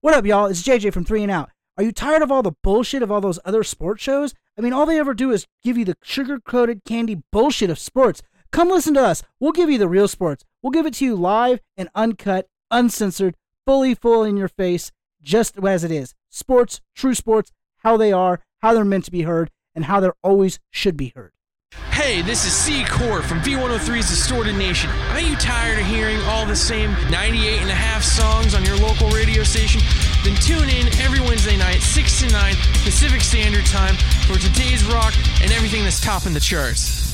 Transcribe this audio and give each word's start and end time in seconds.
What 0.00 0.14
up, 0.14 0.24
y'all? 0.24 0.46
It's 0.46 0.62
JJ 0.62 0.92
from 0.92 1.04
Three 1.04 1.24
and 1.24 1.32
Out. 1.32 1.50
Are 1.76 1.82
you 1.82 1.90
tired 1.90 2.22
of 2.22 2.30
all 2.30 2.44
the 2.44 2.54
bullshit 2.62 3.02
of 3.02 3.10
all 3.10 3.20
those 3.20 3.40
other 3.44 3.64
sports 3.64 4.00
shows? 4.00 4.32
I 4.56 4.60
mean, 4.60 4.72
all 4.72 4.86
they 4.86 5.00
ever 5.00 5.12
do 5.12 5.32
is 5.32 5.48
give 5.64 5.76
you 5.76 5.84
the 5.84 5.96
sugar 6.04 6.38
coated 6.38 6.84
candy 6.84 7.22
bullshit 7.32 7.68
of 7.68 7.80
sports. 7.80 8.22
Come 8.52 8.68
listen 8.68 8.94
to 8.94 9.02
us. 9.02 9.24
We'll 9.40 9.50
give 9.50 9.68
you 9.68 9.76
the 9.76 9.88
real 9.88 10.06
sports. 10.06 10.44
We'll 10.62 10.70
give 10.70 10.86
it 10.86 10.94
to 10.94 11.04
you 11.04 11.16
live 11.16 11.58
and 11.76 11.88
uncut, 11.96 12.46
uncensored, 12.70 13.34
fully 13.66 13.96
full 13.96 14.22
in 14.22 14.36
your 14.36 14.46
face, 14.46 14.92
just 15.20 15.58
as 15.58 15.82
it 15.82 15.90
is. 15.90 16.14
Sports, 16.28 16.80
true 16.94 17.16
sports, 17.16 17.50
how 17.78 17.96
they 17.96 18.12
are, 18.12 18.40
how 18.60 18.74
they're 18.74 18.84
meant 18.84 19.06
to 19.06 19.10
be 19.10 19.22
heard, 19.22 19.50
and 19.74 19.86
how 19.86 19.98
they're 19.98 20.14
always 20.22 20.60
should 20.70 20.96
be 20.96 21.12
heard. 21.16 21.32
Hey, 21.98 22.22
this 22.22 22.46
is 22.46 22.52
C 22.52 22.84
Core 22.84 23.22
from 23.22 23.40
V103's 23.40 24.08
Distorted 24.08 24.54
Nation. 24.54 24.88
Are 25.10 25.20
you 25.20 25.34
tired 25.34 25.80
of 25.80 25.84
hearing 25.84 26.20
all 26.22 26.46
the 26.46 26.54
same 26.54 26.92
98 27.10 27.60
and 27.60 27.68
a 27.68 27.74
half 27.74 28.04
songs 28.04 28.54
on 28.54 28.64
your 28.64 28.76
local 28.76 29.10
radio 29.10 29.42
station? 29.42 29.80
Then 30.24 30.36
tune 30.36 30.70
in 30.70 30.86
every 31.02 31.18
Wednesday 31.20 31.56
night, 31.56 31.80
6 31.80 32.20
to 32.20 32.32
9 32.32 32.54
Pacific 32.84 33.20
Standard 33.20 33.66
Time 33.66 33.96
for 34.28 34.38
today's 34.38 34.84
rock 34.84 35.12
and 35.42 35.50
everything 35.50 35.82
that's 35.82 36.00
topping 36.00 36.32
the 36.32 36.40
charts. 36.40 37.08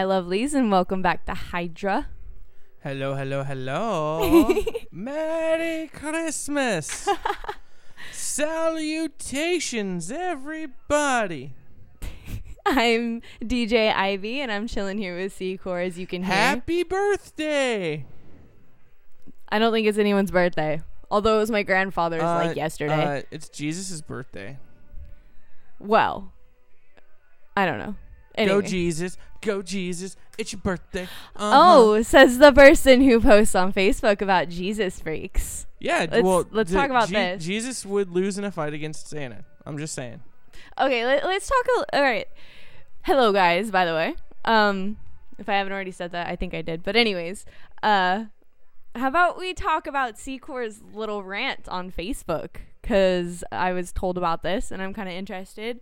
My 0.00 0.06
lovelies, 0.06 0.54
and 0.54 0.70
welcome 0.70 1.02
back 1.02 1.26
to 1.26 1.34
Hydra. 1.34 2.08
Hello, 2.82 3.14
hello, 3.16 3.44
hello. 3.44 4.54
Merry 4.90 5.88
Christmas. 5.88 7.06
Salutations, 8.12 10.10
everybody. 10.10 11.52
I'm 12.66 13.20
DJ 13.42 13.94
Ivy, 13.94 14.40
and 14.40 14.50
I'm 14.50 14.66
chilling 14.66 14.96
here 14.96 15.14
with 15.18 15.34
C 15.34 15.58
Core, 15.58 15.80
as 15.80 15.98
you 15.98 16.06
can 16.06 16.22
hear. 16.22 16.34
Happy 16.34 16.82
birthday. 16.82 18.06
I 19.50 19.58
don't 19.58 19.70
think 19.70 19.86
it's 19.86 19.98
anyone's 19.98 20.30
birthday, 20.30 20.80
although 21.10 21.36
it 21.36 21.40
was 21.40 21.50
my 21.50 21.62
grandfather's 21.62 22.22
Uh, 22.22 22.36
like 22.46 22.56
yesterday. 22.56 23.18
Uh, 23.18 23.22
it's 23.30 23.50
Jesus' 23.50 24.00
birthday. 24.00 24.56
well, 25.78 26.32
I 27.54 27.66
don't 27.66 27.78
know. 27.78 27.96
Go 28.38 28.62
Jesus, 28.62 29.16
go 29.42 29.60
Jesus, 29.62 30.16
it's 30.38 30.52
your 30.52 30.60
birthday. 30.60 31.04
Uh-huh. 31.36 31.50
Oh, 31.54 32.02
says 32.02 32.38
the 32.38 32.52
person 32.52 33.02
who 33.02 33.20
posts 33.20 33.54
on 33.54 33.72
Facebook 33.72 34.22
about 34.22 34.48
Jesus 34.48 35.00
freaks. 35.00 35.66
yeah. 35.78 36.06
let's- 36.10 36.22
well, 36.22 36.46
let's 36.50 36.72
talk 36.72 36.88
about 36.90 37.08
Je- 37.08 37.14
this. 37.14 37.44
Jesus 37.44 37.84
would 37.84 38.10
lose 38.10 38.38
in 38.38 38.44
a 38.44 38.50
fight 38.50 38.72
against 38.72 39.08
Santa. 39.08 39.44
I'm 39.66 39.76
just 39.78 39.94
saying. 39.94 40.20
Okay, 40.78 41.04
let, 41.04 41.24
let's 41.24 41.48
talk. 41.48 41.66
A, 41.92 41.96
all 41.96 42.02
right. 42.02 42.26
Hello, 43.02 43.32
guys. 43.32 43.70
By 43.70 43.84
the 43.84 43.92
way, 43.92 44.14
um, 44.44 44.96
if 45.38 45.48
I 45.48 45.54
haven't 45.54 45.72
already 45.72 45.90
said 45.90 46.12
that, 46.12 46.28
I 46.28 46.36
think 46.36 46.54
I 46.54 46.62
did. 46.62 46.82
But 46.82 46.96
anyways, 46.96 47.44
uh, 47.82 48.26
how 48.94 49.08
about 49.08 49.38
we 49.38 49.52
talk 49.54 49.86
about 49.86 50.14
Secor's 50.14 50.80
little 50.94 51.22
rant 51.22 51.68
on 51.68 51.90
Facebook? 51.90 52.56
Because 52.80 53.44
I 53.52 53.72
was 53.72 53.92
told 53.92 54.16
about 54.16 54.42
this, 54.42 54.70
and 54.70 54.80
I'm 54.80 54.94
kind 54.94 55.08
of 55.08 55.14
interested. 55.14 55.80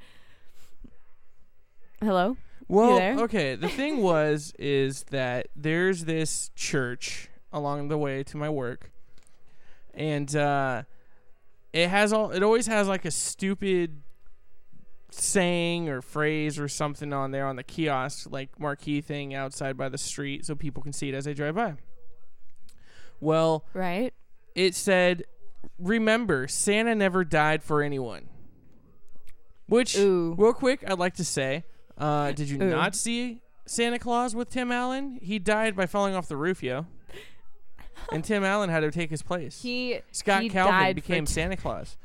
Hello. 2.01 2.37
Well, 2.69 3.21
okay. 3.25 3.55
The 3.55 3.69
thing 3.69 3.99
was 3.99 4.53
is 4.59 5.05
that 5.05 5.49
there's 5.57 6.05
this 6.05 6.51
church 6.55 7.29
along 7.53 7.89
the 7.89 7.99
way 7.99 8.23
to 8.25 8.37
my 8.37 8.49
work, 8.51 8.91
and 9.95 10.35
uh, 10.37 10.83
it 11.73 11.89
has 11.89 12.13
all. 12.13 12.31
It 12.31 12.43
always 12.43 12.67
has 12.67 12.87
like 12.89 13.05
a 13.05 13.11
stupid 13.11 14.03
saying 15.11 15.89
or 15.89 16.03
phrase 16.03 16.59
or 16.59 16.69
something 16.69 17.13
on 17.15 17.31
there 17.31 17.47
on 17.47 17.57
the 17.57 17.63
kiosk, 17.63 18.31
like 18.31 18.61
marquee 18.61 19.01
thing 19.01 19.35
outside 19.35 19.77
by 19.77 19.89
the 19.89 19.97
street, 19.99 20.45
so 20.45 20.55
people 20.55 20.83
can 20.83 20.93
see 20.93 21.09
it 21.09 21.15
as 21.15 21.25
they 21.25 21.33
drive 21.35 21.55
by. 21.55 21.75
Well, 23.21 23.65
Right. 23.73 24.13
it 24.55 24.75
said, 24.75 25.25
"Remember, 25.79 26.47
Santa 26.47 26.95
never 26.95 27.25
died 27.25 27.63
for 27.63 27.83
anyone." 27.83 28.29
Which, 29.67 29.97
Ooh. 29.99 30.35
real 30.39 30.53
quick, 30.55 30.85
I'd 30.87 30.99
like 30.99 31.15
to 31.15 31.25
say, 31.25 31.65
uh, 31.99 32.33
did 32.33 32.49
you 32.49 32.63
Ooh. 32.63 32.71
not 32.71 32.95
see 32.95 33.43
Santa 33.67 33.99
Claus 33.99 34.35
with 34.35 34.51
Tim 34.51 34.73
Allen? 34.73 35.19
He 35.21 35.39
died 35.39 35.77
by 35.77 35.87
falling 35.87 36.15
off 36.15 36.29
the 36.29 36.37
roof, 36.37 36.63
yo. 36.63 36.87
And 38.13 38.25
Tim 38.25 38.45
Allen 38.45 38.71
had 38.71 38.81
to 38.81 38.91
take 38.91 39.11
his 39.11 39.23
place. 39.23 39.61
He 39.63 40.01
Scott 40.13 40.43
he 40.43 40.49
Calvin 40.49 40.95
became 40.95 41.27
for 41.27 41.33
Santa 41.33 41.57
Claus. 41.57 41.97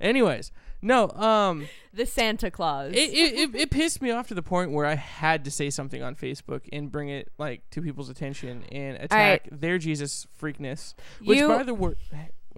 Anyways, 0.00 0.50
no, 0.80 1.10
um, 1.10 1.68
the 1.94 2.04
Santa 2.06 2.50
Claus. 2.50 2.92
it, 2.92 2.96
it, 2.96 3.34
it, 3.34 3.54
it 3.54 3.70
pissed 3.70 4.02
me 4.02 4.10
off 4.10 4.26
to 4.28 4.34
the 4.34 4.42
point 4.42 4.72
where 4.72 4.84
I 4.84 4.96
had 4.96 5.44
to 5.44 5.50
say 5.50 5.70
something 5.70 6.02
on 6.02 6.16
Facebook 6.16 6.62
and 6.72 6.90
bring 6.90 7.08
it 7.08 7.30
like 7.38 7.62
to 7.70 7.80
people's 7.80 8.08
attention 8.08 8.64
and 8.72 8.96
attack 8.96 9.48
their 9.52 9.78
Jesus 9.78 10.26
freakness. 10.40 10.94
Which, 11.24 11.38
You- 11.38 11.48
by 11.48 11.62
the 11.62 11.74
word, 11.74 11.96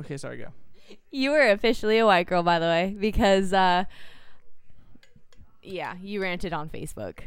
okay, 0.00 0.16
sorry, 0.16 0.38
go. 0.38 0.48
You 1.10 1.30
were 1.30 1.50
officially 1.50 1.98
a 1.98 2.06
white 2.06 2.26
girl, 2.26 2.42
by 2.42 2.58
the 2.58 2.66
way, 2.66 2.96
because 2.98 3.52
uh, 3.52 3.84
yeah, 5.64 5.94
you 6.02 6.22
ranted 6.22 6.52
on 6.52 6.68
Facebook. 6.68 7.20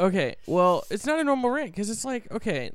Okay, 0.00 0.36
well, 0.46 0.84
it's 0.90 1.04
not 1.06 1.18
a 1.18 1.24
normal 1.24 1.50
rant 1.50 1.72
because 1.72 1.90
it's 1.90 2.04
like, 2.04 2.30
okay, 2.32 2.70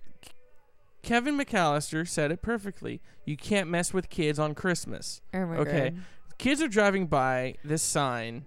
Kevin 1.04 1.38
McAllister 1.38 2.08
said 2.08 2.32
it 2.32 2.42
perfectly. 2.42 3.02
You 3.26 3.38
can't 3.38 3.70
mess 3.70 3.94
with 3.94 4.10
kids 4.10 4.40
on 4.40 4.56
Christmas. 4.56 5.22
Oh 5.34 5.46
my 5.46 5.58
Okay. 5.58 5.90
God. 5.92 6.00
Kids 6.38 6.62
are 6.62 6.68
driving 6.68 7.08
by 7.08 7.56
this 7.64 7.82
sign 7.84 8.46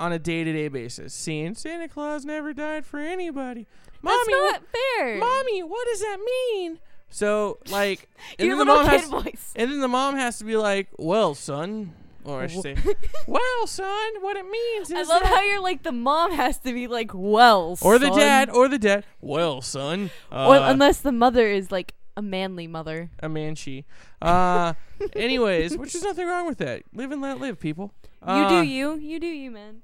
on 0.00 0.12
a 0.12 0.18
day 0.18 0.42
to 0.44 0.52
day 0.52 0.68
basis, 0.68 1.12
seeing 1.14 1.54
Santa 1.54 1.88
Claus 1.88 2.24
never 2.24 2.52
died 2.52 2.84
for 2.86 2.98
anybody. 2.98 3.66
That's 4.02 4.02
Mommy, 4.28 4.32
not 4.32 4.62
fair. 4.96 5.16
mommy, 5.18 5.62
what 5.62 5.86
does 5.88 6.00
that 6.00 6.18
mean? 6.52 6.78
So, 7.10 7.58
like, 7.70 8.08
and 8.38 8.46
Your 8.48 8.56
then 8.56 8.66
the 8.66 8.72
mom 8.74 8.84
kid 8.88 9.00
has, 9.00 9.10
voice. 9.10 9.52
and 9.56 9.70
then 9.70 9.80
the 9.80 9.88
mom 9.88 10.16
has 10.16 10.38
to 10.38 10.44
be 10.44 10.56
like, 10.56 10.88
"Well, 10.98 11.34
son," 11.34 11.94
or 12.24 12.42
I 12.42 12.46
should 12.46 12.62
say, 12.62 12.76
"Well, 13.26 13.66
son, 13.66 14.12
what 14.20 14.36
it 14.36 14.46
means 14.48 14.90
I 14.92 15.00
is 15.00 15.08
love 15.08 15.22
that 15.22 15.28
how 15.28 15.42
you're 15.42 15.60
like 15.62 15.82
the 15.82 15.92
mom 15.92 16.32
has 16.32 16.58
to 16.60 16.72
be 16.72 16.86
like, 16.86 17.10
well, 17.14 17.78
or 17.82 17.98
the 17.98 18.08
son." 18.08 18.18
dad, 18.18 18.50
or 18.50 18.68
the 18.68 18.78
dad. 18.78 19.04
Well, 19.20 19.62
son. 19.62 20.10
Uh, 20.30 20.48
or 20.48 20.56
unless 20.56 21.00
the 21.00 21.12
mother 21.12 21.46
is 21.46 21.70
like 21.70 21.94
a 22.16 22.22
manly 22.22 22.66
mother. 22.66 23.10
a 23.20 23.28
man, 23.28 23.54
she. 23.54 23.84
Uh, 24.20 24.74
anyways, 25.14 25.76
which 25.78 25.94
is 25.94 26.02
nothing 26.02 26.26
wrong 26.26 26.46
with 26.46 26.58
that. 26.58 26.82
Live 26.92 27.12
and 27.12 27.22
let 27.22 27.40
live, 27.40 27.60
people. 27.60 27.92
you 28.22 28.28
Uh, 28.32 28.48
do 28.48 28.62
you, 28.66 28.96
you 28.96 29.20
do 29.20 29.26
you, 29.26 29.50
man. 29.50 29.82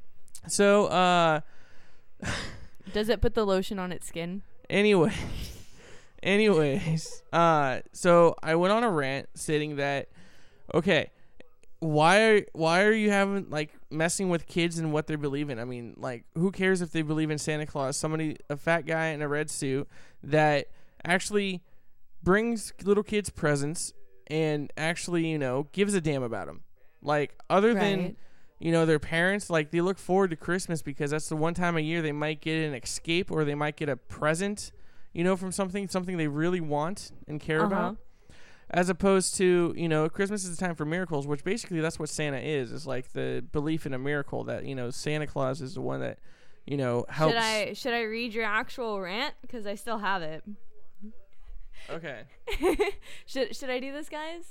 So, 0.48 0.87
uh, 0.87 1.40
Does 2.92 3.08
it 3.08 3.20
put 3.20 3.34
the 3.34 3.44
lotion 3.46 3.78
on 3.78 3.92
its 3.92 4.06
skin? 4.06 4.42
anyway, 4.69 5.12
anyways, 6.22 7.22
uh, 7.32 7.80
so 7.92 8.34
I 8.42 8.54
went 8.56 8.72
on 8.72 8.82
a 8.82 8.90
rant 8.90 9.28
stating 9.34 9.76
that, 9.76 10.08
okay, 10.75 11.10
why 11.84 12.20
are 12.28 12.42
why 12.54 12.82
are 12.82 12.92
you 12.92 13.10
having 13.10 13.50
like 13.50 13.75
messing 13.90 14.31
with 14.31 14.46
kids 14.46 14.78
and 14.78 14.90
what 14.92 15.06
they 15.06 15.16
believe 15.16 15.50
in? 15.50 15.58
I 15.58 15.64
mean, 15.64 15.94
like, 15.98 16.25
who 16.34 16.50
cares 16.50 16.81
if 16.81 16.92
they 16.92 17.02
believe 17.02 17.31
in 17.31 17.36
Santa 17.38 17.66
Claus? 17.66 17.96
Somebody, 17.96 18.36
a 18.48 18.56
fat 18.56 18.86
guy 18.86 19.08
in 19.08 19.20
a 19.20 19.28
red 19.28 19.50
suit 19.50 19.86
that 20.22 20.69
actually 21.04 21.62
brings 22.22 22.72
little 22.84 23.02
kids 23.02 23.28
presents 23.28 23.92
and 24.28 24.72
actually, 24.78 25.26
you 25.26 25.38
know, 25.38 25.69
gives 25.72 25.92
a 25.92 26.00
damn 26.00 26.22
about 26.22 26.46
them. 26.46 26.62
Like, 27.02 27.38
other 27.50 27.75
than 27.75 28.16
you 28.60 28.72
know 28.72 28.87
their 28.87 29.00
parents 29.00 29.50
like 29.50 29.72
they 29.72 29.80
look 29.82 29.98
forward 29.98 30.30
to 30.30 30.37
christmas 30.37 30.80
because 30.80 31.10
that's 31.10 31.28
the 31.28 31.34
one 31.37 31.52
time 31.54 31.76
a 31.76 31.80
year 31.80 32.00
they 32.00 32.12
might 32.12 32.40
get 32.40 32.56
an 32.66 32.72
escape 32.72 33.30
or 33.30 33.44
they 33.44 33.54
might 33.54 33.76
get 33.76 33.88
a 33.88 33.96
present 33.96 34.70
you 35.12 35.25
know 35.25 35.37
from 35.37 35.50
something 35.50 35.88
something 35.88 36.16
they 36.16 36.28
really 36.28 36.60
want 36.60 37.10
and 37.26 37.40
care 37.40 37.58
Uh-huh. 37.58 37.66
about 37.66 37.96
as 38.70 38.88
opposed 38.88 39.37
to 39.37 39.75
you 39.76 39.88
know 39.88 40.08
Christmas 40.08 40.44
is 40.44 40.56
a 40.56 40.61
time 40.61 40.75
for 40.75 40.84
miracles, 40.84 41.26
which 41.26 41.44
basically 41.44 41.81
that's 41.81 41.99
what 41.99 42.08
Santa 42.08 42.38
is. 42.38 42.72
Is 42.72 42.87
like 42.87 43.12
the 43.12 43.44
belief 43.52 43.87
in 43.87 43.94
a 43.94 43.99
miracle 43.99 44.44
that 44.44 44.64
you 44.64 44.75
know 44.75 44.90
Santa 44.90 45.26
Claus 45.26 45.61
is 45.61 45.75
the 45.75 45.81
one 45.81 46.00
that 46.00 46.19
you 46.66 46.76
know 46.76 47.05
helps. 47.08 47.34
Should 47.34 47.43
I 47.43 47.72
should 47.75 47.94
I 47.94 48.02
read 48.02 48.34
your 48.34 48.44
actual 48.44 49.00
rant 49.00 49.34
because 49.43 49.66
I 49.66 49.75
still 49.75 49.99
have 49.99 50.22
it? 50.22 50.44
Okay, 51.90 52.22
should 53.26 53.55
should 53.55 53.70
I 53.70 53.78
do 53.78 53.93
this, 53.93 54.08
guys? 54.08 54.44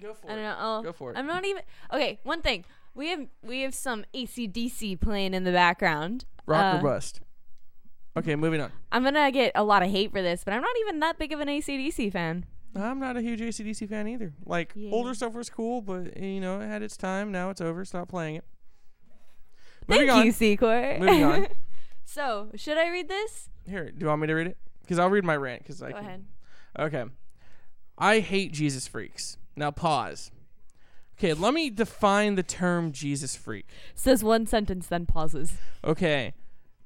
go 0.00 0.14
for 0.14 0.28
it. 0.28 0.32
I 0.32 0.34
don't 0.36 0.44
know. 0.44 0.56
Oh, 0.58 0.82
Go 0.82 0.92
for 0.92 1.10
it. 1.12 1.16
I'm 1.18 1.26
not 1.26 1.44
even 1.44 1.62
okay. 1.92 2.20
One 2.22 2.42
thing 2.42 2.64
we 2.94 3.08
have 3.08 3.26
we 3.42 3.62
have 3.62 3.74
some 3.74 4.04
ACDC 4.14 5.00
playing 5.00 5.34
in 5.34 5.44
the 5.44 5.52
background. 5.52 6.24
Rock 6.46 6.74
Uh, 6.74 6.78
or 6.78 6.82
bust. 6.82 7.20
Okay, 8.16 8.36
moving 8.36 8.60
on. 8.60 8.72
I'm 8.92 9.02
gonna 9.04 9.30
get 9.32 9.52
a 9.54 9.64
lot 9.64 9.82
of 9.82 9.90
hate 9.90 10.12
for 10.12 10.22
this, 10.22 10.44
but 10.44 10.54
I'm 10.54 10.62
not 10.62 10.76
even 10.80 11.00
that 11.00 11.18
big 11.18 11.32
of 11.32 11.40
an 11.40 11.48
ACDC 11.48 12.12
fan. 12.12 12.46
I'm 12.76 12.98
not 13.00 13.16
a 13.16 13.22
huge 13.22 13.40
ACDC 13.40 13.88
fan 13.88 14.06
either. 14.08 14.32
Like 14.44 14.72
Yeah. 14.74 14.90
older 14.92 15.14
stuff 15.14 15.34
was 15.34 15.48
cool, 15.50 15.80
but 15.82 16.16
you 16.16 16.40
know 16.40 16.60
it 16.60 16.66
had 16.66 16.82
its 16.82 16.96
time. 16.96 17.32
Now 17.32 17.50
it's 17.50 17.60
over. 17.60 17.84
Stop 17.84 18.08
playing 18.08 18.36
it. 18.36 18.44
Thank 19.88 20.00
Moving 20.02 20.10
on. 20.10 20.26
you, 20.26 20.32
Secor. 20.32 20.98
Moving 20.98 21.24
on. 21.24 21.46
so, 22.04 22.50
should 22.56 22.76
I 22.76 22.88
read 22.90 23.08
this? 23.08 23.48
Here, 23.68 23.90
do 23.90 23.96
you 24.00 24.06
want 24.06 24.20
me 24.20 24.26
to 24.26 24.34
read 24.34 24.46
it? 24.48 24.56
Because 24.82 24.98
I'll 24.98 25.10
read 25.10 25.24
my 25.24 25.36
rant. 25.36 25.62
Because 25.62 25.82
I 25.82 25.90
Go 25.92 25.96
can. 25.98 26.04
ahead. 26.06 26.24
Okay. 26.78 27.04
I 27.98 28.20
hate 28.20 28.52
Jesus 28.52 28.86
freaks. 28.86 29.38
Now 29.56 29.70
pause. 29.70 30.30
Okay, 31.18 31.32
let 31.32 31.54
me 31.54 31.70
define 31.70 32.34
the 32.34 32.42
term 32.42 32.92
Jesus 32.92 33.36
freak. 33.36 33.66
Says 33.94 34.22
one 34.22 34.46
sentence, 34.46 34.86
then 34.88 35.06
pauses. 35.06 35.54
Okay. 35.82 36.34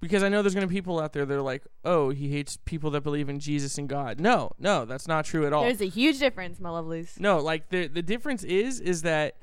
Because 0.00 0.23
I 0.23 0.31
know 0.31 0.41
there's 0.43 0.55
going 0.55 0.67
to 0.67 0.69
be 0.69 0.75
people 0.75 0.99
out 0.99 1.12
there 1.12 1.26
that 1.26 1.35
are 1.35 1.43
like, 1.43 1.62
oh, 1.85 2.08
he 2.08 2.31
hates 2.31 2.56
people 2.64 2.91
that 2.93 3.02
believe 3.02 3.29
in 3.29 3.38
Jesus 3.38 3.76
and 3.76 3.88
God. 3.88 4.19
No, 4.19 4.50
no, 4.58 4.87
that's 4.87 5.06
not 5.06 5.26
true 5.26 5.47
at 5.47 5.52
all. 5.52 5.64
There's 5.64 5.82
a 5.82 5.88
huge 5.88 6.19
difference, 6.19 6.58
my 6.58 6.70
lovelies. 6.70 7.20
No, 7.20 7.38
like 7.38 7.69
the 7.69 7.87
the 7.87 8.02
difference 8.02 8.43
is 8.43 8.81
is 8.81 9.02
that 9.02 9.37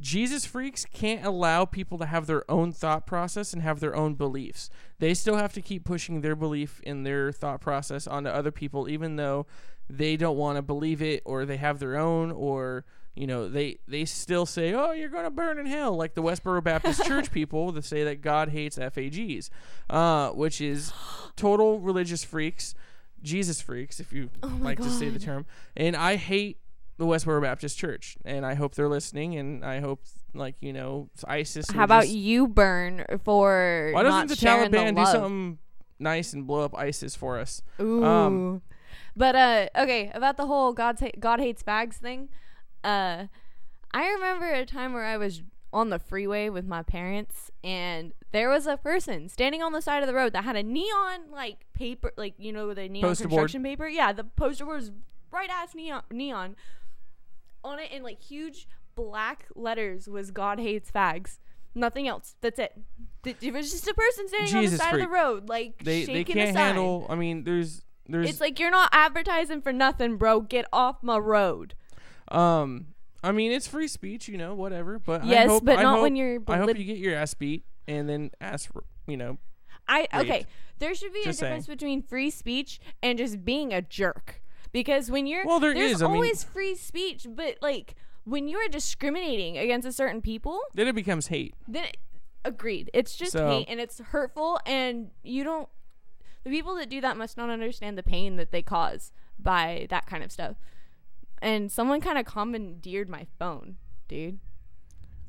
Jesus 0.00 0.44
freaks 0.44 0.84
can't 0.84 1.24
allow 1.24 1.64
people 1.64 1.98
to 1.98 2.06
have 2.06 2.26
their 2.26 2.48
own 2.50 2.72
thought 2.72 3.06
process 3.06 3.52
and 3.52 3.62
have 3.62 3.78
their 3.78 3.94
own 3.94 4.14
beliefs. 4.14 4.68
They 4.98 5.14
still 5.14 5.36
have 5.36 5.52
to 5.52 5.62
keep 5.62 5.84
pushing 5.84 6.20
their 6.20 6.34
belief 6.34 6.80
in 6.82 7.04
their 7.04 7.30
thought 7.30 7.60
process 7.60 8.06
onto 8.06 8.28
other 8.30 8.50
people 8.50 8.88
even 8.88 9.16
though 9.16 9.46
they 9.88 10.16
don't 10.16 10.36
want 10.36 10.56
to 10.56 10.62
believe 10.62 11.00
it 11.00 11.22
or 11.24 11.44
they 11.44 11.58
have 11.58 11.78
their 11.78 11.96
own 11.96 12.32
or 12.32 12.84
you 13.14 13.26
know 13.26 13.48
they 13.48 13.78
they 13.86 14.04
still 14.04 14.46
say 14.46 14.72
oh 14.74 14.92
you're 14.92 15.08
going 15.08 15.24
to 15.24 15.30
burn 15.30 15.58
in 15.58 15.66
hell 15.66 15.96
like 15.96 16.14
the 16.14 16.22
Westboro 16.22 16.62
Baptist 16.62 17.04
Church 17.06 17.30
people 17.30 17.72
that 17.72 17.84
say 17.84 18.04
that 18.04 18.20
God 18.20 18.48
hates 18.50 18.76
FAGs 18.76 19.50
uh, 19.90 20.30
which 20.30 20.60
is 20.60 20.92
total 21.36 21.80
religious 21.80 22.24
freaks 22.24 22.74
Jesus 23.22 23.60
freaks 23.60 24.00
if 24.00 24.12
you 24.12 24.30
Oh 24.42 24.48
like 24.60 24.78
to 24.78 24.90
say 24.90 25.08
the 25.08 25.18
term 25.18 25.46
and 25.76 25.96
I 25.96 26.16
hate 26.16 26.58
the 26.96 27.06
Westboro 27.06 27.42
Baptist 27.42 27.76
Church, 27.78 28.16
and 28.24 28.46
I 28.46 28.54
hope 28.54 28.74
they're 28.74 28.88
listening, 28.88 29.36
and 29.36 29.64
I 29.64 29.80
hope 29.80 30.02
like 30.32 30.56
you 30.60 30.72
know 30.72 31.08
ISIS. 31.26 31.70
How 31.70 31.84
about 31.84 32.04
just- 32.04 32.14
you 32.14 32.46
burn 32.46 33.04
for 33.24 33.90
Why 33.92 34.02
doesn't 34.02 34.28
the 34.28 34.36
Taliban 34.36 34.94
the 34.94 35.04
do 35.04 35.06
something 35.06 35.58
nice 35.98 36.32
and 36.32 36.46
blow 36.46 36.60
up 36.64 36.76
ISIS 36.76 37.16
for 37.16 37.38
us? 37.38 37.62
Ooh. 37.80 38.04
Um, 38.04 38.62
but 39.16 39.34
uh 39.34 39.68
okay, 39.76 40.10
about 40.14 40.36
the 40.36 40.46
whole 40.46 40.72
God 40.72 40.98
ha- 41.00 41.10
God 41.18 41.40
hates 41.40 41.62
bags 41.62 41.96
thing. 41.96 42.28
Uh 42.84 43.26
I 43.92 44.08
remember 44.10 44.50
a 44.52 44.66
time 44.66 44.92
where 44.92 45.04
I 45.04 45.16
was 45.16 45.42
on 45.72 45.90
the 45.90 45.98
freeway 45.98 46.48
with 46.48 46.66
my 46.66 46.82
parents 46.82 47.50
and 47.64 48.12
there 48.32 48.48
was 48.48 48.66
a 48.66 48.76
person 48.76 49.28
standing 49.28 49.60
on 49.62 49.72
the 49.72 49.80
side 49.82 50.02
of 50.02 50.06
the 50.06 50.14
road 50.14 50.32
that 50.32 50.44
had 50.44 50.54
a 50.56 50.62
neon 50.62 51.30
like 51.32 51.66
paper 51.74 52.12
like 52.16 52.34
you 52.38 52.52
know 52.52 52.72
the 52.74 52.88
neon 52.88 53.08
Poster 53.08 53.24
board. 53.28 53.38
construction 53.40 53.62
paper. 53.62 53.88
Yeah, 53.88 54.12
the 54.12 54.24
poster 54.24 54.66
was 54.66 54.90
bright 55.30 55.50
ass 55.50 55.74
neon 55.74 56.02
neon. 56.10 56.56
On 57.64 57.78
it 57.78 57.90
in 57.90 58.02
like 58.02 58.20
huge 58.20 58.68
black 58.94 59.46
letters 59.54 60.08
was 60.08 60.30
God 60.30 60.60
hates 60.60 60.90
fags. 60.90 61.38
Nothing 61.74 62.06
else. 62.06 62.36
That's 62.40 62.58
it. 62.60 62.72
It 63.24 63.52
was 63.52 63.72
just 63.72 63.88
a 63.88 63.94
person 63.94 64.28
standing 64.28 64.54
on 64.56 64.64
the 64.66 64.70
side 64.76 64.90
freak. 64.90 65.02
of 65.04 65.08
the 65.08 65.14
road, 65.14 65.48
like 65.48 65.82
They 65.82 66.04
shaking 66.04 66.14
they 66.14 66.24
can't 66.44 66.54
sign. 66.54 66.66
handle. 66.66 67.06
I 67.08 67.16
mean, 67.16 67.42
there's 67.44 67.82
there's 68.06 68.28
It's 68.28 68.40
like 68.40 68.60
you're 68.60 68.70
not 68.70 68.90
advertising 68.92 69.60
for 69.62 69.72
nothing, 69.72 70.16
bro. 70.16 70.40
Get 70.40 70.66
off 70.72 71.02
my 71.02 71.16
road. 71.18 71.74
Um. 72.34 72.86
I 73.22 73.32
mean, 73.32 73.52
it's 73.52 73.66
free 73.66 73.88
speech, 73.88 74.28
you 74.28 74.36
know, 74.36 74.54
whatever. 74.54 74.98
But 74.98 75.22
I 75.22 75.26
Yes, 75.28 75.48
hope, 75.48 75.64
but 75.64 75.78
I 75.78 75.82
not 75.82 75.94
hope- 75.94 76.02
when 76.02 76.16
you're 76.16 76.40
I 76.46 76.58
hope 76.58 76.76
you 76.76 76.84
get 76.84 76.98
your 76.98 77.14
ass 77.14 77.32
beat 77.34 77.64
and 77.88 78.06
then 78.08 78.30
ask 78.40 78.70
you 79.06 79.16
know. 79.16 79.38
I 79.88 80.06
okay. 80.14 80.30
raped. 80.30 80.50
There 80.78 80.94
should 80.94 81.12
be 81.12 81.22
Just 81.24 81.40
a 81.40 81.44
difference 81.44 81.66
between 81.66 82.02
free 82.02 82.30
speech 82.30 82.80
and 83.02 83.16
just 83.18 83.44
being 83.44 83.72
a 83.72 83.80
jerk. 83.80 84.42
Because 84.72 85.10
when 85.10 85.26
you're 85.26 85.46
Well, 85.46 85.60
there 85.60 85.72
there's 85.72 85.92
is, 85.92 86.02
I 86.02 86.06
mean- 86.06 86.14
always 86.16 86.42
free 86.44 86.74
speech, 86.74 87.26
but 87.30 87.56
like 87.62 87.94
when 88.24 88.48
you're 88.48 88.68
discriminating 88.68 89.56
against 89.56 89.86
a 89.86 89.92
certain 89.92 90.20
people, 90.20 90.60
Then 90.74 90.88
it 90.88 90.94
becomes 90.94 91.28
hate. 91.28 91.54
then 91.68 91.86
agreed. 92.44 92.90
It's 92.92 93.16
just 93.16 93.32
So- 93.32 93.46
hate 93.48 93.66
and 93.70 93.80
it's 93.80 94.00
hurtful 94.00 94.58
and 94.66 95.10
you 95.22 95.44
don't 95.44 95.68
the 96.44 96.50
people 96.50 96.74
that 96.74 96.90
do 96.90 97.00
that 97.00 97.16
must 97.16 97.36
not 97.38 97.48
understand 97.48 97.96
the 97.96 98.02
pain 98.02 98.36
that 98.36 98.50
they 98.50 98.60
cause 98.62 99.12
by 99.38 99.86
that 99.88 100.04
kind 100.06 100.22
of 100.22 100.30
stuff. 100.30 100.56
And 101.44 101.70
someone 101.70 102.00
kind 102.00 102.16
of 102.18 102.24
commandeered 102.24 103.08
my 103.10 103.26
phone, 103.38 103.76
dude. 104.08 104.38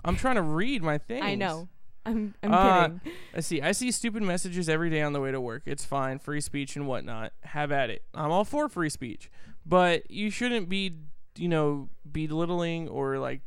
I'm 0.05 0.15
trying 0.15 0.35
to 0.35 0.41
read 0.41 0.81
my 0.81 0.97
thing. 0.97 1.21
I 1.31 1.35
know. 1.35 1.67
I'm 2.05 2.33
I'm 2.41 2.53
Uh, 2.53 2.83
kidding. 2.87 3.01
I 3.35 3.39
see. 3.41 3.61
I 3.61 3.71
see 3.73 3.91
stupid 3.91 4.23
messages 4.23 4.69
every 4.69 4.89
day 4.89 5.01
on 5.01 5.11
the 5.13 5.19
way 5.19 5.31
to 5.31 5.41
work. 5.41 5.63
It's 5.65 5.83
fine, 5.83 6.19
free 6.19 6.39
speech 6.39 6.75
and 6.77 6.87
whatnot. 6.87 7.33
Have 7.43 7.71
at 7.71 7.89
it. 7.89 8.03
I'm 8.13 8.31
all 8.31 8.45
for 8.45 8.69
free 8.69 8.89
speech, 8.89 9.29
but 9.65 10.09
you 10.09 10.29
shouldn't 10.29 10.69
be, 10.69 10.99
you 11.35 11.49
know, 11.49 11.89
belittling 12.09 12.87
or 12.87 13.17
like 13.19 13.41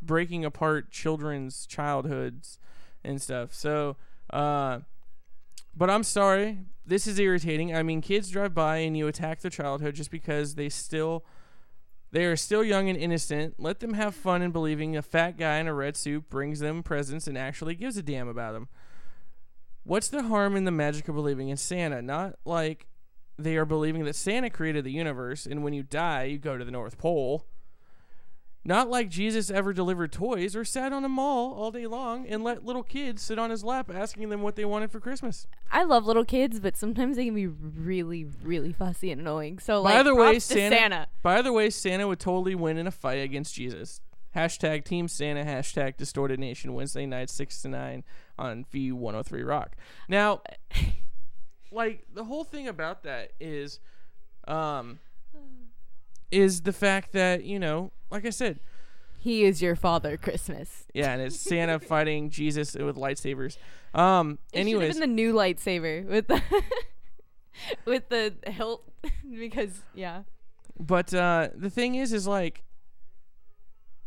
breaking 0.00 0.44
apart 0.44 0.90
children's 0.92 1.66
childhoods 1.66 2.58
and 3.02 3.20
stuff. 3.20 3.52
So, 3.54 3.96
uh, 4.30 4.80
but 5.76 5.90
I'm 5.90 6.04
sorry. 6.04 6.58
This 6.86 7.06
is 7.06 7.18
irritating. 7.18 7.74
I 7.74 7.82
mean, 7.82 8.02
kids 8.02 8.30
drive 8.30 8.54
by 8.54 8.76
and 8.76 8.96
you 8.96 9.08
attack 9.08 9.40
their 9.40 9.50
childhood 9.50 9.94
just 9.94 10.10
because 10.10 10.54
they 10.56 10.68
still 10.68 11.24
they 12.14 12.26
are 12.26 12.36
still 12.36 12.62
young 12.62 12.88
and 12.88 12.96
innocent. 12.96 13.56
Let 13.58 13.80
them 13.80 13.94
have 13.94 14.14
fun 14.14 14.40
in 14.40 14.52
believing 14.52 14.96
a 14.96 15.02
fat 15.02 15.36
guy 15.36 15.56
in 15.56 15.66
a 15.66 15.74
red 15.74 15.96
suit 15.96 16.30
brings 16.30 16.60
them 16.60 16.84
presents 16.84 17.26
and 17.26 17.36
actually 17.36 17.74
gives 17.74 17.96
a 17.96 18.04
damn 18.04 18.28
about 18.28 18.52
them. 18.52 18.68
What's 19.82 20.06
the 20.06 20.22
harm 20.22 20.54
in 20.54 20.62
the 20.62 20.70
magic 20.70 21.08
of 21.08 21.16
believing 21.16 21.48
in 21.48 21.56
Santa? 21.56 22.00
Not 22.00 22.36
like 22.44 22.86
they 23.36 23.56
are 23.56 23.64
believing 23.64 24.04
that 24.04 24.14
Santa 24.14 24.48
created 24.48 24.84
the 24.84 24.92
universe 24.92 25.44
and 25.44 25.64
when 25.64 25.72
you 25.72 25.82
die, 25.82 26.22
you 26.22 26.38
go 26.38 26.56
to 26.56 26.64
the 26.64 26.70
North 26.70 26.98
Pole. 26.98 27.46
Not 28.66 28.88
like 28.88 29.10
Jesus 29.10 29.50
ever 29.50 29.74
delivered 29.74 30.10
toys 30.10 30.56
or 30.56 30.64
sat 30.64 30.92
on 30.92 31.04
a 31.04 31.08
mall 31.08 31.52
all 31.52 31.70
day 31.70 31.86
long 31.86 32.26
and 32.26 32.42
let 32.42 32.64
little 32.64 32.82
kids 32.82 33.20
sit 33.20 33.38
on 33.38 33.50
his 33.50 33.62
lap 33.62 33.90
asking 33.94 34.30
them 34.30 34.40
what 34.40 34.56
they 34.56 34.64
wanted 34.64 34.90
for 34.90 35.00
Christmas. 35.00 35.46
I 35.70 35.84
love 35.84 36.06
little 36.06 36.24
kids, 36.24 36.60
but 36.60 36.74
sometimes 36.74 37.16
they 37.16 37.26
can 37.26 37.34
be 37.34 37.46
really, 37.46 38.24
really 38.24 38.72
fussy 38.72 39.10
and 39.10 39.20
annoying. 39.20 39.58
So, 39.58 39.84
By 39.84 39.96
like, 39.96 40.04
the 40.06 40.14
way, 40.14 40.38
Santa, 40.38 40.76
Santa. 40.76 41.06
By 41.22 41.42
the 41.42 41.52
way, 41.52 41.68
Santa 41.68 42.08
would 42.08 42.20
totally 42.20 42.54
win 42.54 42.78
in 42.78 42.86
a 42.86 42.90
fight 42.90 43.22
against 43.22 43.54
Jesus. 43.54 44.00
Hashtag 44.34 44.84
Team 44.84 45.08
Santa. 45.08 45.44
Hashtag 45.44 45.98
Distorted 45.98 46.40
Nation. 46.40 46.72
Wednesday 46.72 47.04
night, 47.04 47.28
six 47.28 47.60
to 47.62 47.68
nine 47.68 48.02
on 48.38 48.64
V103 48.72 49.46
Rock. 49.46 49.76
Now, 50.08 50.40
like 51.70 52.06
the 52.14 52.24
whole 52.24 52.44
thing 52.44 52.66
about 52.66 53.02
that 53.02 53.32
is, 53.38 53.78
um, 54.48 55.00
is 56.34 56.62
the 56.62 56.72
fact 56.72 57.12
that 57.12 57.44
you 57.44 57.58
know, 57.58 57.92
like 58.10 58.26
I 58.26 58.30
said, 58.30 58.58
He 59.18 59.44
is 59.44 59.62
your 59.62 59.76
father, 59.76 60.16
Christmas. 60.16 60.84
yeah, 60.92 61.12
and 61.12 61.22
it's 61.22 61.38
Santa 61.38 61.78
fighting 61.92 62.30
Jesus 62.30 62.74
with 62.74 62.96
lightsabers. 62.96 63.56
Um, 63.94 64.38
It 64.52 64.60
anyways, 64.60 64.98
the 64.98 65.06
new 65.06 65.32
lightsaber 65.32 66.04
with 66.06 66.26
the 66.28 66.42
with 67.86 68.08
the 68.08 68.34
hilt 68.46 68.82
because 69.38 69.82
yeah. 69.94 70.22
But 70.78 71.14
uh, 71.14 71.50
the 71.54 71.70
thing 71.70 71.94
is, 71.94 72.12
is 72.12 72.26
like, 72.26 72.64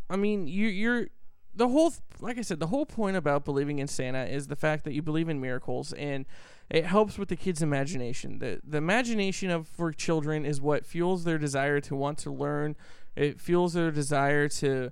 I 0.09 0.17
mean, 0.17 0.47
you 0.47 0.67
you're 0.67 1.07
the 1.55 1.69
whole 1.69 1.93
like 2.19 2.37
I 2.37 2.41
said, 2.41 2.59
the 2.59 2.67
whole 2.67 2.85
point 2.85 3.15
about 3.15 3.45
believing 3.45 3.79
in 3.79 3.87
Santa 3.87 4.25
is 4.25 4.47
the 4.47 4.55
fact 4.55 4.83
that 4.83 4.93
you 4.93 5.01
believe 5.01 5.29
in 5.29 5.39
miracles 5.39 5.93
and 5.93 6.25
it 6.69 6.85
helps 6.85 7.17
with 7.17 7.29
the 7.29 7.35
kids' 7.35 7.61
imagination. 7.61 8.39
The 8.39 8.61
the 8.63 8.77
imagination 8.77 9.49
of 9.49 9.67
for 9.67 9.91
children 9.91 10.45
is 10.45 10.59
what 10.59 10.85
fuels 10.85 11.23
their 11.23 11.37
desire 11.37 11.79
to 11.81 11.95
want 11.95 12.17
to 12.19 12.31
learn. 12.31 12.75
It 13.15 13.39
fuels 13.39 13.73
their 13.73 13.91
desire 13.91 14.49
to 14.49 14.91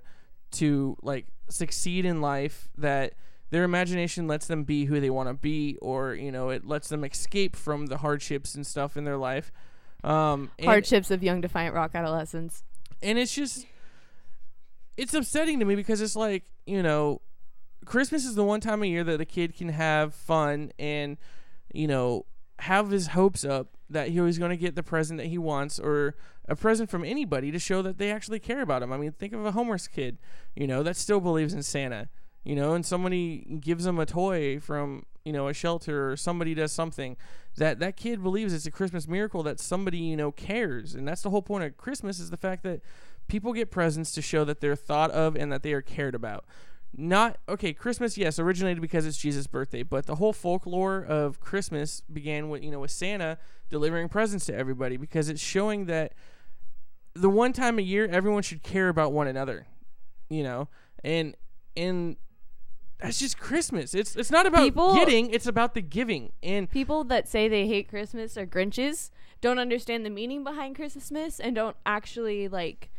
to 0.52 0.96
like 1.02 1.26
succeed 1.48 2.04
in 2.04 2.20
life 2.20 2.68
that 2.76 3.14
their 3.50 3.64
imagination 3.64 4.26
lets 4.26 4.46
them 4.46 4.64
be 4.64 4.86
who 4.86 5.00
they 5.00 5.10
want 5.10 5.28
to 5.28 5.34
be 5.34 5.76
or 5.80 6.14
you 6.14 6.32
know 6.32 6.50
it 6.50 6.66
lets 6.66 6.88
them 6.88 7.04
escape 7.04 7.54
from 7.54 7.86
the 7.86 7.98
hardships 7.98 8.54
and 8.54 8.66
stuff 8.66 8.96
in 8.96 9.04
their 9.04 9.16
life 9.16 9.52
um 10.02 10.50
Hardships 10.62 11.10
of 11.10 11.22
young 11.22 11.40
defiant 11.40 11.74
rock 11.74 11.94
adolescents. 11.94 12.64
and 13.02 13.18
it's 13.18 13.34
just 13.34 13.66
it's 14.96 15.14
upsetting 15.14 15.58
to 15.58 15.64
me 15.64 15.74
because 15.74 16.00
it's 16.00 16.16
like 16.16 16.44
you 16.66 16.82
know 16.82 17.20
christmas 17.84 18.24
is 18.24 18.34
the 18.34 18.44
one 18.44 18.60
time 18.60 18.82
of 18.82 18.88
year 18.88 19.04
that 19.04 19.18
the 19.18 19.24
kid 19.24 19.56
can 19.56 19.68
have 19.68 20.14
fun 20.14 20.72
and 20.78 21.16
you 21.72 21.86
know 21.86 22.26
have 22.60 22.90
his 22.90 23.08
hopes 23.08 23.44
up 23.44 23.76
that 23.88 24.08
he 24.08 24.20
was 24.20 24.38
going 24.38 24.50
to 24.50 24.56
get 24.56 24.74
the 24.74 24.82
present 24.82 25.18
that 25.18 25.26
he 25.26 25.38
wants 25.38 25.78
or 25.78 26.16
a 26.48 26.56
present 26.56 26.90
from 26.90 27.04
anybody 27.04 27.50
to 27.50 27.58
show 27.58 27.82
that 27.82 27.98
they 27.98 28.10
actually 28.10 28.38
care 28.38 28.62
about 28.62 28.82
him. 28.82 28.92
I 28.92 28.96
mean, 28.96 29.12
think 29.12 29.32
of 29.32 29.44
a 29.44 29.52
homeless 29.52 29.88
kid, 29.88 30.18
you 30.54 30.66
know, 30.66 30.82
that 30.82 30.96
still 30.96 31.20
believes 31.20 31.54
in 31.54 31.62
Santa, 31.62 32.08
you 32.44 32.54
know, 32.54 32.74
and 32.74 32.84
somebody 32.84 33.58
gives 33.60 33.84
him 33.84 33.98
a 33.98 34.06
toy 34.06 34.58
from, 34.58 35.04
you 35.24 35.32
know, 35.32 35.48
a 35.48 35.54
shelter 35.54 36.10
or 36.10 36.16
somebody 36.16 36.54
does 36.54 36.72
something 36.72 37.16
that 37.56 37.78
that 37.78 37.96
kid 37.96 38.22
believes 38.22 38.52
it's 38.52 38.66
a 38.66 38.70
Christmas 38.70 39.06
miracle 39.08 39.42
that 39.42 39.60
somebody, 39.60 39.98
you 39.98 40.16
know, 40.16 40.30
cares. 40.32 40.94
And 40.94 41.06
that's 41.06 41.22
the 41.22 41.30
whole 41.30 41.42
point 41.42 41.64
of 41.64 41.76
Christmas 41.76 42.18
is 42.18 42.30
the 42.30 42.36
fact 42.36 42.62
that 42.64 42.80
people 43.28 43.52
get 43.52 43.70
presents 43.70 44.12
to 44.12 44.22
show 44.22 44.44
that 44.44 44.60
they're 44.60 44.76
thought 44.76 45.10
of 45.10 45.36
and 45.36 45.52
that 45.52 45.62
they 45.62 45.72
are 45.72 45.82
cared 45.82 46.14
about 46.14 46.44
not 46.98 47.36
okay 47.48 47.72
christmas 47.72 48.16
yes 48.16 48.38
originated 48.38 48.80
because 48.80 49.04
it's 49.06 49.18
jesus 49.18 49.46
birthday 49.46 49.82
but 49.82 50.06
the 50.06 50.14
whole 50.14 50.32
folklore 50.32 51.04
of 51.04 51.38
christmas 51.40 52.02
began 52.12 52.48
with 52.48 52.62
you 52.62 52.70
know 52.70 52.80
with 52.80 52.90
santa 52.90 53.36
delivering 53.68 54.08
presents 54.08 54.46
to 54.46 54.54
everybody 54.54 54.96
because 54.96 55.28
it's 55.28 55.40
showing 55.40 55.84
that 55.86 56.14
the 57.14 57.28
one 57.28 57.52
time 57.52 57.78
a 57.78 57.82
year 57.82 58.06
everyone 58.10 58.42
should 58.42 58.62
care 58.62 58.88
about 58.88 59.12
one 59.12 59.26
another 59.26 59.66
you 60.30 60.42
know 60.42 60.68
and 61.04 61.36
and 61.76 62.16
that's 62.98 63.18
just 63.18 63.38
christmas 63.38 63.92
it's 63.92 64.16
it's 64.16 64.30
not 64.30 64.46
about 64.46 64.62
People- 64.64 64.94
getting 64.94 65.28
it's 65.30 65.46
about 65.46 65.74
the 65.74 65.82
giving 65.82 66.32
and 66.42 66.70
People 66.70 67.04
that 67.04 67.28
say 67.28 67.46
they 67.48 67.66
hate 67.66 67.88
Christmas 67.88 68.38
or 68.38 68.46
Grinches 68.46 69.10
don't 69.42 69.58
understand 69.58 70.06
the 70.06 70.10
meaning 70.10 70.42
behind 70.44 70.76
Christmas 70.76 71.38
and 71.38 71.54
don't 71.54 71.76
actually 71.84 72.48
like. 72.48 72.90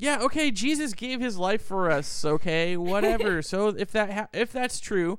Yeah, 0.00 0.20
okay, 0.22 0.50
Jesus 0.50 0.94
gave 0.94 1.20
his 1.20 1.36
life 1.36 1.60
for 1.60 1.90
us, 1.90 2.24
okay? 2.24 2.76
Whatever. 2.76 3.42
so 3.52 3.68
if 3.68 3.92
that 3.92 4.10
ha- 4.10 4.28
if 4.32 4.50
that's 4.50 4.80
true, 4.80 5.18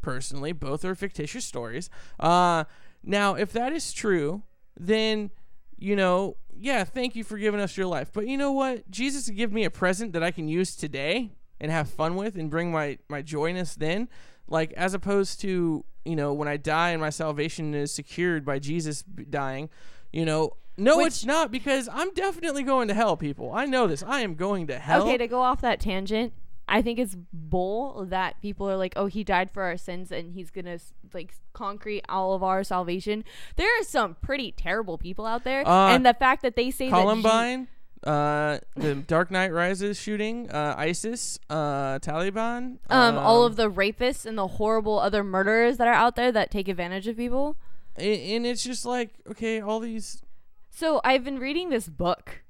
personally, 0.00 0.52
both 0.52 0.84
are 0.84 0.94
fictitious 0.94 1.44
stories. 1.44 1.90
Uh 2.18 2.64
now 3.02 3.34
if 3.34 3.52
that 3.52 3.72
is 3.72 3.92
true, 3.92 4.44
then 4.78 5.30
you 5.76 5.96
know, 5.96 6.36
yeah, 6.56 6.84
thank 6.84 7.16
you 7.16 7.24
for 7.24 7.38
giving 7.38 7.60
us 7.60 7.76
your 7.76 7.86
life. 7.86 8.10
But 8.12 8.28
you 8.28 8.36
know 8.36 8.52
what? 8.52 8.88
Jesus 8.90 9.28
give 9.30 9.52
me 9.52 9.64
a 9.64 9.70
present 9.70 10.12
that 10.12 10.22
I 10.22 10.30
can 10.30 10.46
use 10.46 10.76
today 10.76 11.32
and 11.60 11.72
have 11.72 11.88
fun 11.90 12.14
with 12.14 12.36
and 12.36 12.48
bring 12.48 12.70
my 12.70 12.98
my 13.08 13.22
joyness 13.22 13.74
then, 13.74 14.08
like 14.46 14.72
as 14.74 14.94
opposed 14.94 15.40
to, 15.40 15.84
you 16.04 16.16
know, 16.16 16.32
when 16.32 16.46
I 16.46 16.56
die 16.56 16.90
and 16.90 17.00
my 17.00 17.10
salvation 17.10 17.74
is 17.74 17.92
secured 17.92 18.44
by 18.44 18.60
Jesus 18.60 19.02
dying, 19.02 19.70
you 20.12 20.24
know, 20.24 20.52
no, 20.80 20.96
Which- 20.98 21.06
it's 21.08 21.24
not 21.24 21.50
because 21.50 21.88
I'm 21.92 22.12
definitely 22.14 22.62
going 22.62 22.88
to 22.88 22.94
hell, 22.94 23.16
people. 23.16 23.52
I 23.52 23.66
know 23.66 23.86
this. 23.86 24.02
I 24.02 24.20
am 24.20 24.34
going 24.34 24.66
to 24.68 24.78
hell. 24.78 25.02
Okay, 25.02 25.16
to 25.18 25.26
go 25.28 25.40
off 25.42 25.60
that 25.60 25.80
tangent, 25.80 26.32
I 26.68 26.82
think 26.82 26.98
it's 26.98 27.16
bull 27.32 28.06
that 28.06 28.40
people 28.40 28.70
are 28.70 28.76
like, 28.76 28.92
"Oh, 28.96 29.06
he 29.06 29.24
died 29.24 29.50
for 29.50 29.64
our 29.64 29.76
sins 29.76 30.12
and 30.12 30.32
he's 30.34 30.50
gonna 30.50 30.78
like 31.12 31.34
concrete 31.52 32.04
all 32.08 32.32
of 32.32 32.42
our 32.44 32.62
salvation." 32.62 33.24
There 33.56 33.66
are 33.80 33.82
some 33.84 34.14
pretty 34.22 34.52
terrible 34.52 34.96
people 34.96 35.26
out 35.26 35.42
there, 35.42 35.66
Uh, 35.66 35.88
and 35.88 36.06
the 36.06 36.14
fact 36.14 36.42
that 36.42 36.54
they 36.54 36.70
say 36.70 36.88
that 36.88 36.96
Columbine, 36.96 37.66
uh, 38.04 38.58
the 38.76 38.94
Dark 38.94 39.32
Knight 39.32 39.52
Rises 39.52 39.98
shooting, 40.00 40.48
uh, 40.50 40.74
ISIS, 40.78 41.40
uh, 41.50 41.98
Taliban, 41.98 42.78
um, 42.88 43.18
all 43.18 43.42
of 43.44 43.56
the 43.56 43.68
rapists 43.68 44.24
and 44.24 44.38
the 44.38 44.46
horrible 44.46 45.00
other 45.00 45.24
murderers 45.24 45.76
that 45.78 45.88
are 45.88 45.94
out 45.94 46.14
there 46.14 46.30
that 46.30 46.52
take 46.52 46.68
advantage 46.68 47.08
of 47.08 47.16
people. 47.16 47.56
a- 47.98 48.36
and 48.36 48.46
it's 48.46 48.62
just 48.62 48.86
like 48.86 49.10
okay, 49.28 49.60
all 49.60 49.80
these. 49.80 50.22
So 50.70 51.00
I've 51.04 51.24
been 51.24 51.38
reading 51.38 51.68
this 51.68 51.88
book, 51.88 52.42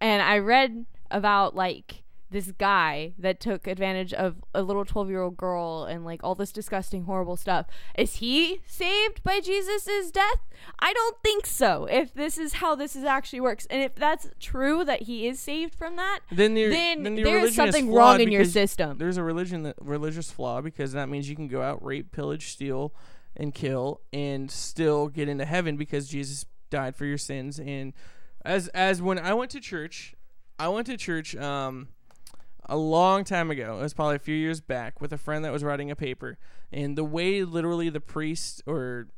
and 0.00 0.22
I 0.22 0.38
read 0.38 0.86
about 1.10 1.54
like 1.54 2.02
this 2.32 2.50
guy 2.52 3.12
that 3.18 3.38
took 3.38 3.66
advantage 3.66 4.12
of 4.12 4.36
a 4.54 4.62
little 4.62 4.84
12 4.84 5.08
year 5.10 5.20
old 5.20 5.36
girl 5.36 5.84
and 5.84 6.04
like 6.04 6.20
all 6.24 6.34
this 6.34 6.50
disgusting 6.50 7.04
horrible 7.04 7.36
stuff. 7.36 7.66
Is 7.96 8.16
he 8.16 8.60
saved 8.66 9.22
by 9.22 9.40
jesus's 9.40 10.10
death? 10.10 10.40
I 10.80 10.92
don't 10.92 11.16
think 11.22 11.46
so 11.46 11.86
if 11.90 12.12
this 12.14 12.38
is 12.38 12.54
how 12.54 12.74
this 12.74 12.96
is 12.96 13.04
actually 13.04 13.40
works. 13.40 13.66
And 13.70 13.82
if 13.82 13.94
that's 13.94 14.30
true 14.40 14.84
that 14.84 15.02
he 15.02 15.28
is 15.28 15.38
saved 15.38 15.74
from 15.74 15.96
that 15.96 16.20
Then, 16.30 16.54
then, 16.54 17.02
then 17.02 17.14
there's 17.16 17.54
something 17.54 17.92
wrong 17.92 18.20
in 18.20 18.32
your 18.32 18.44
system. 18.44 18.98
There's 18.98 19.18
a 19.18 19.22
religion 19.22 19.62
that 19.64 19.76
religious 19.80 20.30
flaw 20.30 20.60
because 20.60 20.92
that 20.92 21.08
means 21.08 21.28
you 21.28 21.36
can 21.36 21.48
go 21.48 21.62
out, 21.62 21.84
rape, 21.84 22.12
pillage, 22.12 22.50
steal, 22.50 22.94
and 23.36 23.54
kill, 23.54 24.00
and 24.12 24.50
still 24.50 25.08
get 25.08 25.28
into 25.28 25.44
heaven 25.44 25.76
because 25.76 26.08
Jesus 26.08 26.44
died 26.72 26.96
for 26.96 27.04
your 27.04 27.18
sins. 27.18 27.60
And 27.60 27.92
as 28.44 28.66
as 28.68 29.00
when 29.00 29.20
I 29.20 29.34
went 29.34 29.52
to 29.52 29.60
church, 29.60 30.16
I 30.58 30.68
went 30.68 30.88
to 30.88 30.96
church 30.96 31.36
um 31.36 31.88
a 32.66 32.76
long 32.76 33.22
time 33.22 33.50
ago. 33.50 33.78
It 33.78 33.82
was 33.82 33.94
probably 33.94 34.16
a 34.16 34.20
few 34.20 34.34
years 34.34 34.60
back 34.60 35.00
with 35.00 35.12
a 35.12 35.18
friend 35.18 35.44
that 35.44 35.52
was 35.52 35.62
writing 35.62 35.90
a 35.90 35.96
paper, 35.96 36.38
and 36.72 36.98
the 36.98 37.04
way 37.04 37.44
literally 37.44 37.88
the 37.90 38.00
priest 38.00 38.62
or 38.66 39.08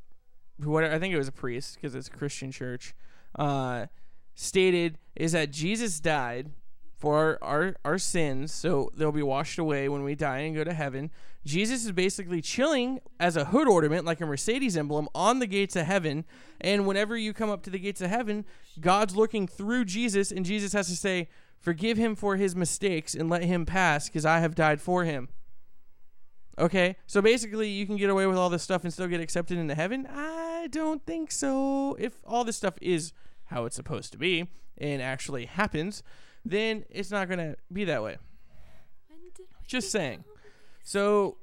whatever 0.59 0.95
I 0.95 0.99
think 0.99 1.15
it 1.15 1.19
was 1.19 1.29
a 1.29 1.33
priest 1.33 1.77
because 1.77 1.95
it's 1.95 2.09
a 2.09 2.11
Christian 2.11 2.53
church, 2.53 2.95
uh, 3.39 3.87
stated 4.35 4.99
is 5.17 5.33
that 5.33 5.51
Jesus 5.51 6.01
died 6.01 6.51
for 7.05 7.19
our, 7.19 7.39
our, 7.43 7.77
our 7.85 7.99
sins, 7.99 8.51
so 8.51 8.91
they'll 8.97 9.13
be 9.13 9.23
washed 9.23 9.59
away 9.59 9.91
when 9.91 10.05
we 10.05 10.15
die 10.15 10.39
and 10.39 10.57
go 10.57 10.65
to 10.65 10.73
heaven. 10.73 11.11
Jesus 11.45 11.85
is 11.85 11.93
basically 11.93 12.41
chilling 12.41 12.99
as 13.21 13.37
a 13.37 13.45
hood 13.45 13.69
ornament, 13.69 14.07
like 14.07 14.23
a 14.23 14.27
Mercedes 14.27 14.75
emblem, 14.75 15.11
on 15.15 15.39
the 15.39 15.47
gates 15.47 15.77
of 15.77 15.85
heaven. 15.85 16.25
And 16.63 16.87
whenever 16.87 17.15
you 17.15 17.35
come 17.35 17.51
up 17.51 17.63
to 17.65 17.71
the 17.71 17.79
gates 17.79 18.01
of 18.01 18.09
heaven, 18.09 18.47
God's 18.81 19.15
looking 19.15 19.47
through 19.47 19.85
Jesus, 19.85 20.33
and 20.33 20.47
Jesus 20.47 20.73
has 20.73 20.89
to 20.89 20.97
say, 20.97 21.29
Forgive 21.59 21.99
him 21.99 22.17
for 22.17 22.37
his 22.37 22.57
mistakes 22.57 23.15
and 23.15 23.29
let 23.29 23.45
him 23.45 23.67
pass, 23.67 24.09
because 24.09 24.25
I 24.25 24.39
have 24.39 24.55
died 24.55 24.81
for 24.81 25.05
him. 25.05 25.29
Okay, 26.59 26.97
so 27.07 27.21
basically, 27.21 27.69
you 27.69 27.85
can 27.85 27.99
get 27.99 28.09
away 28.09 28.27
with 28.27 28.39
all 28.39 28.49
this 28.49 28.63
stuff 28.63 28.83
and 28.83 28.91
still 28.91 29.09
get 29.09 29.21
accepted 29.21 29.59
into 29.59 29.75
heaven? 29.75 30.09
I 30.11 30.69
don't 30.71 31.05
think 31.05 31.31
so. 31.31 31.97
If 31.99 32.15
all 32.27 32.45
this 32.45 32.57
stuff 32.57 32.79
is 32.81 33.13
how 33.47 33.67
it's 33.67 33.77
supposed 33.77 34.11
to 34.13 34.19
be 34.19 34.49
and 34.79 35.03
actually 35.03 35.45
happens, 35.45 36.03
then 36.45 36.85
it's 36.91 37.11
not 37.11 37.29
to 37.29 37.57
be 37.73 37.85
that 37.85 38.03
way. 38.03 38.19
Just 39.67 39.91
saying. 39.91 40.25
So, 40.83 41.39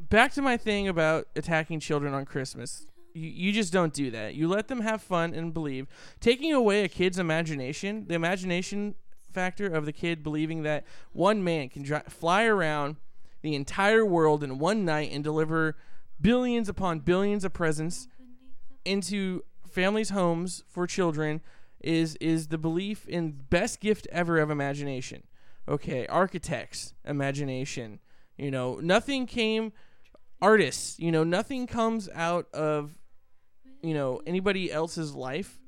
back 0.00 0.32
to 0.32 0.42
my 0.42 0.56
thing 0.56 0.88
about 0.88 1.28
attacking 1.36 1.80
children 1.80 2.14
on 2.14 2.24
Christmas. 2.24 2.86
You, 3.12 3.28
you 3.28 3.52
just 3.52 3.72
don't 3.72 3.92
do 3.92 4.10
that. 4.10 4.34
You 4.34 4.48
let 4.48 4.68
them 4.68 4.80
have 4.80 5.02
fun 5.02 5.34
and 5.34 5.52
believe. 5.52 5.86
Taking 6.20 6.52
away 6.52 6.84
a 6.84 6.88
kid's 6.88 7.18
imagination, 7.18 8.06
the 8.08 8.14
imagination 8.14 8.94
factor 9.32 9.66
of 9.66 9.84
the 9.84 9.92
kid 9.92 10.22
believing 10.22 10.62
that 10.62 10.84
one 11.12 11.44
man 11.44 11.68
can 11.68 11.84
fly 12.08 12.44
around 12.44 12.96
the 13.42 13.54
entire 13.54 14.04
world 14.04 14.42
in 14.42 14.58
one 14.58 14.84
night 14.84 15.10
and 15.12 15.22
deliver 15.22 15.76
billions 16.20 16.68
upon 16.68 17.00
billions 17.00 17.44
of 17.44 17.52
presents 17.52 18.08
into 18.86 19.44
families' 19.68 20.10
homes 20.10 20.64
for 20.66 20.86
children 20.86 21.42
is 21.80 22.16
is 22.16 22.48
the 22.48 22.58
belief 22.58 23.06
in 23.08 23.32
best 23.32 23.80
gift 23.80 24.06
ever 24.10 24.38
of 24.38 24.50
imagination. 24.50 25.22
Okay, 25.68 26.06
architects, 26.06 26.94
imagination. 27.04 28.00
You 28.36 28.50
know, 28.50 28.76
nothing 28.76 29.26
came 29.26 29.72
artists, 30.40 30.98
you 30.98 31.10
know, 31.10 31.24
nothing 31.24 31.66
comes 31.66 32.08
out 32.14 32.46
of 32.52 32.98
you 33.82 33.94
know 33.94 34.20
anybody 34.26 34.72
else's 34.72 35.14
life 35.14 35.58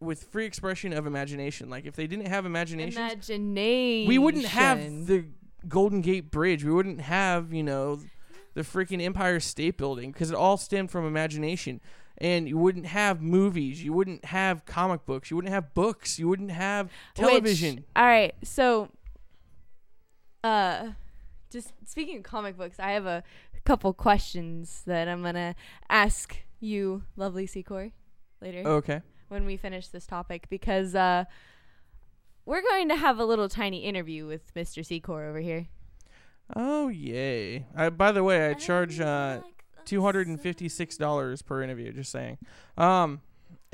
with 0.00 0.24
free 0.24 0.46
expression 0.46 0.92
of 0.92 1.06
imagination. 1.06 1.68
Like 1.70 1.86
if 1.86 1.94
they 1.94 2.06
didn't 2.06 2.26
have 2.26 2.46
imagination, 2.46 3.00
imagination 3.00 4.08
we 4.08 4.18
wouldn't 4.18 4.46
have 4.46 5.06
the 5.06 5.26
Golden 5.68 6.00
Gate 6.00 6.30
Bridge. 6.30 6.64
We 6.64 6.72
wouldn't 6.72 7.00
have, 7.00 7.52
you 7.52 7.62
know, 7.62 8.00
the 8.54 8.62
freaking 8.62 9.02
Empire 9.02 9.40
State 9.40 9.76
Building 9.76 10.12
because 10.12 10.30
it 10.30 10.36
all 10.36 10.56
stemmed 10.56 10.90
from 10.90 11.06
imagination. 11.06 11.80
And 12.20 12.46
you 12.48 12.58
wouldn't 12.58 12.86
have 12.86 13.22
movies. 13.22 13.82
You 13.82 13.92
wouldn't 13.94 14.26
have 14.26 14.66
comic 14.66 15.06
books. 15.06 15.30
You 15.30 15.36
wouldn't 15.36 15.54
have 15.54 15.72
books. 15.74 16.18
You 16.18 16.28
wouldn't 16.28 16.50
have 16.50 16.86
Which- 17.16 17.26
television. 17.26 17.84
all 17.96 18.04
right, 18.04 18.34
so 18.44 18.88
uh 20.44 20.90
just 21.50 21.72
speaking 21.84 22.18
of 22.18 22.22
comic 22.22 22.56
books, 22.56 22.78
I 22.78 22.92
have 22.92 23.06
a 23.06 23.22
couple 23.64 23.92
questions 23.92 24.82
that 24.86 25.08
I'm 25.08 25.22
going 25.22 25.34
to 25.34 25.54
ask 25.88 26.36
you, 26.60 27.02
lovely 27.16 27.46
Secor, 27.46 27.90
later 28.40 28.62
okay. 28.66 29.02
when 29.28 29.44
we 29.44 29.56
finish 29.56 29.88
this 29.88 30.06
topic 30.06 30.48
because 30.48 30.94
uh 30.94 31.24
we're 32.46 32.62
going 32.62 32.88
to 32.88 32.96
have 32.96 33.18
a 33.18 33.24
little 33.24 33.48
tiny 33.48 33.78
interview 33.84 34.26
with 34.26 34.52
Mr. 34.54 34.82
Secor 34.84 35.28
over 35.28 35.40
here. 35.40 35.68
Oh 36.56 36.88
yay! 36.88 37.66
I, 37.76 37.90
by 37.90 38.10
the 38.12 38.24
way, 38.24 38.48
I 38.48 38.54
charge 38.54 38.98
uh, 38.98 39.40
two 39.86 40.02
hundred 40.02 40.28
and 40.28 40.40
fifty 40.40 40.68
six 40.68 40.96
dollars 40.96 41.42
per 41.42 41.62
interview. 41.62 41.92
Just 41.92 42.10
saying. 42.12 42.38
Um. 42.76 43.20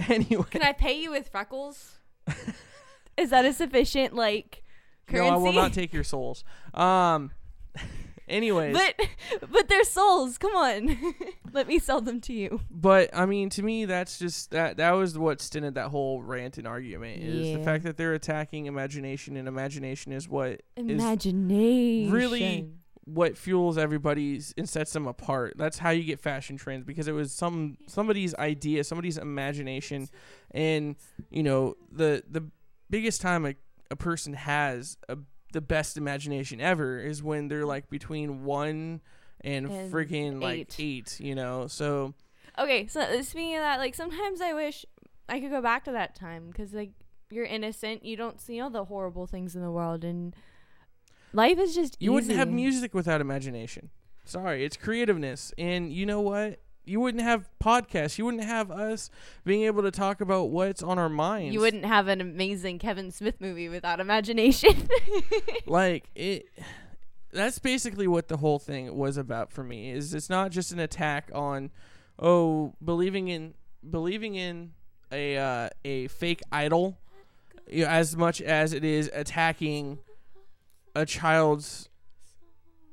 Anyway, 0.08 0.44
Can 0.50 0.60
I 0.60 0.72
pay 0.72 1.00
you 1.00 1.10
with 1.10 1.28
freckles? 1.28 2.00
Is 3.16 3.30
that 3.30 3.46
a 3.46 3.52
sufficient 3.54 4.14
like 4.14 4.62
currency? 5.06 5.30
no, 5.30 5.34
I 5.34 5.38
will 5.38 5.54
not 5.54 5.72
take 5.72 5.92
your 5.94 6.04
souls. 6.04 6.44
Um. 6.74 7.30
Anyways, 8.28 8.76
But 8.76 9.48
but 9.50 9.68
they're 9.68 9.84
souls. 9.84 10.36
Come 10.36 10.54
on, 10.54 11.14
let 11.52 11.68
me 11.68 11.78
sell 11.78 12.00
them 12.00 12.20
to 12.22 12.32
you. 12.34 12.60
But 12.70 13.08
I 13.16 13.24
mean, 13.24 13.48
to 13.50 13.62
me, 13.62 13.84
that's 13.86 14.18
just 14.18 14.50
that. 14.50 14.76
That 14.78 14.90
was 14.90 15.16
what 15.16 15.40
stinted 15.40 15.76
that 15.76 15.88
whole 15.88 16.20
rant 16.20 16.58
and 16.58 16.66
argument 16.66 17.22
is 17.22 17.56
the 17.56 17.62
fact 17.64 17.84
that 17.84 17.96
they're 17.96 18.14
attacking 18.14 18.66
imagination, 18.66 19.36
and 19.36 19.46
imagination 19.48 20.12
is 20.12 20.28
what 20.28 20.60
Imagination. 20.76 22.10
really- 22.12 22.70
what 23.06 23.38
fuels 23.38 23.78
everybody's 23.78 24.52
and 24.58 24.68
sets 24.68 24.92
them 24.92 25.06
apart. 25.06 25.54
That's 25.56 25.78
how 25.78 25.90
you 25.90 26.02
get 26.02 26.20
fashion 26.20 26.56
trends 26.56 26.84
because 26.84 27.08
it 27.08 27.12
was 27.12 27.32
some 27.32 27.78
somebody's 27.86 28.34
idea, 28.34 28.84
somebody's 28.84 29.16
imagination, 29.16 30.08
and 30.50 30.96
you 31.30 31.42
know 31.42 31.76
the 31.90 32.22
the 32.28 32.44
biggest 32.90 33.20
time 33.20 33.46
a, 33.46 33.54
a 33.90 33.96
person 33.96 34.34
has 34.34 34.98
a, 35.08 35.16
the 35.52 35.60
best 35.60 35.96
imagination 35.96 36.60
ever 36.60 36.98
is 36.98 37.22
when 37.22 37.48
they're 37.48 37.64
like 37.64 37.88
between 37.88 38.44
one 38.44 39.00
and, 39.40 39.70
And 39.70 39.92
freaking 39.92 40.42
like 40.42 40.78
eight. 40.78 41.20
you 41.20 41.34
know. 41.34 41.68
So 41.68 42.14
Okay, 42.58 42.86
so 42.86 43.00
uh, 43.02 43.22
speaking 43.22 43.54
of 43.56 43.62
that, 43.62 43.78
like 43.78 43.94
sometimes 43.94 44.40
I 44.40 44.52
wish 44.52 44.84
I 45.28 45.40
could 45.40 45.50
go 45.50 45.62
back 45.62 45.84
to 45.84 45.92
that 45.92 46.14
time 46.14 46.48
because 46.48 46.72
like 46.72 46.90
you're 47.30 47.44
innocent, 47.44 48.04
you 48.04 48.16
don't 48.16 48.40
see 48.40 48.60
all 48.60 48.70
the 48.70 48.84
horrible 48.84 49.26
things 49.26 49.54
in 49.54 49.62
the 49.62 49.70
world, 49.70 50.04
and 50.04 50.34
life 51.36 51.58
is 51.58 51.74
just 51.74 51.96
you 52.00 52.12
wouldn't 52.12 52.32
have 52.32 52.50
music 52.50 52.94
without 52.94 53.20
imagination. 53.20 53.90
Sorry, 54.24 54.64
it's 54.64 54.76
creativeness, 54.76 55.52
and 55.56 55.92
you 55.92 56.06
know 56.06 56.20
what? 56.20 56.58
You 56.84 57.00
wouldn't 57.00 57.22
have 57.22 57.48
podcasts. 57.62 58.16
You 58.16 58.24
wouldn't 58.24 58.44
have 58.44 58.70
us 58.70 59.10
being 59.44 59.64
able 59.64 59.82
to 59.82 59.90
talk 59.90 60.20
about 60.20 60.50
what's 60.50 60.82
on 60.82 60.98
our 60.98 61.08
minds. 61.08 61.52
You 61.52 61.60
wouldn't 61.60 61.84
have 61.84 62.08
an 62.08 62.20
amazing 62.20 62.78
Kevin 62.78 63.10
Smith 63.10 63.40
movie 63.40 63.68
without 63.68 64.00
imagination. 64.00 64.88
like 65.66 66.10
it 66.14 66.48
that's 67.32 67.58
basically 67.58 68.06
what 68.06 68.28
the 68.28 68.38
whole 68.38 68.58
thing 68.58 68.96
was 68.96 69.16
about 69.16 69.52
for 69.52 69.62
me 69.62 69.90
is 69.90 70.14
it's 70.14 70.30
not 70.30 70.50
just 70.50 70.72
an 70.72 70.78
attack 70.78 71.30
on 71.34 71.70
oh 72.18 72.72
believing 72.82 73.28
in 73.28 73.52
believing 73.88 74.36
in 74.36 74.72
a 75.12 75.36
uh, 75.36 75.68
a 75.84 76.08
fake 76.08 76.40
idol 76.50 76.96
you 77.68 77.84
know, 77.84 77.90
as 77.90 78.16
much 78.16 78.40
as 78.40 78.72
it 78.72 78.84
is 78.84 79.10
attacking 79.12 79.98
a 80.96 81.06
child's 81.06 81.88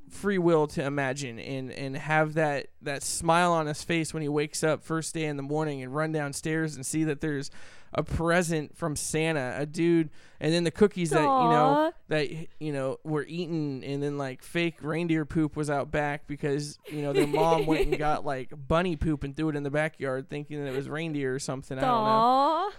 free 0.10 0.38
will 0.38 0.68
to 0.68 0.84
imagine 0.84 1.40
and 1.40 1.72
and 1.72 1.98
have 1.98 2.36
that 2.36 2.68
that 2.82 3.02
smile 3.02 3.52
on 3.52 3.66
his 3.66 3.84
face 3.84 4.14
when 4.14 4.22
he 4.22 4.30
wakes 4.30 4.64
up 4.64 4.84
first 4.84 5.14
day 5.14 5.26
in 5.26 5.38
the 5.38 5.44
morning 5.44 5.82
and 5.82 5.94
run 5.96 6.12
downstairs 6.12 6.76
and 6.76 6.86
see 6.86 7.04
that 7.04 7.20
there's 7.20 7.50
a 7.96 8.04
present 8.04 8.76
from 8.76 8.96
Santa, 8.96 9.56
a 9.58 9.66
dude, 9.66 10.10
and 10.40 10.54
then 10.54 10.64
the 10.64 10.72
cookies 10.72 11.12
that 11.12 11.22
you 11.22 11.26
know 11.26 11.94
that 12.08 12.28
you 12.60 12.74
know 12.74 12.98
were 13.04 13.26
eaten, 13.28 13.84
and 13.84 14.02
then 14.02 14.18
like 14.18 14.42
fake 14.42 14.78
reindeer 14.82 15.26
poop 15.26 15.56
was 15.56 15.70
out 15.70 15.92
back 15.92 16.28
because 16.28 16.80
you 16.92 17.02
know 17.02 17.14
their 17.14 17.28
mom 17.28 17.66
went 17.66 17.88
and 17.88 17.98
got 18.00 18.26
like 18.26 18.52
bunny 18.68 18.96
poop 18.96 19.24
and 19.24 19.36
threw 19.36 19.50
it 19.50 19.56
in 19.56 19.64
the 19.64 19.70
backyard, 19.70 20.30
thinking 20.30 20.64
that 20.64 20.72
it 20.72 20.76
was 20.76 20.90
reindeer 20.90 21.36
or 21.36 21.40
something. 21.40 21.78
I 21.78 21.82
don't 21.82 22.04
know. 22.04 22.72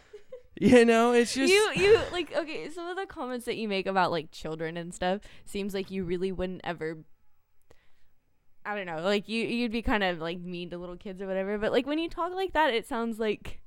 You 0.61 0.85
know, 0.85 1.13
it's 1.13 1.35
just 1.35 1.53
you 1.53 1.73
you 1.75 1.99
like 2.13 2.33
okay 2.35 2.71
some 2.71 2.87
of 2.87 2.97
the 2.97 3.07
comments 3.07 3.45
that 3.47 3.57
you 3.57 3.67
make 3.67 3.87
about 3.87 4.13
like 4.13 4.31
children 4.31 4.77
and 4.77 4.95
stuff 4.95 5.21
seems 5.45 5.75
like 5.75 5.91
you 5.91 6.05
really 6.05 6.31
wouldn't 6.31 6.61
ever 6.63 6.99
i 8.65 8.75
don't 8.77 8.87
know 8.87 9.03
like 9.03 9.29
you 9.29 9.45
you'd 9.45 9.73
be 9.73 9.83
kind 9.83 10.05
of 10.05 10.21
like 10.21 10.39
mean 10.39 10.71
to 10.71 10.79
little 10.79 10.97
kids 10.97 11.21
or 11.21 11.27
whatever 11.27 11.59
but 11.59 11.73
like 11.73 11.87
when 11.87 11.99
you 11.99 12.09
talk 12.09 12.33
like 12.33 12.53
that 12.53 12.73
it 12.73 12.87
sounds 12.87 13.19
like 13.19 13.61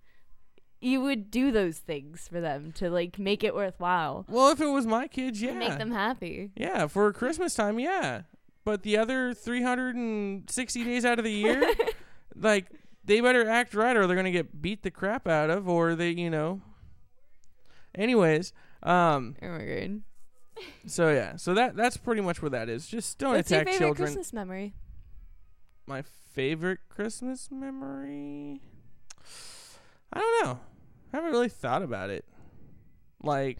you 0.79 1.01
would 1.01 1.31
do 1.31 1.51
those 1.51 1.79
things 1.79 2.27
for 2.27 2.39
them 2.39 2.71
to 2.71 2.89
like 2.89 3.17
make 3.17 3.43
it 3.43 3.55
worthwhile 3.55 4.25
well, 4.29 4.49
if 4.49 4.61
it 4.61 4.67
was 4.67 4.85
my 4.85 5.07
kids, 5.07 5.41
yeah, 5.41 5.53
make 5.53 5.77
them 5.77 5.91
happy 5.91 6.51
yeah, 6.55 6.87
for 6.87 7.11
Christmas 7.13 7.53
time, 7.53 7.79
yeah. 7.79 8.23
But 8.63 8.83
the 8.83 8.97
other 8.97 9.33
360 9.33 10.83
days 10.83 11.05
out 11.05 11.19
of 11.19 11.25
the 11.25 11.31
year, 11.31 11.73
like 12.35 12.67
they 13.03 13.21
better 13.21 13.47
act 13.49 13.73
right, 13.73 13.95
or 13.95 14.05
they're 14.05 14.15
gonna 14.15 14.31
get 14.31 14.61
beat 14.61 14.83
the 14.83 14.91
crap 14.91 15.27
out 15.27 15.49
of, 15.49 15.67
or 15.67 15.95
they, 15.95 16.11
you 16.11 16.29
know. 16.29 16.61
Anyways, 17.97 18.53
um, 18.83 19.35
oh 19.41 19.47
my 19.47 19.65
god 19.65 20.01
so 20.85 21.09
yeah, 21.11 21.35
so 21.35 21.53
that 21.53 21.75
that's 21.75 21.97
pretty 21.97 22.21
much 22.21 22.41
what 22.41 22.51
that 22.51 22.69
is. 22.69 22.87
Just 22.87 23.17
don't 23.17 23.33
what's 23.35 23.51
your 23.51 23.61
attack 23.61 23.73
favorite 23.73 23.85
children. 23.85 24.07
christmas 24.07 24.33
memory 24.33 24.73
My 25.85 26.03
favorite 26.33 26.79
Christmas 26.89 27.49
memory. 27.51 28.61
I 30.13 30.19
don't 30.19 30.45
know. 30.45 30.59
I 31.13 31.17
haven't 31.17 31.31
really 31.31 31.49
thought 31.49 31.81
about 31.81 32.09
it. 32.09 32.25
Like, 33.21 33.59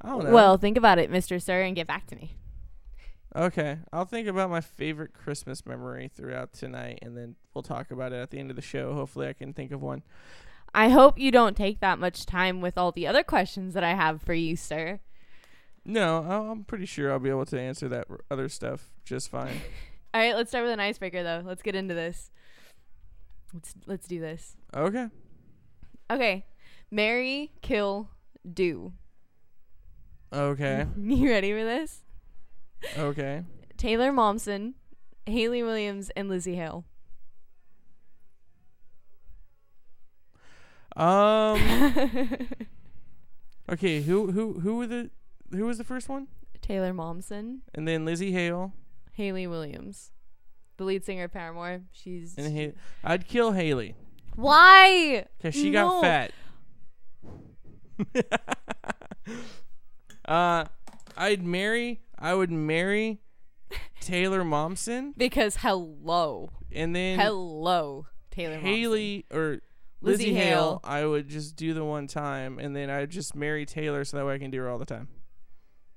I 0.00 0.08
don't 0.08 0.24
know. 0.24 0.30
well 0.30 0.56
think 0.56 0.76
about 0.76 0.98
it 0.98 1.10
mr 1.10 1.40
sir 1.40 1.62
and 1.62 1.76
get 1.76 1.86
back 1.86 2.06
to 2.08 2.16
me 2.16 2.36
Okay, 3.36 3.78
I'll 3.92 4.06
think 4.06 4.26
about 4.26 4.50
my 4.50 4.60
favorite 4.60 5.12
Christmas 5.14 5.64
memory 5.64 6.10
throughout 6.12 6.52
tonight, 6.52 6.98
and 7.00 7.16
then 7.16 7.36
we'll 7.54 7.62
talk 7.62 7.92
about 7.92 8.12
it 8.12 8.16
at 8.16 8.30
the 8.30 8.40
end 8.40 8.50
of 8.50 8.56
the 8.56 8.62
show. 8.62 8.92
Hopefully, 8.92 9.28
I 9.28 9.34
can 9.34 9.52
think 9.52 9.70
of 9.70 9.80
one. 9.80 10.02
I 10.74 10.88
hope 10.90 11.18
you 11.18 11.30
don't 11.30 11.56
take 11.56 11.80
that 11.80 11.98
much 11.98 12.26
time 12.26 12.60
with 12.60 12.78
all 12.78 12.92
the 12.92 13.06
other 13.06 13.22
questions 13.22 13.74
that 13.74 13.82
i 13.84 13.94
have 13.94 14.22
for 14.22 14.34
you 14.34 14.54
sir 14.56 15.00
No, 15.84 16.18
I'm 16.18 16.64
pretty 16.64 16.86
sure 16.86 17.10
I'll 17.10 17.18
be 17.18 17.30
able 17.30 17.46
to 17.46 17.58
answer 17.60 17.88
that 17.88 18.06
r- 18.10 18.20
other 18.30 18.48
stuff 18.48 18.90
just 19.04 19.30
fine. 19.30 19.60
All 20.14 20.20
right, 20.20 20.34
let's 20.36 20.50
start 20.50 20.64
with 20.64 20.72
an 20.72 20.80
icebreaker 20.80 21.22
though. 21.22 21.42
Let's 21.44 21.62
get 21.62 21.74
into 21.74 21.94
this. 21.94 22.30
Let's 23.54 23.74
let's 23.86 24.06
do 24.06 24.20
this. 24.20 24.56
Okay. 24.74 25.06
Okay. 26.10 26.44
Marry, 26.90 27.50
kill, 27.62 28.10
do. 28.52 28.92
Okay. 30.32 30.86
You 30.96 31.30
ready 31.30 31.52
for 31.52 31.64
this? 31.64 32.02
Okay. 32.98 33.44
Taylor 33.76 34.12
Momsen, 34.12 34.74
Hayley 35.26 35.62
Williams, 35.62 36.10
and 36.16 36.28
Lzzy 36.30 36.54
Hale. 36.56 36.84
Um. 40.96 42.46
Okay. 43.70 44.02
Who 44.02 44.32
who 44.32 44.58
who 44.60 44.78
were 44.78 44.86
the 44.88 45.10
who 45.52 45.64
was 45.66 45.78
the 45.78 45.84
first 45.84 46.08
one? 46.08 46.26
Taylor 46.60 46.92
Momsen, 46.92 47.60
And 47.74 47.86
then 47.86 48.04
Lzzy 48.04 48.32
Hale 48.32 48.72
Hayley 49.12 49.46
Williams, 49.46 50.10
the 50.76 50.82
lead 50.84 51.04
singer 51.04 51.24
of 51.24 51.32
Paramore. 51.32 51.82
She's 51.92 52.36
and 52.36 52.74
I'd 53.04 53.28
kill 53.28 53.52
Hayley 53.52 53.94
why? 54.34 55.26
because 55.38 55.54
she 55.54 55.70
No. 55.70 56.00
got 56.00 56.02
fat. 56.02 56.32
uh, 60.24 60.64
I'd 61.16 61.42
marry. 61.44 62.00
I 62.18 62.34
would 62.34 62.50
marry 62.50 63.20
Taylor 64.00 64.42
Momsen, 64.42 65.12
Because 65.16 65.56
hello, 65.56 66.50
and 66.72 66.94
then 66.94 67.18
hello, 67.18 68.06
Taylor 68.30 68.58
Momsen. 68.58 68.62
Hayley 68.62 69.26
or 69.32 69.60
Lzzy 70.02 70.14
Lzzy, 70.14 70.32
Hale, 70.34 70.34
Hale. 70.34 70.80
I 70.84 71.04
would 71.04 71.28
just 71.28 71.56
do 71.56 71.74
the 71.74 71.84
one 71.84 72.06
time, 72.06 72.58
and 72.58 72.74
then 72.74 72.90
I'd 72.90 73.10
just 73.10 73.34
marry 73.34 73.66
Taylor 73.66 74.04
so 74.04 74.16
that 74.16 74.26
way 74.26 74.34
I 74.34 74.38
can 74.38 74.50
do 74.50 74.58
her 74.60 74.68
all 74.68 74.78
the 74.78 74.86
time. 74.86 75.08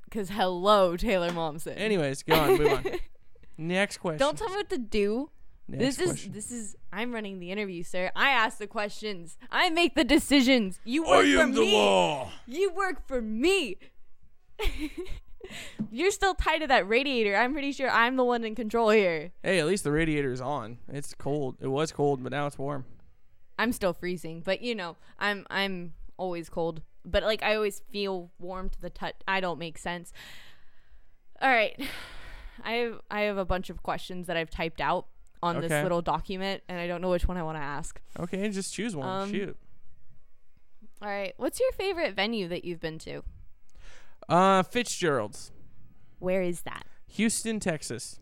Because 0.05 0.29
hello, 0.29 0.97
Taylor 0.97 1.29
Momsen. 1.29 1.77
Anyways, 1.77 2.23
go 2.23 2.35
on, 2.35 2.57
move 2.57 2.71
on. 2.71 2.85
Next 3.57 3.97
question. 3.97 4.19
Don't 4.19 4.37
tell 4.37 4.49
me 4.49 4.57
what 4.57 4.69
to 4.69 4.77
do. 4.77 5.29
Next 5.67 5.97
this 5.97 6.09
question. 6.09 6.35
is 6.35 6.49
this 6.49 6.51
is 6.51 6.75
I'm 6.91 7.13
running 7.13 7.39
the 7.39 7.51
interview, 7.51 7.83
sir. 7.83 8.11
I 8.15 8.29
ask 8.29 8.57
the 8.57 8.67
questions. 8.67 9.37
I 9.49 9.69
make 9.69 9.95
the 9.95 10.03
decisions. 10.03 10.79
You 10.83 11.07
work 11.07 11.25
for 11.25 11.47
me. 11.47 11.73
law. 11.73 12.31
You 12.45 12.73
work 12.73 13.07
for 13.07 13.21
me. 13.21 13.77
You're 15.91 16.11
still 16.11 16.35
tied 16.35 16.59
to 16.59 16.67
that 16.67 16.87
radiator. 16.87 17.35
I'm 17.35 17.53
pretty 17.53 17.71
sure 17.71 17.89
I'm 17.89 18.15
the 18.15 18.23
one 18.23 18.43
in 18.43 18.55
control 18.55 18.89
here. 18.89 19.31
Hey, 19.41 19.59
at 19.59 19.65
least 19.65 19.83
the 19.83 19.91
radiator 19.91 20.31
is 20.31 20.41
on. 20.41 20.79
It's 20.87 21.13
cold. 21.13 21.57
It 21.61 21.67
was 21.67 21.91
cold, 21.91 22.23
but 22.23 22.31
now 22.31 22.47
it's 22.47 22.57
warm. 22.57 22.85
I'm 23.57 23.71
still 23.71 23.93
freezing, 23.93 24.41
but 24.41 24.61
you 24.61 24.75
know, 24.75 24.97
I'm 25.19 25.45
I'm 25.49 25.93
always 26.17 26.49
cold. 26.49 26.81
But 27.05 27.23
like 27.23 27.43
I 27.43 27.55
always 27.55 27.81
feel 27.91 28.31
warm 28.39 28.69
to 28.69 28.81
the 28.81 28.89
touch. 28.89 29.15
I 29.27 29.39
don't 29.39 29.59
make 29.59 29.77
sense. 29.77 30.13
All 31.41 31.49
right. 31.49 31.79
I 32.63 32.73
have 32.73 33.01
I 33.09 33.21
have 33.21 33.37
a 33.37 33.45
bunch 33.45 33.69
of 33.69 33.81
questions 33.81 34.27
that 34.27 34.37
I've 34.37 34.49
typed 34.49 34.79
out 34.79 35.07
on 35.41 35.59
this 35.59 35.71
little 35.71 36.01
document 36.01 36.63
and 36.69 36.79
I 36.79 36.87
don't 36.87 37.01
know 37.01 37.09
which 37.09 37.27
one 37.27 37.35
I 37.35 37.43
want 37.43 37.57
to 37.57 37.63
ask. 37.63 37.99
Okay, 38.19 38.47
just 38.49 38.73
choose 38.73 38.95
one. 38.95 39.09
Um, 39.09 39.31
Shoot. 39.31 39.57
All 41.01 41.09
right. 41.09 41.33
What's 41.37 41.59
your 41.59 41.71
favorite 41.73 42.15
venue 42.15 42.47
that 42.47 42.63
you've 42.63 42.79
been 42.79 42.97
to? 42.99 43.23
Uh, 44.29 44.63
Fitzgerald's, 44.63 45.51
Where 46.19 46.41
is 46.41 46.61
that? 46.61 46.85
Houston, 47.07 47.59
Texas. 47.59 48.19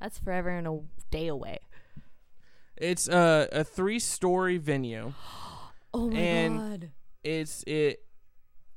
That's 0.00 0.18
forever 0.18 0.50
and 0.50 0.68
a 0.68 0.80
day 1.10 1.26
away. 1.26 1.58
It's 2.76 3.08
uh, 3.08 3.46
a 3.52 3.64
three-story 3.64 4.58
venue. 4.58 5.12
Oh 5.94 6.08
my 6.08 6.18
And- 6.18 6.58
god. 6.58 6.90
It's 7.22 7.62
it. 7.64 8.02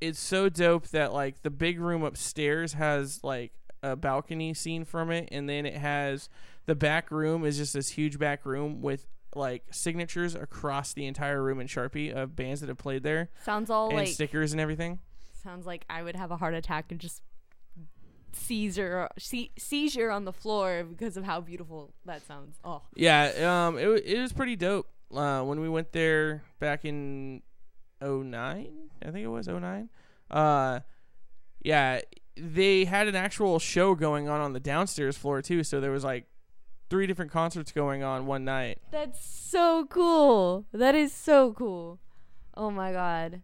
It's 0.02 0.20
so 0.20 0.50
dope 0.50 0.88
that 0.88 1.14
like 1.14 1.40
the 1.40 1.48
big 1.48 1.80
room 1.80 2.02
upstairs 2.02 2.74
has 2.74 3.24
like 3.24 3.52
a 3.82 3.96
balcony 3.96 4.52
scene 4.52 4.84
from 4.84 5.10
it, 5.10 5.30
and 5.32 5.48
then 5.48 5.64
it 5.64 5.78
has 5.78 6.28
the 6.66 6.74
back 6.74 7.10
room 7.10 7.42
is 7.46 7.56
just 7.56 7.72
this 7.72 7.88
huge 7.88 8.18
back 8.18 8.44
room 8.44 8.82
with 8.82 9.06
like 9.34 9.64
signatures 9.70 10.34
across 10.34 10.92
the 10.92 11.06
entire 11.06 11.42
room 11.42 11.58
in 11.58 11.66
Sharpie 11.68 12.12
of 12.12 12.36
bands 12.36 12.60
that 12.60 12.68
have 12.68 12.76
played 12.76 13.02
there 13.02 13.30
Sounds 13.46 13.70
all 13.70 13.88
and 13.88 13.96
like 13.96 14.08
stickers 14.08 14.52
and 14.52 14.60
everything. 14.60 14.98
sounds 15.42 15.64
like 15.64 15.86
I 15.88 16.02
would 16.02 16.16
have 16.16 16.30
a 16.30 16.36
heart 16.36 16.52
attack 16.52 16.92
and 16.92 17.00
just 17.00 17.22
seizure 18.36 19.08
se- 19.18 19.52
seizure 19.58 20.10
on 20.10 20.24
the 20.24 20.32
floor 20.32 20.84
because 20.84 21.16
of 21.16 21.24
how 21.24 21.40
beautiful 21.40 21.92
that 22.04 22.26
sounds. 22.26 22.56
Oh. 22.64 22.82
Yeah, 22.94 23.66
um, 23.66 23.78
it 23.78 23.88
it 24.04 24.20
was 24.20 24.32
pretty 24.32 24.56
dope. 24.56 24.88
Uh, 25.14 25.42
when 25.42 25.60
we 25.60 25.68
went 25.68 25.92
there 25.92 26.42
back 26.58 26.84
in 26.84 27.42
09, 28.02 28.32
I 29.02 29.10
think 29.10 29.24
it 29.24 29.28
was 29.28 29.46
09. 29.46 29.88
Uh, 30.30 30.80
yeah, 31.62 32.00
they 32.36 32.84
had 32.84 33.08
an 33.08 33.14
actual 33.16 33.58
show 33.58 33.94
going 33.94 34.28
on 34.28 34.40
on 34.40 34.52
the 34.52 34.60
downstairs 34.60 35.16
floor 35.16 35.42
too. 35.42 35.62
So 35.64 35.80
there 35.80 35.90
was 35.90 36.04
like 36.04 36.26
three 36.90 37.06
different 37.06 37.30
concerts 37.30 37.72
going 37.72 38.02
on 38.02 38.26
one 38.26 38.44
night. 38.44 38.78
That's 38.90 39.24
so 39.24 39.86
cool. 39.88 40.66
That 40.72 40.94
is 40.94 41.12
so 41.12 41.52
cool. 41.52 41.98
Oh 42.56 42.70
my 42.70 42.92
god. 42.92 43.42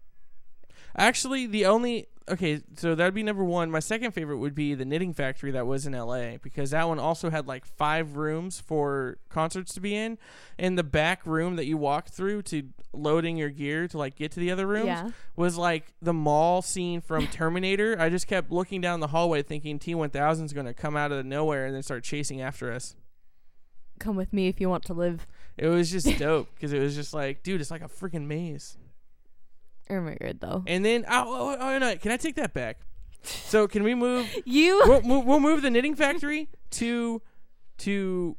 Actually, 0.96 1.46
the 1.46 1.66
only 1.66 2.06
okay, 2.28 2.60
so 2.76 2.94
that'd 2.94 3.14
be 3.14 3.22
number 3.22 3.42
one. 3.44 3.70
My 3.70 3.80
second 3.80 4.12
favorite 4.12 4.36
would 4.38 4.54
be 4.54 4.74
the 4.74 4.84
Knitting 4.84 5.12
Factory 5.12 5.50
that 5.50 5.66
was 5.66 5.86
in 5.86 5.94
L.A. 5.94 6.38
because 6.42 6.70
that 6.70 6.86
one 6.86 6.98
also 6.98 7.30
had 7.30 7.46
like 7.48 7.64
five 7.66 8.16
rooms 8.16 8.60
for 8.60 9.18
concerts 9.28 9.74
to 9.74 9.80
be 9.80 9.94
in, 9.96 10.18
and 10.58 10.78
the 10.78 10.84
back 10.84 11.26
room 11.26 11.56
that 11.56 11.66
you 11.66 11.76
walk 11.76 12.08
through 12.08 12.42
to 12.42 12.62
loading 12.92 13.36
your 13.36 13.48
gear 13.50 13.88
to 13.88 13.98
like 13.98 14.14
get 14.16 14.30
to 14.32 14.40
the 14.40 14.50
other 14.50 14.66
rooms 14.66 14.86
Yeah. 14.86 15.10
was 15.34 15.56
like 15.56 15.94
the 16.02 16.12
mall 16.12 16.62
scene 16.62 17.00
from 17.00 17.26
Terminator. 17.26 17.96
I 17.98 18.08
just 18.10 18.26
kept 18.26 18.52
looking 18.52 18.80
down 18.80 19.00
the 19.00 19.08
hallway 19.08 19.42
thinking 19.42 19.78
T1000 19.78 20.44
is 20.44 20.52
going 20.52 20.66
to 20.66 20.74
come 20.74 20.96
out 20.96 21.10
of 21.10 21.24
nowhere 21.24 21.64
and 21.66 21.74
then 21.74 21.82
start 21.82 22.04
chasing 22.04 22.40
after 22.42 22.70
us. 22.70 22.94
Come 23.98 24.16
with 24.16 24.32
me 24.32 24.48
if 24.48 24.60
you 24.60 24.68
want 24.68 24.84
to 24.86 24.94
live. 24.94 25.26
It 25.56 25.68
was 25.68 25.90
just 25.90 26.18
dope 26.18 26.48
because 26.54 26.72
it 26.72 26.80
was 26.80 26.94
just 26.94 27.14
like, 27.14 27.42
dude, 27.42 27.60
it's 27.60 27.70
like 27.70 27.82
a 27.82 27.88
freaking 27.88 28.26
maze. 28.26 28.76
Oh 29.90 30.00
my 30.00 30.16
god, 30.20 30.38
though. 30.40 30.64
And 30.66 30.84
then, 30.84 31.04
oh, 31.08 31.24
oh, 31.26 31.56
oh, 31.58 31.78
no, 31.78 31.96
can 31.96 32.12
I 32.12 32.16
take 32.16 32.36
that 32.36 32.54
back? 32.54 32.80
So 33.22 33.68
can 33.68 33.82
we 33.82 33.94
move? 33.94 34.28
You. 34.44 34.82
we'll, 34.86 35.02
move, 35.02 35.24
we'll 35.24 35.40
move 35.40 35.62
the 35.62 35.70
knitting 35.70 35.94
factory 35.94 36.48
to 36.72 37.22
to 37.78 38.36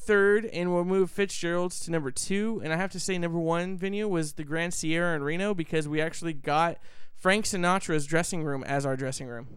third, 0.00 0.46
and 0.46 0.72
we'll 0.72 0.84
move 0.84 1.10
Fitzgerald's 1.10 1.80
to 1.80 1.90
number 1.90 2.10
two. 2.10 2.60
And 2.64 2.72
I 2.72 2.76
have 2.76 2.90
to 2.92 3.00
say, 3.00 3.18
number 3.18 3.38
one 3.38 3.76
venue 3.76 4.08
was 4.08 4.34
the 4.34 4.44
Grand 4.44 4.74
Sierra 4.74 5.14
in 5.14 5.22
Reno 5.22 5.54
because 5.54 5.88
we 5.88 6.00
actually 6.00 6.32
got 6.32 6.78
Frank 7.14 7.44
Sinatra's 7.44 8.06
dressing 8.06 8.42
room 8.42 8.64
as 8.64 8.84
our 8.84 8.96
dressing 8.96 9.28
room. 9.28 9.48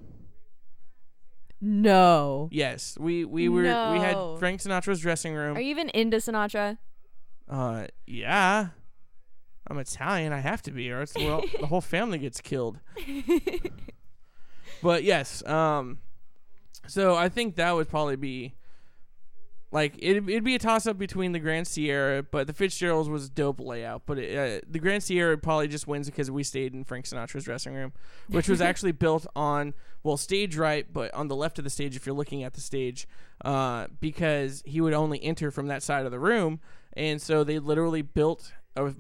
No. 1.61 2.49
Yes, 2.51 2.97
we 2.99 3.25
we 3.25 3.49
were 3.49 3.63
we 3.63 3.99
had 3.99 4.38
Frank 4.38 4.61
Sinatra's 4.61 4.99
dressing 4.99 5.33
room. 5.33 5.57
Are 5.57 5.61
you 5.61 5.71
even 5.71 5.89
into 5.89 6.17
Sinatra? 6.17 6.77
Uh, 7.49 7.88
yeah. 8.05 8.69
I'm 9.67 9.80
Italian. 9.80 10.34
I 10.34 10.39
have 10.39 10.62
to 10.63 10.71
be, 10.71 10.91
or 10.91 11.01
else 11.01 11.13
well, 11.15 11.43
the 11.60 11.67
whole 11.67 11.82
family 11.82 12.17
gets 12.19 12.41
killed. 12.41 12.80
but 14.84 15.04
yes, 15.04 15.45
um, 15.45 15.99
so 16.88 17.15
I 17.15 17.30
think 17.30 17.56
that 17.56 17.73
would 17.73 17.89
probably 17.89 18.15
be 18.15 18.54
like 19.75 19.95
it'd, 19.99 20.30
it'd 20.30 20.43
be 20.43 20.56
a 20.56 20.60
toss 20.60 20.88
up 20.88 20.97
between 20.97 21.34
the 21.34 21.39
Grand 21.39 21.67
Sierra, 21.67 22.23
but 22.23 22.47
the 22.47 22.54
Fitzgerald's 22.54 23.10
was 23.10 23.25
a 23.25 23.30
dope 23.30 23.60
layout. 23.60 24.04
But 24.06 24.19
it, 24.19 24.38
uh, 24.38 24.65
the 24.69 24.80
Grand 24.80 25.04
Sierra 25.04 25.38
probably 25.38 25.67
just 25.67 25.88
wins 25.88 26.10
because 26.10 26.32
we 26.32 26.43
stayed 26.43 26.73
in 26.73 26.84
Frank 26.86 27.06
Sinatra's 27.06 27.43
dressing 27.43 27.73
room, 27.73 27.91
which 28.30 28.47
was 28.47 28.62
actually 28.62 28.93
built 28.93 29.28
on 29.36 29.73
well 30.01 30.17
stage 30.17 30.56
right, 30.56 30.86
but 30.91 31.13
on 31.13 31.28
the 31.28 31.36
left 31.36 31.58
of 31.58 31.63
the 31.63 31.69
stage 31.69 31.95
if 31.95 32.06
you're 32.06 32.15
looking 32.15 32.43
at 32.43 32.54
the 32.54 32.62
stage, 32.62 33.08
uh, 33.43 33.88
because 33.99 34.63
he 34.65 34.80
would 34.80 34.93
only 34.93 35.21
enter 35.23 35.51
from 35.51 35.67
that 35.67 35.84
side 35.84 36.06
of 36.06 36.12
the 36.12 36.19
room, 36.19 36.60
and 36.93 37.21
so 37.21 37.43
they 37.43 37.60
literally 37.60 38.01
built 38.01 38.54
a, 38.75 38.93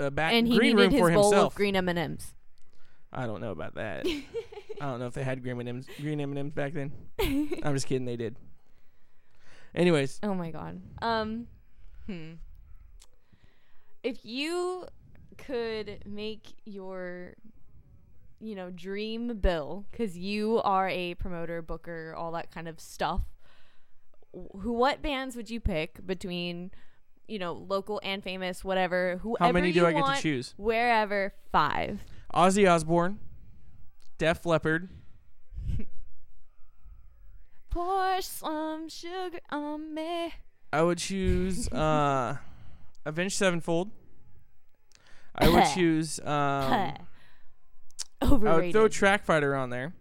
a 0.00 0.10
back 0.10 0.32
and 0.32 0.46
he 0.48 0.56
green 0.56 0.76
needed 0.76 0.82
room 0.82 0.90
his 0.92 1.00
for 1.00 1.10
bowl 1.12 1.30
himself. 1.30 1.52
of 1.52 1.56
green 1.56 1.76
M&Ms. 1.76 2.34
I 3.12 3.26
don't 3.26 3.40
know 3.40 3.50
about 3.52 3.74
that. 3.74 4.06
I 4.80 4.84
don't 4.86 4.98
know 5.00 5.06
if 5.06 5.14
they 5.14 5.22
had 5.24 5.42
green 5.42 5.60
M&Ms, 5.68 5.86
green 6.00 6.20
M&Ms 6.20 6.52
back 6.52 6.72
then. 6.72 6.92
I'm 7.20 7.74
just 7.74 7.86
kidding. 7.86 8.06
They 8.06 8.16
did. 8.16 8.36
Anyways, 9.74 10.18
Oh 10.22 10.34
my 10.34 10.50
god. 10.50 10.80
Um 11.02 11.46
hmm. 12.06 12.32
If 14.02 14.24
you 14.24 14.86
could 15.38 16.02
make 16.06 16.48
your 16.64 17.34
you 18.42 18.54
know, 18.54 18.70
dream 18.70 19.36
bill 19.38 19.84
cuz 19.92 20.16
you 20.16 20.62
are 20.62 20.88
a 20.88 21.14
promoter, 21.16 21.60
booker, 21.60 22.14
all 22.16 22.32
that 22.32 22.50
kind 22.50 22.66
of 22.68 22.80
stuff. 22.80 23.22
wh- 24.34 24.60
Who 24.60 24.72
what 24.72 25.02
bands 25.02 25.36
would 25.36 25.50
you 25.50 25.60
pick 25.60 26.06
between 26.06 26.70
you 27.30 27.38
know, 27.38 27.52
local 27.52 28.00
and 28.02 28.22
famous, 28.22 28.64
whatever, 28.64 29.18
whoever 29.22 29.44
how 29.44 29.52
many 29.52 29.72
do 29.72 29.86
I 29.86 29.92
get 29.92 30.02
want, 30.02 30.16
to 30.16 30.22
choose? 30.22 30.54
Wherever 30.56 31.32
5. 31.52 32.00
Ozzy 32.34 32.70
Osbourne, 32.70 33.18
Def 34.18 34.44
Leppard, 34.44 34.88
Pour 37.70 38.20
some 38.20 38.88
sugar 38.88 39.38
on 39.50 39.94
me. 39.94 40.34
I 40.72 40.82
would 40.82 40.98
choose 40.98 41.68
uh, 41.72 42.36
Avenged 43.06 43.36
Sevenfold. 43.36 43.90
I 45.36 45.48
would 45.48 45.64
choose. 45.74 46.18
Um, 46.20 46.92
I 48.20 48.32
would 48.56 48.72
throw 48.72 48.88
Track 48.88 49.24
Fighter 49.24 49.54
on 49.54 49.70
there, 49.70 49.94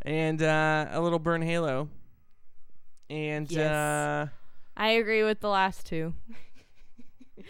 and 0.00 0.42
uh, 0.42 0.86
a 0.90 1.00
little 1.00 1.18
Burn 1.18 1.42
Halo, 1.42 1.90
and 3.10 3.50
Yes. 3.50 3.70
uh, 3.70 4.26
I 4.76 4.90
agree 4.90 5.22
with 5.22 5.40
the 5.40 5.48
last 5.48 5.86
two. 5.86 6.14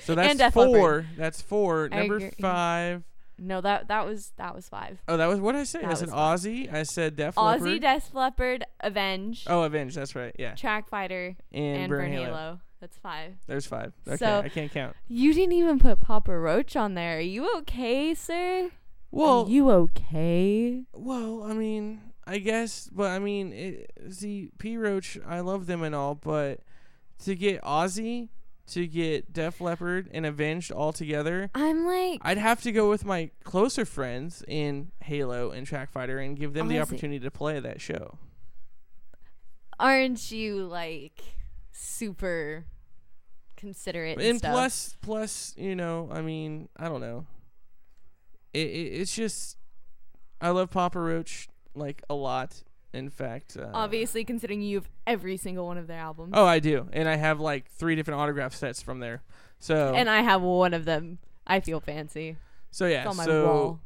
so 0.00 0.14
that's 0.14 0.30
And 0.30 0.38
Def 0.38 0.54
four. 0.54 0.66
Leppard. 0.68 1.06
That's 1.16 1.40
four. 1.42 1.88
I 1.92 1.98
Number 1.98 2.16
agree. 2.16 2.30
five. 2.40 3.02
No, 3.38 3.60
that 3.60 3.88
that 3.88 4.06
was 4.06 4.32
that 4.36 4.54
was 4.54 4.68
5. 4.68 4.98
Oh, 5.08 5.16
that 5.16 5.26
was 5.26 5.40
what 5.40 5.56
I 5.56 5.64
say. 5.64 5.82
I 5.82 5.94
said 5.94 6.10
five. 6.10 6.38
Ozzy. 6.38 6.72
I 6.72 6.84
said 6.84 7.16
Def 7.16 7.34
Ozzy, 7.34 7.60
Leppard. 7.60 7.80
Def 7.80 8.14
Leppard, 8.14 8.64
Avenge, 8.80 9.44
oh, 9.48 9.62
Avenged. 9.62 9.96
That's 9.96 10.14
right. 10.14 10.34
Yeah, 10.38 10.54
Track 10.54 10.88
Fighter, 10.88 11.34
and, 11.50 11.76
and, 11.76 11.88
Burn, 11.88 12.00
Burn 12.02 12.12
Halo. 12.12 12.24
Halo. 12.26 12.60
That's 12.80 12.96
five. 12.98 13.34
There's 13.46 13.66
five. 13.66 13.92
Okay, 14.06 14.16
So- 14.16 14.42
I 14.44 14.48
can't 14.48 14.70
count. 14.70 14.94
You 15.08 15.32
didn't 15.34 15.52
even 15.54 15.78
put 15.78 16.00
Papa 16.00 16.36
Roach 16.36 16.76
on 16.76 16.94
there. 16.94 17.18
Are 17.18 17.20
you 17.20 17.48
okay, 17.58 18.12
sir? 18.14 18.70
Well, 19.10 19.44
Are 19.46 19.48
you 19.50 19.70
okay? 19.70 20.84
Well, 20.92 21.42
I 21.44 21.52
mean, 21.52 22.00
I 22.26 22.38
guess, 22.38 22.88
but 22.92 23.10
I 23.10 23.18
mean, 23.18 23.52
it, 23.52 23.90
see, 24.10 24.50
P 24.58 24.76
Roach, 24.76 25.18
I 25.26 25.40
love 25.40 25.66
them 25.66 25.82
and 25.82 25.94
all, 25.94 26.14
but 26.14 26.60
to 27.20 27.34
get 27.34 27.62
Ozzy, 27.62 28.28
to 28.68 28.86
get 28.86 29.32
Def 29.32 29.60
Leppard 29.60 30.08
and 30.12 30.24
Avenged 30.26 30.70
all 30.72 30.92
together, 30.92 31.50
I'm 31.54 31.84
like, 31.86 32.20
I'd 32.22 32.38
have 32.38 32.62
to 32.62 32.72
go 32.72 32.88
with 32.88 33.04
my 33.04 33.30
closer 33.44 33.84
friends 33.84 34.42
in 34.48 34.92
Halo 35.00 35.50
and 35.50 35.66
Track 35.66 35.90
Fighter 35.92 36.18
and 36.18 36.36
give 36.36 36.52
them 36.54 36.68
the 36.68 36.76
Ozzy. 36.76 36.82
opportunity 36.82 37.20
to 37.20 37.30
play 37.30 37.60
that 37.60 37.80
show. 37.80 38.18
aren't 39.78 40.30
you 40.30 40.64
like 40.64 41.22
super 41.72 42.66
considerate 43.56 44.18
and, 44.18 44.26
And 44.26 44.40
plus, 44.42 44.96
plus, 45.02 45.54
you 45.56 45.74
know, 45.74 46.08
I 46.12 46.20
mean, 46.22 46.68
I 46.76 46.88
don't 46.88 47.00
know. 47.00 47.26
It, 48.52 48.68
it 48.68 49.00
it's 49.00 49.14
just, 49.14 49.56
I 50.40 50.50
love 50.50 50.70
Papa 50.70 50.98
Roach 50.98 51.48
like 51.74 52.02
a 52.10 52.14
lot. 52.14 52.62
In 52.92 53.08
fact, 53.08 53.56
uh, 53.56 53.70
Obviously, 53.72 54.24
considering 54.24 54.60
you 54.60 54.78
have 54.78 54.88
every 55.06 55.36
single 55.36 55.66
one 55.66 55.78
of 55.78 55.86
their 55.86 55.98
albums, 55.98 56.32
Oh, 56.36 56.44
I 56.44 56.58
do, 56.58 56.88
and 56.92 57.08
I 57.08 57.16
have 57.16 57.40
like 57.40 57.70
three 57.70 57.96
different 57.96 58.20
autograph 58.20 58.54
sets 58.54 58.82
from 58.82 59.00
there. 59.00 59.22
So 59.58 59.94
and 59.94 60.10
I 60.10 60.22
have 60.22 60.42
one 60.42 60.74
of 60.74 60.84
them. 60.84 61.18
I 61.46 61.60
feel 61.60 61.80
fancy. 61.80 62.36
so 62.70 62.86
yeah, 62.86 63.02
It's 63.02 63.10
on 63.10 63.16
my 63.16 63.24
so 63.24 63.46
wall. 63.46 63.80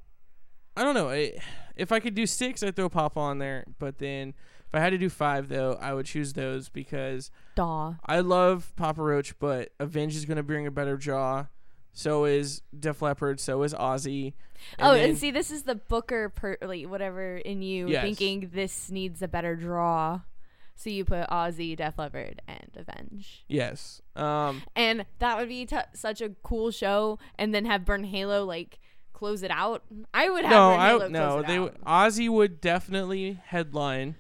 I 0.76 0.82
don't 0.82 0.94
know. 0.94 1.08
I 1.10 1.32
if 1.76 1.92
I 1.92 2.00
could 2.00 2.14
do 2.14 2.26
six, 2.26 2.62
I'd 2.62 2.74
throw 2.74 2.88
Papa 2.88 3.20
on 3.20 3.38
there. 3.38 3.64
But 3.78 3.98
then 3.98 4.34
if 4.66 4.74
I 4.74 4.80
had 4.80 4.90
to 4.90 4.98
do 4.98 5.08
five, 5.08 5.48
though, 5.48 5.78
I 5.80 5.94
would 5.94 6.06
choose 6.06 6.32
those 6.32 6.68
because 6.68 7.30
Daw. 7.54 7.94
I 8.04 8.20
love 8.20 8.72
Papa 8.76 9.00
Roach, 9.02 9.38
but 9.38 9.70
Avenge 9.78 10.16
is 10.16 10.24
going 10.24 10.36
to 10.38 10.42
bring 10.42 10.66
a 10.66 10.70
better 10.70 10.96
draw. 10.96 11.46
So 11.98 12.26
is 12.26 12.60
Def 12.78 13.00
Leppard. 13.00 13.40
So 13.40 13.62
is 13.62 13.72
Ozzy. 13.72 14.34
oh, 14.78 14.92
then- 14.92 15.10
and 15.10 15.18
see, 15.18 15.30
this 15.30 15.50
is 15.50 15.62
the 15.62 15.74
Booker, 15.76 16.28
per, 16.28 16.58
like 16.60 16.84
whatever 16.86 17.38
in 17.38 17.62
you 17.62 17.88
Yes. 17.88 18.02
thinking 18.02 18.50
this 18.52 18.90
needs 18.90 19.22
a 19.22 19.28
better 19.28 19.56
draw. 19.56 20.20
So 20.74 20.90
you 20.90 21.06
put 21.06 21.26
Ozzy, 21.30 21.74
Def 21.74 21.98
Leppard, 21.98 22.42
and 22.46 22.68
Avenge, 22.76 23.44
yes. 23.48 24.02
Um, 24.14 24.62
and 24.76 25.06
that 25.20 25.38
would 25.38 25.48
be 25.48 25.64
t- 25.64 25.78
such 25.94 26.20
a 26.20 26.32
cool 26.42 26.70
show. 26.70 27.18
And 27.38 27.54
then 27.54 27.64
have 27.64 27.86
Burn 27.86 28.04
Halo 28.04 28.44
like 28.44 28.78
close 29.14 29.42
it 29.42 29.50
out. 29.50 29.82
I 30.12 30.28
would 30.28 30.44
have 30.44 30.50
no, 30.52 30.68
Burn 30.72 30.80
I 30.80 30.88
Halo 30.88 31.08
no. 31.08 31.42
They 31.42 31.56
out. 31.56 31.80
Ozzy 31.86 32.28
would 32.28 32.60
definitely 32.60 33.40
headline. 33.46 34.16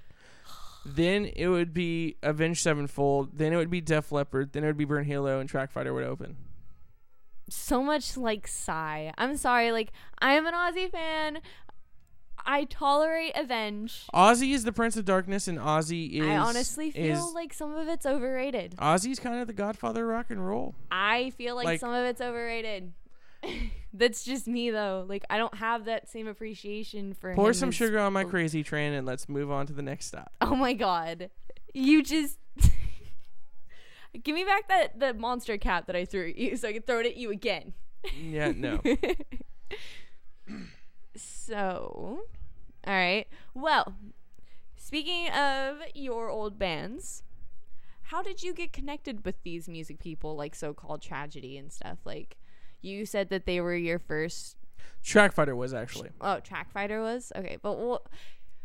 Then 0.86 1.26
it 1.26 1.48
would 1.48 1.74
be 1.74 2.16
Avenged 2.22 2.62
Sevenfold. 2.62 3.36
Then 3.36 3.52
it 3.52 3.56
would 3.56 3.68
be 3.70 3.82
Def 3.82 4.10
Leppard. 4.10 4.52
Then 4.54 4.64
it 4.64 4.68
would 4.68 4.78
be 4.78 4.86
Burn 4.86 5.04
Halo 5.04 5.40
and 5.40 5.48
Track 5.50 5.70
Fighter 5.72 5.92
would 5.92 6.04
open. 6.04 6.36
So 7.48 7.82
much 7.82 8.16
like 8.16 8.46
sigh. 8.46 9.12
I'm 9.18 9.36
sorry, 9.36 9.72
like 9.72 9.92
I'm 10.20 10.46
an 10.46 10.54
Ozzy 10.54 10.90
fan. 10.90 11.38
I 12.48 12.64
tolerate 12.64 13.32
Avenge. 13.34 14.06
Ozzy 14.14 14.52
is 14.54 14.62
the 14.62 14.72
Prince 14.72 14.96
of 14.96 15.04
Darkness, 15.04 15.48
and 15.48 15.58
Ozzy 15.58 16.12
is. 16.20 16.26
I 16.26 16.36
honestly 16.36 16.92
feel 16.92 17.28
is, 17.28 17.34
like 17.34 17.52
some 17.52 17.74
of 17.74 17.88
it's 17.88 18.06
overrated. 18.06 18.76
Ozzy's 18.76 19.18
kind 19.18 19.40
of 19.40 19.48
the 19.48 19.52
Godfather 19.52 20.04
of 20.04 20.10
rock 20.10 20.26
and 20.30 20.46
roll. 20.46 20.74
I 20.90 21.30
feel 21.30 21.56
like, 21.56 21.64
Like- 21.64 21.80
some 21.80 21.92
of 21.92 22.04
it's 22.06 22.20
overrated. 22.20 22.92
That's 23.92 24.24
just 24.24 24.46
me 24.46 24.70
though. 24.70 25.04
Like 25.08 25.24
I 25.30 25.38
don't 25.38 25.54
have 25.54 25.86
that 25.86 26.08
same 26.08 26.26
appreciation 26.26 27.14
for 27.14 27.34
Pour 27.34 27.52
some 27.52 27.70
sugar 27.70 27.98
on 27.98 28.12
my 28.12 28.24
crazy 28.24 28.62
train, 28.62 28.92
and 28.92 29.06
let's 29.06 29.28
move 29.28 29.50
on 29.50 29.66
to 29.66 29.72
the 29.72 29.82
next 29.82 30.06
stop. 30.06 30.32
Oh 30.40 30.54
my 30.54 30.72
god. 30.72 31.30
You 31.74 32.02
just 32.02 32.38
Give 34.22 34.34
me 34.34 34.44
back 34.44 34.68
that 34.68 34.98
the 35.00 35.14
monster 35.14 35.56
cap 35.58 35.86
that 35.86 35.96
I 35.96 36.04
threw 36.04 36.28
at 36.30 36.36
you 36.36 36.56
so 36.56 36.68
I 36.68 36.72
can 36.72 36.82
throw 36.82 37.00
it 37.00 37.06
at 37.06 37.16
you 37.16 37.30
again. 37.30 37.74
Yeah, 38.18 38.52
no. 38.54 38.80
So, 41.16 42.20
All 42.86 42.94
right. 42.94 43.26
Well, 43.54 43.94
speaking 44.76 45.28
of 45.30 45.78
your 45.94 46.28
old 46.28 46.58
bands, 46.58 47.22
how 48.02 48.22
did 48.22 48.42
you 48.42 48.52
get 48.52 48.72
connected 48.72 49.24
with 49.24 49.42
these 49.42 49.68
music 49.68 49.98
people, 49.98 50.36
like 50.36 50.54
so-called 50.54 51.02
tragedy 51.02 51.56
and 51.56 51.72
stuff? 51.72 51.98
Like, 52.04 52.36
you 52.82 53.06
said 53.06 53.30
that 53.30 53.46
they 53.46 53.60
were 53.60 53.74
your 53.74 53.98
first. 53.98 54.56
Track 55.02 55.32
Fighter 55.32 55.56
was 55.56 55.72
actually. 55.72 56.10
Oh, 56.20 56.38
Track 56.40 56.70
Fighter 56.70 57.00
was 57.00 57.32
okay, 57.34 57.56
but 57.62 57.78
well, 57.78 58.06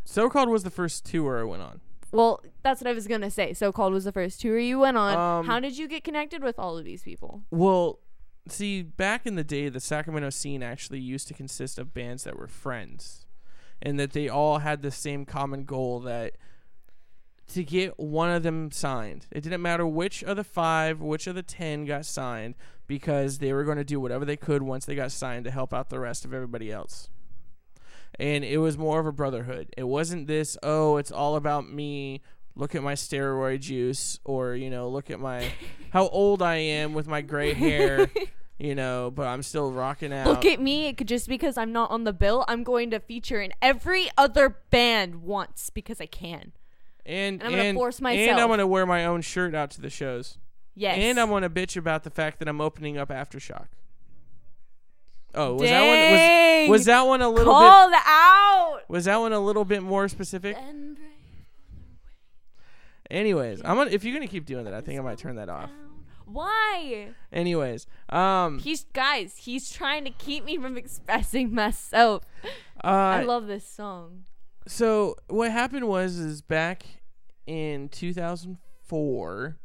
So 0.04 0.30
Called 0.30 0.50
was 0.50 0.64
the 0.64 0.70
first 0.70 1.06
tour 1.06 1.40
I 1.40 1.44
went 1.44 1.62
on. 1.62 1.82
Well, 2.12 2.42
that's 2.64 2.82
what 2.82 2.90
I 2.90 2.94
was 2.94 3.08
gonna 3.08 3.32
say. 3.32 3.54
So-called 3.54 3.94
was 3.94 4.04
the 4.04 4.12
first 4.12 4.42
tour 4.42 4.60
you 4.60 4.80
went 4.80 4.98
on. 4.98 5.18
Um, 5.18 5.46
how 5.46 5.60
did 5.60 5.78
you 5.78 5.88
get 5.88 6.04
connected 6.04 6.44
with 6.44 6.60
all 6.60 6.78
of 6.78 6.86
these 6.86 7.04
people? 7.04 7.44
Well, 7.52 8.00
see, 8.48 8.82
back 8.82 9.26
in 9.26 9.36
the 9.36 9.44
day, 9.44 9.70
the 9.70 9.80
Sacramento 9.80 10.30
scene 10.32 10.64
actually 10.64 11.00
used 11.00 11.28
to 11.30 11.34
consist 11.34 11.80
of 11.80 11.94
bands 11.94 12.24
that 12.24 12.38
were 12.38 12.48
friends, 12.48 13.26
and 13.82 14.00
that 14.00 14.14
they 14.14 14.30
all 14.30 14.60
had 14.60 14.82
the 14.82 14.92
same 14.92 15.26
common 15.26 15.64
goal 15.64 16.00
that 16.02 16.38
to 17.48 17.64
get 17.64 18.00
one 18.00 18.30
of 18.30 18.44
them 18.44 18.72
signed. 18.72 19.28
It 19.30 19.42
didn't 19.42 19.62
matter 19.62 19.86
which 19.86 20.24
of 20.24 20.38
the 20.38 20.44
five, 20.44 21.02
which 21.02 21.28
of 21.28 21.36
the 21.36 21.44
ten 21.44 21.84
got 21.86 22.06
signed, 22.06 22.56
because 22.88 23.40
they 23.40 23.52
were 23.52 23.64
going 23.64 23.78
to 23.78 23.84
do 23.84 24.00
whatever 24.00 24.24
they 24.24 24.38
could 24.38 24.64
once 24.64 24.86
they 24.86 24.96
got 24.96 25.12
signed 25.12 25.44
to 25.46 25.52
help 25.52 25.74
out 25.74 25.90
the 25.90 26.00
rest 26.00 26.24
of 26.24 26.34
everybody 26.34 26.72
else. 26.72 27.10
And 28.20 28.44
it 28.44 28.58
was 28.58 28.78
more 28.78 29.00
of 29.00 29.06
a 29.06 29.12
brotherhood. 29.12 29.74
It 29.78 29.86
wasn't 29.86 30.28
this, 30.28 30.58
oh, 30.62 30.98
it's 30.98 31.12
all 31.12 31.36
about 31.36 31.70
me. 31.70 32.22
Look 32.56 32.76
at 32.76 32.84
my 32.84 32.94
steroid 32.94 33.62
juice, 33.62 34.20
or 34.26 34.56
you 34.56 34.70
know, 34.70 34.90
look 34.90 35.10
at 35.10 35.20
my 35.20 35.52
how 35.92 36.08
old 36.10 36.42
I 36.42 36.56
am 36.58 36.94
with 36.94 37.08
my 37.08 37.22
gray 37.22 37.54
hair, 37.54 38.10
you 38.60 38.76
know, 38.76 39.10
but 39.10 39.26
I'm 39.28 39.42
still 39.42 39.72
rocking 39.72 40.12
out. 40.12 40.28
Look 40.28 40.46
at 40.46 40.60
me. 40.60 40.88
It 40.88 40.98
could, 40.98 41.08
just 41.08 41.30
because 41.30 41.58
I'm 41.58 41.72
not 41.72 41.90
on 41.92 42.04
the 42.04 42.14
bill, 42.14 42.44
I'm 42.50 42.64
going 42.64 42.92
to 42.92 43.00
feature 43.00 43.42
in 43.42 43.54
every 43.62 44.10
other 44.18 44.58
band 44.70 45.24
once 45.24 45.70
because 45.70 46.02
I 46.02 46.06
can. 46.08 46.52
and 47.06 47.42
and 47.42 47.44
I'm 47.44 47.52
gonna 47.52 47.74
force 47.74 48.02
And 48.02 48.40
I'm 48.40 48.50
gonna 48.50 48.68
wear 48.68 48.86
my 48.86 49.06
own 49.06 49.22
shirt 49.22 49.56
out 49.56 49.72
to 49.72 49.82
the 49.82 49.90
shows. 49.90 50.38
Yes. 50.76 50.98
And 50.98 51.20
I'm 51.20 51.30
gonna 51.30 51.50
bitch 51.50 51.78
about 51.78 52.04
the 52.04 52.10
fact 52.10 52.40
that 52.40 52.50
I'm 52.50 52.60
opening 52.60 52.98
up 52.98 53.10
aftershock. 53.10 53.68
Oh, 55.34 55.54
was 55.56 55.70
that 55.70 55.82
one 55.82 56.70
was, 56.70 56.70
was 56.70 56.86
that 56.86 57.02
one 57.08 57.22
a 57.22 57.30
little 57.30 57.54
bit 57.54 57.60
called 57.60 57.94
out. 58.06 58.80
was 58.90 59.06
that 59.06 59.18
one 59.18 59.32
a 59.34 59.40
little 59.40 59.64
bit 59.66 59.82
more 59.82 60.08
specific? 60.10 60.58
Anyways, 63.10 63.62
I'm 63.66 63.76
gonna 63.78 63.92
if 63.92 64.04
you're 64.04 64.14
gonna 64.14 64.28
keep 64.28 64.46
doing 64.46 64.66
that, 64.66 64.74
I 64.74 64.82
think 64.82 65.00
I 65.00 65.04
might 65.04 65.18
turn 65.18 65.36
that 65.36 65.50
off. 65.50 65.70
Why? 66.26 67.10
Anyways, 67.34 67.88
um, 68.10 68.60
He's 68.60 68.86
guys. 68.94 69.36
He's 69.38 69.70
trying 69.70 70.06
to 70.06 70.12
keep 70.12 70.46
me 70.46 70.58
from 70.58 70.78
expressing 70.78 71.54
myself. 71.54 72.24
uh, 72.84 72.88
I 72.88 73.24
love 73.24 73.48
this 73.48 73.68
song. 73.68 74.24
so 74.68 75.16
what 75.28 75.52
happened 75.52 75.88
was 75.90 76.18
is 76.18 76.42
back 76.42 76.84
in 77.48 77.90
2004 77.90 79.58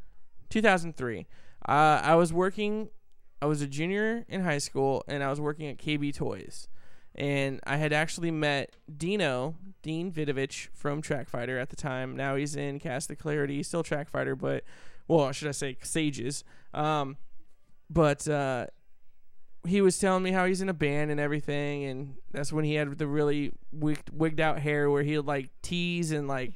2003 0.48 1.26
uh, 1.68 1.72
i 2.02 2.14
was 2.14 2.32
working 2.32 2.88
i 3.46 3.48
was 3.48 3.62
a 3.62 3.66
junior 3.66 4.24
in 4.28 4.42
high 4.42 4.58
school 4.58 5.04
and 5.06 5.22
i 5.22 5.30
was 5.30 5.40
working 5.40 5.68
at 5.68 5.78
kb 5.78 6.12
toys 6.14 6.66
and 7.14 7.60
i 7.64 7.76
had 7.76 7.92
actually 7.92 8.30
met 8.30 8.74
dino 8.98 9.54
dean 9.82 10.10
vidovich 10.10 10.66
from 10.74 11.00
track 11.00 11.28
fighter 11.28 11.58
at 11.58 11.70
the 11.70 11.76
time 11.76 12.16
now 12.16 12.34
he's 12.34 12.56
in 12.56 12.78
cast 12.80 13.08
of 13.10 13.18
clarity 13.18 13.56
he's 13.56 13.68
still 13.68 13.82
track 13.84 14.08
fighter 14.08 14.34
but 14.34 14.64
well 15.06 15.30
should 15.32 15.48
i 15.48 15.52
say 15.52 15.76
sages 15.82 16.42
um, 16.74 17.16
but 17.88 18.26
uh, 18.28 18.66
he 19.66 19.80
was 19.80 19.98
telling 19.98 20.22
me 20.24 20.32
how 20.32 20.44
he's 20.44 20.60
in 20.60 20.68
a 20.68 20.74
band 20.74 21.10
and 21.10 21.18
everything, 21.18 21.84
and 21.84 22.14
that's 22.32 22.52
when 22.52 22.64
he 22.64 22.74
had 22.74 22.98
the 22.98 23.06
really 23.06 23.52
wigged, 23.72 24.10
wigged 24.12 24.40
out 24.40 24.58
hair 24.60 24.90
where 24.90 25.02
he'd 25.02 25.20
like 25.20 25.50
tease 25.62 26.10
and 26.12 26.28
like 26.28 26.52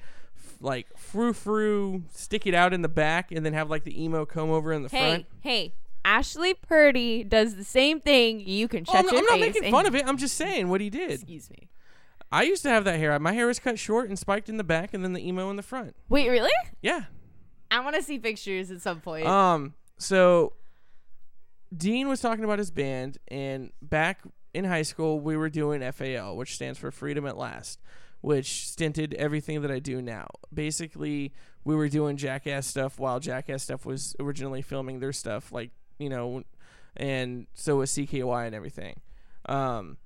like 0.61 0.87
frou 0.96 1.33
frou 1.33 2.03
stick 2.12 2.46
it 2.46 2.55
out 2.55 2.74
in 2.74 2.83
the 2.83 2.88
back, 2.88 3.33
and 3.33 3.46
then 3.46 3.53
have 3.55 3.70
like 3.70 3.85
the 3.85 4.03
emo 4.05 4.26
comb 4.26 4.50
over 4.50 4.72
in 4.72 4.83
the 4.83 4.88
Hey, 4.90 4.98
front. 5.11 5.26
hey. 5.40 5.72
Ashley 6.05 6.55
Purdy 6.55 7.25
does 7.25 7.57
the 7.57 7.65
same 7.65 8.01
thing. 8.01 8.41
You 8.41 8.69
can 8.69 8.85
Oh, 8.89 8.93
I'm, 8.97 9.05
your 9.07 9.19
I'm 9.19 9.25
not 9.25 9.41
making 9.41 9.71
fun 9.71 9.87
of 9.87 9.95
it. 9.95 10.07
I'm 10.07 10.17
just 10.17 10.37
saying 10.37 10.69
what 10.69 10.81
he 10.81 10.91
did. 10.91 11.11
Excuse 11.13 11.51
me. 11.51 11.69
I 12.33 12.43
used 12.45 12.63
to 12.63 12.69
have 12.69 12.85
that 12.85 12.99
hair. 12.99 13.19
My 13.19 13.33
hair 13.33 13.47
was 13.47 13.59
cut 13.59 13.79
short 13.79 14.09
and 14.09 14.19
spiked 14.19 14.49
in 14.49 14.57
the 14.57 14.65
back, 14.65 14.95
and 14.95 15.03
then 15.05 15.13
the 15.13 15.27
emo 15.27 15.51
in 15.51 15.57
the 15.57 15.63
front. 15.63 15.97
Wait, 16.09 16.29
really? 16.29 16.51
Yeah. 16.81 17.05
I 17.71 17.81
want 17.81 17.97
to 17.97 18.03
see 18.03 18.19
pictures 18.19 18.71
at 18.71 18.81
some 18.81 19.01
point. 19.01 19.27
Um. 19.27 19.75
So, 19.99 20.55
Dean 21.77 22.09
was 22.09 22.21
talking 22.21 22.45
about 22.45 22.59
his 22.59 22.71
band, 22.71 23.19
and 23.29 23.71
back 23.83 24.21
in 24.55 24.65
high 24.65 24.83
school, 24.83 25.21
we 25.21 25.37
were 25.37 25.51
doing 25.51 25.81
FAL, 25.93 26.37
which 26.37 26.55
stands 26.55 26.79
for 26.79 26.91
Freedom 26.91 27.27
at 27.27 27.37
Last, 27.37 27.81
which 28.21 28.67
stinted 28.67 29.15
everything 29.15 29.61
that 29.63 29.71
I 29.71 29.79
do 29.79 30.01
now. 30.01 30.29
Basically, 30.53 31.33
we 31.65 31.75
were 31.75 31.89
doing 31.89 32.17
Jackass 32.17 32.67
stuff 32.67 32.99
while 32.99 33.21
Jackass 33.21 33.63
stuff 33.65 33.85
was 33.85 34.17
originally 34.19 34.63
filming 34.63 35.01
their 35.01 35.13
stuff, 35.13 35.53
like 35.53 35.71
you 36.01 36.09
know, 36.09 36.43
and 36.97 37.47
so 37.55 37.77
was 37.77 37.93
CKY 37.93 38.47
and 38.47 38.55
everything. 38.55 39.01
Um. 39.47 39.99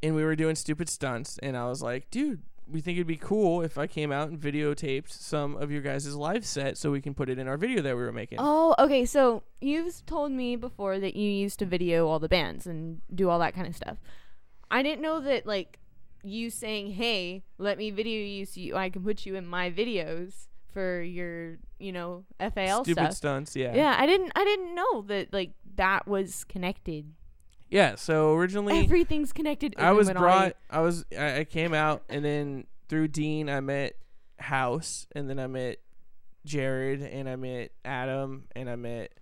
And 0.00 0.14
we 0.14 0.24
were 0.24 0.36
doing 0.36 0.54
stupid 0.54 0.88
stunts, 0.88 1.38
and 1.38 1.56
I 1.56 1.66
was 1.66 1.82
like, 1.82 2.08
dude, 2.08 2.42
we 2.70 2.80
think 2.80 2.96
it'd 2.96 3.06
be 3.06 3.16
cool 3.16 3.62
if 3.62 3.78
I 3.78 3.86
came 3.86 4.12
out 4.12 4.28
and 4.28 4.38
videotaped 4.38 5.10
some 5.10 5.56
of 5.56 5.70
your 5.70 5.80
guys' 5.80 6.14
live 6.14 6.44
set 6.44 6.76
so 6.76 6.90
we 6.90 7.00
can 7.00 7.14
put 7.14 7.28
it 7.28 7.38
in 7.38 7.48
our 7.48 7.56
video 7.56 7.82
that 7.82 7.96
we 7.96 8.02
were 8.02 8.12
making. 8.12 8.38
Oh, 8.40 8.74
okay. 8.78 9.04
So 9.04 9.42
you've 9.60 10.04
told 10.06 10.32
me 10.32 10.56
before 10.56 10.98
that 10.98 11.16
you 11.16 11.30
used 11.30 11.58
to 11.60 11.66
video 11.66 12.06
all 12.06 12.18
the 12.18 12.28
bands 12.28 12.66
and 12.66 13.00
do 13.14 13.28
all 13.30 13.38
that 13.38 13.54
kind 13.54 13.66
of 13.66 13.74
stuff. 13.74 13.98
I 14.70 14.82
didn't 14.82 15.02
know 15.02 15.20
that 15.20 15.46
like 15.46 15.78
you 16.22 16.50
saying, 16.50 16.92
"Hey, 16.92 17.44
let 17.56 17.78
me 17.78 17.90
video 17.90 18.20
you 18.20 18.44
so 18.44 18.60
you, 18.60 18.76
I 18.76 18.90
can 18.90 19.02
put 19.02 19.24
you 19.24 19.34
in 19.34 19.46
my 19.46 19.70
videos 19.70 20.47
for 20.72 21.00
your, 21.00 21.58
you 21.78 21.92
know, 21.92 22.24
FAL 22.38 22.84
Stupid 22.84 23.00
stuff." 23.00 23.14
stunts, 23.14 23.56
yeah. 23.56 23.74
yeah, 23.74 23.96
I 23.98 24.06
didn't. 24.06 24.32
I 24.34 24.44
didn't 24.44 24.74
know 24.74 25.02
that 25.02 25.32
like 25.32 25.52
that 25.76 26.06
was 26.06 26.44
connected. 26.44 27.12
Yeah, 27.70 27.96
so 27.96 28.34
originally 28.34 28.78
Everything's 28.78 29.32
connected. 29.32 29.74
I 29.78 29.92
was 29.92 30.10
brought 30.10 30.54
I 30.70 30.80
was 30.80 31.04
I, 31.16 31.40
I 31.40 31.44
came 31.44 31.74
out 31.74 32.02
and 32.08 32.24
then 32.24 32.66
through 32.88 33.08
Dean 33.08 33.50
I 33.50 33.60
met 33.60 33.94
House 34.38 35.06
and 35.14 35.28
then 35.28 35.38
I 35.38 35.46
met 35.46 35.78
Jared 36.44 37.02
and 37.02 37.28
I 37.28 37.36
met 37.36 37.72
Adam 37.84 38.44
and 38.56 38.70
I 38.70 38.76
met 38.76 39.12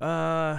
uh 0.00 0.58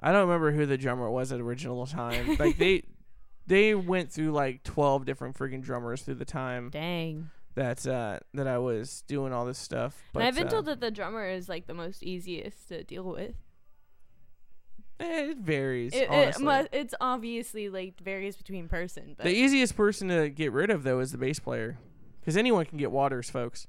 I 0.00 0.12
don't 0.12 0.28
remember 0.28 0.52
who 0.52 0.66
the 0.66 0.78
drummer 0.78 1.10
was 1.10 1.32
at 1.32 1.40
original 1.40 1.86
time. 1.86 2.36
like 2.38 2.56
they 2.56 2.84
they 3.46 3.74
went 3.74 4.12
through 4.12 4.30
like 4.30 4.62
12 4.62 5.04
different 5.04 5.36
freaking 5.36 5.62
drummers 5.62 6.02
through 6.02 6.14
the 6.14 6.24
time 6.24 6.70
Dang. 6.70 7.30
That 7.54 7.86
uh 7.86 8.18
that 8.34 8.46
I 8.48 8.58
was 8.58 9.02
doing 9.06 9.32
all 9.32 9.44
this 9.46 9.58
stuff. 9.58 10.02
But 10.12 10.20
and 10.20 10.28
I've 10.28 10.34
been 10.36 10.46
uh, 10.48 10.50
told 10.50 10.66
that 10.66 10.80
the 10.80 10.90
drummer 10.90 11.28
is 11.28 11.48
like 11.48 11.66
the 11.66 11.74
most 11.74 12.02
easiest 12.02 12.68
to 12.68 12.82
deal 12.84 13.04
with. 13.04 13.34
eh, 15.00 15.30
it 15.30 15.38
varies 15.38 15.92
It, 15.94 16.02
it 16.02 16.08
honestly. 16.10 16.44
mu- 16.44 16.66
it's 16.72 16.94
obviously 17.00 17.68
like 17.68 18.00
varies 18.00 18.36
between 18.36 18.68
person, 18.68 19.14
but 19.16 19.24
The 19.24 19.32
easiest 19.34 19.76
person 19.76 20.08
to 20.08 20.28
get 20.30 20.52
rid 20.52 20.70
of 20.70 20.82
though 20.82 21.00
is 21.00 21.12
the 21.12 21.18
bass 21.18 21.38
player, 21.38 21.78
because 22.20 22.36
anyone 22.36 22.64
can 22.66 22.78
get 22.78 22.90
waters, 22.90 23.30
folks. 23.30 23.66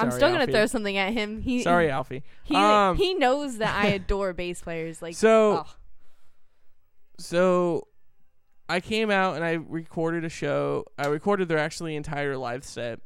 I'm 0.00 0.10
Sorry, 0.10 0.18
still 0.18 0.30
gonna 0.32 0.46
throw 0.48 0.66
something 0.66 0.96
at 0.96 1.12
him. 1.12 1.40
He 1.42 1.62
Sorry, 1.62 1.88
Alfie. 1.88 2.24
He 2.44 2.56
um, 2.56 2.96
he 2.96 3.14
knows 3.14 3.58
that 3.58 3.76
I 3.76 3.86
adore 3.98 4.32
bass 4.32 4.60
players. 4.60 5.00
Like 5.00 5.14
So- 5.14 5.64
oh. 5.66 5.74
so 7.18 7.86
I 8.68 8.80
came 8.80 9.10
out 9.10 9.36
and 9.36 9.44
I 9.44 9.52
recorded 9.52 10.24
a 10.24 10.28
show. 10.28 10.86
I 10.98 11.06
recorded 11.06 11.48
their 11.48 11.58
actually 11.58 11.96
entire 11.96 12.36
live 12.36 12.64
set, 12.64 13.00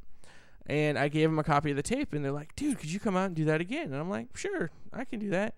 and 0.67 0.99
I 0.99 1.09
gave 1.09 1.29
them 1.29 1.39
a 1.39 1.45
copy 1.45 1.71
of 1.71 1.77
the 1.77 1.83
tape. 1.83 2.13
And 2.13 2.25
they're 2.25 2.33
like, 2.33 2.55
"Dude, 2.57 2.79
could 2.79 2.91
you 2.93 3.01
come 3.01 3.17
out 3.17 3.27
and 3.27 3.35
do 3.37 3.45
that 3.47 3.61
again?" 3.61 3.87
And 3.93 3.97
I'm 3.97 4.11
like, 4.11 4.37
"Sure, 4.37 4.71
I 4.93 5.05
can 5.05 5.19
do 5.19 5.31
that." 5.31 5.55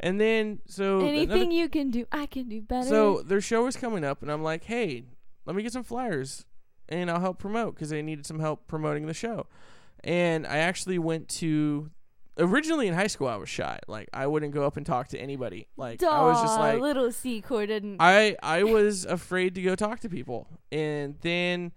And 0.00 0.20
then 0.20 0.58
so 0.66 1.00
anything 1.06 1.30
another- 1.30 1.52
you 1.52 1.68
can 1.68 1.90
do, 1.90 2.04
I 2.10 2.26
can 2.26 2.48
do 2.48 2.60
better. 2.60 2.88
So 2.88 3.22
their 3.22 3.40
show 3.40 3.64
was 3.64 3.76
coming 3.76 4.04
up, 4.04 4.22
and 4.22 4.30
I'm 4.30 4.42
like, 4.42 4.64
hey, 4.64 5.04
let 5.46 5.54
me 5.54 5.62
get 5.62 5.72
some 5.72 5.84
flyers, 5.84 6.46
and 6.88 7.08
I'll 7.10 7.20
help 7.20 7.38
promote 7.38 7.74
because 7.74 7.90
they 7.90 8.02
needed 8.02 8.26
some 8.26 8.40
help 8.40 8.66
promoting 8.66 9.06
the 9.06 9.14
show. 9.14 9.46
And 10.02 10.46
I 10.46 10.58
actually 10.58 10.98
went 10.98 11.28
to. 11.40 11.90
Originally 12.36 12.88
in 12.88 12.94
high 12.94 13.06
school, 13.06 13.28
I 13.28 13.36
was 13.36 13.48
shy. 13.48 13.78
Like 13.86 14.08
I 14.12 14.26
wouldn't 14.26 14.52
go 14.52 14.64
up 14.64 14.76
and 14.76 14.84
talk 14.84 15.08
to 15.08 15.18
anybody. 15.18 15.68
Like 15.76 16.02
I 16.02 16.22
was 16.22 16.42
just 16.42 16.58
like, 16.58 16.80
little 16.80 17.12
C 17.12 17.40
core 17.40 17.66
didn't. 17.66 17.98
I 18.00 18.36
I 18.42 18.62
was 18.64 19.04
afraid 19.04 19.54
to 19.54 19.62
go 19.62 19.76
talk 19.76 20.00
to 20.00 20.08
people. 20.08 20.48
And 20.72 21.16
then 21.20 21.72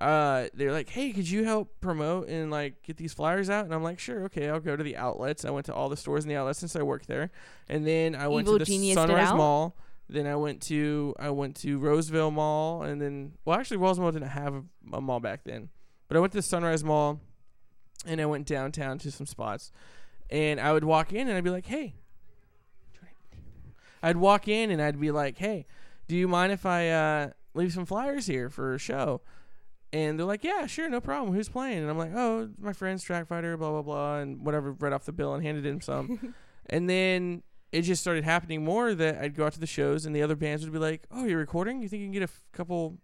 uh 0.00 0.48
they're 0.54 0.72
like, 0.72 0.88
"Hey, 0.88 1.12
could 1.12 1.28
you 1.28 1.44
help 1.44 1.80
promote 1.80 2.28
and 2.28 2.50
like 2.50 2.82
get 2.82 2.96
these 2.96 3.12
flyers 3.12 3.48
out?" 3.48 3.66
And 3.66 3.74
I'm 3.74 3.84
like, 3.84 4.00
"Sure, 4.00 4.24
okay, 4.24 4.48
I'll 4.48 4.58
go 4.60 4.74
to 4.74 4.82
the 4.82 4.96
outlets." 4.96 5.44
I 5.44 5.50
went 5.50 5.66
to 5.66 5.74
all 5.74 5.88
the 5.88 5.96
stores 5.96 6.24
in 6.24 6.28
the 6.28 6.36
outlets 6.36 6.58
since 6.58 6.74
I 6.74 6.82
worked 6.82 7.06
there. 7.06 7.30
And 7.68 7.86
then 7.86 8.16
I 8.16 8.26
went 8.26 8.48
Evil 8.48 8.58
to 8.58 8.64
the 8.64 8.94
Sunrise? 8.94 9.32
Mall. 9.32 9.76
Then 10.08 10.26
I 10.26 10.34
went 10.34 10.60
to 10.62 11.14
I 11.20 11.30
went 11.30 11.54
to 11.56 11.78
Roseville 11.78 12.32
Mall 12.32 12.82
and 12.82 13.00
then 13.00 13.34
well 13.44 13.58
actually 13.58 13.76
Roseville 13.76 14.10
didn't 14.10 14.28
have 14.30 14.54
a, 14.54 14.62
a 14.94 15.00
mall 15.00 15.20
back 15.20 15.44
then. 15.44 15.68
But 16.08 16.16
I 16.16 16.20
went 16.20 16.32
to 16.32 16.38
the 16.38 16.42
Sunrise 16.42 16.82
Mall 16.82 17.20
and 18.06 18.20
I 18.20 18.26
went 18.26 18.46
downtown 18.46 18.98
to 18.98 19.12
some 19.12 19.26
spots. 19.26 19.70
And 20.30 20.60
I 20.60 20.72
would 20.72 20.84
walk 20.84 21.12
in 21.12 21.28
and 21.28 21.36
I'd 21.36 21.44
be 21.44 21.50
like, 21.50 21.66
"Hey, 21.66 21.94
I'd 24.02 24.16
walk 24.16 24.48
in 24.48 24.70
and 24.70 24.80
I'd 24.80 25.00
be 25.00 25.10
like, 25.10 25.38
"Hey, 25.38 25.66
do 26.08 26.16
you 26.16 26.28
mind 26.28 26.52
if 26.52 26.64
I 26.64 26.88
uh 26.88 27.30
leave 27.54 27.72
some 27.72 27.86
flyers 27.86 28.26
here 28.26 28.48
for 28.48 28.74
a 28.74 28.78
show. 28.78 29.20
And 29.92 30.18
they're 30.18 30.26
like, 30.26 30.44
yeah, 30.44 30.66
sure, 30.66 30.88
no 30.88 31.00
problem. 31.00 31.34
Who's 31.34 31.48
playing? 31.48 31.78
And 31.78 31.90
I'm 31.90 31.98
like, 31.98 32.14
oh, 32.14 32.50
my 32.60 32.72
friend's 32.72 33.02
track 33.02 33.26
fighter, 33.26 33.56
blah 33.56 33.70
blah 33.70 33.82
blah, 33.82 34.18
and 34.18 34.44
whatever. 34.44 34.72
Read 34.72 34.92
off 34.92 35.04
the 35.04 35.12
bill 35.12 35.34
and 35.34 35.44
handed 35.44 35.66
him 35.66 35.80
some. 35.80 36.34
and 36.66 36.88
then 36.88 37.42
it 37.72 37.82
just 37.82 38.00
started 38.00 38.24
happening 38.24 38.64
more 38.64 38.94
that 38.94 39.18
I'd 39.18 39.34
go 39.34 39.46
out 39.46 39.52
to 39.54 39.60
the 39.60 39.66
shows 39.66 40.06
and 40.06 40.14
the 40.14 40.22
other 40.22 40.36
bands 40.36 40.64
would 40.64 40.72
be 40.72 40.78
like, 40.78 41.06
oh, 41.10 41.24
you're 41.24 41.38
recording? 41.38 41.82
You 41.82 41.88
think 41.88 42.00
you 42.00 42.06
can 42.06 42.12
get 42.12 42.22
a 42.22 42.24
f- 42.24 42.44
couple 42.52 42.98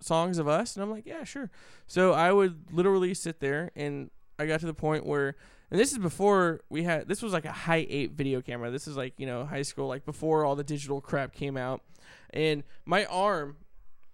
songs 0.00 0.38
of 0.38 0.48
us? 0.48 0.74
And 0.74 0.82
I'm 0.82 0.90
like, 0.90 1.06
yeah, 1.06 1.24
sure. 1.24 1.50
So 1.86 2.12
I 2.12 2.32
would 2.32 2.72
literally 2.72 3.14
sit 3.14 3.40
there 3.40 3.70
and 3.76 4.10
I 4.38 4.46
got 4.46 4.60
to 4.60 4.66
the 4.66 4.74
point 4.74 5.06
where 5.06 5.36
and 5.72 5.80
this 5.80 5.90
is 5.90 5.96
before 5.96 6.60
we 6.68 6.82
had 6.82 7.08
this 7.08 7.22
was 7.22 7.32
like 7.32 7.46
a 7.46 7.48
Hi8 7.48 8.12
video 8.12 8.42
camera. 8.42 8.70
This 8.70 8.86
is 8.86 8.94
like, 8.94 9.14
you 9.16 9.24
know, 9.24 9.46
high 9.46 9.62
school 9.62 9.88
like 9.88 10.04
before 10.04 10.44
all 10.44 10.54
the 10.54 10.62
digital 10.62 11.00
crap 11.00 11.32
came 11.32 11.56
out. 11.56 11.80
And 12.28 12.62
my 12.84 13.06
arm 13.06 13.56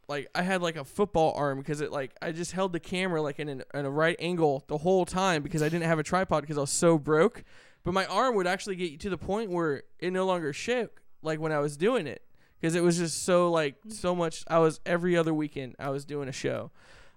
like 0.07 0.29
I 0.37 0.43
had 0.43 0.63
like 0.63 0.77
a 0.77 0.85
football 0.85 1.35
arm 1.37 1.59
because 1.59 1.81
it 1.81 1.91
like 1.91 2.15
I 2.23 2.31
just 2.31 2.53
held 2.53 2.73
the 2.73 2.79
camera 2.79 3.21
like 3.21 3.41
in, 3.41 3.49
an, 3.49 3.65
in 3.75 3.85
a 3.85 3.91
right 3.91 4.15
angle 4.21 4.63
the 4.69 4.79
whole 4.79 5.05
time 5.05 5.43
because 5.43 5.61
I 5.61 5.69
didn't 5.69 5.87
have 5.87 5.99
a 5.99 6.05
tripod 6.05 6.43
because 6.43 6.59
I 6.59 6.61
was 6.61 6.71
so 6.71 6.97
broke. 6.97 7.43
But 7.83 7.93
my 7.93 8.07
arm 8.07 8.37
would 8.37 8.47
actually 8.47 8.77
get 8.77 9.01
to 9.01 9.11
the 9.11 9.19
point 9.19 9.51
where 9.51 9.83
it 9.99 10.13
no 10.13 10.27
longer 10.27 10.53
shook 10.53 11.03
like 11.23 11.41
when 11.41 11.51
I 11.51 11.59
was 11.59 11.77
doing 11.77 12.07
it 12.07 12.23
because 12.61 12.77
it 12.77 12.85
was 12.85 12.99
just 12.99 13.25
so 13.25 13.51
like 13.51 13.75
so 13.89 14.15
much. 14.15 14.45
I 14.47 14.61
was 14.61 14.79
every 14.87 15.17
other 15.17 15.35
weekend 15.35 15.75
I 15.81 15.91
was 15.91 16.05
doing 16.05 16.29
a 16.29 16.33
show, 16.33 16.71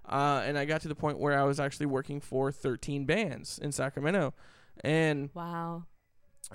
uh, 0.07 0.43
and 0.45 0.57
I 0.57 0.65
got 0.65 0.81
to 0.81 0.87
the 0.87 0.95
point 0.95 1.19
where 1.19 1.39
I 1.39 1.43
was 1.43 1.59
actually 1.59 1.85
working 1.87 2.19
for 2.19 2.51
13 2.51 3.05
bands 3.05 3.59
in 3.59 3.71
Sacramento, 3.71 4.33
and 4.83 5.29
Wow. 5.33 5.85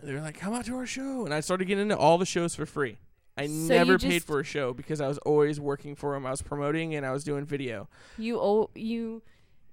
they 0.02 0.12
were 0.12 0.20
like, 0.20 0.38
"Come 0.38 0.54
out 0.54 0.64
to 0.66 0.76
our 0.76 0.86
show," 0.86 1.24
and 1.24 1.32
I 1.34 1.40
started 1.40 1.66
getting 1.66 1.82
into 1.82 1.96
all 1.96 2.18
the 2.18 2.26
shows 2.26 2.54
for 2.54 2.66
free. 2.66 2.98
I 3.38 3.46
So 3.46 3.52
never 3.52 3.98
paid 3.98 4.24
for 4.24 4.40
a 4.40 4.44
show 4.44 4.72
because 4.72 5.00
I 5.00 5.08
was 5.08 5.18
always 5.18 5.60
working 5.60 5.94
for 5.94 6.14
them. 6.14 6.24
I 6.24 6.30
was 6.30 6.40
promoting 6.42 6.94
and 6.94 7.04
I 7.04 7.12
was 7.12 7.22
doing 7.22 7.44
video. 7.44 7.88
You 8.16 8.38
oh 8.40 8.70
you 8.74 9.22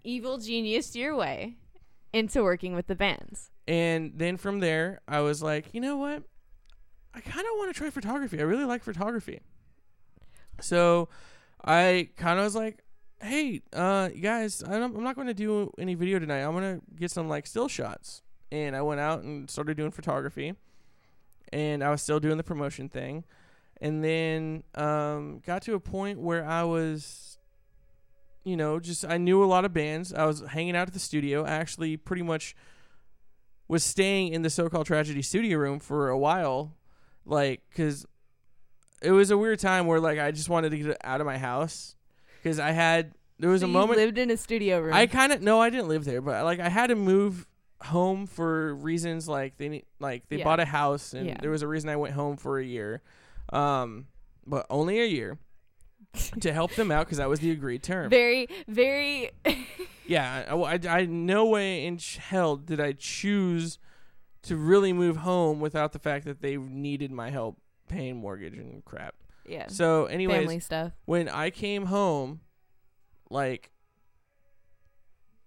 evil 0.04 0.38
genius 0.38 0.96
your 0.98 1.16
way 1.16 1.56
into 2.12 2.44
working 2.44 2.76
with 2.76 2.88
the 2.88 2.96
bands. 2.96 3.52
And 3.66 4.12
then 4.18 4.36
from 4.36 4.60
there, 4.60 5.00
I 5.08 5.22
was 5.22 5.42
like, 5.42 5.74
you 5.74 5.80
know 5.80 5.96
what? 5.96 6.24
I 7.14 7.22
kind 7.22 7.40
of 7.40 7.52
want 7.58 7.74
to 7.74 7.78
try 7.78 7.90
photography. 7.90 8.40
I 8.40 8.44
really 8.44 8.66
like 8.66 8.84
photography. 8.84 9.40
So 10.60 11.08
I 11.64 12.10
kind 12.18 12.40
of 12.40 12.44
was 12.46 12.56
like, 12.56 12.83
hey, 13.24 13.62
uh, 13.72 14.10
guys, 14.10 14.64
I 14.64 14.76
I'm 14.76 15.04
not 15.04 15.16
going 15.16 15.28
to 15.28 15.34
do 15.34 15.72
any 15.78 15.96
video 15.96 16.20
tonight. 16.20 16.42
I'm 16.42 16.52
going 16.54 16.80
to 16.80 16.86
get 16.96 17.12
some 17.12 17.30
like 17.30 17.48
still 17.48 17.68
shots. 17.68 18.22
And 18.52 18.76
I 18.76 18.82
went 18.82 19.00
out 19.00 19.24
and 19.24 19.50
started 19.50 19.78
doing 19.78 19.92
photography. 19.92 20.54
And 21.52 21.84
I 21.84 21.90
was 21.90 22.02
still 22.02 22.20
doing 22.20 22.38
the 22.38 22.44
promotion 22.44 22.90
thing. 22.90 23.24
And 23.82 24.04
then 24.04 24.64
um, 24.76 25.42
got 25.46 25.62
to 25.64 25.74
a 25.74 25.80
point 25.80 26.20
where 26.20 26.46
I 26.46 26.64
was, 26.64 27.38
you 28.44 28.56
know, 28.56 28.80
just 28.80 29.06
I 29.06 29.18
knew 29.18 29.44
a 29.44 29.46
lot 29.46 29.66
of 29.66 29.74
bands. 29.74 30.14
I 30.14 30.26
was 30.26 30.42
hanging 30.42 30.76
out 30.76 30.88
at 30.88 30.94
the 30.94 31.00
studio. 31.00 31.44
I 31.44 31.52
actually 31.52 31.98
pretty 31.98 32.22
much 32.22 32.56
was 33.68 33.84
staying 33.84 34.34
in 34.34 34.42
the 34.42 34.50
so-called 34.50 34.86
tragedy 34.86 35.22
studio 35.22 35.58
room 35.58 35.80
for 35.80 36.10
a 36.10 36.18
while 36.18 36.76
like 37.26 37.62
cuz 37.74 38.06
it 39.02 39.12
was 39.12 39.32
a 39.32 39.38
weird 39.38 39.58
time 39.58 39.88
where 39.88 40.00
like 40.00 40.20
I 40.20 40.32
just 40.32 40.50
wanted 40.50 40.72
to 40.72 40.78
get 40.78 40.98
out 41.04 41.22
of 41.22 41.26
my 41.26 41.38
house 41.38 41.96
cuz 42.44 42.60
I 42.60 42.72
had 42.72 43.14
there 43.40 43.50
was 43.50 43.62
So 43.62 43.66
a 43.66 43.70
you 43.70 43.74
moment 43.74 43.98
lived 43.98 44.18
in 44.18 44.30
a 44.32 44.38
studio 44.38 44.80
room. 44.80 44.94
I 44.94 45.08
kind 45.08 45.32
of 45.34 45.42
no 45.42 45.60
I 45.62 45.70
didn't 45.70 45.88
live 45.88 46.06
there 46.06 46.22
but 46.22 46.44
like 46.44 46.60
I 46.60 46.70
had 46.70 46.88
to 46.88 46.96
move 46.96 47.48
home 47.82 48.28
for 48.28 48.76
reasons 48.76 49.28
like 49.28 49.58
they 49.58 49.70
need 49.70 49.86
like 50.00 50.28
they 50.30 50.38
Yeah. 50.38 50.44
bought 50.46 50.60
a 50.60 50.66
house 50.66 51.14
and 51.14 51.28
Yeah. 51.28 51.38
there 51.42 51.52
was 51.52 51.62
a 51.62 51.68
reason 51.68 51.90
I 51.90 51.96
went 51.98 52.14
home 52.14 52.38
for 52.38 52.60
a 52.60 52.64
year 52.64 53.02
um 53.52 54.08
but 54.46 54.66
only 54.70 55.00
a 55.02 55.06
year 55.06 55.38
to 56.42 56.54
help 56.54 56.76
them 56.76 56.92
out 56.92 57.08
cuz 57.10 57.18
that 57.18 57.28
was 57.30 57.40
the 57.40 57.52
agreed 57.52 57.84
term 57.84 58.10
very 58.10 58.48
very 58.68 59.32
yeah, 60.06 60.46
I, 60.50 60.56
I, 60.56 60.80
I 60.88 61.06
no 61.06 61.46
way 61.46 61.86
in 61.86 61.98
hell 62.20 62.56
did 62.58 62.80
I 62.80 62.92
choose 62.94 63.80
to 64.44 64.58
really 64.58 64.92
move 64.94 65.18
home 65.18 65.60
without 65.62 65.94
the 65.94 66.00
fact 66.00 66.26
that 66.26 66.42
they 66.42 66.58
needed 66.58 67.10
my 67.12 67.30
help 67.30 67.58
paying 67.88 68.18
mortgage 68.18 68.58
and 68.58 68.84
crap. 68.84 69.16
Yeah. 69.46 69.68
So, 69.68 70.06
anyways, 70.06 70.38
family 70.38 70.60
stuff. 70.60 70.94
when 71.06 71.30
I 71.30 71.50
came 71.50 71.86
home, 71.86 72.42
like, 73.30 73.72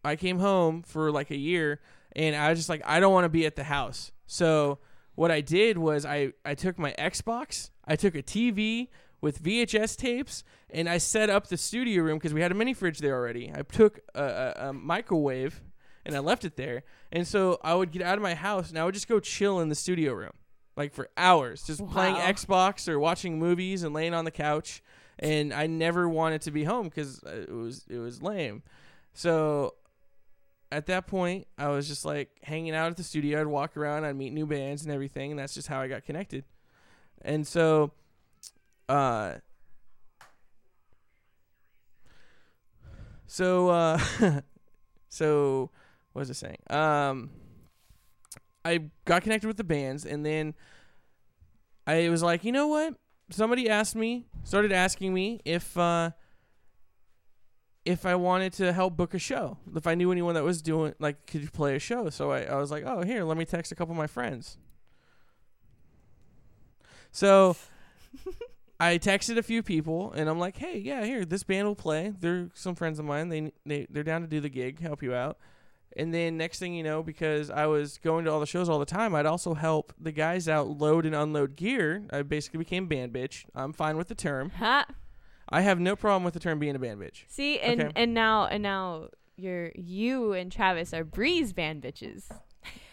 I 0.04 0.16
came 0.16 0.38
home 0.38 0.82
for 0.82 1.10
like 1.10 1.30
a 1.30 1.36
year, 1.36 1.80
and 2.14 2.36
I 2.36 2.50
was 2.50 2.58
just 2.58 2.68
like, 2.68 2.82
I 2.84 3.00
don't 3.00 3.12
want 3.12 3.24
to 3.24 3.30
be 3.30 3.46
at 3.46 3.56
the 3.56 3.64
house. 3.64 4.12
So, 4.26 4.78
what 5.14 5.30
I 5.30 5.40
did 5.40 5.78
was 5.78 6.04
I 6.04 6.32
I 6.44 6.54
took 6.54 6.78
my 6.78 6.94
Xbox, 6.98 7.70
I 7.84 7.96
took 7.96 8.14
a 8.14 8.22
TV 8.22 8.88
with 9.20 9.42
VHS 9.42 9.96
tapes, 9.96 10.44
and 10.70 10.88
I 10.88 10.98
set 10.98 11.30
up 11.30 11.48
the 11.48 11.56
studio 11.56 12.02
room 12.02 12.18
because 12.18 12.34
we 12.34 12.42
had 12.42 12.52
a 12.52 12.54
mini 12.54 12.74
fridge 12.74 12.98
there 12.98 13.14
already. 13.14 13.50
I 13.52 13.62
took 13.62 14.00
a, 14.14 14.22
a, 14.22 14.68
a 14.68 14.72
microwave 14.72 15.62
and 16.04 16.14
I 16.14 16.20
left 16.20 16.44
it 16.44 16.56
there, 16.56 16.84
and 17.10 17.26
so 17.26 17.58
I 17.64 17.74
would 17.74 17.90
get 17.90 18.02
out 18.02 18.16
of 18.16 18.22
my 18.22 18.34
house 18.34 18.68
and 18.68 18.78
I 18.78 18.84
would 18.84 18.94
just 18.94 19.08
go 19.08 19.18
chill 19.18 19.58
in 19.60 19.68
the 19.68 19.74
studio 19.74 20.12
room, 20.12 20.32
like 20.76 20.92
for 20.92 21.08
hours, 21.16 21.62
just 21.62 21.86
playing 21.88 22.16
Xbox 22.16 22.88
or 22.88 22.98
watching 22.98 23.38
movies 23.38 23.82
and 23.82 23.94
laying 23.94 24.14
on 24.14 24.24
the 24.24 24.30
couch. 24.30 24.82
And 25.18 25.54
I 25.54 25.66
never 25.66 26.08
wanted 26.08 26.42
to 26.42 26.50
be 26.50 26.64
home 26.64 26.84
because 26.84 27.22
it 27.22 27.50
was 27.50 27.86
it 27.88 27.98
was 27.98 28.22
lame. 28.22 28.62
So 29.14 29.74
at 30.70 30.86
that 30.86 31.06
point, 31.06 31.46
I 31.56 31.68
was 31.68 31.88
just 31.88 32.04
like 32.04 32.30
hanging 32.42 32.74
out 32.74 32.90
at 32.90 32.96
the 32.96 33.02
studio. 33.02 33.40
I'd 33.40 33.46
walk 33.46 33.76
around, 33.76 34.04
I'd 34.04 34.16
meet 34.16 34.32
new 34.32 34.46
bands 34.46 34.82
and 34.82 34.92
everything, 34.92 35.30
and 35.30 35.38
that's 35.38 35.54
just 35.54 35.68
how 35.68 35.80
I 35.80 35.88
got 35.88 36.04
connected. 36.04 36.44
And 37.22 37.46
so, 37.46 37.92
uh, 38.88 39.34
so, 43.26 43.68
uh, 43.68 43.98
so, 45.08 45.70
what 46.12 46.20
was 46.20 46.30
I 46.30 46.34
saying? 46.34 46.58
Um, 46.68 47.30
I 48.66 48.90
got 49.04 49.22
connected 49.22 49.46
with 49.46 49.56
the 49.56 49.64
bands, 49.64 50.04
and 50.04 50.26
then 50.26 50.54
I 51.86 52.08
was 52.08 52.22
like, 52.22 52.44
you 52.44 52.52
know 52.52 52.66
what? 52.66 52.94
Somebody 53.30 53.68
asked 53.68 53.94
me, 53.94 54.26
started 54.44 54.72
asking 54.72 55.14
me 55.14 55.40
if, 55.44 55.76
uh, 55.78 56.10
if 57.84 58.04
I 58.04 58.16
wanted 58.16 58.52
to 58.54 58.72
help 58.72 58.96
book 58.96 59.14
a 59.14 59.18
show, 59.18 59.58
if 59.74 59.86
I 59.86 59.94
knew 59.94 60.10
anyone 60.10 60.34
that 60.34 60.42
was 60.42 60.60
doing 60.60 60.94
like 60.98 61.26
could 61.26 61.42
you 61.42 61.50
play 61.50 61.76
a 61.76 61.78
show. 61.78 62.10
So 62.10 62.32
I, 62.32 62.42
I 62.42 62.56
was 62.56 62.70
like, 62.70 62.82
oh 62.84 63.02
here, 63.02 63.22
let 63.22 63.36
me 63.36 63.44
text 63.44 63.70
a 63.70 63.76
couple 63.76 63.92
of 63.92 63.96
my 63.96 64.08
friends. 64.08 64.58
So 67.12 67.56
I 68.80 68.98
texted 68.98 69.38
a 69.38 69.42
few 69.42 69.62
people 69.62 70.12
and 70.12 70.28
I'm 70.28 70.40
like, 70.40 70.56
hey, 70.56 70.78
yeah, 70.78 71.04
here, 71.04 71.24
this 71.24 71.44
band 71.44 71.68
will 71.68 71.76
play. 71.76 72.12
They're 72.18 72.50
some 72.54 72.74
friends 72.74 72.98
of 72.98 73.04
mine. 73.04 73.28
They 73.28 73.52
they 73.64 73.86
they're 73.88 74.02
down 74.02 74.22
to 74.22 74.26
do 74.26 74.40
the 74.40 74.48
gig, 74.48 74.80
help 74.80 75.02
you 75.02 75.14
out. 75.14 75.38
And 75.96 76.12
then 76.12 76.36
next 76.36 76.58
thing 76.58 76.74
you 76.74 76.82
know, 76.82 77.02
because 77.02 77.50
I 77.50 77.66
was 77.66 77.98
going 77.98 78.26
to 78.26 78.30
all 78.30 78.40
the 78.40 78.46
shows 78.46 78.68
all 78.68 78.78
the 78.78 78.84
time, 78.84 79.14
I'd 79.14 79.24
also 79.26 79.54
help 79.54 79.92
the 79.98 80.12
guys 80.12 80.46
out 80.48 80.68
load 80.68 81.06
and 81.06 81.14
unload 81.14 81.56
gear. 81.56 82.04
I 82.10 82.22
basically 82.22 82.58
became 82.58 82.86
band 82.86 83.12
bitch. 83.12 83.44
I'm 83.54 83.72
fine 83.72 83.96
with 83.96 84.08
the 84.08 84.14
term. 84.14 84.50
Ha. 84.50 84.86
I 85.48 85.60
have 85.62 85.78
no 85.80 85.96
problem 85.96 86.24
with 86.24 86.34
the 86.34 86.40
term 86.40 86.58
being 86.58 86.76
a 86.76 86.78
band 86.78 87.00
bitch. 87.00 87.24
See, 87.28 87.58
and 87.60 87.80
Okay. 87.80 87.92
and 87.96 88.12
now 88.14 88.46
and 88.46 88.62
now 88.62 89.08
you're 89.36 89.72
you 89.74 90.32
and 90.32 90.50
Travis 90.52 90.92
are 90.92 91.04
Breeze 91.04 91.52
band 91.52 91.82
bitches. 91.82 92.24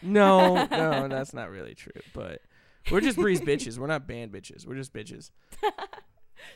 No, 0.02 0.66
no, 0.68 1.08
that's 1.10 1.34
not 1.34 1.50
really 1.50 1.74
true. 1.74 1.92
But 2.14 2.42
we're 2.92 3.02
just 3.02 3.18
breeze 3.18 3.42
bitches. 3.42 3.78
We're 3.80 3.88
not 3.88 4.08
band 4.08 4.32
bitches. 4.32 4.66
We're 4.68 4.76
just 4.76 4.94
bitches. 4.94 5.32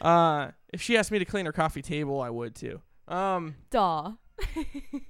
Uh, 0.02 0.52
if 0.74 0.82
she 0.82 0.98
asked 0.98 1.12
me 1.12 1.20
to 1.20 1.24
clean 1.24 1.46
her 1.46 1.54
coffee 1.54 1.82
table, 1.82 2.20
I 2.20 2.30
would 2.30 2.56
too. 2.56 2.82
Um, 3.08 3.56
Daw. 3.72 4.16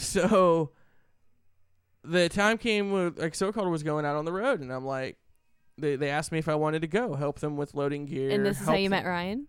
so 0.00 0.70
the 2.02 2.28
time 2.28 2.58
came 2.58 2.92
with 2.92 3.18
like 3.18 3.34
so 3.34 3.52
called 3.52 3.68
was 3.68 3.82
going 3.82 4.04
out 4.04 4.16
on 4.16 4.24
the 4.24 4.32
road, 4.32 4.60
and 4.60 4.72
I'm 4.72 4.84
like, 4.86 5.16
they 5.78 5.96
they 5.96 6.10
asked 6.10 6.32
me 6.32 6.38
if 6.38 6.48
I 6.48 6.54
wanted 6.54 6.82
to 6.82 6.88
go 6.88 7.14
help 7.14 7.40
them 7.40 7.56
with 7.56 7.74
loading 7.74 8.06
gear. 8.06 8.30
And 8.30 8.44
this 8.44 8.60
is 8.60 8.66
how 8.66 8.74
you 8.74 8.88
them- 8.88 9.02
met 9.04 9.08
Ryan. 9.08 9.46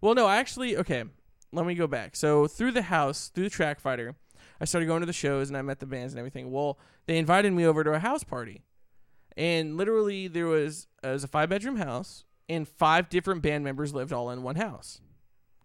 Well, 0.00 0.14
no, 0.14 0.28
actually, 0.28 0.76
okay. 0.76 1.04
Let 1.52 1.66
me 1.66 1.74
go 1.74 1.86
back. 1.86 2.16
So 2.16 2.46
through 2.48 2.72
the 2.72 2.82
house, 2.82 3.28
through 3.28 3.44
the 3.44 3.50
track 3.50 3.78
fighter, 3.80 4.16
I 4.60 4.64
started 4.64 4.86
going 4.86 5.00
to 5.00 5.06
the 5.06 5.12
shows 5.12 5.48
and 5.48 5.56
I 5.56 5.62
met 5.62 5.78
the 5.78 5.86
bands 5.86 6.12
and 6.12 6.18
everything. 6.18 6.50
Well, 6.50 6.78
they 7.06 7.16
invited 7.16 7.52
me 7.52 7.64
over 7.64 7.84
to 7.84 7.92
a 7.92 8.00
house 8.00 8.24
party, 8.24 8.64
and 9.36 9.76
literally 9.76 10.28
there 10.28 10.46
was 10.46 10.88
it 11.02 11.08
was 11.08 11.24
a 11.24 11.28
five 11.28 11.48
bedroom 11.48 11.76
house, 11.76 12.24
and 12.48 12.66
five 12.68 13.08
different 13.08 13.40
band 13.42 13.64
members 13.64 13.94
lived 13.94 14.12
all 14.12 14.30
in 14.30 14.42
one 14.42 14.56
house. 14.56 15.00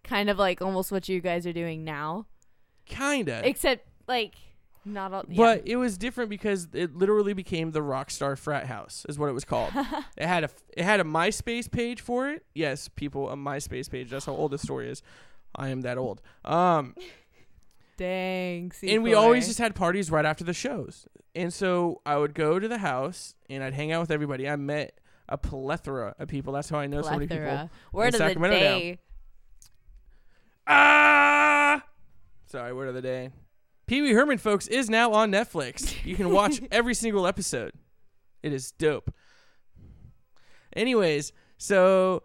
Kind 0.04 0.30
of 0.30 0.38
like 0.38 0.62
almost 0.62 0.90
what 0.90 1.08
you 1.08 1.20
guys 1.20 1.46
are 1.46 1.52
doing 1.52 1.84
now, 1.84 2.26
Kinda, 2.86 3.42
except 3.44 3.86
like 4.10 4.34
not 4.84 5.12
all. 5.12 5.24
yeah. 5.28 5.36
but 5.36 5.62
it 5.66 5.76
was 5.76 5.96
different 5.96 6.30
because 6.30 6.68
it 6.72 6.96
literally 6.96 7.32
became 7.32 7.70
the 7.70 7.80
Rockstar 7.80 8.36
Frat 8.36 8.66
House, 8.66 9.06
is 9.08 9.18
what 9.18 9.28
it 9.28 9.32
was 9.32 9.44
called. 9.44 9.72
it 10.16 10.26
had 10.26 10.44
a 10.44 10.50
it 10.76 10.84
had 10.84 11.00
a 11.00 11.04
MySpace 11.04 11.70
page 11.70 12.00
for 12.00 12.28
it. 12.28 12.44
Yes, 12.54 12.88
people, 12.88 13.30
a 13.30 13.36
MySpace 13.36 13.90
page. 13.90 14.10
That's 14.10 14.26
how 14.26 14.34
old 14.34 14.50
the 14.50 14.58
story 14.58 14.90
is. 14.90 15.02
I 15.54 15.68
am 15.68 15.82
that 15.82 15.96
old. 15.96 16.20
Um. 16.44 16.94
dang. 17.96 18.72
and 18.82 19.02
we 19.02 19.14
always 19.14 19.46
just 19.46 19.58
had 19.58 19.74
parties 19.74 20.10
right 20.10 20.24
after 20.24 20.44
the 20.44 20.54
shows. 20.54 21.06
And 21.34 21.52
so 21.52 22.00
I 22.04 22.16
would 22.16 22.34
go 22.34 22.58
to 22.58 22.66
the 22.66 22.78
house 22.78 23.36
and 23.48 23.62
I'd 23.62 23.74
hang 23.74 23.92
out 23.92 24.00
with 24.00 24.10
everybody. 24.10 24.48
I 24.48 24.56
met 24.56 24.98
a 25.28 25.38
plethora 25.38 26.14
of 26.18 26.28
people. 26.28 26.52
That's 26.52 26.68
how 26.68 26.78
I 26.78 26.86
know 26.86 27.02
so 27.02 27.12
many 27.12 27.28
people. 27.28 27.44
plethora. 27.44 27.70
Word 27.92 28.06
of 28.06 28.12
the 28.12 28.18
Sacramento 28.18 28.56
now. 28.56 28.78
day. 28.78 28.98
Ah! 30.66 31.84
Sorry, 32.46 32.72
word 32.72 32.88
of 32.88 32.94
the 32.94 33.02
day. 33.02 33.30
Pee 33.90 34.02
Wee 34.02 34.12
Herman, 34.12 34.38
folks, 34.38 34.68
is 34.68 34.88
now 34.88 35.10
on 35.10 35.32
Netflix. 35.32 35.96
You 36.04 36.14
can 36.14 36.30
watch 36.30 36.60
every 36.70 36.94
single 36.94 37.26
episode. 37.26 37.72
It 38.40 38.52
is 38.52 38.70
dope. 38.70 39.12
Anyways, 40.76 41.32
so 41.58 42.22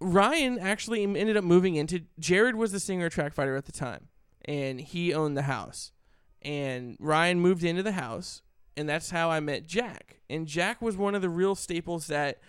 Ryan 0.00 0.58
actually 0.58 1.04
ended 1.04 1.36
up 1.36 1.44
moving 1.44 1.76
into. 1.76 2.00
Jared 2.18 2.56
was 2.56 2.72
the 2.72 2.80
singer 2.80 3.08
track 3.08 3.32
fighter 3.32 3.54
at 3.54 3.66
the 3.66 3.72
time, 3.72 4.08
and 4.44 4.80
he 4.80 5.14
owned 5.14 5.36
the 5.36 5.42
house. 5.42 5.92
And 6.42 6.96
Ryan 6.98 7.38
moved 7.38 7.62
into 7.62 7.84
the 7.84 7.92
house, 7.92 8.42
and 8.76 8.88
that's 8.88 9.10
how 9.10 9.30
I 9.30 9.38
met 9.38 9.68
Jack. 9.68 10.18
And 10.28 10.48
Jack 10.48 10.82
was 10.82 10.96
one 10.96 11.14
of 11.14 11.22
the 11.22 11.30
real 11.30 11.54
staples 11.54 12.08
that 12.08 12.40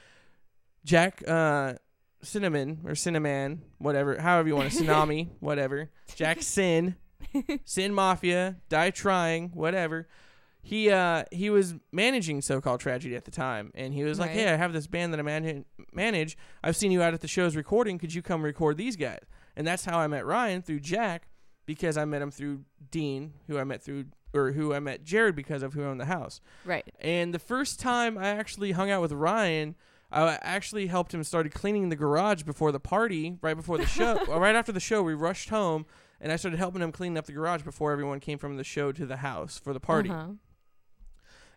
Jack 0.85 1.21
uh, 1.27 1.75
Cinnamon 2.23 2.79
or 2.83 2.95
Cinnamon, 2.95 3.61
whatever, 3.77 4.19
however 4.19 4.47
you 4.47 4.55
want 4.55 4.71
to, 4.71 4.77
Tsunami, 4.83 5.29
whatever. 5.39 5.91
Jack 6.15 6.41
Sin, 6.41 6.95
Sin 7.65 7.93
Mafia, 7.93 8.57
Die 8.69 8.89
Trying, 8.91 9.49
whatever. 9.49 10.07
He 10.61 10.89
uh 10.89 11.23
he 11.31 11.49
was 11.49 11.75
managing 11.91 12.41
so-called 12.41 12.81
tragedy 12.81 13.15
at 13.15 13.25
the 13.25 13.31
time, 13.31 13.71
and 13.75 13.93
he 13.93 14.03
was 14.03 14.19
like, 14.19 14.29
Right. 14.29 14.39
"Hey, 14.39 14.53
I 14.53 14.57
have 14.57 14.73
this 14.73 14.87
band 14.87 15.13
that 15.13 15.19
I 15.19 15.23
man- 15.23 15.65
manage. 15.93 16.37
I've 16.63 16.75
seen 16.75 16.91
you 16.91 17.01
out 17.01 17.13
at 17.13 17.21
the 17.21 17.27
shows 17.27 17.55
recording. 17.55 17.97
Could 17.97 18.13
you 18.13 18.21
come 18.21 18.41
record 18.43 18.77
these 18.77 18.95
guys?" 18.95 19.21
And 19.55 19.65
that's 19.65 19.85
how 19.85 19.99
I 19.99 20.07
met 20.07 20.25
Ryan 20.25 20.61
through 20.61 20.81
Jack, 20.81 21.29
because 21.65 21.97
I 21.97 22.05
met 22.05 22.21
him 22.21 22.29
through 22.31 22.65
Dean, 22.91 23.33
who 23.47 23.57
I 23.57 23.63
met 23.63 23.81
through 23.81 24.05
or 24.33 24.51
who 24.51 24.73
I 24.73 24.79
met 24.79 25.03
Jared 25.03 25.35
because 25.35 25.63
of 25.63 25.73
who 25.73 25.83
owned 25.83 25.99
the 25.99 26.05
house. 26.05 26.39
Right. 26.65 26.87
And 26.99 27.33
the 27.33 27.39
first 27.39 27.79
time 27.79 28.17
I 28.17 28.27
actually 28.27 28.73
hung 28.73 28.91
out 28.91 29.01
with 29.01 29.11
Ryan, 29.11 29.75
I 30.11 30.37
actually 30.41 30.87
helped 30.87 31.13
him 31.13 31.23
started 31.23 31.53
cleaning 31.53 31.89
the 31.89 31.95
garage 31.95 32.43
before 32.43 32.71
the 32.71 32.79
party, 32.79 33.37
right 33.41 33.55
before 33.55 33.77
the 33.77 33.85
show, 33.85 34.19
or 34.27 34.39
right 34.41 34.55
after 34.55 34.71
the 34.71 34.79
show. 34.79 35.01
We 35.03 35.13
rushed 35.13 35.49
home, 35.49 35.85
and 36.21 36.31
I 36.31 36.35
started 36.35 36.57
helping 36.57 36.81
him 36.81 36.91
clean 36.91 37.17
up 37.17 37.25
the 37.25 37.31
garage 37.31 37.63
before 37.63 37.91
everyone 37.91 38.19
came 38.19 38.37
from 38.37 38.57
the 38.57 38.63
show 38.63 38.91
to 38.91 39.05
the 39.05 39.17
house 39.17 39.57
for 39.57 39.73
the 39.73 39.79
party. 39.79 40.09
Uh-huh. 40.09 40.33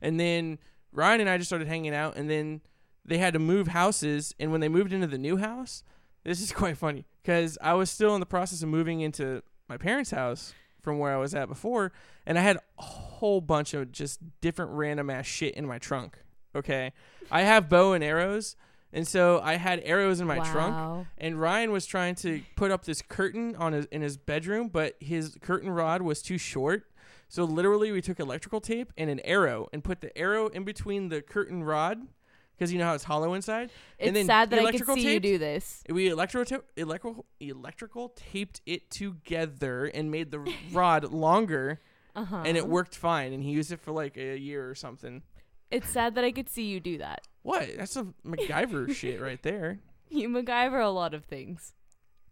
And 0.01 0.19
then 0.19 0.59
Ryan 0.93 1.23
and 1.23 1.31
I 1.31 1.39
just 1.39 1.49
started 1.49 1.69
hanging 1.69 1.95
out, 1.95 2.17
and 2.17 2.29
then 2.29 2.61
they 3.05 3.19
had 3.19 3.33
to 3.33 3.39
move 3.39 3.69
houses. 3.69 4.35
And 4.39 4.53
when 4.53 4.61
they 4.61 4.69
moved 4.69 4.93
into 4.93 5.07
the 5.07 5.19
new 5.19 5.37
house, 5.37 5.83
this 6.25 6.41
is 6.41 6.53
quite 6.53 6.77
funny 6.77 7.07
because 7.23 7.59
I 7.63 7.75
was 7.75 7.91
still 7.91 8.15
in 8.15 8.21
the 8.21 8.27
process 8.27 8.63
of 8.63 8.69
moving 8.69 9.01
into 9.01 9.43
my 9.69 9.77
parents' 9.77 10.11
house 10.11 10.55
from 10.83 10.99
where 10.99 11.15
I 11.15 11.19
was 11.19 11.35
at 11.35 11.49
before, 11.49 11.93
and 12.27 12.39
I 12.39 12.43
had 12.43 12.57
a 12.57 12.83
whole 12.83 13.41
bunch 13.41 13.73
of 13.73 13.93
just 13.93 14.21
different 14.41 14.73
random 14.73 15.11
ass 15.11 15.27
shit 15.27 15.55
in 15.55 15.67
my 15.67 15.79
trunk. 15.79 16.19
Okay, 16.55 16.93
I 17.31 17.43
have 17.43 17.69
bow 17.69 17.95
and 17.95 18.05
arrows, 18.05 18.57
and 18.93 19.07
so 19.09 19.40
I 19.43 19.55
had 19.57 19.80
arrows 19.84 20.20
in 20.20 20.26
my 20.26 20.38
trunk. 20.40 21.07
And 21.18 21.40
Ryan 21.40 21.72
was 21.72 21.86
trying 21.86 22.14
to 22.16 22.43
put 22.57 22.70
up 22.70 22.84
this 22.84 23.03
curtain 23.03 23.57
on 23.57 23.72
his 23.72 23.86
in 23.86 24.03
his 24.03 24.16
bedroom, 24.16 24.68
but 24.68 24.97
his 25.01 25.36
curtain 25.40 25.70
rod 25.70 26.03
was 26.03 26.22
too 26.22 26.38
short. 26.38 26.84
So 27.28 27.45
literally, 27.45 27.93
we 27.93 28.03
took 28.03 28.20
electrical 28.20 28.61
tape 28.61 28.93
and 28.99 29.09
an 29.09 29.20
arrow 29.20 29.68
and 29.72 29.82
put 29.82 30.01
the 30.03 30.16
arrow 30.18 30.49
in 30.49 30.64
between 30.64 31.09
the 31.09 31.22
curtain 31.22 31.64
rod 31.64 32.07
because 32.55 32.70
you 32.72 32.78
know 32.78 32.84
how 32.84 32.95
it's 32.95 33.05
hollow 33.05 33.32
inside. 33.32 33.70
It's 33.99 34.09
and 34.09 34.14
then 34.16 34.26
sad 34.26 34.51
that 34.51 34.57
I 34.59 34.64
could 34.66 34.68
electrical 34.74 34.97
see 34.97 35.14
you 35.14 35.20
do 35.20 35.38
this. 35.38 35.82
We 35.88 36.09
electro 36.11 36.45
electrical 36.76 37.24
electrical 37.40 38.11
taped 38.11 38.61
it 38.66 38.90
together 38.90 39.86
and 39.86 40.11
made 40.11 40.30
the 40.30 40.40
rod 40.72 41.11
longer, 41.12 41.80
Uh-huh. 42.14 42.43
and 42.45 42.57
it 42.59 42.68
worked 42.68 42.95
fine. 42.95 43.32
And 43.32 43.43
he 43.43 43.51
used 43.51 43.72
it 43.72 43.80
for 43.80 43.93
like 43.93 44.18
a 44.18 44.36
year 44.36 44.68
or 44.68 44.74
something. 44.74 45.22
It's 45.70 45.88
sad 45.88 46.14
that 46.16 46.24
I 46.24 46.32
could 46.32 46.51
see 46.51 46.64
you 46.64 46.80
do 46.80 46.99
that. 46.99 47.26
What? 47.43 47.68
That's 47.76 47.93
some 47.93 48.14
MacGyver 48.26 48.95
shit 48.95 49.20
right 49.20 49.43
there. 49.43 49.80
You 50.09 50.28
MacGyver 50.28 50.82
a 50.82 50.88
lot 50.88 51.14
of 51.14 51.24
things. 51.24 51.72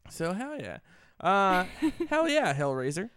So 0.09 0.33
hell 0.33 0.59
yeah. 0.59 0.79
Uh 1.21 1.65
hell 2.09 2.29
yeah, 2.29 2.55
Hellraiser. 2.59 3.11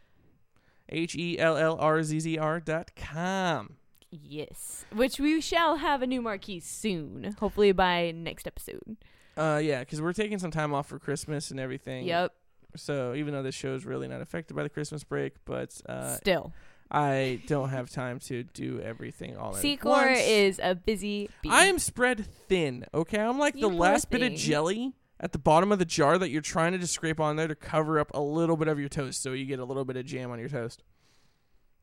H 0.89 1.15
E 1.15 1.39
L 1.39 1.57
L 1.57 1.77
R 1.79 2.03
Z 2.03 2.19
Z 2.19 2.37
R 2.37 2.59
dot 2.59 2.91
com. 2.95 3.75
Yes. 4.11 4.85
Which 4.93 5.19
we 5.19 5.41
shall 5.41 5.77
have 5.77 6.01
a 6.01 6.07
new 6.07 6.21
marquee 6.21 6.59
soon. 6.59 7.35
Hopefully 7.39 7.71
by 7.71 8.11
next 8.11 8.45
episode. 8.47 8.97
Uh 9.35 9.59
yeah, 9.63 9.79
because 9.79 10.01
we're 10.01 10.13
taking 10.13 10.39
some 10.39 10.51
time 10.51 10.73
off 10.73 10.87
for 10.87 10.99
Christmas 10.99 11.51
and 11.51 11.59
everything. 11.59 12.05
Yep. 12.05 12.33
So 12.75 13.13
even 13.13 13.33
though 13.33 13.43
this 13.43 13.55
show 13.55 13.73
is 13.75 13.85
really 13.85 14.07
not 14.07 14.21
affected 14.21 14.55
by 14.55 14.63
the 14.63 14.69
Christmas 14.69 15.03
break, 15.03 15.33
but 15.45 15.79
uh 15.87 16.15
Still. 16.15 16.53
I 16.93 17.41
don't 17.47 17.69
have 17.69 17.89
time 17.89 18.19
to 18.21 18.43
do 18.43 18.79
everything 18.79 19.35
all 19.35 19.55
at 19.55 19.63
Secor 19.63 19.85
once. 19.85 20.19
is 20.19 20.59
a 20.61 20.75
busy 20.75 21.29
bee. 21.41 21.49
I 21.49 21.65
am 21.65 21.79
spread 21.79 22.25
thin, 22.47 22.85
okay? 22.93 23.19
I'm 23.19 23.39
like 23.39 23.55
You 23.55 23.61
the 23.61 23.69
poor 23.69 23.77
last 23.79 24.09
bit 24.11 24.21
of 24.21 24.29
thing. 24.29 24.37
jelly 24.37 24.93
at 25.19 25.31
the 25.31 25.39
bottom 25.39 25.71
of 25.71 25.79
the 25.79 25.85
jar 25.85 26.17
that 26.17 26.29
you're 26.29 26.41
trying 26.41 26.73
to 26.73 26.77
just 26.77 26.93
scrape 26.93 27.19
on 27.19 27.35
there 27.35 27.47
to 27.47 27.55
cover 27.55 27.97
up 27.99 28.11
a 28.13 28.19
little 28.21 28.57
bit 28.57 28.67
of 28.67 28.79
your 28.79 28.89
toast 28.89 29.23
so 29.23 29.31
you 29.33 29.45
get 29.45 29.59
a 29.59 29.65
little 29.65 29.85
bit 29.85 29.97
of 29.97 30.05
jam 30.05 30.29
on 30.31 30.37
your 30.39 30.49
toast. 30.49 30.83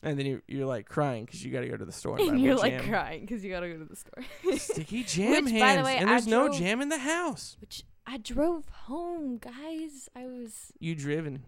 And 0.03 0.19
then 0.19 0.25
you, 0.27 0.43
you're 0.49 0.67
like 0.67 0.87
crying 0.89 1.25
because 1.27 1.45
you 1.45 1.51
got 1.53 1.61
to 1.61 1.69
go 1.69 1.77
to 1.77 1.85
the 1.85 1.93
store 1.93 2.17
and, 2.17 2.27
buy 2.27 2.33
and 2.33 2.41
you're 2.43 2.55
more 2.55 2.63
like 2.63 2.73
jam. 2.81 2.89
crying 2.89 3.21
because 3.23 3.45
you 3.45 3.51
gotta 3.51 3.69
go 3.69 3.79
to 3.79 3.85
the 3.85 3.97
store. 3.97 4.57
Sticky 4.59 5.03
jam 5.07 5.31
Which, 5.45 5.45
by 5.45 5.51
the 5.51 5.59
hands. 5.59 5.85
way, 5.85 5.97
and 5.99 6.09
I 6.09 6.13
there's 6.13 6.27
no 6.27 6.47
drove- 6.47 6.59
jam 6.59 6.81
in 6.81 6.89
the 6.89 6.99
house. 6.99 7.57
Which 7.61 7.83
I 8.07 8.17
drove 8.17 8.69
home, 8.71 9.37
guys. 9.39 10.09
I 10.17 10.25
was 10.27 10.73
You 10.79 10.95
driven. 10.95 11.43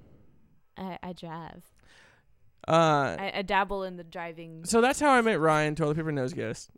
I, 0.76 0.98
I 1.02 1.12
drive. 1.14 1.62
Uh, 2.68 3.16
I, 3.18 3.32
I 3.36 3.42
dabble 3.42 3.82
in 3.82 3.96
the 3.96 4.04
driving. 4.04 4.64
so 4.64 4.80
that's 4.80 5.00
how 5.00 5.10
I 5.10 5.20
met 5.20 5.40
Ryan, 5.40 5.74
Toilet 5.74 5.96
Paper 5.96 6.12
Nose 6.12 6.32
Ghost. 6.32 6.70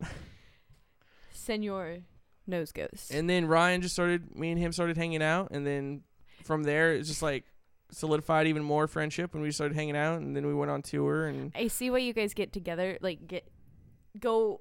Senor 1.30 1.98
Nose 2.46 2.72
Ghost. 2.72 3.10
And 3.10 3.28
then 3.28 3.46
Ryan 3.46 3.82
just 3.82 3.94
started, 3.94 4.34
me 4.34 4.50
and 4.50 4.58
him 4.58 4.72
started 4.72 4.96
hanging 4.96 5.22
out. 5.22 5.50
And 5.50 5.66
then 5.66 6.02
from 6.42 6.62
there, 6.62 6.94
it's 6.94 7.08
just 7.08 7.22
like 7.22 7.44
solidified 7.90 8.46
even 8.46 8.62
more 8.62 8.86
friendship. 8.86 9.34
when 9.34 9.42
we 9.42 9.50
started 9.50 9.74
hanging 9.74 9.96
out. 9.96 10.20
And 10.20 10.34
then 10.34 10.46
we 10.46 10.54
went 10.54 10.70
on 10.70 10.82
tour. 10.82 11.26
And 11.26 11.52
I 11.54 11.68
see 11.68 11.90
why 11.90 11.98
you 11.98 12.12
guys 12.12 12.34
get 12.34 12.52
together, 12.52 12.98
like 13.00 13.26
get 13.26 13.50
go 14.18 14.60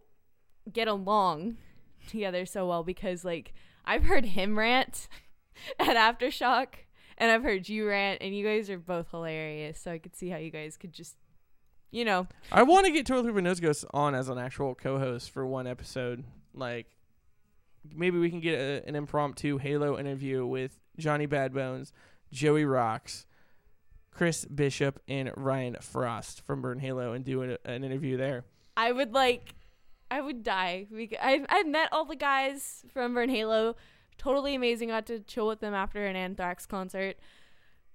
get 0.72 0.88
along 0.88 1.58
together 2.08 2.46
so 2.46 2.68
well 2.68 2.84
because 2.84 3.24
like 3.24 3.54
I've 3.86 4.04
heard 4.04 4.26
him 4.26 4.58
rant 4.58 5.08
at 5.80 5.96
Aftershock 5.96 6.68
and 7.18 7.32
I've 7.32 7.44
heard 7.44 7.68
you 7.70 7.88
rant 7.88 8.22
and 8.22 8.36
you 8.36 8.46
guys 8.46 8.70
are 8.70 8.80
both 8.80 9.12
hilarious. 9.12 9.80
So 9.80 9.92
I 9.92 9.98
could 9.98 10.16
see 10.16 10.30
how 10.30 10.38
you 10.38 10.52
guys 10.52 10.78
could 10.78 10.94
just 10.94 11.16
you 11.94 12.06
know, 12.06 12.26
I 12.52 12.64
want 12.64 12.88
to 12.88 12.92
get 12.92 13.06
Toilet 13.06 13.28
Paper 13.28 13.42
Nose 13.42 13.60
Ghost 13.60 13.86
on 13.94 14.16
as 14.16 14.28
an 14.28 14.40
actual 14.40 14.74
co-host 14.74 15.30
for 15.30 15.46
one 15.46 15.68
episode. 15.68 16.24
Like, 16.52 16.88
maybe 17.96 18.18
we 18.18 18.32
can 18.32 18.40
get 18.40 18.56
a, 18.56 18.84
an 18.88 18.96
impromptu 18.96 19.60
Halo 19.60 20.00
interview 20.00 20.44
with 20.44 20.80
Johnny 20.98 21.28
Badbones, 21.28 21.92
Joey 22.32 22.66
Rocks, 22.66 23.28
Chris 24.10 24.44
Bishop, 24.46 25.04
and 25.08 25.32
Ryan 25.38 25.78
Frost 25.82 26.42
from 26.42 26.64
Burn 26.64 26.80
Halo, 26.80 27.14
and 27.14 27.24
do 27.24 27.44
an, 27.44 27.58
an 27.64 27.84
interview 27.84 28.18
there. 28.18 28.44
I 28.76 28.92
would 28.92 29.14
like 29.14 29.54
I 30.10 30.20
would 30.20 30.44
die. 30.44 30.88
Because 30.92 31.20
I 31.22 31.46
I 31.48 31.62
met 31.64 31.90
all 31.92 32.06
the 32.06 32.16
guys 32.16 32.84
from 32.92 33.14
Burn 33.14 33.30
Halo. 33.30 33.76
Totally 34.24 34.56
amazing. 34.56 34.88
Got 34.88 35.06
to 35.08 35.20
chill 35.20 35.48
with 35.48 35.60
them 35.60 35.74
after 35.74 36.06
an 36.06 36.16
Anthrax 36.16 36.66
concert. 36.66 37.18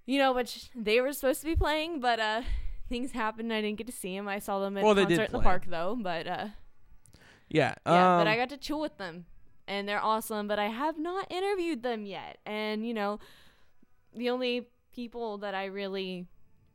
You 0.05 0.19
know, 0.19 0.31
which 0.31 0.69
they 0.75 1.01
were 1.01 1.11
supposed 1.11 1.39
to 1.41 1.47
be 1.47 1.55
playing, 1.55 1.99
but 1.99 2.19
uh 2.19 2.43
things 2.87 3.13
happened. 3.13 3.51
I 3.51 3.61
didn't 3.61 3.79
get 3.79 3.87
to 3.87 3.93
see 3.93 4.15
them. 4.15 4.27
I 4.27 4.37
saw 4.37 4.59
them 4.59 4.77
at 4.77 4.83
Well, 4.83 4.97
a 4.97 5.05
concert 5.05 5.25
in 5.25 5.31
the 5.31 5.39
park 5.39 5.65
though. 5.67 5.97
But 5.99 6.27
uh 6.27 6.47
Yeah, 7.49 7.73
yeah, 7.85 8.17
um, 8.17 8.19
but 8.19 8.27
I 8.27 8.35
got 8.35 8.49
to 8.49 8.57
chill 8.57 8.79
with 8.79 8.97
them, 8.97 9.25
and 9.67 9.87
they're 9.87 10.03
awesome. 10.03 10.47
But 10.47 10.59
I 10.59 10.67
have 10.67 10.99
not 10.99 11.31
interviewed 11.31 11.81
them 11.81 12.05
yet, 12.05 12.37
and 12.45 12.85
you 12.85 12.93
know, 12.93 13.19
the 14.15 14.29
only 14.29 14.67
people 14.93 15.39
that 15.39 15.55
I 15.55 15.65
really 15.65 16.27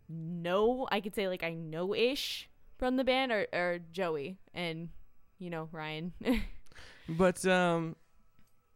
know, 0.09 0.89
I 0.91 1.01
could 1.01 1.15
say 1.15 1.29
like 1.29 1.45
I 1.45 1.55
know 1.55 1.95
ish 1.95 2.51
from 2.77 2.97
the 2.97 3.05
band 3.05 3.31
are, 3.31 3.47
are 3.53 3.79
Joey 3.93 4.37
and 4.53 4.89
you 5.39 5.49
know 5.49 5.69
Ryan. 5.71 6.13
but 7.09 7.45
um, 7.47 7.95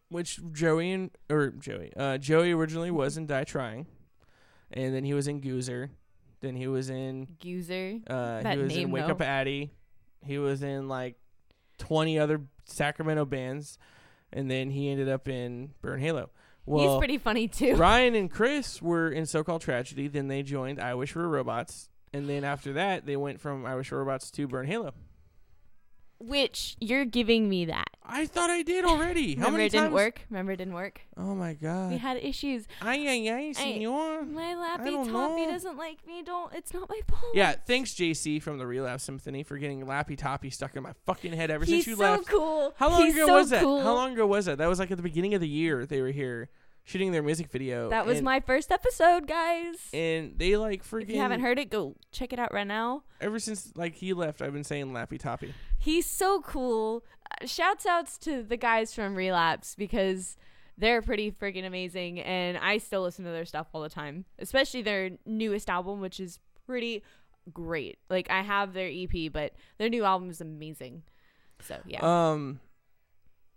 which 0.08 0.40
Joey 0.52 0.92
and 0.92 1.10
or 1.30 1.50
Joey, 1.50 1.92
uh, 1.96 2.18
Joey 2.18 2.52
originally 2.52 2.90
was 2.90 3.16
in 3.16 3.26
Die 3.26 3.44
Trying, 3.44 3.86
and 4.72 4.94
then 4.94 5.04
he 5.04 5.14
was 5.14 5.28
in 5.28 5.40
Goozer, 5.40 5.90
then 6.40 6.56
he 6.56 6.66
was 6.66 6.90
in 6.90 7.26
Goozer. 7.40 8.02
Uh, 8.08 8.42
That 8.42 8.56
he 8.56 8.62
was 8.62 8.76
in 8.76 8.90
Wake 8.90 9.06
though. 9.06 9.12
Up 9.12 9.20
Addy. 9.22 9.70
He 10.24 10.38
was 10.38 10.62
in 10.62 10.88
like 10.88 11.16
twenty 11.78 12.18
other 12.18 12.40
Sacramento 12.64 13.24
bands, 13.24 13.78
and 14.32 14.50
then 14.50 14.70
he 14.70 14.88
ended 14.90 15.08
up 15.08 15.28
in 15.28 15.70
Burn 15.80 16.00
Halo. 16.00 16.30
Well, 16.66 16.92
He's 16.94 16.98
pretty 16.98 17.18
funny 17.18 17.48
too. 17.48 17.76
Ryan 17.76 18.14
and 18.14 18.30
Chris 18.30 18.82
were 18.82 19.08
in 19.10 19.24
So 19.24 19.42
Called 19.42 19.62
Tragedy. 19.62 20.06
Then 20.08 20.28
they 20.28 20.42
joined 20.42 20.78
I 20.80 20.94
Wish 20.94 21.14
We 21.14 21.22
Were 21.22 21.28
Robots, 21.28 21.88
and 22.12 22.28
then 22.28 22.44
after 22.44 22.74
that, 22.74 23.06
they 23.06 23.16
went 23.16 23.40
from 23.40 23.64
I 23.64 23.74
Wish 23.74 23.90
We 23.90 23.96
Were 23.96 24.04
Robots 24.04 24.30
to 24.32 24.46
Burn 24.46 24.66
Halo. 24.66 24.92
Which 26.20 26.76
you're 26.80 27.04
giving 27.04 27.48
me 27.48 27.64
that. 27.66 27.90
I 28.04 28.26
thought 28.26 28.50
I 28.50 28.62
did 28.62 28.84
already. 28.84 29.34
How 29.36 29.42
Remember 29.42 29.58
many 29.58 29.66
it 29.66 29.70
didn't 29.72 29.84
times? 29.84 29.94
work. 29.94 30.20
Remember 30.30 30.52
it 30.52 30.56
didn't 30.56 30.74
work. 30.74 31.00
Oh 31.16 31.34
my 31.34 31.52
god! 31.54 31.92
We 31.92 31.98
had 31.98 32.16
issues. 32.16 32.66
Ay 32.82 33.06
ay 33.06 33.30
ay, 33.32 33.52
senor. 33.52 34.24
My 34.24 34.56
lappy 34.56 34.90
toppy 34.96 35.06
know. 35.46 35.50
doesn't 35.52 35.76
like 35.76 36.04
me. 36.06 36.22
Don't. 36.22 36.52
It's 36.54 36.74
not 36.74 36.88
my 36.88 37.00
fault. 37.06 37.22
Yeah, 37.34 37.52
thanks 37.66 37.92
JC 37.92 38.42
from 38.42 38.58
the 38.58 38.66
Relapse 38.66 39.04
Symphony 39.04 39.44
for 39.44 39.58
getting 39.58 39.86
Lappy 39.86 40.16
Toppy 40.16 40.50
stuck 40.50 40.74
in 40.74 40.82
my 40.82 40.92
fucking 41.06 41.32
head 41.34 41.50
ever 41.52 41.64
He's 41.64 41.84
since 41.84 41.86
you 41.86 41.96
so 41.96 42.02
left. 42.02 42.26
cool. 42.26 42.74
How 42.76 42.88
long 42.88 43.02
He's 43.04 43.14
ago 43.14 43.26
so 43.26 43.34
was 43.34 43.50
that? 43.50 43.62
cool. 43.62 43.82
How 43.82 43.94
long 43.94 44.12
ago 44.14 44.26
was 44.26 44.46
that? 44.46 44.58
That 44.58 44.68
was 44.68 44.78
like 44.80 44.90
at 44.90 44.96
the 44.96 45.02
beginning 45.04 45.34
of 45.34 45.40
the 45.40 45.48
year 45.48 45.86
they 45.86 46.00
were 46.02 46.10
here 46.10 46.48
shooting 46.88 47.12
their 47.12 47.22
music 47.22 47.50
video. 47.50 47.90
That 47.90 48.06
was 48.06 48.18
and, 48.18 48.24
my 48.24 48.40
first 48.40 48.72
episode, 48.72 49.26
guys. 49.26 49.76
And 49.92 50.38
they 50.38 50.56
like 50.56 50.84
freaking. 50.84 51.02
If 51.02 51.10
you 51.10 51.20
haven't 51.20 51.40
heard 51.40 51.58
it, 51.58 51.70
go 51.70 51.94
check 52.12 52.32
it 52.32 52.38
out 52.38 52.52
right 52.52 52.66
now. 52.66 53.02
Ever 53.20 53.38
since 53.38 53.72
like 53.76 53.94
he 53.94 54.14
left, 54.14 54.40
I've 54.40 54.54
been 54.54 54.64
saying 54.64 54.92
Lappy 54.92 55.18
Toppy. 55.18 55.52
He's 55.78 56.06
so 56.06 56.40
cool. 56.40 57.04
Uh, 57.30 57.46
shouts 57.46 57.84
outs 57.84 58.16
to 58.18 58.42
the 58.42 58.56
guys 58.56 58.94
from 58.94 59.14
Relapse 59.14 59.74
because 59.74 60.36
they're 60.78 61.02
pretty 61.02 61.30
freaking 61.30 61.66
amazing, 61.66 62.20
and 62.20 62.56
I 62.56 62.78
still 62.78 63.02
listen 63.02 63.24
to 63.26 63.30
their 63.30 63.44
stuff 63.44 63.66
all 63.72 63.82
the 63.82 63.90
time, 63.90 64.24
especially 64.38 64.82
their 64.82 65.10
newest 65.26 65.68
album, 65.68 66.00
which 66.00 66.18
is 66.18 66.38
pretty 66.66 67.02
great. 67.52 67.98
Like 68.08 68.30
I 68.30 68.40
have 68.40 68.72
their 68.72 68.88
EP, 68.90 69.30
but 69.30 69.52
their 69.76 69.90
new 69.90 70.04
album 70.04 70.30
is 70.30 70.40
amazing. 70.40 71.02
So 71.60 71.76
yeah, 71.86 72.00
Um. 72.02 72.60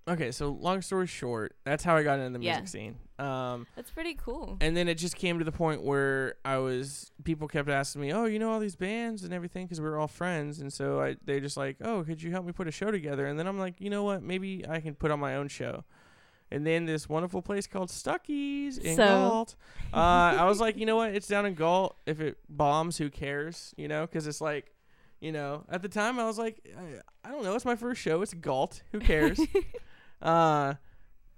Okay, 0.07 0.31
so 0.31 0.49
long 0.49 0.81
story 0.81 1.05
short, 1.07 1.55
that's 1.63 1.83
how 1.83 1.95
I 1.95 2.01
got 2.03 2.19
into 2.19 2.39
the 2.39 2.43
Yeah. 2.45 2.53
music 2.59 2.67
scene. 2.69 2.95
Um, 3.19 3.67
that's 3.75 3.91
pretty 3.91 4.15
cool. 4.15 4.57
and 4.59 4.75
then 4.75 4.87
it 4.87 4.95
just 4.95 5.15
came 5.15 5.37
to 5.37 5.45
the 5.45 5.51
point 5.51 5.83
where 5.83 6.35
I 6.43 6.57
was 6.57 7.11
people 7.23 7.47
kept 7.47 7.69
asking 7.69 8.01
me, 8.01 8.11
"Oh, 8.11 8.25
you 8.25 8.39
know 8.39 8.51
all 8.51 8.59
these 8.59 8.75
bands 8.75 9.23
and 9.23 9.31
everything," 9.31 9.67
because 9.67 9.79
we 9.79 9.87
were 9.87 9.99
all 9.99 10.07
friends, 10.07 10.59
and 10.59 10.73
so 10.73 10.99
I 10.99 11.17
they 11.23 11.39
just 11.39 11.55
like, 11.55 11.77
"Oh, 11.83 12.03
could 12.03 12.21
you 12.21 12.31
help 12.31 12.45
me 12.47 12.51
put 12.51 12.67
a 12.67 12.71
show 12.71 12.89
together?" 12.89 13.27
And 13.27 13.37
then 13.37 13.45
I'm 13.47 13.59
like, 13.59 13.79
you 13.79 13.91
know 13.91 14.03
what? 14.03 14.23
Maybe 14.23 14.65
I 14.67 14.79
can 14.79 14.95
put 14.95 15.11
on 15.11 15.19
my 15.19 15.35
own 15.35 15.47
show. 15.49 15.83
And 16.53 16.65
then 16.67 16.85
this 16.85 17.07
wonderful 17.07 17.41
place 17.43 17.65
called 17.67 17.89
Stuckies 17.89 18.77
in 18.79 18.95
So- 18.97 19.05
Galt. 19.05 19.55
Uh, 19.93 19.97
I 20.39 20.45
was 20.45 20.59
like, 20.59 20.75
you 20.77 20.85
know 20.85 20.97
what? 20.97 21.13
It's 21.13 21.27
down 21.27 21.45
in 21.45 21.53
Galt. 21.53 21.95
If 22.05 22.19
it 22.19 22.39
bombs, 22.49 22.97
who 22.97 23.09
cares? 23.11 23.73
You 23.77 23.87
know, 23.87 24.05
because 24.07 24.25
it's 24.27 24.41
like, 24.41 24.73
you 25.21 25.31
know, 25.31 25.63
at 25.69 25.81
the 25.83 25.87
time 25.87 26.19
I 26.19 26.25
was 26.25 26.37
like, 26.39 26.59
I, 26.77 27.27
I 27.29 27.31
don't 27.31 27.43
know. 27.43 27.55
It's 27.55 27.63
my 27.65 27.75
first 27.77 28.01
show. 28.01 28.21
It's 28.21 28.33
Galt. 28.33 28.81
Who 28.91 28.99
cares? 28.99 29.39
uh, 30.21 30.75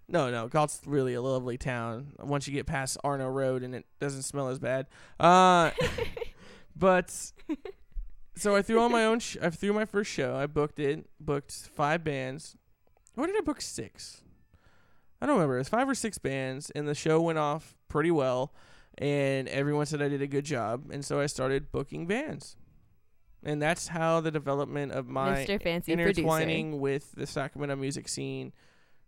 no, 0.07 0.29
no. 0.29 0.47
Galt's 0.47 0.81
really 0.85 1.13
a 1.13 1.21
lovely 1.21 1.57
town 1.57 2.13
once 2.19 2.47
you 2.47 2.53
get 2.53 2.65
past 2.65 2.97
Arno 3.03 3.27
Road 3.27 3.63
and 3.63 3.73
it 3.73 3.85
doesn't 3.99 4.23
smell 4.23 4.49
as 4.49 4.59
bad. 4.59 4.87
Uh, 5.19 5.71
but 6.75 7.09
so 8.35 8.55
I 8.55 8.61
threw 8.61 8.79
on 8.81 8.91
my 8.91 9.05
own. 9.05 9.19
Sh- 9.19 9.37
I 9.41 9.49
threw 9.49 9.73
my 9.73 9.85
first 9.85 10.11
show. 10.11 10.35
I 10.35 10.45
booked 10.47 10.79
it. 10.79 11.07
Booked 11.19 11.51
five 11.51 12.03
bands. 12.03 12.57
Or 13.15 13.27
did 13.27 13.35
I 13.37 13.41
book 13.41 13.61
six? 13.61 14.21
I 15.21 15.25
don't 15.25 15.35
remember. 15.35 15.55
It 15.55 15.59
was 15.59 15.69
five 15.69 15.87
or 15.87 15.95
six 15.95 16.17
bands, 16.17 16.69
and 16.71 16.87
the 16.87 16.95
show 16.95 17.21
went 17.21 17.39
off 17.39 17.77
pretty 17.87 18.11
well, 18.11 18.53
and 18.97 19.47
everyone 19.47 19.85
said 19.85 20.01
I 20.01 20.09
did 20.09 20.21
a 20.21 20.27
good 20.27 20.43
job, 20.43 20.89
and 20.91 21.05
so 21.05 21.21
I 21.21 21.27
started 21.27 21.71
booking 21.71 22.07
bands, 22.07 22.57
and 23.41 23.61
that's 23.61 23.87
how 23.87 24.19
the 24.19 24.31
development 24.31 24.91
of 24.91 25.07
my 25.07 25.45
Mr. 25.45 25.61
Fancy 25.61 25.95
Producer. 25.95 26.09
intertwining 26.19 26.81
with 26.81 27.13
the 27.13 27.25
Sacramento 27.25 27.77
music 27.77 28.09
scene 28.09 28.51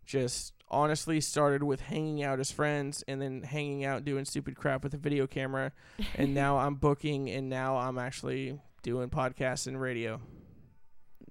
just 0.06 0.53
honestly 0.70 1.22
started 1.22 1.64
with 1.64 1.82
hanging 1.82 2.24
out 2.24 2.39
as 2.39 2.51
friends 2.51 3.03
and 3.08 3.22
then 3.22 3.43
hanging 3.43 3.86
out 3.86 4.03
doing 4.03 4.26
stupid 4.26 4.56
crap 4.56 4.84
with 4.84 4.93
a 4.93 4.97
video 4.97 5.28
camera 5.28 5.72
and 6.16 6.34
now 6.34 6.58
I'm 6.66 6.76
booking 6.76 7.30
and 7.30 7.49
now 7.49 7.78
I'm 7.78 7.97
actually 7.97 8.60
doing 8.82 9.10
podcasts 9.10 9.68
and 9.68 9.80
radio. 9.80 10.20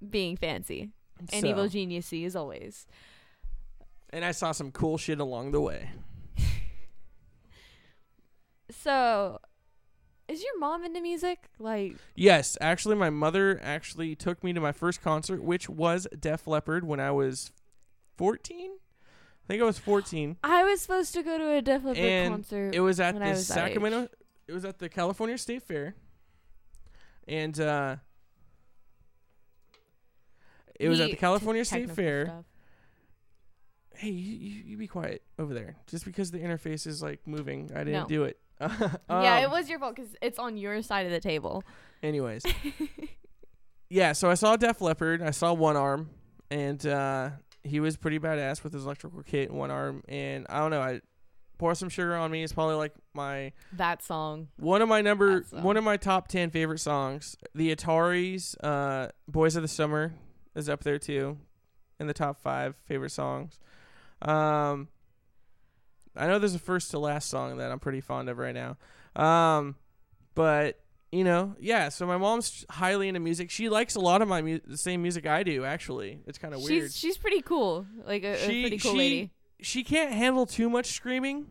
Being 0.09 0.37
fancy 0.37 0.91
and 1.33 1.45
evil 1.45 1.67
geniusy 1.67 2.27
as 2.27 2.37
always. 2.37 2.87
And 4.11 4.25
I 4.25 4.33
saw 4.33 4.53
some 4.53 4.71
cool 4.71 4.99
shit 4.99 5.21
along 5.21 5.53
the 5.53 5.61
way. 5.61 5.91
So, 8.71 9.41
is 10.27 10.43
your 10.43 10.59
mom 10.59 10.85
into 10.85 11.01
music? 11.01 11.51
Like, 11.59 11.97
Yes, 12.15 12.57
actually 12.61 12.97
my 12.97 13.11
mother 13.11 13.61
actually 13.63 14.17
took 14.17 14.43
me 14.43 14.53
to 14.53 14.61
my 14.61 14.73
first 14.73 15.03
concert 15.03 15.43
which 15.43 15.69
was 15.69 16.07
Def 16.19 16.47
Leppard 16.47 16.85
when 16.85 16.99
I 16.99 17.11
was 17.11 17.53
14. 18.17 18.71
I 18.71 19.47
think 19.47 19.63
I 19.63 19.65
was 19.67 19.79
14. 19.79 20.37
I 20.43 20.65
was 20.65 20.81
supposed 20.81 21.13
to 21.15 21.23
go 21.23 21.37
to 21.37 21.51
a 21.57 21.63
Def 21.63 21.85
Leppard 21.85 21.99
And 21.99 22.33
concert. 22.35 22.75
It 22.75 22.81
was 22.81 22.99
at 23.01 23.15
the 23.15 23.21
was 23.21 23.47
Sacramento. 23.47 24.09
It 24.49 24.53
was 24.53 24.65
at 24.65 24.79
the 24.79 24.89
California 24.89 25.37
State 25.39 25.63
Fair, 25.63 25.95
and 27.29 27.59
uh, 27.61 27.97
it 30.79 30.89
was 30.89 31.01
at 31.01 31.11
the 31.11 31.17
California 31.17 31.65
State 31.65 31.91
Fair. 31.91 32.27
stuff. 32.27 32.45
Hey, 33.97 34.11
you, 34.11 34.37
you, 34.37 34.63
you 34.67 34.77
be 34.77 34.87
quiet 34.89 35.23
over 35.39 35.55
there. 35.55 35.77
Just 35.87 36.05
because 36.05 36.31
the 36.33 36.39
interface 36.41 36.87
is 36.87 37.01
like 37.03 37.27
moving, 37.27 37.71
I 37.75 37.85
didn't 37.85 37.93
No. 37.93 38.07
do 38.07 38.25
it. 38.25 38.39
yeah, 38.61 39.39
it 39.39 39.45
Um, 39.47 39.51
was 39.53 39.69
your 39.69 39.79
fault 39.79 39.95
because 39.97 40.17
it's 40.21 40.39
on 40.39 40.57
your 40.57 40.83
side 40.83 41.07
of 41.07 41.13
the 41.13 41.21
table. 41.21 41.63
Anyways, 42.03 42.45
yeah. 43.89 44.13
So 44.13 44.31
I 44.31 44.35
saw 44.35 44.57
Def 44.57 44.81
Leppard. 44.81 45.23
I 45.23 45.31
saw 45.31 45.53
One 45.53 45.77
Arm, 45.77 46.11
and 46.51 46.85
uh, 46.87 47.31
he 47.65 47.81
was 47.81 47.97
pretty 47.97 48.19
badass 48.19 48.63
with 48.63 48.73
his 48.73 48.85
electrical 48.85 49.23
kit 49.23 49.51
in 49.51 49.57
one 49.57 49.71
arm. 49.71 50.03
And 50.09 50.47
I 50.49 50.61
don't 50.61 50.71
know. 50.71 50.81
I 50.81 51.01
pour 51.59 51.75
some 51.75 51.89
sugar 51.89 52.15
on 52.15 52.31
me 52.31 52.43
is 52.43 52.53
probably 52.53 52.75
like 52.75 52.93
my 53.15 53.53
That 53.73 54.03
song. 54.03 54.49
One 54.57 54.83
of 54.83 54.89
my 54.89 55.01
number, 55.01 55.45
um, 55.53 55.63
one 55.63 55.77
of 55.77 55.85
my 55.85 55.97
top 55.97 56.29
ten 56.29 56.51
favorite 56.51 56.79
songs, 56.79 57.37
the 57.55 57.75
Ataris, 57.75 58.55
uh, 58.63 59.09
"Boys 59.29 59.57
of 59.57 59.63
the 59.63 59.69
Summer" 59.69 60.15
is 60.55 60.69
up 60.69 60.85
there 60.85 60.99
too, 60.99 61.39
in 61.99 62.07
the 62.07 62.15
top 62.15 62.41
five 62.41 62.77
favorite 62.87 63.11
songs. 63.11 63.59
Um, 64.23 64.89
I 66.17 66.27
know 66.27 66.39
there's 66.39 66.55
a 66.55 66.59
first 66.61 66.91
to 66.93 66.99
last 66.99 67.29
song 67.29 67.57
that 67.59 67.73
I'm 67.73 67.81
pretty 67.81 68.01
fond 68.01 68.29
of 68.29 68.39
right 68.39 68.55
now. 68.55 68.77
Um, 69.17 69.77
but 70.35 70.81
you 71.15 71.25
know, 71.25 71.55
yeah. 71.61 71.89
So 71.89 72.07
my 72.07 72.17
mom's 72.17 72.65
highly 72.71 73.09
into 73.09 73.21
music. 73.21 73.51
She 73.51 73.69
likes 73.69 73.95
a 73.95 74.01
lot 74.01 74.21
of 74.23 74.29
my 74.29 74.43
mu- 74.43 74.61
the 74.67 74.77
same 74.79 75.03
music 75.03 75.27
I 75.27 75.43
do. 75.43 75.65
Actually, 75.65 76.21
it's 76.27 76.39
kind 76.39 76.53
of 76.55 76.61
weird. 76.63 76.85
She's 76.91 76.97
she's 76.97 77.17
pretty 77.19 77.41
cool. 77.43 77.87
Like 78.07 78.25
a, 78.25 78.35
a 78.43 78.47
pretty 78.47 78.79
cool 78.79 78.93
she- 78.93 78.99
lady. 78.99 79.31
she 79.61 79.85
can't 79.85 80.13
handle 80.13 80.47
too 80.47 80.69
much 80.69 80.87
screaming. 80.87 81.47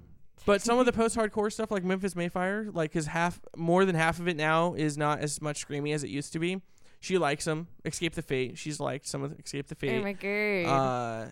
But 0.46 0.62
some 0.62 0.78
of 0.78 0.86
the 0.86 0.92
post-hardcore 1.02 1.52
stuff, 1.54 1.72
like 1.72 1.86
Memphis 1.86 2.16
May 2.18 2.28
Fire, 2.28 2.70
like 2.74 2.92
cause 2.92 3.06
half 3.06 3.40
more 3.56 3.86
than 3.86 3.96
half 3.96 4.20
of 4.20 4.28
it 4.28 4.36
now 4.36 4.74
is 4.74 4.98
not 4.98 5.20
as 5.20 5.42
much 5.42 5.66
screamy 5.66 5.94
as 5.94 6.04
it 6.04 6.10
used 6.10 6.34
to 6.34 6.40
be. 6.40 6.62
She 7.00 7.18
likes 7.18 7.46
them. 7.46 7.68
Escape 7.86 8.14
the 8.16 8.22
Fate. 8.22 8.58
She's 8.58 8.80
liked 8.80 9.08
some 9.08 9.24
of 9.24 9.38
Escape 9.40 9.68
the 9.68 9.76
fate 9.76 10.00
Oh 10.00 10.04
my 10.04 10.14
god. 10.14 11.28
uh, 11.28 11.32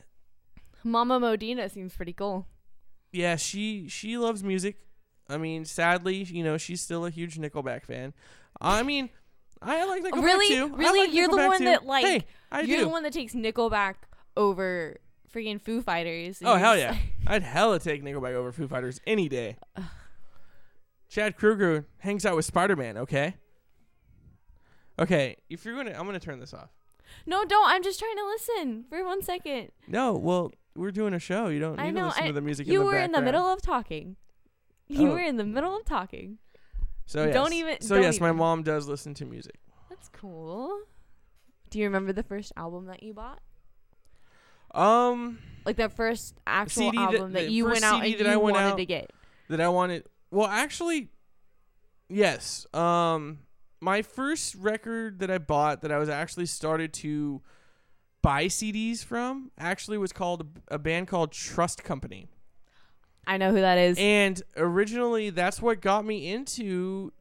Mama 0.84 1.20
Modena 1.20 1.70
seems 1.70 1.94
pretty 1.94 2.14
cool. 2.14 2.48
yeah, 3.12 3.36
she 3.36 3.88
she 3.90 4.18
loves 4.18 4.44
music. 4.44 4.78
I 5.32 5.38
mean, 5.38 5.66
sadly, 5.66 6.24
you 6.24 6.44
know, 6.44 6.58
she's 6.58 6.82
still 6.82 7.06
a 7.06 7.10
huge 7.10 7.38
Nickelback 7.38 7.86
fan. 7.86 8.14
I 8.60 8.84
mean, 8.84 9.10
I 9.62 9.86
like 9.86 10.04
Nickelback 10.04 10.24
really, 10.24 10.50
too. 10.50 10.76
Really, 10.76 11.08
like 11.08 11.14
you're 11.14 11.28
the 11.28 11.38
one 11.38 11.58
too. 11.60 11.66
that 11.66 11.86
like. 11.86 12.06
Hey, 12.06 12.26
I 12.52 12.62
you're 12.62 12.80
do. 12.80 12.86
the 12.86 12.90
one 12.90 13.04
that 13.04 13.14
takes 13.14 13.34
Nickelback 13.34 13.96
over 14.36 14.98
freaking 15.34 15.62
Foo 15.62 15.82
Fighters. 15.82 16.42
Oh 16.44 16.56
hell 16.56 16.78
yeah! 16.78 16.98
I'd 17.28 17.44
hella 17.44 17.80
take 17.80 18.04
Nickelback 18.04 18.34
over 18.34 18.52
Foo 18.52 18.68
Fighters 18.68 19.00
any 19.08 19.30
day. 19.30 19.58
Chad 21.10 21.38
Kroeger 21.38 21.86
hangs 22.00 22.26
out 22.26 22.36
with 22.36 22.46
Spider 22.46 22.76
Man. 22.76 22.98
Okay. 22.98 23.36
Okay, 25.00 25.38
if 25.50 25.66
you're 25.66 25.76
gonna, 25.76 25.92
I'm 25.98 26.06
gonna 26.06 26.20
turn 26.20 26.40
this 26.40 26.54
off. 26.54 26.70
no, 27.26 27.44
don't. 27.46 27.68
I'm 27.68 27.84
just 27.84 28.00
trying 28.00 28.18
to 28.18 28.26
listen 28.26 28.86
for 28.90 29.04
one 29.04 29.22
second. 29.22 29.72
No, 29.88 30.14
well, 30.14 30.52
we're 30.76 30.92
doing 30.92 31.14
a 31.14 31.20
show. 31.20 31.48
You 31.48 31.60
don't 31.60 31.78
need 31.78 31.84
I 31.84 31.92
know. 31.92 32.02
to 32.02 32.08
listen 32.08 32.24
I, 32.24 32.28
to 32.28 32.34
the 32.34 32.42
music. 32.42 32.68
you 32.68 32.74
in 32.74 32.80
the 32.80 32.86
were 32.86 32.98
in 32.98 33.12
the 33.12 33.22
middle 33.22 33.46
of 33.46 33.62
talking. 33.62 34.16
You 34.92 35.10
Oh. 35.10 35.14
were 35.14 35.20
in 35.20 35.38
the 35.38 35.46
middle 35.46 35.76
of 35.76 35.86
talking. 35.86 36.38
So 37.06 37.26
yes. 37.26 37.34
don't 37.34 37.54
even- 37.54 37.82
So 37.82 37.96
don't 37.96 38.04
yes, 38.04 38.20
my 38.20 38.28
even. 38.28 38.38
mom 38.38 38.64
does 38.64 38.88
listen 38.88 39.14
to 39.16 39.26
music. 39.26 39.60
That's 39.90 40.10
cool. 40.10 40.82
Do 41.70 41.80
you 41.80 41.86
remember 41.86 42.14
the 42.14 42.24
first 42.24 42.52
album 42.58 42.86
that 42.86 43.02
you 43.04 43.14
bought? 43.14 43.40
Um, 44.74 45.40
Like 45.66 45.76
the 45.78 45.90
first 45.90 46.36
actual 46.48 46.84
CD 46.92 46.98
that- 46.98 47.04
album 47.04 47.34
that, 47.34 47.46
the 47.46 47.52
you 47.52 47.66
first 47.66 47.82
went 47.82 47.86
out 47.86 48.02
CD 48.02 48.14
and 48.18 48.26
that 48.26 48.32
you 48.32 48.34
I 48.34 48.38
went 48.38 48.56
wanted 48.56 48.68
out- 48.72 48.78
to 48.78 48.86
get. 48.86 49.12
that 49.50 49.60
I 49.62 49.68
wanted. 49.70 50.08
Well, 50.30 50.48
actually, 50.48 51.10
yes. 52.08 52.66
Um, 52.74 53.40
my 53.82 54.02
first 54.02 54.56
record 54.56 55.20
that 55.20 55.30
I 55.30 55.38
bought 55.40 55.82
that 55.82 55.92
I 55.92 55.98
was 55.98 56.08
actually 56.10 56.46
started 56.46 56.94
to 56.96 57.42
buy 58.22 58.46
CDs 58.48 59.04
from 59.04 59.52
actually 59.58 59.98
was 59.98 60.14
called 60.14 60.48
a 60.70 60.78
band 60.80 61.08
called 61.08 61.32
Trust 61.32 61.84
Company. 61.84 62.30
I 63.26 63.38
know 63.38 63.52
who 63.52 63.62
that 63.62 63.78
is. 63.78 63.98
And 64.00 64.42
originally, 64.58 65.30
that's 65.30 65.62
what 65.62 65.82
got 65.82 66.06
me 66.06 66.32
into 66.32 67.12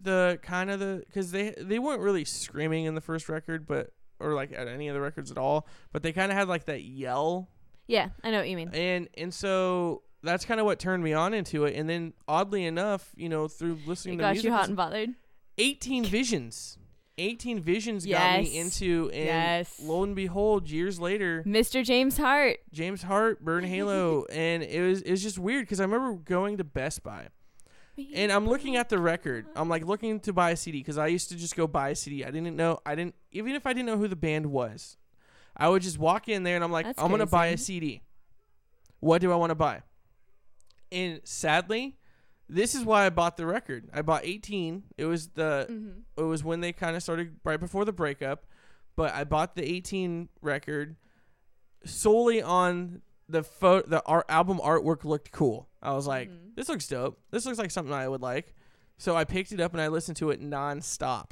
the 0.00 0.38
kind 0.42 0.70
of 0.70 0.80
the 0.80 1.02
because 1.06 1.30
they 1.30 1.54
they 1.58 1.78
weren't 1.78 2.00
really 2.00 2.24
screaming 2.24 2.86
in 2.86 2.94
the 2.94 3.00
first 3.00 3.28
record, 3.28 3.66
but 3.66 3.92
or 4.18 4.34
like 4.34 4.52
at 4.52 4.68
any 4.68 4.88
of 4.88 4.94
the 4.94 5.00
records 5.00 5.30
at 5.30 5.38
all, 5.38 5.66
but 5.92 6.02
they 6.02 6.12
kind 6.12 6.30
of 6.30 6.38
had 6.38 6.48
like 6.48 6.66
that 6.66 6.82
yell 6.82 7.48
yeah, 7.90 8.10
I 8.22 8.30
know 8.30 8.38
what 8.38 8.48
you 8.48 8.56
mean. 8.56 8.70
and 8.72 9.08
and 9.18 9.34
so 9.34 10.02
that's 10.22 10.44
kind 10.44 10.60
of 10.60 10.66
what 10.66 10.78
turned 10.78 11.02
me 11.02 11.12
on 11.12 11.34
into 11.34 11.64
it. 11.64 11.74
And 11.74 11.88
then 11.88 12.12
oddly 12.28 12.64
enough, 12.64 13.10
you 13.16 13.28
know, 13.28 13.48
through 13.48 13.78
listening 13.84 14.14
It 14.14 14.18
to 14.18 14.22
got 14.22 14.32
music, 14.32 14.44
you 14.44 14.52
hot 14.52 14.68
and 14.68 14.76
bothered. 14.76 15.10
18 15.58 16.04
visions. 16.04 16.78
18 17.20 17.60
visions 17.60 18.06
got 18.06 18.40
me 18.40 18.46
Yes. 18.46 18.54
into 18.54 19.10
and 19.12 19.24
Yes. 19.24 19.80
lo 19.82 20.02
and 20.02 20.16
behold 20.16 20.70
years 20.70 20.98
later 20.98 21.42
Mr. 21.46 21.84
James 21.84 22.16
Hart. 22.16 22.58
James 22.72 23.02
Hart 23.02 23.44
Burn 23.44 23.64
Halo 23.64 24.24
and 24.32 24.62
it 24.62 24.80
was 24.80 25.02
it 25.02 25.10
was 25.10 25.22
just 25.22 25.38
weird 25.38 25.68
cuz 25.68 25.78
I 25.80 25.84
remember 25.84 26.14
going 26.14 26.56
to 26.58 26.64
Best 26.64 27.02
Buy 27.02 27.28
and 28.14 28.32
I'm 28.32 28.46
looking 28.48 28.76
at 28.76 28.88
the 28.88 28.98
record. 28.98 29.44
I'm 29.54 29.68
like 29.68 29.84
looking 29.84 30.20
to 30.20 30.32
buy 30.32 30.50
a 30.52 30.56
CD 30.56 30.78
because 30.78 30.96
I 30.96 31.08
used 31.08 31.28
to 31.28 31.36
just 31.36 31.54
go 31.54 31.66
buy 31.66 31.90
a 31.90 31.94
CD. 31.94 32.24
I 32.24 32.30
didn't 32.30 32.56
know. 32.56 32.78
I 32.86 32.94
didn't 32.94 33.14
even 33.30 33.54
if 33.54 33.66
I 33.66 33.72
didn't 33.74 33.86
know 33.86 33.98
who 33.98 34.08
the 34.08 34.16
band 34.16 34.46
was, 34.46 34.96
I 35.56 35.68
would 35.68 35.82
just 35.82 35.98
walk 35.98 36.26
in 36.28 36.42
there 36.42 36.54
and 36.54 36.64
I'm 36.64 36.72
like, 36.72 36.86
That's 36.86 37.02
I'm 37.02 37.10
gonna 37.10 37.26
buy 37.26 37.46
a 37.48 37.50
crazy. 37.50 37.64
CD. 37.74 38.02
What 39.00 39.20
do 39.20 39.30
I 39.30 39.36
want 39.36 39.50
to 39.50 39.54
buy? 39.54 39.82
And 40.92 41.20
sadly, 41.24 41.96
this 42.52 42.74
is 42.74 42.84
why 42.84 43.06
I 43.06 43.10
bought 43.10 43.36
the 43.36 43.46
record. 43.46 43.88
I 43.92 44.02
bought 44.02 44.22
18. 44.24 44.84
It 44.98 45.04
was 45.06 45.28
the 45.28 45.66
Mhm. 45.70 46.02
it 46.16 46.22
was 46.22 46.42
when 46.44 46.60
they 46.60 46.72
kind 46.72 46.96
of 46.96 47.02
started 47.02 47.36
right 47.44 47.58
before 47.60 47.84
the 47.84 47.92
breakup, 47.92 48.46
but 48.96 49.14
I 49.14 49.24
bought 49.24 49.54
the 49.54 49.64
18 49.64 50.28
record 50.42 50.96
solely 51.84 52.42
on 52.42 53.02
the 53.28 53.42
pho- 53.42 53.82
the 53.82 54.02
art 54.04 54.26
album 54.28 54.58
artwork 54.58 55.04
looked 55.04 55.30
cool. 55.32 55.68
I 55.80 55.92
was 55.92 56.06
like, 56.06 56.28
Mhm. 56.28 56.54
this 56.56 56.68
looks 56.68 56.86
dope. 56.88 57.20
This 57.30 57.46
looks 57.46 57.58
like 57.58 57.70
something 57.70 57.94
I 57.94 58.08
would 58.08 58.20
like. 58.22 58.54
So 58.98 59.16
I 59.16 59.24
picked 59.24 59.52
it 59.52 59.60
up 59.60 59.72
and 59.72 59.80
I 59.80 59.88
listened 59.88 60.16
to 60.18 60.30
it 60.30 60.40
nonstop. 60.42 61.30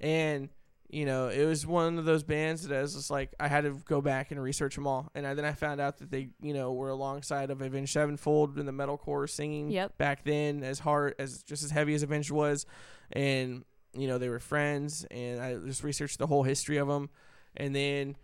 And 0.00 0.50
you 0.90 1.04
know, 1.04 1.28
it 1.28 1.44
was 1.44 1.66
one 1.66 1.98
of 1.98 2.04
those 2.06 2.22
bands 2.22 2.66
that 2.66 2.76
I 2.76 2.80
was 2.80 2.94
just 2.94 3.10
like, 3.10 3.34
I 3.38 3.46
had 3.48 3.64
to 3.64 3.78
go 3.84 4.00
back 4.00 4.30
and 4.30 4.42
research 4.42 4.74
them 4.74 4.86
all. 4.86 5.10
And 5.14 5.26
I, 5.26 5.34
then 5.34 5.44
I 5.44 5.52
found 5.52 5.80
out 5.80 5.98
that 5.98 6.10
they, 6.10 6.28
you 6.40 6.54
know, 6.54 6.72
were 6.72 6.88
alongside 6.88 7.50
of 7.50 7.60
Avenged 7.60 7.92
Sevenfold 7.92 8.58
in 8.58 8.64
the 8.64 8.72
metalcore 8.72 9.28
singing 9.28 9.70
Yep. 9.70 9.98
back 9.98 10.24
then, 10.24 10.62
as 10.62 10.78
hard 10.78 11.14
as 11.18 11.42
just 11.42 11.62
as 11.62 11.70
heavy 11.70 11.94
as 11.94 12.02
Avenged 12.02 12.30
was, 12.30 12.64
and 13.12 13.64
you 13.94 14.06
know 14.06 14.18
they 14.18 14.28
were 14.28 14.38
friends. 14.38 15.04
And 15.10 15.40
I 15.40 15.56
just 15.56 15.82
researched 15.84 16.18
the 16.18 16.26
whole 16.26 16.42
history 16.42 16.78
of 16.78 16.88
them. 16.88 17.10
And 17.56 17.74
then 17.74 18.16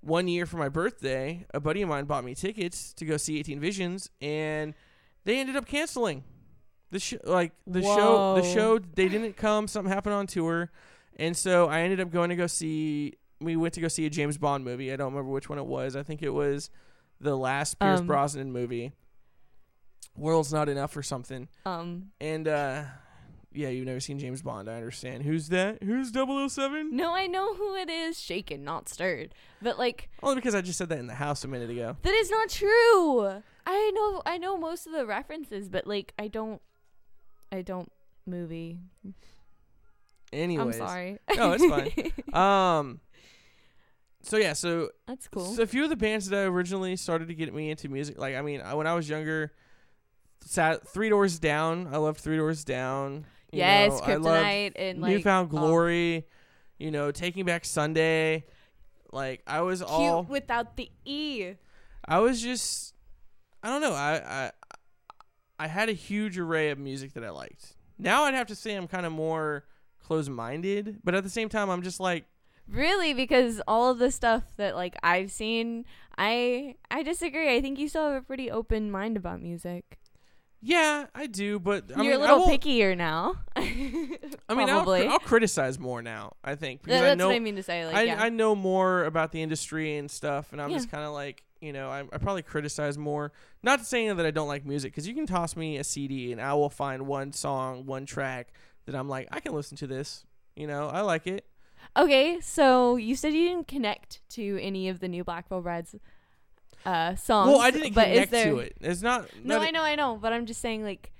one 0.00 0.26
year 0.28 0.46
for 0.46 0.56
my 0.56 0.68
birthday, 0.68 1.46
a 1.54 1.60
buddy 1.60 1.82
of 1.82 1.88
mine 1.88 2.06
bought 2.06 2.24
me 2.24 2.34
tickets 2.34 2.92
to 2.94 3.04
go 3.04 3.16
see 3.18 3.38
18 3.38 3.60
Visions, 3.60 4.10
and 4.20 4.74
they 5.24 5.38
ended 5.38 5.54
up 5.56 5.66
canceling 5.66 6.24
the 6.90 6.98
show. 6.98 7.18
Like 7.24 7.52
the 7.66 7.82
show, 7.82 8.34
the 8.34 8.42
show 8.42 8.78
they 8.78 9.08
didn't 9.08 9.36
come. 9.36 9.68
Something 9.68 9.92
happened 9.92 10.14
on 10.14 10.26
tour, 10.26 10.70
and 11.16 11.36
so 11.36 11.68
I 11.68 11.80
ended 11.80 12.00
up 12.00 12.10
going 12.10 12.30
to 12.30 12.36
go 12.36 12.46
see. 12.46 13.14
We 13.40 13.56
went 13.56 13.74
to 13.74 13.80
go 13.80 13.88
see 13.88 14.04
a 14.06 14.10
James 14.10 14.36
Bond 14.38 14.64
movie. 14.64 14.92
I 14.92 14.96
don't 14.96 15.12
remember 15.12 15.30
which 15.32 15.48
one 15.48 15.58
it 15.58 15.66
was. 15.66 15.96
I 15.96 16.02
think 16.02 16.22
it 16.22 16.30
was 16.30 16.68
the 17.20 17.36
last 17.36 17.78
Pierce 17.78 18.00
Um, 18.00 18.06
Brosnan 18.06 18.52
movie. 18.52 18.92
World's 20.16 20.52
not 20.52 20.68
enough 20.68 20.96
or 20.96 21.02
something. 21.02 21.48
Um, 21.64 22.10
And 22.20 22.46
uh 22.48 22.84
yeah, 23.52 23.68
you've 23.68 23.86
never 23.86 23.98
seen 23.98 24.18
James 24.20 24.42
Bond. 24.42 24.70
I 24.70 24.74
understand. 24.74 25.24
Who's 25.24 25.48
that? 25.48 25.82
Who's 25.82 26.12
007? 26.12 26.94
no, 26.94 27.14
I 27.16 27.26
know 27.26 27.54
who 27.56 27.74
it 27.74 27.90
is. 27.90 28.16
Shaken, 28.20 28.62
not 28.62 28.88
stirred. 28.88 29.34
But 29.60 29.76
like, 29.76 30.08
Only 30.22 30.36
because 30.36 30.54
I 30.54 30.60
just 30.60 30.78
said 30.78 30.88
that 30.90 30.98
in 31.00 31.08
the 31.08 31.14
house 31.14 31.42
a 31.42 31.48
minute 31.48 31.68
ago. 31.68 31.96
that 32.02 32.14
is 32.14 32.30
not 32.30 32.48
true. 32.48 33.42
I 33.66 33.90
know, 33.94 34.22
I 34.24 34.38
know 34.38 34.56
most 34.56 34.86
of 34.86 34.92
the 34.92 35.04
references, 35.04 35.68
but 35.68 35.84
like, 35.86 36.12
I 36.16 36.28
don't, 36.28 36.62
I 37.50 37.62
don't 37.62 37.90
movie. 38.24 38.78
Anyways. 40.32 40.80
I'm 40.80 40.86
sorry. 40.88 41.18
No, 41.36 41.52
it's 41.52 41.64
fine. 41.64 42.12
Um 42.32 43.00
so 44.22 44.36
yeah, 44.36 44.52
so 44.52 44.90
That's 45.06 45.28
cool. 45.28 45.46
So 45.46 45.62
a 45.62 45.66
few 45.66 45.84
of 45.84 45.90
the 45.90 45.96
bands 45.96 46.28
that 46.28 46.38
I 46.38 46.42
originally 46.42 46.94
started 46.96 47.28
to 47.28 47.34
get 47.34 47.52
me 47.54 47.70
into 47.70 47.88
music, 47.88 48.18
like 48.18 48.36
I 48.36 48.42
mean, 48.42 48.60
I- 48.60 48.74
when 48.74 48.86
I 48.86 48.94
was 48.94 49.08
younger, 49.08 49.52
sat 50.44 50.86
Three 50.86 51.08
Doors 51.08 51.38
Down. 51.38 51.88
I 51.92 51.96
loved 51.96 52.20
Three 52.20 52.36
Doors 52.36 52.64
Down. 52.64 53.26
You 53.52 53.58
yes, 53.58 53.90
know, 53.90 53.96
I 54.06 54.16
loved 54.16 54.46
Kryptonite 54.46 54.72
and 54.76 55.00
like 55.00 55.10
Newfound 55.10 55.50
um, 55.52 55.58
Glory. 55.58 56.26
You 56.78 56.90
know, 56.90 57.10
Taking 57.10 57.44
Back 57.44 57.64
Sunday. 57.64 58.44
Like 59.12 59.42
I 59.46 59.62
was 59.62 59.80
cute 59.80 59.90
all, 59.90 60.22
without 60.22 60.76
the 60.76 60.90
e. 61.04 61.54
I 62.06 62.20
was 62.20 62.40
just, 62.40 62.94
I 63.62 63.68
don't 63.68 63.80
know. 63.80 63.92
I 63.92 64.22
I 64.24 64.50
I 65.58 65.66
had 65.66 65.88
a 65.88 65.92
huge 65.92 66.38
array 66.38 66.70
of 66.70 66.78
music 66.78 67.14
that 67.14 67.24
I 67.24 67.30
liked. 67.30 67.76
Now 67.98 68.24
I'd 68.24 68.34
have 68.34 68.46
to 68.48 68.54
say 68.54 68.74
I'm 68.74 68.86
kind 68.86 69.04
of 69.04 69.12
more 69.12 69.64
closed-minded, 70.10 70.98
but 71.04 71.14
at 71.14 71.22
the 71.22 71.30
same 71.30 71.48
time, 71.48 71.70
I'm 71.70 71.82
just 71.82 72.00
like, 72.00 72.24
Really, 72.68 73.14
because 73.14 73.60
all 73.66 73.90
of 73.90 73.98
the 73.98 74.10
stuff 74.12 74.44
that 74.56 74.76
like 74.76 74.94
I've 75.02 75.30
seen, 75.32 75.84
I 76.16 76.76
I 76.90 77.02
disagree. 77.02 77.52
I 77.56 77.60
think 77.60 77.78
you 77.80 77.88
still 77.88 78.04
have 78.12 78.22
a 78.22 78.24
pretty 78.24 78.48
open 78.50 78.90
mind 78.92 79.16
about 79.16 79.40
music. 79.42 79.98
yeah, 80.62 81.06
I 81.14 81.26
do, 81.26 81.58
but 81.58 81.84
I 81.96 82.02
You're 82.02 82.18
mean, 82.18 82.28
a 82.30 82.34
little 82.36 82.46
pickier 82.46 82.96
now. 82.96 83.36
I 83.56 83.62
mean, 84.54 84.68
I'll. 84.70 84.88
I'll 84.88 85.18
criticize 85.18 85.78
more 85.80 86.00
now. 86.02 86.34
I 86.44 86.54
think 86.54 86.82
because 86.82 87.00
Th- 87.00 87.02
I 87.02 87.06
that's 87.08 87.18
know 87.18 87.28
what 87.28 87.36
I 87.36 87.40
mean 87.40 87.56
to 87.56 87.62
say. 87.62 87.86
Like, 87.86 87.94
I, 87.96 88.02
yeah. 88.02 88.22
I 88.22 88.28
know 88.28 88.54
more 88.54 89.04
about 89.04 89.32
the 89.32 89.42
industry 89.42 89.96
and 89.96 90.08
stuff, 90.10 90.52
and 90.52 90.60
I'm 90.62 90.70
Yeah. 90.70 90.76
just 90.76 90.90
kind 90.92 91.02
of 91.04 91.12
like, 91.12 91.42
you 91.60 91.72
know, 91.72 91.88
I, 91.90 92.00
I 92.12 92.18
probably 92.18 92.42
criticize 92.42 92.96
more. 92.98 93.32
Not 93.64 93.84
saying 93.84 94.16
that 94.16 94.26
I 94.26 94.30
don't 94.30 94.48
like 94.48 94.64
music, 94.64 94.92
because 94.92 95.08
you 95.08 95.14
can 95.14 95.26
toss 95.26 95.56
me 95.56 95.76
a 95.78 95.82
CD 95.84 96.30
and 96.30 96.40
I 96.40 96.54
will 96.54 96.70
find 96.70 97.06
one 97.08 97.32
song, 97.32 97.84
one 97.86 98.06
track 98.06 98.52
that 98.90 98.98
I'm 98.98 99.08
like, 99.08 99.28
I 99.30 99.40
can 99.40 99.52
listen 99.52 99.76
to 99.78 99.86
this. 99.86 100.24
You 100.56 100.66
know, 100.66 100.88
I 100.88 101.00
like 101.00 101.26
it. 101.26 101.46
Okay, 101.96 102.40
so 102.40 102.96
you 102.96 103.16
said 103.16 103.32
you 103.32 103.48
didn't 103.48 103.68
connect 103.68 104.20
to 104.30 104.58
any 104.60 104.88
of 104.88 105.00
the 105.00 105.08
new 105.08 105.24
Black 105.24 105.48
Veil 105.48 105.60
Brides 105.60 105.96
uh, 106.84 107.14
songs. 107.14 107.50
well, 107.50 107.60
I 107.60 107.70
didn't 107.70 107.94
but 107.94 108.06
connect 108.06 108.30
there, 108.30 108.52
to 108.52 108.58
it. 108.58 108.76
It's 108.80 109.02
not. 109.02 109.28
No, 109.42 109.58
not 109.58 109.66
I 109.66 109.70
know, 109.70 109.82
I 109.82 109.94
know, 109.94 110.16
but 110.16 110.32
I'm 110.32 110.46
just 110.46 110.60
saying, 110.60 110.84
like, 110.84 111.12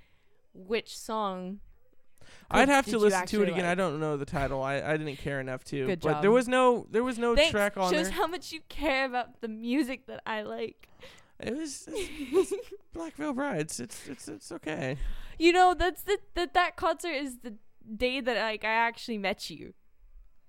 which 0.54 0.96
song? 0.96 1.60
I'd 2.50 2.68
have 2.68 2.86
to 2.86 2.98
listen 2.98 3.26
to 3.26 3.42
it 3.42 3.48
again. 3.48 3.64
I 3.64 3.74
don't 3.74 4.00
know 4.00 4.16
the 4.16 4.24
title. 4.24 4.62
I, 4.62 4.80
I 4.80 4.96
didn't 4.96 5.16
care 5.16 5.40
enough 5.40 5.62
to. 5.64 5.86
Good 5.86 6.02
job. 6.02 6.14
but 6.14 6.20
there 6.20 6.32
was 6.32 6.48
no 6.48 6.86
there 6.90 7.04
was 7.04 7.18
no 7.18 7.36
Thanks. 7.36 7.52
track 7.52 7.76
on 7.76 7.92
Shows 7.92 8.08
there. 8.08 8.16
how 8.16 8.26
much 8.26 8.50
you 8.50 8.60
care 8.68 9.04
about 9.04 9.40
the 9.40 9.48
music 9.48 10.06
that 10.06 10.20
I 10.26 10.42
like. 10.42 10.88
It 11.38 11.56
was 11.56 11.88
it's, 11.88 12.52
it's 12.52 12.52
Black 12.92 13.14
Veil 13.14 13.32
Brides. 13.32 13.78
It's 13.78 14.08
it's 14.08 14.28
it's 14.28 14.52
okay. 14.52 14.96
You 15.40 15.52
know, 15.52 15.74
that's 15.74 16.02
the 16.02 16.18
that 16.34 16.52
that 16.54 16.76
concert 16.76 17.12
is 17.12 17.38
the 17.38 17.54
day 17.96 18.20
that 18.20 18.36
like 18.42 18.64
I 18.64 18.68
actually 18.72 19.18
met 19.18 19.48
you. 19.50 19.72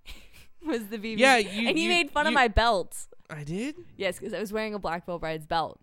was 0.66 0.88
the 0.88 0.98
BB. 0.98 1.18
Yeah, 1.18 1.38
you- 1.38 1.68
and 1.68 1.78
he 1.78 1.86
you- 1.86 1.90
made 1.90 2.12
fun 2.12 2.28
of 2.28 2.34
my 2.34 2.48
belt. 2.48 3.08
I 3.30 3.44
did. 3.44 3.76
Yes, 3.96 4.20
because 4.20 4.34
I 4.34 4.40
was 4.40 4.52
wearing 4.52 4.74
a 4.74 4.80
Black 4.80 5.06
Veil 5.06 5.18
Brides 5.18 5.46
belt. 5.48 5.80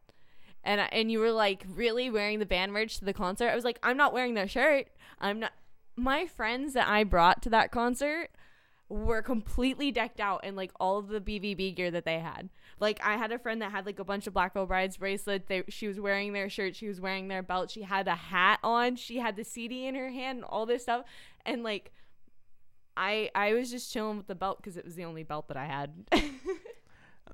And, 0.63 0.81
I- 0.83 0.89
and 0.93 1.11
you 1.11 1.21
were 1.21 1.31
like 1.33 1.65
really 1.67 2.11
wearing 2.11 2.39
the 2.39 2.47
band 2.47 2.73
merch 2.73 2.99
to 2.99 3.05
the 3.07 3.15
concert. 3.15 3.49
I 3.49 3.55
was 3.55 3.65
like, 3.65 3.79
I'm 3.83 3.97
not 3.97 4.13
wearing 4.13 4.35
their 4.35 4.49
shirt. 4.49 4.89
I'm 5.19 5.41
not. 5.41 5.53
My 5.97 6.27
friends 6.27 6.75
that 6.75 6.87
I 6.87 7.03
brought 7.05 7.43
to 7.43 7.51
that 7.51 7.73
concert 7.73 8.29
were 8.89 9.21
completely 9.21 9.91
decked 9.91 10.19
out 10.21 10.45
in 10.45 10.57
like 10.57 10.73
all 10.81 10.99
of 10.99 11.09
the 11.09 11.21
BVB 11.21 11.77
gear 11.77 11.91
that 11.91 12.05
they 12.05 12.19
had. 12.21 12.49
Like 12.81 13.01
I 13.05 13.17
had 13.17 13.33
a 13.33 13.39
friend 13.39 13.61
that 13.61 13.71
had 13.71 13.85
like 13.85 13.99
a 13.99 14.05
bunch 14.05 14.27
of 14.27 14.33
Black 14.33 14.55
Veil 14.55 14.67
Brides 14.67 14.97
bracelets. 14.97 15.47
They 15.47 15.63
she 15.69 15.89
was 15.89 16.01
wearing 16.01 16.33
their 16.33 16.49
shirt. 16.49 16.75
She 16.75 16.89
was 16.89 17.01
wearing 17.01 17.29
their 17.29 17.43
belt. 17.43 17.71
She 17.71 17.83
had 17.83 18.09
a 18.09 18.15
hat 18.15 18.61
on. 18.63 18.97
She 18.97 19.19
had 19.19 19.37
the 19.37 19.45
CD 19.45 19.87
in 19.87 19.95
her 19.95 20.11
hand. 20.11 20.39
and 20.39 20.45
All 20.45 20.65
this 20.65 20.83
stuff. 20.85 21.05
And 21.45 21.63
like, 21.63 21.93
I 22.97 23.31
I 23.35 23.53
was 23.53 23.71
just 23.71 23.93
chilling 23.93 24.17
with 24.17 24.27
the 24.27 24.35
belt 24.35 24.59
because 24.59 24.77
it 24.77 24.85
was 24.85 24.95
the 24.95 25.05
only 25.05 25.23
belt 25.23 25.49
that 25.49 25.57
I 25.57 25.67
had. 25.67 25.93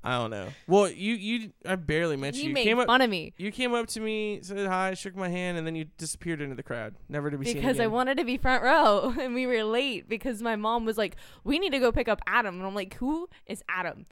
I 0.05 0.17
don't 0.17 0.29
know. 0.29 0.47
Well, 0.67 0.89
you 0.89 1.15
you 1.15 1.51
I 1.65 1.75
barely 1.75 2.15
met 2.15 2.35
you. 2.35 2.43
you 2.43 2.47
You 2.49 2.53
made 2.53 2.63
came 2.63 2.79
up 2.79 2.87
fun 2.87 3.01
of 3.01 3.09
me. 3.09 3.33
you 3.37 3.51
came 3.51 3.73
up 3.73 3.87
to 3.87 3.99
me, 3.99 4.39
said 4.41 4.67
hi, 4.67 4.93
shook 4.93 5.15
my 5.15 5.29
hand, 5.29 5.57
and 5.57 5.65
then 5.65 5.75
you 5.75 5.85
disappeared 5.97 6.41
into 6.41 6.55
the 6.55 6.63
crowd, 6.63 6.95
never 7.09 7.31
to 7.31 7.37
be 7.37 7.45
seen 7.45 7.55
because 7.55 7.79
I 7.79 7.87
wanted 7.87 8.17
to 8.17 8.23
be 8.25 8.37
front 8.37 8.63
row 8.63 9.13
and 9.19 9.33
we 9.33 9.47
were 9.47 9.63
late 9.63 10.07
because 10.07 10.41
my 10.41 10.55
mom 10.55 10.85
was 10.85 10.97
like, 10.97 11.15
"We 11.43 11.59
need 11.59 11.71
to 11.71 11.79
go 11.79 11.91
pick 11.91 12.07
up 12.07 12.21
Adam," 12.27 12.55
and 12.55 12.65
I'm 12.65 12.75
like, 12.75 12.93
"Who 12.95 13.29
is 13.45 13.63
Adam?" 13.67 14.05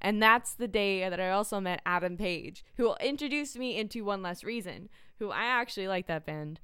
And 0.00 0.22
that's 0.22 0.54
the 0.54 0.68
day 0.68 1.08
that 1.08 1.20
I 1.20 1.30
also 1.30 1.60
met 1.60 1.80
Adam 1.86 2.16
Page, 2.18 2.62
who 2.76 2.94
introduced 2.96 3.58
me 3.58 3.76
into 3.78 4.04
One 4.04 4.22
Less 4.22 4.44
Reason, 4.44 4.88
who 5.18 5.30
I 5.30 5.44
actually 5.44 5.88
like 5.88 6.06
that 6.08 6.26
band. 6.26 6.60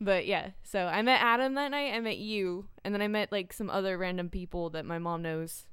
But 0.00 0.26
yeah, 0.26 0.50
so 0.62 0.86
I 0.86 1.02
met 1.02 1.20
Adam 1.22 1.54
that 1.54 1.70
night. 1.70 1.92
I 1.94 2.00
met 2.00 2.18
you, 2.18 2.66
and 2.84 2.94
then 2.94 3.00
I 3.02 3.08
met 3.08 3.32
like 3.32 3.52
some 3.52 3.70
other 3.70 3.96
random 3.96 4.28
people 4.28 4.70
that 4.70 4.84
my 4.84 4.98
mom 4.98 5.22
knows. 5.22 5.66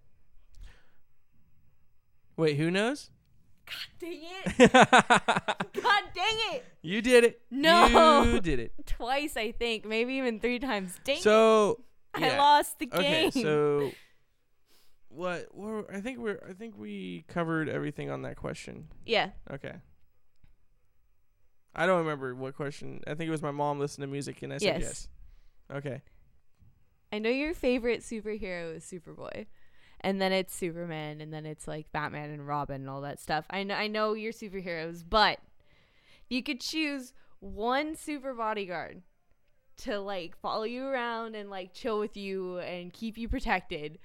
Wait, 2.37 2.57
who 2.57 2.71
knows? 2.71 3.09
God 3.65 3.99
dang 3.99 4.19
it! 4.21 4.71
God 4.73 6.03
dang 6.13 6.37
it! 6.53 6.65
you 6.81 7.01
did 7.01 7.23
it. 7.23 7.41
No. 7.49 8.23
you 8.23 8.39
did 8.41 8.59
it. 8.59 8.73
Twice, 8.85 9.37
I 9.37 9.51
think, 9.51 9.85
maybe 9.85 10.13
even 10.15 10.39
three 10.39 10.59
times. 10.59 10.99
Dang 11.05 11.17
it! 11.17 11.23
So 11.23 11.79
I 12.13 12.37
lost 12.37 12.79
the 12.79 12.89
Okay, 12.93 13.29
game. 13.29 13.43
so 13.43 13.91
what? 15.09 15.47
We're, 15.53 15.85
I 15.91 16.01
think 16.01 16.19
we're. 16.19 16.39
I 16.49 16.53
think 16.53 16.77
we 16.77 17.23
covered 17.27 17.69
everything 17.69 18.09
on 18.11 18.23
that 18.23 18.35
question. 18.35 18.87
yeah. 19.05 19.29
Okay. 19.51 19.73
I 21.75 21.85
don't 21.87 21.99
remember 21.99 22.35
what 22.35 22.55
question. 22.55 23.01
I 23.07 23.15
think 23.15 23.27
it 23.29 23.31
was 23.31 23.41
my 23.41 23.49
mom 23.51 23.79
listened 23.79 24.03
to 24.03 24.07
music 24.07 24.43
and 24.43 24.53
I 24.53 24.57
said 24.57 24.79
Yes. 24.79 25.07
yes. 25.71 25.77
Okay. 25.77 26.01
I 27.11 27.17
know 27.17 27.29
your 27.31 27.53
favorite 27.55 28.01
superhero 28.01 28.75
is 28.75 28.83
Superboy. 28.85 29.47
And 30.03 30.21
then 30.21 30.33
it's 30.33 30.53
Superman 30.53 31.21
and 31.21 31.33
then 31.33 31.45
it's 31.45 31.67
like 31.67 31.91
Batman 31.91 32.29
and 32.29 32.45
Robin 32.45 32.81
and 32.81 32.89
all 32.89 33.01
that 33.01 33.19
stuff. 33.19 33.45
I 33.49 33.63
know 33.63 33.75
I 33.75 33.87
know 33.87 34.13
your 34.13 34.33
superheroes, 34.33 35.03
but 35.07 35.39
you 36.29 36.43
could 36.43 36.59
choose 36.59 37.13
one 37.39 37.95
super 37.95 38.33
bodyguard 38.33 39.01
to 39.77 39.99
like 39.99 40.37
follow 40.37 40.63
you 40.63 40.85
around 40.85 41.35
and 41.35 41.49
like 41.49 41.73
chill 41.73 41.99
with 41.99 42.17
you 42.17 42.59
and 42.59 42.91
keep 42.91 43.17
you 43.17 43.29
protected. 43.29 43.99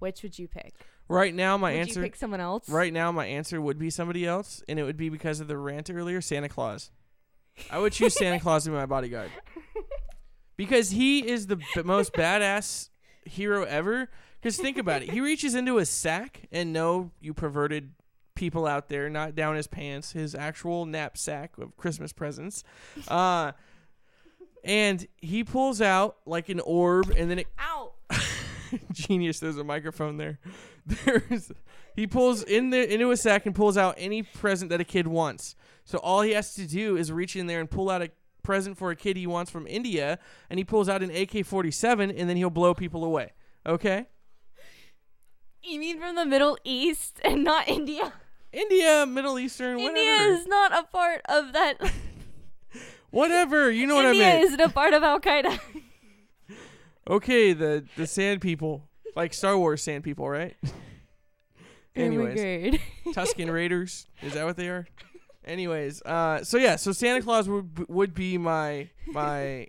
Which 0.00 0.22
would 0.22 0.38
you 0.38 0.48
pick? 0.48 0.74
Right 1.08 1.34
now, 1.34 1.56
my 1.56 1.72
would 1.72 1.80
answer. 1.80 2.00
you 2.00 2.06
pick 2.06 2.16
someone 2.16 2.40
else? 2.40 2.68
Right 2.68 2.92
now, 2.92 3.12
my 3.12 3.26
answer 3.26 3.60
would 3.60 3.78
be 3.78 3.90
somebody 3.90 4.26
else, 4.26 4.62
and 4.68 4.78
it 4.78 4.82
would 4.84 4.96
be 4.96 5.10
because 5.10 5.38
of 5.38 5.48
the 5.48 5.56
rant 5.56 5.90
earlier 5.90 6.20
Santa 6.20 6.48
Claus. 6.48 6.90
I 7.70 7.78
would 7.78 7.92
choose 7.92 8.14
Santa 8.14 8.40
Claus 8.40 8.64
to 8.64 8.70
be 8.70 8.76
my 8.76 8.86
bodyguard. 8.86 9.30
Because 10.56 10.90
he 10.90 11.28
is 11.28 11.48
the 11.48 11.56
b- 11.56 11.64
most 11.84 12.12
badass 12.12 12.90
hero 13.24 13.64
ever. 13.64 14.08
Because 14.44 14.58
think 14.58 14.76
about 14.76 15.00
it. 15.00 15.10
He 15.10 15.22
reaches 15.22 15.54
into 15.54 15.76
his 15.76 15.88
sack, 15.88 16.42
and 16.52 16.70
no, 16.70 17.12
you 17.18 17.32
perverted 17.32 17.92
people 18.34 18.66
out 18.66 18.90
there, 18.90 19.08
not 19.08 19.34
down 19.34 19.56
his 19.56 19.66
pants, 19.66 20.12
his 20.12 20.34
actual 20.34 20.84
knapsack 20.84 21.56
of 21.56 21.74
Christmas 21.78 22.12
presents. 22.12 22.62
Uh, 23.08 23.52
and 24.62 25.06
he 25.16 25.44
pulls 25.44 25.80
out 25.80 26.18
like 26.26 26.50
an 26.50 26.60
orb, 26.60 27.10
and 27.16 27.30
then 27.30 27.38
it 27.38 27.46
Ow. 27.58 27.92
genius. 28.92 29.40
There's 29.40 29.56
a 29.56 29.64
microphone 29.64 30.18
there. 30.18 30.38
There's 30.86 31.50
he 31.96 32.06
pulls 32.06 32.42
in 32.42 32.68
the 32.68 32.92
into 32.92 33.12
a 33.12 33.16
sack 33.16 33.46
and 33.46 33.54
pulls 33.54 33.78
out 33.78 33.94
any 33.96 34.22
present 34.22 34.68
that 34.68 34.78
a 34.78 34.84
kid 34.84 35.06
wants. 35.06 35.56
So 35.86 35.96
all 35.96 36.20
he 36.20 36.32
has 36.32 36.54
to 36.56 36.66
do 36.66 36.98
is 36.98 37.10
reach 37.10 37.34
in 37.34 37.46
there 37.46 37.60
and 37.60 37.70
pull 37.70 37.88
out 37.88 38.02
a 38.02 38.10
present 38.42 38.76
for 38.76 38.90
a 38.90 38.96
kid 38.96 39.16
he 39.16 39.26
wants 39.26 39.50
from 39.50 39.66
India, 39.66 40.18
and 40.50 40.58
he 40.58 40.64
pulls 40.64 40.90
out 40.90 41.02
an 41.02 41.08
AK-47, 41.08 42.14
and 42.14 42.28
then 42.28 42.36
he'll 42.36 42.50
blow 42.50 42.74
people 42.74 43.04
away. 43.04 43.32
Okay, 43.66 44.06
You 45.66 45.80
mean 45.80 45.98
from 46.00 46.14
the 46.16 46.26
Middle 46.26 46.58
East 46.64 47.20
and 47.24 47.42
not 47.44 47.68
India? 47.68 48.12
India, 48.52 49.06
Middle 49.06 49.38
Eastern, 49.38 49.78
whatever. 49.78 49.96
India 49.96 50.36
is 50.36 50.46
not 50.46 50.76
a 50.76 50.84
part 50.84 51.22
of 51.24 51.52
that. 51.52 51.74
whatever. 53.10 53.70
You 53.70 53.86
know 53.86 53.96
what 53.96 54.06
India 54.06 54.26
I 54.26 54.32
meant. 54.34 54.44
isn't 54.44 54.60
a 54.60 54.68
part 54.68 54.94
of 54.94 55.02
Al 55.02 55.20
Qaeda. 55.20 55.58
okay, 57.08 57.52
the 57.52 57.84
the 57.96 58.06
sand 58.06 58.40
people, 58.40 58.88
like 59.16 59.34
Star 59.34 59.56
Wars 59.58 59.82
sand 59.82 60.04
people, 60.04 60.28
right? 60.28 60.56
Anyways, 61.96 62.40
Anyways. 62.40 62.80
Tusken 63.06 63.52
Raiders. 63.52 64.06
Is 64.22 64.34
that 64.34 64.44
what 64.44 64.56
they 64.56 64.68
are? 64.68 64.86
Anyways, 65.44 66.02
uh, 66.02 66.42
so 66.42 66.58
yeah, 66.58 66.76
so 66.76 66.92
Santa 66.92 67.22
Claus 67.22 67.48
would 67.48 67.88
would 67.88 68.14
be 68.14 68.38
my 68.38 68.88
my 69.06 69.68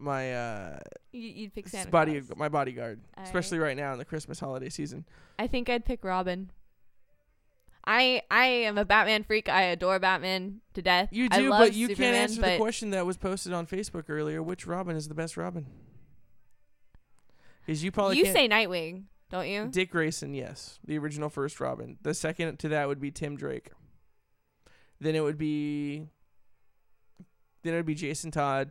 my 0.00 0.32
uh 0.34 0.78
you, 1.12 1.28
you'd 1.28 1.54
pick 1.54 1.68
Santa 1.68 1.90
body 1.90 2.20
Claus. 2.20 2.38
my 2.38 2.48
bodyguard, 2.48 3.00
especially 3.18 3.58
right 3.58 3.76
now 3.76 3.92
in 3.92 3.98
the 3.98 4.04
Christmas 4.04 4.40
holiday 4.40 4.68
season. 4.68 5.04
I 5.38 5.46
think 5.46 5.68
I'd 5.68 5.84
pick 5.84 6.04
Robin. 6.04 6.50
I 7.84 8.22
I 8.30 8.46
am 8.46 8.78
a 8.78 8.84
Batman 8.84 9.24
freak. 9.24 9.48
I 9.48 9.62
adore 9.62 9.98
Batman 9.98 10.60
to 10.74 10.82
death. 10.82 11.08
You 11.12 11.28
I 11.30 11.40
do, 11.40 11.50
love 11.50 11.60
but 11.60 11.74
you 11.74 11.88
Superman, 11.88 12.12
can't 12.12 12.30
answer 12.30 12.42
the 12.42 12.56
question 12.58 12.90
that 12.90 13.06
was 13.06 13.16
posted 13.16 13.52
on 13.52 13.66
Facebook 13.66 14.04
earlier. 14.08 14.42
Which 14.42 14.66
Robin 14.66 14.96
is 14.96 15.08
the 15.08 15.14
best 15.14 15.36
Robin? 15.36 15.66
Because 17.64 17.82
you 17.84 17.90
probably 17.90 18.18
You 18.18 18.26
say 18.26 18.48
Nightwing, 18.48 19.04
don't 19.30 19.48
you? 19.48 19.68
Dick 19.70 19.90
Grayson, 19.90 20.34
yes, 20.34 20.78
the 20.84 20.98
original 20.98 21.28
first 21.28 21.60
Robin. 21.60 21.98
The 22.02 22.14
second 22.14 22.58
to 22.60 22.68
that 22.68 22.88
would 22.88 23.00
be 23.00 23.10
Tim 23.10 23.36
Drake. 23.36 23.70
Then 25.00 25.14
it 25.14 25.20
would 25.20 25.38
be. 25.38 26.06
Then 27.62 27.74
it 27.74 27.76
would 27.76 27.86
be 27.86 27.94
Jason 27.94 28.30
Todd 28.30 28.70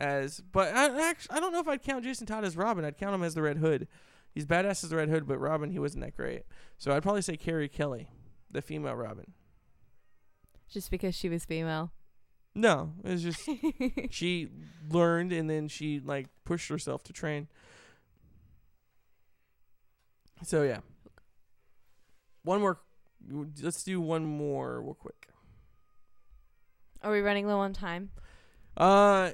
as, 0.00 0.40
but 0.40 0.74
I 0.74 1.10
actually 1.10 1.36
I 1.36 1.40
don't 1.40 1.52
know 1.52 1.60
if 1.60 1.68
I'd 1.68 1.82
count 1.82 2.04
Jason 2.04 2.26
Todd 2.26 2.44
as 2.44 2.56
Robin. 2.56 2.84
I'd 2.84 2.98
count 2.98 3.14
him 3.14 3.22
as 3.22 3.34
the 3.34 3.42
Red 3.42 3.58
Hood. 3.58 3.86
He's 4.32 4.46
badass 4.46 4.84
as 4.84 4.90
the 4.90 4.96
Red 4.96 5.08
Hood, 5.08 5.26
but 5.26 5.38
Robin 5.38 5.70
he 5.70 5.78
wasn't 5.78 6.04
that 6.04 6.16
great. 6.16 6.42
So 6.78 6.92
I'd 6.92 7.02
probably 7.02 7.22
say 7.22 7.36
Carrie 7.36 7.68
Kelly, 7.68 8.08
the 8.50 8.62
female 8.62 8.94
Robin. 8.94 9.32
Just 10.68 10.90
because 10.90 11.14
she 11.14 11.28
was 11.28 11.44
female. 11.44 11.92
No, 12.54 12.94
it's 13.04 13.22
just 13.22 13.48
she 14.10 14.48
learned 14.88 15.32
and 15.32 15.48
then 15.48 15.68
she 15.68 16.00
like 16.00 16.28
pushed 16.44 16.68
herself 16.68 17.02
to 17.04 17.12
train. 17.12 17.48
So 20.42 20.62
yeah. 20.62 20.78
One 22.42 22.60
more 22.60 22.78
let's 23.62 23.84
do 23.84 24.00
one 24.00 24.24
more 24.24 24.80
real 24.80 24.94
quick. 24.94 25.28
Are 27.02 27.12
we 27.12 27.20
running 27.20 27.46
low 27.46 27.58
on 27.58 27.72
time? 27.72 28.10
Uh 28.76 29.32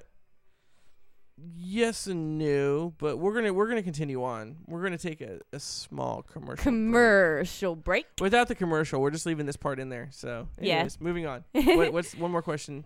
yes 1.39 2.07
and 2.07 2.39
no, 2.39 2.95
but 2.99 3.19
we're 3.19 3.35
gonna 3.35 3.53
we're 3.53 3.69
gonna 3.69 3.83
continue 3.83 4.23
on. 4.25 4.57
We're 4.67 4.83
gonna 4.83 4.99
take 4.99 5.21
a, 5.21 5.41
a 5.53 5.61
small 5.61 6.23
commercial. 6.23 6.63
Commercial 6.63 7.77
break. 7.77 8.07
Without 8.21 8.49
the 8.49 8.55
commercial, 8.55 9.01
we're 9.01 9.11
just 9.11 9.27
leaving 9.27 9.47
this 9.47 9.57
part 9.57 9.79
in 9.79 9.89
there. 9.89 10.09
So 10.13 10.49
Yeah. 10.61 10.89
moving 11.01 11.27
on. 11.27 11.45
what, 11.53 11.93
what's 11.93 12.15
one 12.15 12.31
more 12.31 12.43
question? 12.43 12.85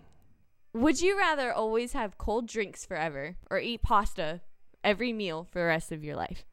Would 0.73 1.01
you 1.01 1.19
rather 1.19 1.53
always 1.53 1.93
have 1.95 2.17
cold 2.19 2.47
drinks 2.47 2.87
forever 2.87 3.37
or 3.51 3.59
eat 3.59 3.83
pasta 3.83 4.41
every 4.85 5.13
meal 5.13 5.47
for 5.51 5.59
the 5.59 5.65
rest 5.67 5.91
of 5.93 6.05
your 6.05 6.15
life? 6.17 6.45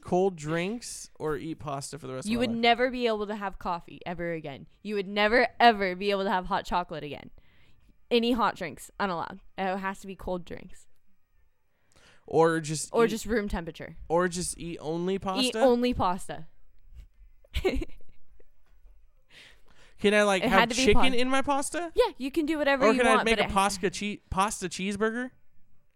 Cold 0.00 0.36
drinks 0.36 1.10
or 1.18 1.36
eat 1.36 1.58
pasta 1.58 1.98
for 1.98 2.06
the 2.06 2.14
rest 2.14 2.28
You 2.28 2.38
of 2.38 2.40
would 2.40 2.50
life? 2.50 2.58
never 2.58 2.90
be 2.90 3.06
able 3.06 3.26
to 3.26 3.34
have 3.34 3.58
coffee 3.58 4.00
ever 4.06 4.32
again. 4.32 4.66
You 4.82 4.94
would 4.94 5.08
never 5.08 5.48
ever 5.60 5.94
be 5.96 6.10
able 6.12 6.24
to 6.24 6.30
have 6.30 6.46
hot 6.46 6.64
chocolate 6.64 7.02
again. 7.04 7.30
Any 8.10 8.32
hot 8.32 8.56
drinks 8.56 8.90
unallowed. 8.98 9.40
It 9.58 9.76
has 9.78 10.00
to 10.00 10.06
be 10.06 10.14
cold 10.16 10.44
drinks 10.44 10.86
or 12.26 12.60
just 12.60 12.88
or 12.92 13.04
eat- 13.06 13.08
just 13.08 13.26
room 13.26 13.48
temperature. 13.48 13.96
or 14.08 14.28
just 14.28 14.56
eat 14.58 14.78
only 14.80 15.18
pasta. 15.18 15.42
Eat 15.42 15.56
only 15.56 15.92
pasta. 15.94 16.46
can 20.00 20.14
I 20.14 20.22
like 20.22 20.42
It 20.44 20.48
have 20.48 20.60
had 20.60 20.70
to 20.70 20.76
be 20.76 20.82
chicken 20.84 21.02
pasta. 21.02 21.18
in 21.18 21.28
my 21.28 21.42
pasta? 21.42 21.92
Yeah, 21.94 22.12
you 22.18 22.30
can 22.30 22.46
do 22.46 22.56
whatever 22.58 22.84
you 22.84 22.88
want. 22.88 22.94
Or 22.94 22.98
you 22.98 23.02
can 23.04 23.10
want. 23.16 23.20
I 23.20 23.24
make 23.36 23.40
a 23.40 23.52
pasta 23.52 23.90
che- 23.90 24.20
pasta 24.30 24.68
cheeseburger? 24.68 25.30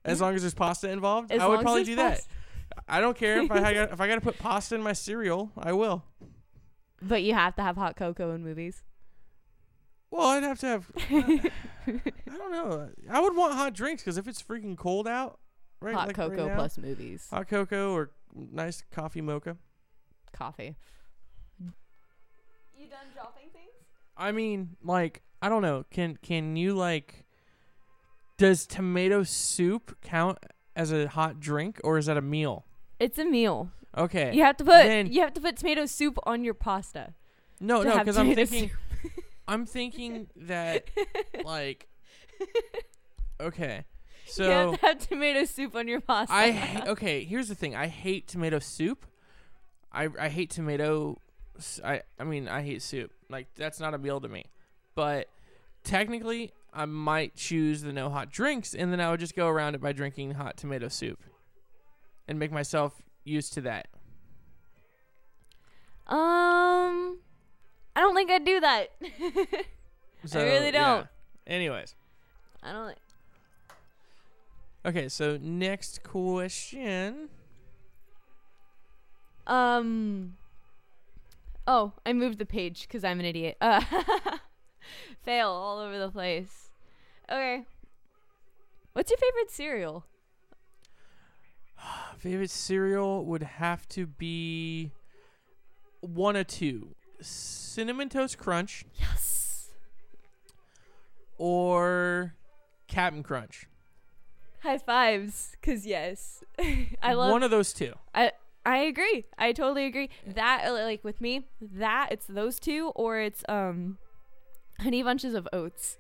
As 0.05 0.19
Yeah. 0.19 0.27
long 0.27 0.35
as 0.35 0.41
there's 0.43 0.55
pasta 0.55 0.91
involved, 0.91 1.31
as 1.31 1.41
I 1.41 1.47
would 1.47 1.61
probably 1.61 1.85
do 1.85 1.97
that. 1.97 2.21
I 2.89 3.01
don't 3.01 3.17
care 3.17 3.41
if 3.43 3.51
I 3.51 3.61
got, 3.75 3.93
if 3.93 4.01
I 4.01 4.09
got 4.09 4.17
to 4.17 4.21
put 4.21 4.39
pasta 4.39 4.75
in 4.75 4.83
my 4.83 4.93
cereal, 4.95 5.53
I 5.57 5.73
will. 5.73 6.03
But 7.01 7.23
you 7.23 7.35
have 7.35 7.55
to 7.57 7.63
have 7.63 7.77
hot 7.77 7.97
cocoa 7.97 8.33
in 8.33 8.43
movies. 8.43 8.83
Well, 10.13 10.27
I'd 10.29 10.43
have 10.43 10.61
to 10.61 10.67
have. 10.67 10.91
I 11.11 12.37
don't 12.37 12.53
know. 12.53 12.91
I 13.11 13.19
would 13.19 13.35
want 13.35 13.55
hot 13.55 13.73
drinks 13.73 14.03
because 14.03 14.19
if 14.19 14.29
it's 14.29 14.43
freaking 14.43 14.77
cold 14.77 15.09
out, 15.09 15.39
right? 15.81 15.95
hot 15.95 16.07
like 16.07 16.19
right 16.19 16.29
cocoa 16.29 16.49
now, 16.49 16.55
plus 16.55 16.77
movies. 16.77 17.27
hot 17.31 17.49
cocoa 17.49 17.93
or 17.93 18.11
nice 18.35 18.85
coffee 18.93 19.23
mocha. 19.23 19.57
Coffee. 20.35 20.77
You 21.59 22.89
done 22.89 23.07
dropping 23.15 23.49
things? 23.55 23.71
I 24.15 24.33
mean, 24.33 24.77
like, 24.85 25.23
I 25.41 25.49
don't 25.49 25.63
know. 25.63 25.87
Can 25.91 26.19
can 26.21 26.57
you 26.57 26.75
like? 26.75 27.25
Does 28.37 28.67
tomato 28.67 29.23
soup 29.23 29.97
count 30.03 30.39
as 30.77 30.93
a 30.93 31.09
hot 31.09 31.41
drink 31.41 31.81
or 31.83 31.97
is 31.97 32.05
that 32.05 32.19
a 32.19 32.23
meal? 32.23 32.67
It's 33.01 33.19
a 33.19 33.25
meal. 33.25 33.71
Okay. 33.97 34.35
You 34.35 34.43
have 34.45 34.59
to 34.59 34.65
put 34.65 34.73
Then- 34.73 35.11
you 35.11 35.23
have 35.23 35.33
to 35.33 35.41
put 35.41 35.57
tomato 35.57 35.87
soup 35.87 36.19
on 36.25 36.45
your 36.45 36.55
pasta. 36.55 37.15
No, 37.61 37.83
to 37.83 37.89
no, 37.89 37.99
because 37.99 38.19
I'm 38.19 38.27
tomato 38.27 38.45
thinking, 38.45 38.77
I'm 39.49 39.67
thinking 39.67 40.29
that 40.37 40.89
like, 41.45 41.89
okay, 43.41 43.85
you 44.37 44.45
have 44.45 44.71
so 44.71 44.73
to 44.75 44.81
have 44.81 44.99
tomato 45.09 45.45
soup 45.45 45.75
on 45.77 45.89
your 45.89 46.01
pasta. 46.01 46.35
I 46.35 46.51
ha- 46.51 46.85
okay. 46.89 47.25
Here's 47.25 47.49
the 47.49 47.55
thing. 47.55 47.75
I 47.75 47.87
hate 47.89 48.29
tomato 48.29 48.59
soup. 48.59 49.07
I 49.93 50.09
I 50.19 50.29
hate 50.29 50.51
tomato. 50.51 51.19
I 51.85 52.03
I 52.19 52.25
mean 52.25 52.49
I 52.49 52.63
hate 52.63 52.83
soup. 52.83 53.13
Like 53.29 53.49
that's 53.55 53.81
not 53.81 53.95
a 53.95 53.99
meal 53.99 54.21
to 54.21 54.29
me. 54.29 54.47
But 54.95 55.29
technically, 55.85 56.53
I 56.73 56.85
might 56.87 57.35
choose 57.35 57.83
the 57.83 57.93
no 57.93 58.09
hot 58.11 58.31
drinks, 58.31 58.75
and 58.75 58.93
then 58.93 59.01
I 59.01 59.11
would 59.11 59.21
just 59.21 59.35
go 59.35 59.49
around 59.49 59.75
it 59.75 59.81
by 59.81 59.93
drinking 59.93 60.33
hot 60.33 60.57
tomato 60.57 60.89
soup, 60.89 61.19
and 62.29 62.39
make 62.39 62.53
myself 62.53 63.03
used 63.25 63.53
to 63.55 63.61
that. 63.63 63.89
um, 66.07 67.19
I 67.95 68.01
don't 68.01 68.15
think 68.15 68.31
I'd 68.31 68.45
do 68.45 68.61
that. 68.61 68.91
So, 70.25 70.41
really 70.41 70.71
don't. 70.71 71.09
Anyways, 71.47 71.97
I 72.63 72.73
don't. 72.73 72.87
Like 72.87 72.99
Okay. 74.87 75.09
So 75.09 75.39
next 75.41 76.03
question. 76.05 77.29
Um. 79.47 80.35
Oh, 81.67 81.93
I 82.07 82.13
moved 82.13 82.39
the 82.39 82.47
page 82.47 82.83
because 82.83 83.05
I'm 83.05 83.21
an 83.21 83.27
idiot. 83.27 83.57
Uh, 83.61 83.83
fail 85.25 85.49
all 85.49 85.79
over 85.79 85.99
the 85.99 86.11
place. 86.11 86.71
Okay. 87.29 87.65
What's 88.93 89.11
your 89.11 89.19
favorite 89.19 89.51
cereal? 89.51 90.05
Favorite 92.19 92.51
cereal 92.51 93.25
would 93.25 93.43
have 93.43 93.89
to 93.89 94.07
be 94.07 94.93
one 96.01 96.37
or 96.37 96.45
two: 96.45 96.95
cinnamon 97.23 98.09
toast 98.09 98.39
crunch 98.39 98.85
Yes. 98.99 99.71
or 101.39 102.35
Captain 102.89 103.23
Crunch. 103.23 103.67
High 104.63 104.79
fives, 104.79 105.57
cause 105.63 105.85
yes, 105.87 106.45
I 107.03 107.15
love. 107.15 107.31
one 107.33 107.43
of 107.43 107.51
those 107.51 107.73
two. 107.73 107.95
I 108.15 108.31
I 108.65 108.79
agree. 108.79 109.25
I 109.37 109.53
totally 109.53 109.87
agree. 109.87 110.09
That 110.25 110.65
uh, 110.67 110.73
like 110.73 111.03
with 111.03 111.21
me, 111.21 111.49
that 111.61 112.09
it's 112.13 112.27
those 112.27 112.61
two 112.61 112.93
or 112.95 113.19
it's 113.19 113.43
um, 113.49 113.99
honey 114.81 115.03
bunches 115.03 115.35
of 115.35 115.49
oats, 115.53 115.99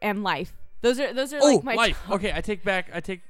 and 0.00 0.22
life. 0.22 0.52
Those 0.82 1.00
are 1.00 1.12
those 1.12 1.32
are 1.32 1.40
Oh, 1.42 1.56
like 1.56 1.64
my 1.64 1.74
life. 1.74 2.00
top- 2.06 2.16
Okay, 2.16 2.32
I 2.32 2.40
take 2.40 2.62
back. 2.62 2.88
I 2.94 3.00
take 3.00 3.22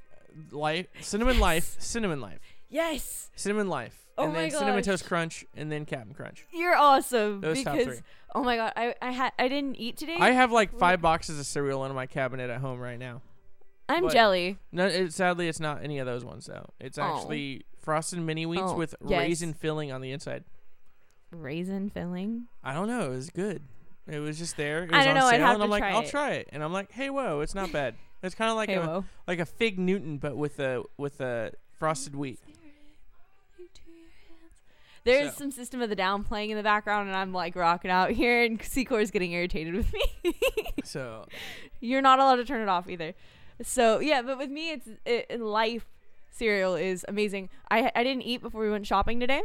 life. 0.50 0.86
Cinnamon 1.00 1.40
life. 1.40 1.76
Cinnamon 1.78 2.20
life. 2.20 2.40
Yes, 2.68 3.30
Cinnamon 3.36 3.68
life. 3.68 4.05
Oh 4.18 4.24
and 4.24 4.32
my 4.32 4.40
then 4.42 4.50
cinnamon 4.50 4.82
toast 4.82 5.04
crunch, 5.04 5.44
and 5.54 5.70
then 5.70 5.84
Captain 5.84 6.14
Crunch. 6.14 6.46
you're 6.52 6.74
awesome. 6.74 7.40
Those 7.42 7.62
top 7.62 7.76
because 7.76 7.96
three. 7.98 8.04
oh 8.34 8.42
my 8.42 8.56
god, 8.56 8.72
I 8.76 8.94
I 9.02 9.10
had 9.10 9.32
I 9.38 9.48
didn't 9.48 9.76
eat 9.76 9.96
today. 9.98 10.16
I 10.18 10.30
have 10.30 10.50
like 10.52 10.78
five 10.78 11.00
boxes 11.02 11.38
of 11.38 11.44
cereal 11.46 11.84
in 11.84 11.94
my 11.94 12.06
cabinet 12.06 12.48
at 12.50 12.60
home 12.60 12.78
right 12.80 12.98
now. 12.98 13.20
I'm 13.88 14.04
but- 14.04 14.12
jelly. 14.12 14.58
No, 14.72 14.86
it, 14.86 15.12
sadly, 15.12 15.48
it's 15.48 15.60
not 15.60 15.82
any 15.84 15.98
of 15.98 16.06
those 16.06 16.24
ones 16.24 16.46
though. 16.46 16.70
It's 16.80 16.98
Oh. 16.98 17.02
actually 17.02 17.66
frosted 17.78 18.18
mini 18.20 18.44
wheats 18.46 18.62
Oh, 18.72 18.74
with 18.76 18.94
yes. 19.06 19.20
raisin 19.20 19.52
filling 19.54 19.92
on 19.92 20.00
the 20.00 20.10
inside. 20.12 20.44
raisin 21.30 21.90
filling. 21.90 22.46
I 22.64 22.72
don't 22.72 22.88
know. 22.88 23.06
It 23.12 23.16
was 23.16 23.30
good. 23.30 23.62
It 24.08 24.18
was 24.20 24.38
just 24.38 24.56
there. 24.56 24.84
It 24.84 24.92
I 24.92 24.98
was 24.98 25.04
don't 25.06 25.16
on 25.16 25.20
know, 25.20 25.26
I'd 25.26 25.30
sale, 25.36 25.40
have 25.46 25.50
and 25.54 25.60
to 25.60 25.64
I'm 25.64 25.70
like, 25.70 25.82
try 25.82 25.90
I'll 25.92 26.00
it. 26.02 26.08
try 26.10 26.30
it. 26.34 26.48
And 26.52 26.62
I'm 26.62 26.72
like, 26.72 26.90
hey, 26.92 27.10
whoa, 27.10 27.40
it's 27.40 27.54
not 27.54 27.72
bad. 27.72 27.94
It's 28.22 28.34
kind 28.34 28.50
of 28.50 28.56
like 28.56 28.68
Hey, 28.70 28.76
a 28.76 28.86
whoa. 28.86 29.04
like 29.26 29.40
a 29.40 29.46
fig 29.46 29.78
Newton, 29.78 30.18
but 30.18 30.36
with 30.36 30.58
a 30.60 30.82
with 30.96 31.20
a 31.20 31.52
frosted 31.78 32.14
wheat. 32.16 32.38
There's 35.06 35.32
So- 35.32 35.38
some 35.38 35.50
System 35.50 35.80
of 35.80 35.88
the 35.88 35.96
Down 35.96 36.22
playing 36.24 36.50
in 36.50 36.56
the 36.58 36.62
background, 36.62 37.08
and 37.08 37.16
I'm 37.16 37.32
like 37.32 37.56
rocking 37.56 37.90
out 37.90 38.10
here, 38.10 38.42
and 38.44 38.58
Secor 38.74 39.00
is 39.00 39.10
getting 39.10 39.32
irritated 39.32 39.74
with 39.74 39.92
me. 39.92 40.34
So 40.84 41.26
You're 41.80 42.02
not 42.02 42.18
allowed 42.20 42.36
to 42.36 42.44
turn 42.44 42.60
it 42.60 42.68
off 42.68 42.88
either. 42.88 43.14
So 43.62 43.98
yeah, 44.00 44.22
but 44.22 44.36
with 44.38 44.50
me, 44.50 44.70
it's 44.72 44.88
it, 45.04 45.26
in 45.30 45.40
life. 45.40 45.86
Cereal 46.30 46.74
is 46.76 47.04
amazing. 47.08 47.48
I 47.70 47.90
I 47.96 48.04
didn't 48.04 48.22
eat 48.22 48.42
before 48.42 48.60
we 48.60 48.70
went 48.70 48.86
shopping 48.86 49.18
today, 49.18 49.40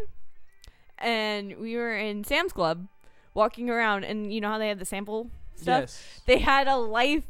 and 0.97 1.57
we 1.57 1.75
were 1.77 1.95
in 1.95 2.23
Sam's 2.23 2.53
Club, 2.53 2.87
walking 3.33 3.69
around, 3.69 4.03
and 4.03 4.33
you 4.33 4.41
know 4.41 4.49
how 4.49 4.57
they 4.57 4.67
have 4.67 4.79
the 4.79 4.85
sample 4.85 5.29
stuff. 5.55 5.83
yes, 5.83 6.21
They 6.25 6.39
had 6.39 6.67
a 6.67 6.75
life. 6.77 7.23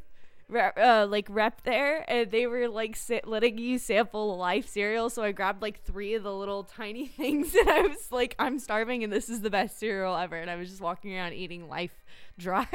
Uh, 0.53 1.07
like 1.09 1.27
rep 1.29 1.61
there, 1.63 2.03
and 2.11 2.29
they 2.29 2.45
were 2.45 2.67
like 2.67 2.97
letting 3.25 3.57
you 3.57 3.77
sample 3.77 4.37
life 4.37 4.67
cereal. 4.67 5.09
So 5.09 5.23
I 5.23 5.31
grabbed 5.31 5.61
like 5.61 5.81
three 5.83 6.13
of 6.15 6.23
the 6.23 6.33
little 6.33 6.63
tiny 6.63 7.07
things, 7.17 7.55
and 7.55 7.69
I 7.69 7.81
was 7.83 8.11
like, 8.11 8.35
"I'm 8.37 8.59
starving, 8.59 9.03
and 9.03 9.13
this 9.13 9.29
is 9.29 9.41
the 9.41 9.49
best 9.49 9.79
cereal 9.79 10.15
ever." 10.15 10.35
And 10.35 10.49
I 10.49 10.57
was 10.57 10.69
just 10.69 10.81
walking 10.81 11.15
around 11.15 11.33
eating 11.33 11.69
life 11.69 12.03
dry 12.37 12.67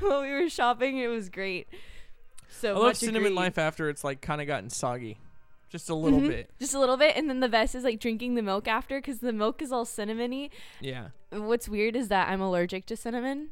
while 0.00 0.22
we 0.22 0.30
were 0.30 0.48
shopping. 0.48 0.98
It 0.98 1.08
was 1.08 1.28
great. 1.28 1.66
So 2.50 2.76
I 2.76 2.78
love 2.78 2.96
cinnamon 2.96 3.32
agreed. 3.32 3.36
life 3.36 3.58
after 3.58 3.88
it's 3.88 4.04
like 4.04 4.20
kind 4.20 4.40
of 4.40 4.46
gotten 4.46 4.70
soggy, 4.70 5.18
just 5.70 5.90
a 5.90 5.94
little 5.94 6.20
Mhm. 6.20 6.28
bit. 6.28 6.50
just 6.60 6.74
a 6.74 6.78
little 6.80 6.96
bit, 6.96 7.16
and 7.16 7.28
then 7.28 7.40
the 7.40 7.48
best 7.48 7.74
is 7.74 7.82
like 7.84 7.98
drinking 8.00 8.34
the 8.36 8.42
milk 8.42 8.68
after 8.68 8.98
because 8.98 9.18
the 9.18 9.32
milk 9.32 9.60
is 9.62 9.72
all 9.72 9.84
cinnamony. 9.84 10.50
Yeah. 10.80 11.08
What's 11.30 11.68
weird 11.68 11.96
is 11.96 12.08
that 12.08 12.28
I'm 12.28 12.40
allergic 12.40 12.86
to 12.86 12.96
cinnamon, 12.96 13.50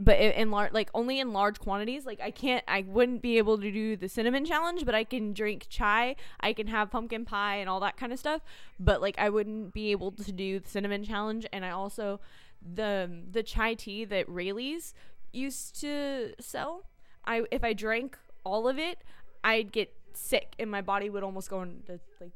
but 0.00 0.18
in 0.18 0.50
large, 0.50 0.72
like 0.72 0.90
only 0.94 1.20
in 1.20 1.32
large 1.32 1.60
quantities. 1.60 2.06
Like 2.06 2.20
I 2.20 2.30
can't, 2.30 2.64
I 2.66 2.84
wouldn't 2.88 3.20
be 3.20 3.36
able 3.36 3.58
to 3.58 3.70
do 3.70 3.96
the 3.96 4.08
cinnamon 4.08 4.46
challenge, 4.46 4.86
but 4.86 4.94
I 4.94 5.04
can 5.04 5.34
drink 5.34 5.66
chai. 5.68 6.16
I 6.40 6.54
can 6.54 6.66
have 6.68 6.90
pumpkin 6.90 7.26
pie 7.26 7.56
and 7.56 7.68
all 7.68 7.80
that 7.80 7.98
kind 7.98 8.12
of 8.12 8.18
stuff. 8.18 8.40
But 8.80 9.02
like 9.02 9.18
I 9.18 9.28
wouldn't 9.28 9.74
be 9.74 9.90
able 9.90 10.12
to 10.12 10.32
do 10.32 10.58
the 10.58 10.68
cinnamon 10.68 11.04
challenge. 11.04 11.46
And 11.52 11.64
I 11.64 11.70
also 11.70 12.18
the 12.62 13.10
the 13.30 13.42
chai 13.42 13.74
tea 13.74 14.06
that 14.06 14.26
Raley's 14.28 14.94
used 15.32 15.78
to 15.82 16.32
sell. 16.40 16.86
I 17.26 17.44
if 17.50 17.62
I 17.62 17.74
drank 17.74 18.18
all 18.42 18.66
of 18.66 18.78
it, 18.78 18.98
I'd 19.44 19.70
get 19.70 19.92
sick 20.14 20.54
and 20.58 20.70
my 20.70 20.80
body 20.80 21.10
would 21.10 21.22
almost 21.22 21.50
go 21.50 21.62
into 21.62 22.00
like 22.20 22.32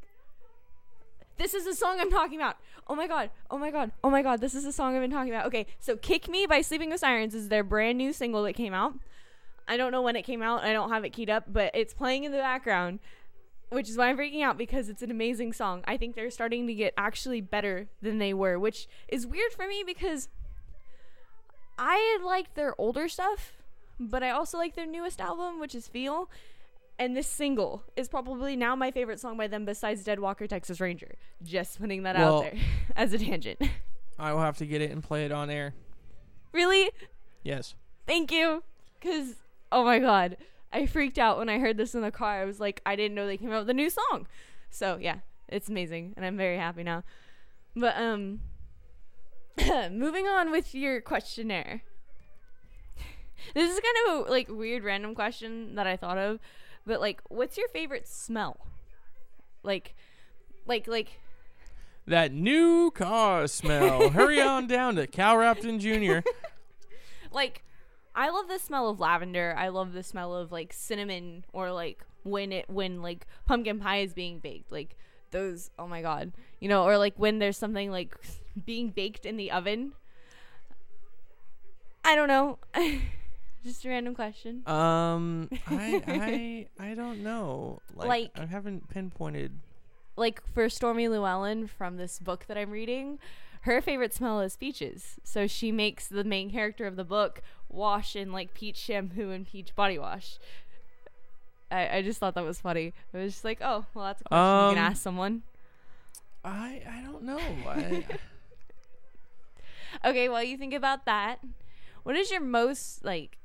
this 1.37 1.55
is 1.55 1.65
the 1.65 1.75
song 1.75 1.99
I'm 2.01 2.11
talking 2.11 2.39
about. 2.39 2.57
Oh 2.87 2.95
my 2.95 3.07
god. 3.07 3.31
Oh 3.51 3.59
my 3.59 3.71
god. 3.71 3.93
Oh 4.03 4.11
my 4.11 4.23
god. 4.23 4.41
This 4.41 4.55
is 4.55 4.65
the 4.65 4.73
song 4.73 4.95
I've 4.95 5.03
been 5.03 5.11
talking 5.11 5.33
about. 5.33 5.47
Okay, 5.47 5.67
so 5.79 5.97
Kick 5.97 6.29
Me 6.29 6.47
by 6.47 6.61
Sleeping 6.61 6.91
with 6.91 7.01
Sirens 7.01 7.35
is 7.35 7.49
their 7.49 7.65
brand 7.65 7.99
new 7.99 8.13
single 8.13 8.43
that 8.45 8.53
came 8.53 8.75
out. 8.75 8.95
I 9.67 9.77
don't 9.77 9.93
know 9.93 10.03
when 10.03 10.17
it 10.17 10.23
came 10.23 10.43
out. 10.43 10.63
I 10.63 10.73
don't 10.73 10.91
have 10.91 11.05
it 11.05 11.11
keyed 11.11 11.31
up, 11.31 11.45
but 11.51 11.71
it's 11.75 11.95
playing 11.95 12.25
in 12.25 12.33
the 12.33 12.39
background, 12.39 13.01
which 13.71 13.89
is 13.89 13.97
why 13.97 14.09
I'm 14.09 14.19
freaking 14.19 14.43
out 14.43 14.59
because 14.59 14.89
it's 14.89 15.03
an 15.03 15.11
amazing 15.11 15.53
song. 15.53 15.83
I 15.87 15.97
think 15.97 16.15
they're 16.15 16.31
starting 16.31 16.67
to 16.67 16.75
get 16.75 16.93
actually 16.99 17.41
better 17.41 17.89
than 18.03 18.19
they 18.19 18.35
were, 18.35 18.59
which 18.59 18.87
is 19.09 19.27
weird 19.27 19.53
for 19.53 19.67
me 19.67 19.83
because 19.85 20.29
I 21.79 22.19
like 22.23 22.55
their 22.55 22.75
older 22.79 23.09
stuff, 23.09 23.55
but 23.99 24.23
I 24.23 24.31
also 24.31 24.59
like 24.59 24.75
their 24.75 24.87
newest 24.87 25.21
album, 25.21 25.59
which 25.59 25.75
is 25.75 25.89
Feel. 25.89 26.29
And 26.99 27.17
this 27.17 27.27
single 27.27 27.83
is 27.97 28.09
probably 28.09 28.55
now 28.57 28.77
my 28.77 28.91
favorite 28.93 29.19
song 29.19 29.37
by 29.37 29.49
them 29.49 29.65
besides 29.65 30.05
Dead 30.05 30.21
Walker 30.21 30.47
Texas 30.47 30.81
Ranger. 30.81 31.17
Just 31.43 31.81
putting 31.81 32.05
that 32.05 32.17
Well- 32.17 32.39
out 32.45 32.53
there 32.53 32.61
as 32.97 33.13
a 33.13 33.19
tangent. 33.19 33.61
I 34.19 34.33
will 34.33 34.41
have 34.41 34.57
to 34.59 34.67
get 34.67 34.81
it 34.81 34.93
and 34.93 35.03
play 35.03 35.25
it 35.25 35.33
on 35.33 35.51
air. 35.51 35.75
really? 36.53 36.91
Yes. 37.43 37.75
Thank 38.07 38.31
you. 38.31 38.63
Cuz 39.01 39.35
oh 39.73 39.85
my 39.85 39.99
god, 39.99 40.37
I 40.73 40.87
freaked 40.87 41.19
out 41.19 41.37
when 41.39 41.49
I 41.49 41.59
heard 41.59 41.77
this 41.77 41.95
in 41.97 42.01
the 42.01 42.13
car. 42.13 42.41
I 42.43 42.45
was 42.45 42.61
like 42.61 42.81
I 42.87 42.95
didn't 42.97 43.15
know 43.17 43.27
they 43.27 43.37
came 43.37 43.51
out 43.53 43.61
with 43.63 43.71
a 43.71 43.75
new 43.75 43.91
song. 43.91 44.27
So, 44.71 44.99
yeah, 45.01 45.19
it's 45.49 45.69
amazing 45.69 46.15
and 46.17 46.25
I'm 46.25 46.37
very 46.37 46.57
happy 46.59 46.85
now. 46.85 47.03
But 47.75 47.97
um 47.99 48.41
moving 49.91 50.27
on 50.29 50.51
with 50.53 50.75
your 50.75 51.01
questionnaire. 51.01 51.83
This 53.55 53.71
is 53.71 53.81
kind 53.81 53.97
of 54.21 54.27
a 54.27 54.31
like 54.31 54.49
weird 54.49 54.85
random 54.85 55.15
question 55.15 55.75
that 55.75 55.87
I 55.87 55.97
thought 55.97 56.19
of, 56.19 56.39
but 56.87 57.01
like 57.01 57.21
what's 57.29 57.57
your 57.57 57.69
favorite 57.69 58.07
smell? 58.07 58.67
Like 59.63 59.95
like 60.67 60.87
like 60.87 61.21
That 62.07 62.33
new 62.33 62.91
car 62.91 63.47
smell. 63.47 64.09
Hurry 64.11 64.41
on 64.41 64.67
down 64.67 64.97
to 64.97 65.07
Cal 65.07 65.37
Rapton 65.37 65.81
Jr. 65.81 66.27
like 67.33 67.63
I 68.15 68.31
love 68.31 68.49
the 68.49 68.59
smell 68.59 68.89
of 68.89 69.01
lavender. 69.01 69.55
I 69.57 69.69
love 69.69 69.93
the 69.93 70.03
smell 70.03 70.35
of 70.35 70.53
like 70.53 70.73
cinnamon 70.73 71.45
or 71.53 71.73
like 71.73 72.05
when 72.23 72.53
it 72.53 72.69
when 72.69 73.03
like 73.03 73.27
pumpkin 73.47 73.81
pie 73.81 73.99
is 73.99 74.13
being 74.13 74.39
baked. 74.39 74.71
Like 74.71 74.97
those 75.31 75.71
oh 75.79 75.87
my 75.87 76.03
god. 76.03 76.33
You 76.61 76.69
know, 76.69 76.85
or 76.85 76.99
like 76.99 77.15
when 77.17 77.39
there's 77.39 77.59
something 77.59 77.91
like 77.91 78.15
being 78.65 78.91
baked 78.91 79.27
in 79.27 79.37
the 79.37 79.51
oven. 79.51 79.93
I 82.05 82.15
don't 82.15 82.29
know. 82.29 82.59
Just 83.65 83.85
a 83.85 83.89
random 83.89 84.15
question. 84.15 84.63
Um, 84.69 85.49
I 85.67 86.67
I 86.79 86.91
I 86.91 86.95
don't 86.95 87.23
know. 87.23 87.81
Like, 87.95 88.09
Like- 88.09 88.39
I 88.39 88.47
haven't 88.47 88.89
pinpointed. 88.91 89.53
like 90.17 90.43
for 90.53 90.69
Stormy 90.69 91.09
Llewellyn 91.09 91.67
from 91.67 91.97
this 91.97 92.19
book 92.19 92.45
that 92.47 92.57
I'm 92.59 92.71
reading, 92.71 93.19
her 93.63 93.81
favorite 93.81 94.13
smell 94.13 94.41
is 94.41 94.57
peaches. 94.57 95.17
So 95.25 95.47
she 95.47 95.73
makes 95.73 96.07
the 96.09 96.25
main 96.25 96.51
character 96.51 96.87
of 96.87 96.97
the 96.97 97.05
book 97.05 97.41
wash 97.71 98.15
in 98.15 98.31
like 98.33 98.53
peach 98.55 98.77
shampoo 98.77 99.31
and 99.31 99.47
peach 99.49 99.75
body 99.75 99.99
wash. 99.99 100.39
I, 101.71 101.97
I 101.99 102.03
just 102.03 102.21
thought 102.21 102.35
that 102.35 102.45
was 102.45 102.61
funny. 102.61 102.93
I 103.15 103.19
was 103.19 103.33
just 103.33 103.45
like, 103.45 103.59
oh, 103.63 103.87
well, 103.95 104.05
that's 104.05 104.21
a 104.21 104.25
question 104.25 104.39
you 104.45 104.51
Um, 104.69 104.75
can 104.75 104.85
ask 104.85 105.03
someone. 105.03 105.43
I 106.45 106.83
I 106.87 107.01
don't 107.03 107.23
know. 107.23 107.39
I, 107.67 108.05
Okay, 110.05 110.29
while 110.29 110.43
you 110.43 110.57
think 110.59 110.75
about 110.75 111.07
that, 111.07 111.39
what 112.03 112.15
is 112.17 112.31
your 112.31 112.41
most 112.43 113.05
like? 113.05 113.39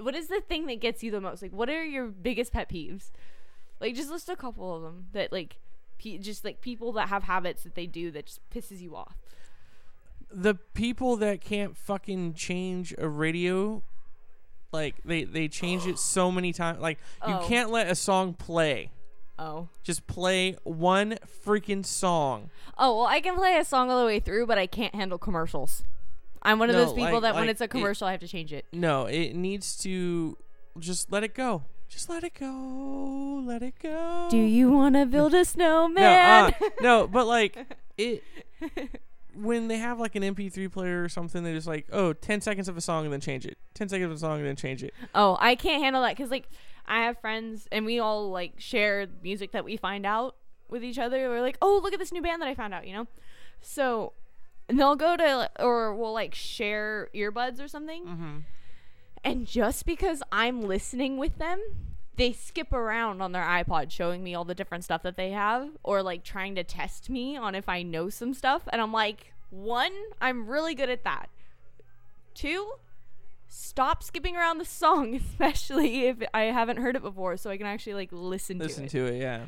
What 0.00 0.14
is 0.14 0.28
the 0.28 0.40
thing 0.40 0.66
that 0.66 0.80
gets 0.80 1.02
you 1.02 1.10
the 1.10 1.20
most? 1.20 1.42
Like, 1.42 1.52
what 1.52 1.68
are 1.68 1.84
your 1.84 2.06
biggest 2.06 2.52
pet 2.52 2.68
peeves? 2.68 3.10
Like, 3.80 3.94
just 3.94 4.10
list 4.10 4.28
a 4.28 4.36
couple 4.36 4.74
of 4.74 4.82
them 4.82 5.06
that 5.12 5.32
like, 5.32 5.56
pe- 5.98 6.18
just 6.18 6.44
like 6.44 6.60
people 6.60 6.92
that 6.92 7.08
have 7.08 7.24
habits 7.24 7.62
that 7.64 7.74
they 7.74 7.86
do 7.86 8.10
that 8.12 8.26
just 8.26 8.40
pisses 8.50 8.80
you 8.80 8.96
off. 8.96 9.16
the 10.32 10.54
people 10.74 11.16
that 11.16 11.40
can't 11.40 11.76
fucking 11.76 12.34
change 12.34 12.94
a 12.98 13.08
radio, 13.08 13.82
like 14.72 14.94
they 15.04 15.24
they 15.24 15.48
change 15.48 15.86
it 15.86 15.98
so 15.98 16.30
many 16.30 16.52
times. 16.52 16.78
Like 16.80 16.98
you 17.26 17.34
Oh. 17.34 17.44
can't 17.48 17.70
let 17.70 17.88
a 17.90 17.94
song 17.96 18.34
play. 18.34 18.90
Oh. 19.38 19.68
Just 19.82 20.06
play 20.06 20.56
one 20.64 21.18
freaking 21.44 21.84
song. 21.84 22.50
Oh 22.78 22.98
well, 22.98 23.06
I 23.06 23.20
can 23.20 23.34
play 23.36 23.56
a 23.56 23.64
song 23.64 23.90
all 23.90 23.98
the 23.98 24.06
way 24.06 24.20
through, 24.20 24.46
but 24.46 24.58
I 24.58 24.66
can't 24.66 24.94
handle 24.94 25.18
commercials. 25.18 25.82
I'm 26.42 26.58
one 26.58 26.70
of 26.70 26.76
No, 26.76 26.84
those 26.86 26.94
people 26.94 27.12
like- 27.14 27.22
that 27.22 27.34
when 27.34 27.48
it's 27.48 27.60
a 27.60 27.64
it- 27.64 27.70
commercial, 27.70 28.06
I 28.06 28.12
have 28.12 28.20
to 28.20 28.28
change 28.28 28.52
it. 28.52 28.66
No, 28.72 29.06
it 29.06 29.34
needs 29.34 29.76
to 29.78 30.36
just 30.78 31.10
let 31.12 31.22
it 31.24 31.34
go. 31.34 31.64
Just 31.88 32.08
let 32.08 32.22
it 32.24 32.34
go. 32.34 33.42
Let 33.44 33.62
it 33.62 33.74
go. 33.82 34.28
Do 34.30 34.36
you 34.38 34.70
want 34.70 34.94
to 34.94 35.06
build 35.06 35.32
a 35.34 35.38
No, 35.38 35.42
snowman? 35.42 36.02
uh, 36.02 36.68
no, 36.80 37.06
but 37.08 37.26
like 37.26 37.58
it 37.98 38.22
when 39.34 39.68
they 39.68 39.78
have 39.78 39.98
like 40.00 40.14
an 40.16 40.22
MP3 40.22 40.70
player 40.72 41.02
or 41.02 41.08
something, 41.08 41.42
they're 41.44 41.54
just 41.54 41.66
like, 41.66 41.86
oh, 41.92 42.12
10 42.12 42.40
seconds 42.40 42.68
of 42.68 42.76
a 42.76 42.80
song 42.80 43.04
and 43.04 43.12
then 43.12 43.20
change 43.20 43.46
it. 43.46 43.58
10 43.74 43.88
seconds 43.88 44.06
of 44.10 44.16
a 44.16 44.18
song 44.18 44.38
and 44.38 44.46
then 44.46 44.56
change 44.56 44.82
it. 44.82 44.92
oh, 45.14 45.36
I 45.40 45.54
can't 45.54 45.82
handle 45.82 46.02
that 46.02 46.16
because 46.16 46.30
like 46.30 46.48
I 46.86 47.02
have 47.02 47.18
friends 47.18 47.68
and 47.70 47.84
we 47.86 47.98
all 47.98 48.30
like 48.30 48.54
share 48.58 49.06
music 49.22 49.52
that 49.52 49.64
we 49.64 49.76
find 49.76 50.04
out 50.06 50.36
with 50.68 50.82
each 50.84 50.98
other. 50.98 51.28
We're 51.28 51.40
like, 51.42 51.58
oh, 51.62 51.80
look 51.82 51.92
at 51.92 51.98
this 51.98 52.12
new 52.12 52.22
band 52.22 52.40
that 52.42 52.48
I 52.48 52.54
found 52.54 52.74
out, 52.74 52.86
you 52.86 52.92
know. 52.94 53.06
So 53.60 54.12
and 54.70 54.78
they'll 54.78 54.96
go 54.96 55.16
to 55.16 55.50
or 55.58 55.94
we'll 55.94 56.12
like 56.12 56.32
share 56.32 57.08
earbuds 57.12 57.60
or 57.60 57.66
something. 57.66 58.04
Mm-hmm. 58.04 58.36
And 59.24 59.46
just 59.46 59.84
because 59.84 60.22
I'm 60.30 60.62
listening 60.62 61.18
with 61.18 61.38
them, 61.38 61.60
they 62.16 62.32
skip 62.32 62.72
around 62.72 63.20
on 63.20 63.32
their 63.32 63.42
iPod 63.42 63.90
showing 63.90 64.22
me 64.22 64.32
all 64.34 64.44
the 64.44 64.54
different 64.54 64.84
stuff 64.84 65.02
that 65.02 65.16
they 65.16 65.32
have 65.32 65.70
or 65.82 66.04
like 66.04 66.22
trying 66.22 66.54
to 66.54 66.62
test 66.62 67.10
me 67.10 67.36
on 67.36 67.56
if 67.56 67.68
I 67.68 67.82
know 67.82 68.10
some 68.10 68.32
stuff. 68.32 68.62
And 68.72 68.80
I'm 68.80 68.92
like, 68.92 69.32
one, 69.50 69.92
I'm 70.20 70.46
really 70.46 70.76
good 70.76 70.88
at 70.88 71.02
that. 71.02 71.30
Two, 72.32 72.74
stop 73.48 74.04
skipping 74.04 74.36
around 74.36 74.58
the 74.58 74.64
song, 74.64 75.14
especially 75.32 76.06
if 76.06 76.18
I 76.32 76.42
haven't 76.42 76.76
heard 76.76 76.94
it 76.94 77.02
before, 77.02 77.36
so 77.36 77.50
I 77.50 77.56
can 77.56 77.66
actually 77.66 77.94
like 77.94 78.10
listen, 78.12 78.58
Listen 78.58 78.86
to 78.86 79.04
it. 79.06 79.08
to 79.08 79.14
it, 79.14 79.20
yeah. 79.20 79.46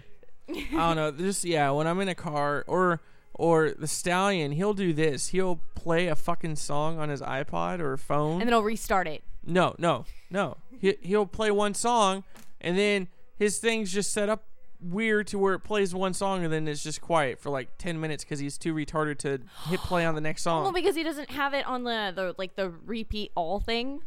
I 0.49 0.89
don't 0.89 0.97
know. 0.97 1.13
Just 1.13 1.45
yeah, 1.45 1.71
when 1.71 1.87
I'm 1.87 2.01
in 2.01 2.09
a 2.09 2.15
car 2.17 2.65
or 2.67 3.01
or 3.35 3.71
the 3.71 3.87
stallion, 3.87 4.53
he'll 4.53 4.75
do 4.75 4.93
this. 4.93 5.29
He'll 5.29 5.61
play 5.75 6.09
a 6.09 6.15
fucking 6.15 6.57
song 6.57 6.99
on 6.99 7.09
his 7.09 7.21
iPod 7.23 7.81
or 7.81 7.97
phone. 7.97 8.35
And 8.35 8.43
then 8.43 8.49
he'll 8.49 8.63
restart 8.63 9.07
it. 9.07 9.23
no, 9.47 9.75
no, 9.79 10.05
no. 10.31 10.59
He 10.79 10.97
he'll 11.01 11.27
play 11.27 11.51
one 11.51 11.75
song 11.75 12.25
and 12.61 12.77
then 12.77 13.09
his 13.39 13.59
thing's 13.59 13.93
just 13.93 14.13
set 14.13 14.29
up 14.29 14.45
weird 14.81 15.29
to 15.29 15.39
where 15.39 15.55
it 15.55 15.61
plays 15.61 15.95
one 15.95 16.13
song 16.13 16.43
and 16.45 16.53
then 16.53 16.67
it's 16.67 16.83
just 16.83 17.01
quiet 17.01 17.39
for 17.39 17.51
like 17.51 17.79
10 17.79 18.01
minutes 18.01 18.25
because 18.25 18.41
he's 18.41 18.59
too 18.59 18.75
retarded 18.75 19.19
to 19.19 19.41
hit 19.69 19.81
play 19.81 20.05
on 20.05 20.15
the 20.15 20.21
next 20.21 20.43
song. 20.43 20.65
Well, 20.65 20.73
because 20.73 20.97
he 20.97 21.05
doesn't 21.05 21.31
have 21.31 21.55
it 21.55 21.67
on 21.67 21.85
the, 21.85 22.13
the 22.15 22.35
like 22.37 22.57
the 22.57 22.71
repeat 22.85 23.31
all 23.35 23.61
thing. 23.61 24.03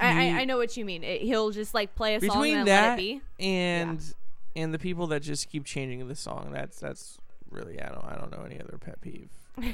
I, 0.00 0.08
I, 0.30 0.40
I 0.40 0.44
know 0.46 0.56
what 0.56 0.76
you 0.76 0.84
mean. 0.84 1.04
It, 1.04 1.20
he'll 1.22 1.50
just 1.50 1.74
like 1.74 1.94
play 1.94 2.14
a 2.14 2.20
song 2.20 2.28
Between 2.28 2.58
and 2.58 2.68
that 2.68 2.94
it 2.94 3.02
be. 3.02 3.20
and 3.38 4.14
and 4.56 4.74
the 4.74 4.78
people 4.78 5.06
that 5.08 5.20
just 5.20 5.50
keep 5.50 5.64
changing 5.64 6.06
the 6.08 6.16
song, 6.16 6.50
that's 6.52 6.80
that's 6.80 7.18
really 7.50 7.80
I 7.80 7.88
don't 7.88 8.04
I 8.04 8.16
don't 8.16 8.30
know 8.30 8.42
any 8.44 8.60
other 8.60 8.78
pet 8.78 9.00
peeve. 9.00 9.28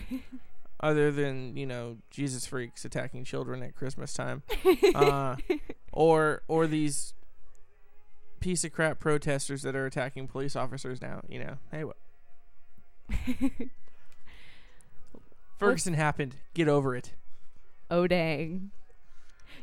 Other 0.79 1.11
than, 1.11 1.57
you 1.57 1.65
know, 1.65 1.97
Jesus 2.11 2.47
freaks 2.47 2.85
attacking 2.85 3.25
children 3.25 3.63
at 3.63 3.75
Christmas 3.75 4.13
time. 4.13 4.43
uh, 4.95 5.37
or 5.91 6.43
or 6.49 6.67
these 6.67 7.15
piece 8.41 8.63
of 8.63 8.73
crap 8.73 9.01
protesters 9.01 9.63
that 9.63 9.75
are 9.75 9.87
attacking 9.87 10.29
police 10.29 10.55
officers 10.55 11.01
now, 11.01 11.23
you 11.29 11.39
know. 11.39 11.57
Hey 11.71 11.85
what 11.85 11.97
Ferguson 15.59 15.95
happened. 15.95 16.37
Get 16.55 16.69
over 16.69 16.95
it. 16.95 17.15
Oh 17.91 18.07
dang. 18.07 18.71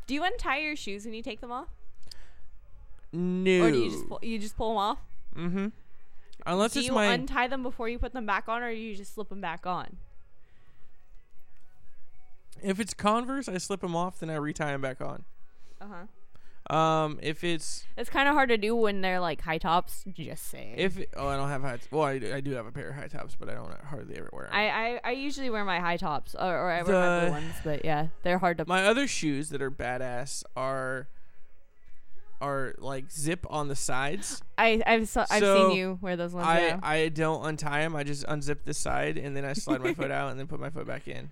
Do 0.07 0.13
you 0.15 0.23
untie 0.23 0.57
your 0.59 0.75
shoes 0.75 1.05
when 1.05 1.13
you 1.13 1.21
take 1.21 1.39
them 1.41 1.51
off, 1.51 1.67
No. 3.11 3.63
or 3.63 3.71
do 3.71 3.77
you 3.83 3.89
just 3.91 4.09
pull, 4.09 4.19
you 4.21 4.39
just 4.39 4.57
pull 4.57 4.69
them 4.69 4.77
off? 4.77 4.97
Mm-hmm. 5.35 5.67
Unless 6.45 6.73
do 6.73 6.79
it's 6.79 6.87
you 6.89 6.93
my 6.93 7.05
untie 7.13 7.47
them 7.47 7.63
before 7.63 7.87
you 7.89 7.97
put 7.99 8.13
them 8.13 8.25
back 8.25 8.47
on, 8.49 8.61
or 8.63 8.71
do 8.71 8.77
you 8.77 8.95
just 8.95 9.13
slip 9.13 9.29
them 9.29 9.41
back 9.41 9.65
on? 9.65 9.97
if 12.61 12.79
it's 12.79 12.93
Converse, 12.93 13.49
I 13.49 13.57
slip 13.57 13.81
them 13.81 13.95
off, 13.95 14.19
then 14.19 14.29
I 14.29 14.35
retie 14.35 14.63
them 14.63 14.81
back 14.81 15.01
on. 15.01 15.23
Uh 15.81 15.85
huh. 15.87 16.73
Um, 16.73 17.19
if 17.21 17.43
it's 17.43 17.83
It's 17.97 18.09
kind 18.09 18.29
of 18.29 18.35
hard 18.35 18.47
to 18.47 18.57
do 18.57 18.73
when 18.73 19.01
they're 19.01 19.19
like 19.19 19.41
high 19.41 19.57
tops. 19.57 20.05
Just 20.13 20.47
saying. 20.49 20.75
if 20.77 20.97
it, 20.97 21.09
oh 21.17 21.27
I 21.27 21.35
don't 21.35 21.49
have 21.49 21.61
high 21.61 21.71
tops. 21.71 21.87
well 21.91 22.03
I, 22.03 22.19
do- 22.19 22.33
I 22.33 22.39
do 22.39 22.51
have 22.51 22.65
a 22.65 22.71
pair 22.71 22.89
of 22.89 22.95
high 22.95 23.07
tops, 23.09 23.35
but 23.37 23.49
I 23.49 23.53
don't 23.53 23.73
hardly 23.83 24.15
ever 24.15 24.29
wear 24.31 24.45
'em. 24.45 24.53
I, 24.53 24.69
I, 24.69 24.99
I 25.03 25.11
usually 25.11 25.49
wear 25.49 25.65
my 25.65 25.79
high 25.81 25.97
tops, 25.97 26.35
or, 26.35 26.45
or 26.55 26.71
I 26.71 26.81
wear 26.83 26.93
my 26.93 27.19
blue 27.25 27.31
ones, 27.31 27.55
but 27.65 27.83
yeah, 27.83 28.07
they're 28.23 28.37
hard 28.37 28.59
to. 28.59 28.65
My 28.65 28.85
other 28.85 29.07
shoes 29.07 29.49
that 29.49 29.61
are 29.61 29.71
badass 29.71 30.43
are 30.55 31.09
are 32.41 32.75
like 32.77 33.11
zip 33.11 33.45
on 33.49 33.67
the 33.67 33.75
sides. 33.75 34.41
I 34.57 34.81
I've 34.85 35.07
so, 35.07 35.25
I've 35.29 35.39
So, 35.39 35.69
seen 35.69 35.77
you 35.77 35.99
wear 36.01 36.15
those 36.15 36.33
ones. 36.33 36.47
I 36.47 36.59
yeah. 36.67 36.79
I 36.83 37.09
don't 37.09 37.45
untie 37.45 37.81
them. 37.81 37.95
I 37.95 38.03
just 38.03 38.25
unzip 38.27 38.63
the 38.65 38.73
side 38.73 39.17
and 39.17 39.35
then 39.35 39.45
I 39.45 39.53
slide 39.53 39.81
my 39.81 39.93
foot 39.93 40.11
out 40.11 40.31
and 40.31 40.39
then 40.39 40.47
put 40.47 40.59
my 40.59 40.69
foot 40.69 40.85
back 40.87 41.07
in. 41.07 41.31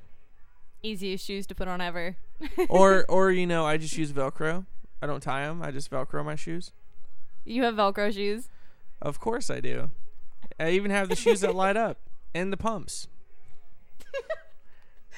Easiest 0.84 1.26
shoes 1.26 1.46
to 1.48 1.56
put 1.56 1.68
on 1.68 1.82
ever. 1.82 2.18
Or 2.70 3.06
or 3.08 3.32
you 3.32 3.46
know 3.46 3.66
I 3.66 3.78
just 3.78 3.98
use 3.98 4.12
Velcro. 4.12 4.66
I 5.02 5.08
don't 5.08 5.22
tie 5.22 5.46
them. 5.46 5.62
I 5.62 5.72
just 5.72 5.92
Velcro 5.92 6.24
my 6.26 6.36
shoes. 6.36 6.72
You 7.46 7.64
have 7.64 7.76
Velcro 7.76 8.14
shoes. 8.14 8.50
Of 9.02 9.20
course 9.20 9.50
I 9.50 9.60
do. 9.60 9.90
I 10.60 10.72
even 10.72 10.92
have 10.92 11.10
the 11.10 11.16
shoes 11.16 11.42
that 11.42 11.56
light 11.56 11.78
up 11.78 11.98
and 12.36 12.52
the 12.52 12.58
pumps. 12.58 13.08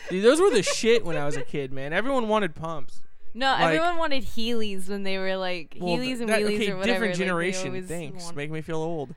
Dude, 0.09 0.23
those 0.23 0.41
were 0.41 0.49
the 0.49 0.63
shit 0.63 1.05
when 1.05 1.15
I 1.15 1.25
was 1.25 1.37
a 1.37 1.43
kid, 1.43 1.71
man. 1.71 1.93
Everyone 1.93 2.27
wanted 2.27 2.55
pumps. 2.55 3.01
No, 3.33 3.47
Like- 3.47 3.61
everyone 3.63 3.97
wanted 3.97 4.23
Heelys 4.23 4.89
when 4.89 5.03
they 5.03 5.17
were 5.17 5.35
like 5.37 5.75
Well, 5.79 5.97
Heelys 5.97 6.19
and 6.21 6.29
that- 6.29 6.41
wheelies 6.41 6.55
okay, 6.55 6.71
or 6.71 6.77
whatever. 6.77 6.85
different 6.85 7.15
generation. 7.15 7.67
always 7.69 7.87
Thanks, 7.87 8.33
make 8.35 8.51
me 8.51 8.61
feel 8.61 8.77
old. 8.77 9.15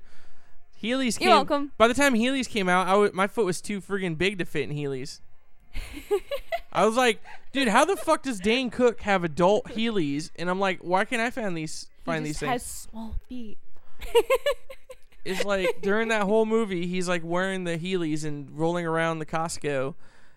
Heelys 0.82 1.18
came. 1.18 1.28
You're 1.28 1.36
welcome. 1.38 1.72
By 1.78 1.88
the 1.88 1.94
time 1.94 2.14
Heelys 2.14 2.48
came 2.48 2.68
out, 2.68 2.86
I 2.86 2.90
w- 2.92 3.10
my 3.14 3.26
foot 3.26 3.44
was 3.46 3.60
too 3.60 3.80
friggin' 3.80 4.16
big 4.18 4.38
to 4.38 4.44
fit 4.44 4.68
in 4.70 4.76
Heelys. 4.76 5.20
I 6.72 6.84
was 6.84 6.96
like, 6.96 7.22
dude, 7.52 7.68
how 7.68 7.84
the 7.84 7.96
fuck 7.96 8.22
does 8.22 8.38
Dane 8.40 8.70
Cook 8.70 9.00
have 9.02 9.24
adult 9.24 9.66
Heelys? 9.68 10.30
And 10.36 10.48
I'm 10.50 10.60
like, 10.60 10.80
why 10.80 11.04
can't 11.04 11.20
I 11.22 11.30
find 11.30 11.56
these 11.56 11.88
He 11.98 12.04
find 12.04 12.24
these 12.26 12.40
has 12.40 12.64
small 12.64 13.14
feet. 13.28 13.58
It's 15.24 15.44
like 15.44 15.82
during 15.82 16.08
that 16.08 16.22
whole 16.22 16.46
movie, 16.46 16.86
he's 16.86 17.08
like 17.08 17.22
wearing 17.24 17.64
the 17.64 17.76
Heelys 17.76 18.24
and 18.24 18.48
rolling 18.56 18.86
around 18.86 19.18
the 19.18 19.26
Costco, 19.26 19.94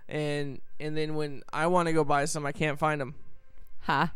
and 0.07 0.59
and 0.79 0.97
then 0.97 1.13
when 1.13 1.43
I 1.53 1.67
want 1.67 1.85
to 1.89 1.93
go 1.93 2.03
buy 2.03 2.25
some, 2.25 2.43
I 2.43 2.51
can't 2.51 2.79
find 2.79 2.99
them. 2.99 3.13
Ha. 3.89 4.13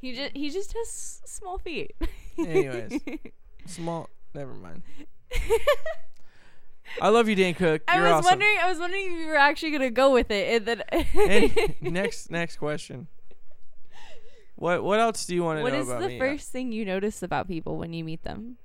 He 0.00 0.14
just 0.14 0.36
he 0.36 0.50
just 0.50 0.72
has 0.72 0.86
s- 0.86 1.22
small 1.26 1.58
feet. 1.58 1.96
Anyways, 2.38 3.00
small. 3.66 4.08
Never 4.32 4.54
mind. 4.54 4.82
I 7.02 7.08
love 7.08 7.28
you, 7.28 7.34
Dan 7.34 7.54
Cook. 7.54 7.82
I 7.88 7.96
You're 7.96 8.04
was 8.04 8.12
awesome. 8.12 8.24
wondering 8.38 8.56
I 8.62 8.68
was 8.70 8.78
wondering 8.78 9.06
if 9.06 9.12
you 9.18 9.26
were 9.26 9.36
actually 9.36 9.72
gonna 9.72 9.90
go 9.90 10.12
with 10.12 10.30
it, 10.30 10.62
and 10.62 10.66
then 10.66 10.82
Any- 11.14 11.74
next 11.90 12.30
next 12.30 12.56
question. 12.58 13.08
What 14.54 14.84
what 14.84 15.00
else 15.00 15.26
do 15.26 15.34
you 15.34 15.42
want 15.42 15.58
to 15.58 15.62
What 15.64 15.72
know 15.72 15.80
is 15.80 15.88
about 15.88 16.00
the 16.02 16.08
me? 16.08 16.18
first 16.18 16.50
thing 16.50 16.70
you 16.70 16.84
notice 16.84 17.22
about 17.22 17.48
people 17.48 17.76
when 17.76 17.92
you 17.92 18.04
meet 18.04 18.22
them? 18.22 18.58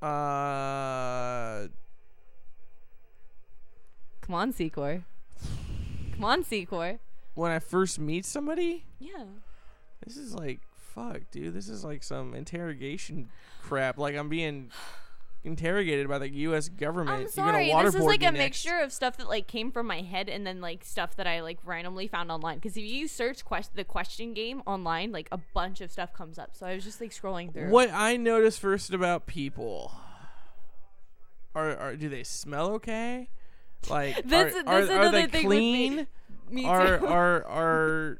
Uh, 0.00 1.66
Come 4.22 4.34
on, 4.34 4.52
Secor. 4.52 5.02
Come 6.14 6.24
on, 6.24 6.44
Secor. 6.44 6.98
When 7.34 7.50
I 7.50 7.58
first 7.58 7.98
meet 7.98 8.24
somebody, 8.24 8.84
Yeah. 8.98 9.24
this 10.04 10.16
is 10.16 10.34
like 10.34 10.60
fuck, 10.74 11.20
dude. 11.30 11.54
This 11.54 11.68
is 11.68 11.84
like 11.84 12.02
some 12.02 12.34
interrogation 12.34 13.30
crap. 13.62 13.96
Like 13.98 14.16
I'm 14.16 14.28
being 14.28 14.70
interrogated 15.44 16.06
by 16.08 16.18
the 16.18 16.28
U.S. 16.28 16.68
government. 16.68 17.22
I'm 17.22 17.28
sorry. 17.28 17.72
This 17.72 17.94
is 17.94 18.02
like 18.04 18.20
a 18.22 18.32
next. 18.32 18.38
mixture 18.66 18.80
of 18.80 18.92
stuff 18.92 19.16
that 19.18 19.28
like 19.28 19.46
came 19.46 19.70
from 19.70 19.86
my 19.86 20.02
head 20.02 20.28
and 20.28 20.46
then 20.46 20.60
like 20.60 20.84
stuff 20.84 21.16
that 21.16 21.26
I 21.26 21.40
like 21.42 21.58
randomly 21.64 22.08
found 22.08 22.30
online. 22.32 22.56
Because 22.56 22.76
if 22.76 22.84
you 22.84 23.06
search 23.08 23.44
quest- 23.44 23.74
the 23.76 23.84
question 23.84 24.34
game 24.34 24.62
online, 24.66 25.12
like 25.12 25.28
a 25.32 25.38
bunch 25.54 25.80
of 25.80 25.90
stuff 25.92 26.12
comes 26.12 26.38
up. 26.38 26.56
So 26.56 26.66
I 26.66 26.74
was 26.74 26.84
just 26.84 27.00
like 27.00 27.10
scrolling 27.12 27.52
through. 27.54 27.70
What 27.70 27.90
I 27.92 28.16
notice 28.16 28.58
first 28.58 28.92
about 28.92 29.26
people 29.26 29.92
are, 31.54 31.76
are 31.76 31.96
do 31.96 32.08
they 32.08 32.22
smell 32.24 32.72
okay? 32.74 33.28
Like 33.88 34.16
That's- 34.28 34.54
are, 34.54 34.62
that's 34.64 34.90
are, 34.90 34.98
are 35.06 35.10
they 35.10 35.26
thing 35.26 35.46
with 35.48 35.58
me. 35.58 35.88
clean? 35.88 36.06
Me 36.50 36.64
are, 36.64 36.98
too. 36.98 37.06
are 37.06 37.46
are 37.46 38.18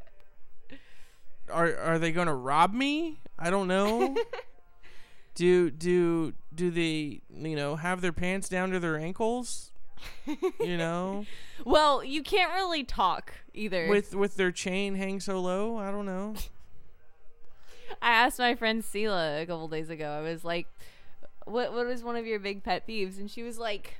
are 1.50 1.76
are 1.78 1.98
they 1.98 2.12
gonna 2.12 2.34
rob 2.34 2.72
me? 2.72 3.20
I 3.38 3.50
don't 3.50 3.68
know. 3.68 4.16
do 5.34 5.70
do 5.70 6.34
do 6.54 6.70
they 6.70 7.22
you 7.34 7.56
know 7.56 7.76
have 7.76 8.00
their 8.00 8.12
pants 8.12 8.48
down 8.48 8.70
to 8.70 8.80
their 8.80 8.96
ankles? 8.96 9.72
You 10.60 10.76
know, 10.76 11.26
well, 11.64 12.02
you 12.04 12.22
can't 12.22 12.52
really 12.54 12.84
talk 12.84 13.34
either. 13.52 13.88
with 13.88 14.14
with 14.14 14.36
their 14.36 14.52
chain 14.52 14.94
hang 14.94 15.20
so 15.20 15.40
low. 15.40 15.76
I 15.76 15.90
don't 15.90 16.06
know. 16.06 16.34
I 18.02 18.10
asked 18.12 18.38
my 18.38 18.54
friend 18.54 18.82
Sela 18.82 19.42
a 19.42 19.46
couple 19.46 19.68
days 19.68 19.90
ago. 19.90 20.10
I 20.10 20.20
was 20.20 20.44
like, 20.44 20.66
"What 21.44 21.72
what 21.72 21.86
is 21.86 22.02
one 22.02 22.16
of 22.16 22.26
your 22.26 22.38
big 22.38 22.62
pet 22.62 22.86
peeves?" 22.86 23.18
And 23.18 23.30
she 23.30 23.42
was 23.42 23.58
like, 23.58 23.99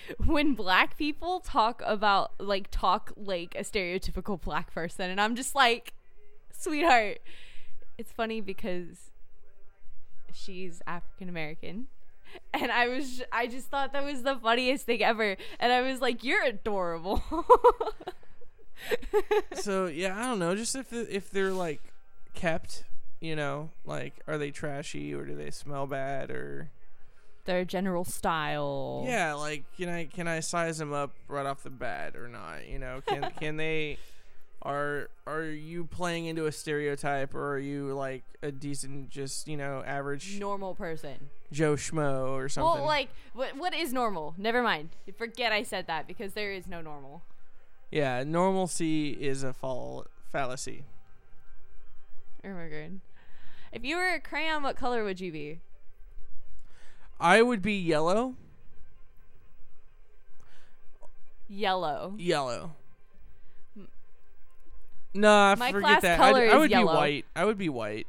"When 0.24 0.54
black 0.54 0.96
people 0.96 1.40
talk 1.40 1.82
about 1.84 2.32
like 2.38 2.68
talk 2.70 3.12
like 3.16 3.54
a 3.54 3.60
stereotypical 3.60 4.40
black 4.40 4.72
person." 4.72 5.10
And 5.10 5.20
I'm 5.20 5.36
just 5.36 5.54
like, 5.54 5.92
"Sweetheart, 6.52 7.18
it's 7.96 8.12
funny 8.12 8.40
because 8.40 9.10
she's 10.32 10.82
African 10.86 11.28
American." 11.28 11.88
And 12.52 12.70
I 12.70 12.88
was 12.88 13.22
I 13.32 13.46
just 13.46 13.68
thought 13.68 13.94
that 13.94 14.04
was 14.04 14.22
the 14.22 14.36
funniest 14.36 14.84
thing 14.84 15.02
ever. 15.02 15.38
And 15.58 15.72
I 15.72 15.80
was 15.80 16.02
like, 16.02 16.22
"You're 16.22 16.44
adorable." 16.44 17.22
so 19.54 19.86
yeah, 19.86 20.18
I 20.18 20.26
don't 20.26 20.38
know. 20.38 20.54
Just 20.54 20.76
if 20.76 20.92
if 20.92 21.30
they're 21.30 21.52
like 21.52 21.80
kept, 22.34 22.84
you 23.20 23.34
know, 23.34 23.70
like 23.84 24.14
are 24.26 24.38
they 24.38 24.50
trashy 24.50 25.14
or 25.14 25.24
do 25.24 25.34
they 25.34 25.50
smell 25.50 25.86
bad 25.86 26.30
or 26.30 26.70
Their 27.48 27.64
general 27.64 28.04
style. 28.04 29.04
yeah, 29.08 29.32
like 29.32 29.64
can 29.78 29.88
I 29.88 30.04
can 30.04 30.28
I 30.28 30.40
size 30.40 30.76
them 30.76 30.92
up 30.92 31.12
right 31.28 31.46
off 31.46 31.62
the 31.62 31.70
bat 31.70 32.14
or 32.14 32.28
not? 32.28 32.68
You 32.68 32.78
know, 32.78 33.00
can 33.06 33.30
can 33.40 33.56
they 33.56 33.96
are 34.60 35.08
are 35.26 35.44
you 35.44 35.86
playing 35.86 36.26
into 36.26 36.44
a 36.44 36.52
stereotype 36.52 37.34
or 37.34 37.54
are 37.54 37.58
you 37.58 37.94
like 37.94 38.22
a 38.42 38.52
decent 38.52 39.08
just 39.08 39.48
you 39.48 39.56
know 39.56 39.82
average 39.86 40.38
Normal 40.38 40.74
person. 40.74 41.30
Joe 41.50 41.74
schmo 41.76 42.32
or 42.32 42.50
something? 42.50 42.70
Well, 42.70 42.84
like, 42.84 43.08
what 43.32 43.56
what 43.56 43.74
is 43.74 43.94
normal? 43.94 44.34
Never 44.36 44.62
mind. 44.62 44.90
Forget 45.16 45.50
I 45.50 45.62
said 45.62 45.86
that 45.86 46.06
because 46.06 46.34
there 46.34 46.52
is 46.52 46.66
no 46.68 46.82
normal. 46.82 47.22
yeah, 47.90 48.24
normalcy 48.24 49.12
is 49.12 49.42
a 49.42 49.54
fall 49.54 50.04
fallacy. 50.30 50.84
Oh 52.44 52.50
my 52.50 52.68
god. 52.68 53.00
If 53.72 53.84
you 53.84 53.96
were 53.96 54.12
a 54.12 54.20
crayon, 54.20 54.62
what 54.62 54.76
color 54.76 55.02
would 55.02 55.18
you 55.18 55.32
be? 55.32 55.60
I 57.20 57.42
would 57.42 57.62
be 57.62 57.74
yellow, 57.78 58.34
Yellow. 61.48 62.14
yellow. 62.18 62.72
Nah, 65.14 65.56
My 65.58 65.72
forget 65.72 65.88
class 65.88 66.02
that. 66.02 66.18
color 66.18 66.42
I'd, 66.42 66.50
I 66.50 66.54
is 66.54 66.58
would 66.60 66.70
yellow. 66.70 66.92
be 66.92 66.96
white. 66.96 67.24
I 67.34 67.44
would 67.44 67.58
be 67.58 67.68
white. 67.68 68.06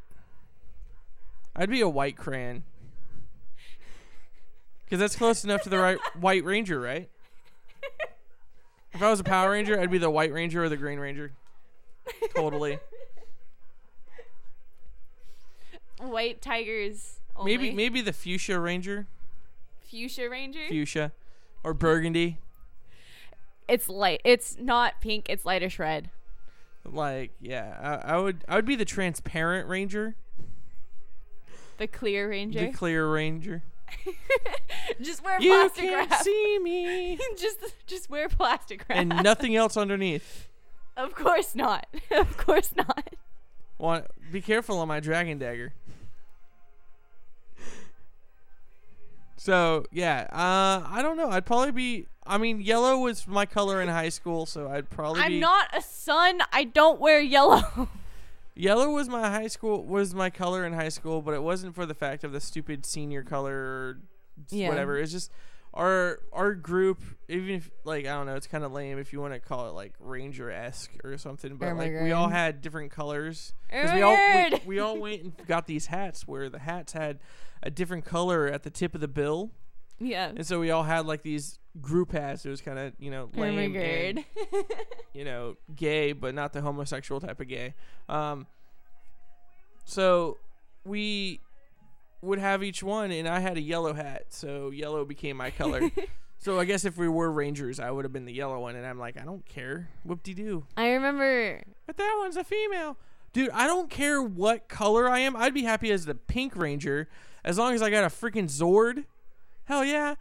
I'd 1.56 1.70
be 1.70 1.82
a 1.82 1.90
white 1.90 2.18
crayon. 2.18 2.64
Because 4.86 5.00
that's 5.02 5.16
close 5.16 5.44
enough 5.44 5.62
to 5.64 5.70
the 5.70 5.78
right 5.78 6.00
White 6.20 6.44
Ranger, 6.44 6.80
right? 6.80 7.08
If 8.92 9.04
I 9.04 9.10
was 9.12 9.20
a 9.20 9.24
Power 9.24 9.52
Ranger, 9.52 9.80
I'd 9.80 9.92
be 9.92 10.00
the 10.00 10.10
White 10.10 10.34
Ranger 10.34 10.64
or 10.64 10.70
the 10.70 10.78
Green 10.78 10.98
Ranger. 10.98 11.32
Totally. 12.36 12.80
White 16.00 16.42
tigers 16.42 17.19
maybe 17.44 17.70
Only. 17.70 17.76
maybe 17.76 18.02
the 18.02 18.14
fuchsia 18.14 18.60
ranger, 18.60 19.08
Fuchsia 19.90 20.30
Ranger. 20.30 20.68
fuchsia, 20.70 21.12
or 21.64 21.74
burgundy. 21.74 22.38
it's 23.68 23.90
light. 23.90 24.22
It's 24.24 24.58
not 24.60 25.02
pink. 25.02 25.26
It's 25.30 25.44
lightish 25.46 25.80
red. 25.80 26.10
Like 26.86 27.32
yeah, 27.42 28.00
I, 28.06 28.14
I 28.14 28.18
would 28.20 28.44
I 28.48 28.56
would 28.56 28.66
be 28.66 28.76
the 28.76 28.86
transparent 28.86 29.68
ranger, 29.68 30.16
The 31.78 31.88
clear 31.88 32.30
Ranger. 32.30 32.60
the 32.62 32.72
clear 32.72 33.12
ranger. 33.12 33.64
just 35.02 35.24
wear 35.24 35.42
You 35.42 35.50
plastic 35.52 35.84
can't 35.84 36.10
wrap. 36.12 36.22
see 36.22 36.60
me, 36.64 37.18
just 37.38 37.60
just 37.88 38.10
wear 38.10 38.30
plastic 38.30 38.86
wrap. 38.88 38.98
and 38.98 39.10
nothing 39.24 39.56
else 39.56 39.76
underneath. 39.78 40.48
of 40.96 41.14
course 41.16 41.56
not. 41.56 41.88
of 42.12 42.38
course 42.38 42.72
not. 42.76 43.14
Want 43.78 44.06
be 44.32 44.42
careful 44.42 44.80
on 44.80 44.88
my 44.88 45.00
dragon 45.00 45.38
dagger. 45.40 45.74
So 49.40 49.86
yeah, 49.92 50.28
uh, 50.34 50.86
I 50.88 51.02
don't 51.02 51.16
know. 51.18 51.30
I'd 51.30 51.46
probably 51.46 51.72
be. 51.72 52.06
I 52.28 52.38
mean, 52.38 52.60
yellow 52.62 52.98
was 52.98 53.26
my 53.28 53.46
color 53.46 53.82
in 53.82 53.88
high 53.88 54.10
school, 54.10 54.46
so 54.46 54.70
I'd 54.70 54.90
probably 54.90 55.22
I'm 55.22 55.30
be. 55.32 55.40
not 55.40 55.70
a 55.74 55.82
sun. 55.82 56.42
I 56.52 56.66
don't 56.66 57.00
wear 57.00 57.20
yellow. 57.22 57.90
Yellow 58.56 58.90
was 58.92 59.08
my 59.08 59.30
high 59.30 59.48
school 59.48 59.86
was 59.86 60.14
my 60.14 60.30
color 60.30 60.66
in 60.66 60.74
high 60.74 60.90
school, 60.90 61.22
but 61.22 61.34
it 61.34 61.42
wasn't 61.42 61.74
for 61.74 61.86
the 61.86 61.94
fact 61.94 62.26
of 62.26 62.34
the 62.34 62.42
stupid 62.42 62.86
senior 62.86 63.24
color 63.24 64.00
Yeah. 64.50 64.68
whatever. 64.68 64.98
It's 64.98 65.14
just 65.14 65.32
our 65.74 66.20
our 66.34 66.54
group. 66.54 67.02
Even 67.28 67.56
if 67.56 67.70
like 67.84 68.06
I 68.06 68.14
don't 68.14 68.26
know, 68.26 68.36
it's 68.36 68.48
kind 68.48 68.64
of 68.64 68.72
lame 68.72 68.98
if 68.98 69.14
you 69.14 69.22
want 69.22 69.34
to 69.34 69.40
call 69.40 69.68
it 69.68 69.74
like 69.74 69.94
ranger 70.00 70.50
esque 70.50 70.92
or 71.04 71.18
something. 71.18 71.58
But 71.58 71.70
Oh 71.70 71.76
like 71.76 71.94
we 72.02 72.12
all 72.12 72.30
had 72.30 72.62
different 72.62 72.92
colors 72.92 73.54
because 73.70 73.94
we 73.94 74.02
all 74.02 74.16
we, 74.16 74.62
we 74.66 74.80
all 74.80 74.98
went 74.98 75.24
and 75.24 75.34
got 75.48 75.68
these 75.68 75.88
hats 75.88 76.28
where 76.28 76.50
the 76.50 76.60
hats 76.60 76.94
had 76.94 77.20
a 77.62 77.70
different 77.70 78.06
color 78.06 78.48
at 78.48 78.64
the 78.64 78.70
tip 78.70 78.96
of 78.96 79.02
the 79.02 79.08
bill, 79.08 79.52
yeah. 80.00 80.30
and 80.30 80.46
so 80.46 80.60
we 80.60 80.72
all 80.72 80.84
had 80.84 81.06
like 81.06 81.24
these 81.24 81.60
group 81.82 82.12
hats. 82.12 82.46
It 82.46 82.50
was 82.50 82.62
kind 82.62 82.80
of 82.80 82.94
you 83.00 83.12
know 83.12 83.30
Oh 83.36 83.42
and 83.44 84.26
you 85.14 85.26
know, 85.26 85.56
gay, 85.76 86.14
but 86.14 86.34
not 86.34 86.54
the 86.54 86.62
homosexual 86.62 87.20
type 87.22 87.40
of 87.40 87.48
gay. 87.48 87.74
Um, 88.08 88.48
so 89.86 90.38
we 90.86 91.42
would 92.22 92.40
have 92.40 92.64
each 92.64 92.84
one, 92.84 93.12
and 93.12 93.28
I 93.28 93.40
had 93.40 93.58
a 93.58 93.62
yellow 93.62 93.94
hat, 93.94 94.26
so 94.30 94.72
yellow 94.72 95.06
became 95.06 95.38
my 95.38 95.52
color. 95.52 95.90
so 96.38 96.60
I 96.60 96.66
guess 96.66 96.86
if 96.86 96.98
we 96.98 97.08
were 97.08 97.32
rangers, 97.32 97.80
I 97.80 97.92
would 97.92 98.06
have 98.06 98.14
been 98.14 98.26
the 98.26 98.34
yellow 98.34 98.60
one, 98.60 98.76
and 98.76 98.86
I'm 98.86 99.00
like, 99.00 99.20
I 99.20 99.24
don't 99.24 99.46
care, 99.46 99.90
whoop 100.04 100.24
de 100.24 100.34
doo. 100.34 100.66
I 100.76 100.90
remember 100.90 101.62
But 101.86 101.98
that 101.98 102.16
one's 102.20 102.38
a 102.38 102.44
female, 102.44 102.98
dude. 103.34 103.52
I 103.52 103.68
don't 103.68 103.90
care 103.90 104.22
what 104.22 104.68
color 104.68 105.10
I 105.10 105.20
am. 105.20 105.36
I'd 105.36 105.54
be 105.54 105.64
happy 105.64 105.92
as 105.92 106.06
the 106.06 106.16
pink 106.16 106.56
ranger, 106.56 107.08
as 107.44 107.58
long 107.58 107.74
as 107.74 107.82
I 107.82 107.90
got 107.90 108.04
a 108.04 108.08
freaking 108.08 108.50
Zord. 108.50 109.06
Hell 109.66 109.86
yeah. 109.86 110.16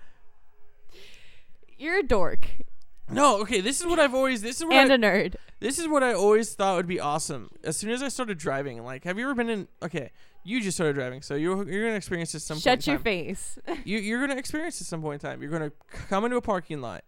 you're 1.79 1.99
a 1.99 2.03
dork 2.03 2.49
No, 3.11 3.41
okay. 3.41 3.61
This 3.63 3.81
is 3.81 3.87
what 3.87 3.99
I've 3.99 4.15
always. 4.15 4.43
This 4.43 4.59
is 4.59 4.67
what 4.67 4.75
and 4.75 4.93
I, 4.93 4.95
a 4.95 4.99
nerd. 4.99 5.37
This 5.61 5.79
is 5.79 5.89
what 5.89 6.05
I 6.05 6.13
always 6.13 6.55
thought 6.55 6.77
would 6.77 6.87
be 6.87 7.01
awesome. 7.01 7.51
As 7.65 7.77
soon 7.77 7.91
as 7.91 8.03
I 8.03 8.09
started 8.09 8.39
driving, 8.39 8.85
like, 8.85 9.05
have 9.05 9.19
you 9.19 9.25
ever 9.25 9.35
been 9.35 9.49
in? 9.49 9.69
Okay, 9.83 10.11
you 10.49 10.61
just 10.63 10.77
started 10.77 10.95
driving, 10.95 11.21
so 11.23 11.35
you're 11.35 11.69
you're 11.71 11.85
gonna 11.85 11.97
experience 11.97 12.33
this 12.33 12.45
some 12.45 12.59
Shut 12.59 12.79
point 12.79 12.87
your 12.87 12.97
time. 12.97 13.03
face. 13.05 13.59
You 13.85 13.99
you're 13.99 14.21
gonna 14.21 14.39
experience 14.39 14.79
this 14.79 14.89
some 14.89 15.03
point 15.03 15.23
in 15.23 15.31
time. 15.31 15.43
You're 15.43 15.51
gonna 15.51 15.73
come 16.09 16.25
into 16.25 16.37
a 16.37 16.41
parking 16.43 16.81
lot, 16.81 17.05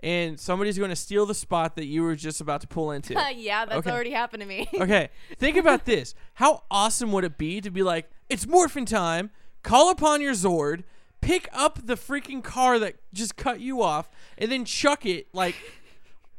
and 0.00 0.38
somebody's 0.38 0.78
gonna 0.78 0.96
steal 0.96 1.26
the 1.26 1.34
spot 1.34 1.76
that 1.76 1.86
you 1.86 2.02
were 2.02 2.14
just 2.16 2.40
about 2.40 2.60
to 2.62 2.66
pull 2.66 2.90
into. 2.96 3.14
yeah, 3.36 3.64
that's 3.64 3.78
Okay. 3.78 3.90
already 3.90 4.10
happened 4.12 4.42
to 4.42 4.46
me. 4.48 4.68
okay, 4.80 5.08
think 5.38 5.56
about 5.56 5.84
this. 5.84 6.14
How 6.34 6.62
awesome 6.70 7.12
would 7.12 7.24
it 7.24 7.36
be 7.38 7.60
to 7.60 7.70
be 7.70 7.82
like, 7.82 8.10
it's 8.28 8.46
morphin 8.46 8.84
time. 8.86 9.30
Call 9.62 9.90
upon 9.90 10.20
your 10.20 10.32
Zord. 10.34 10.84
Pick 11.20 11.48
up 11.52 11.78
the 11.86 11.94
freaking 11.94 12.42
car 12.42 12.80
that 12.80 12.96
just 13.12 13.36
cut 13.36 13.60
you 13.60 13.80
off, 13.82 14.10
and 14.38 14.50
then 14.50 14.64
chuck 14.64 15.04
it 15.06 15.26
like. 15.32 15.54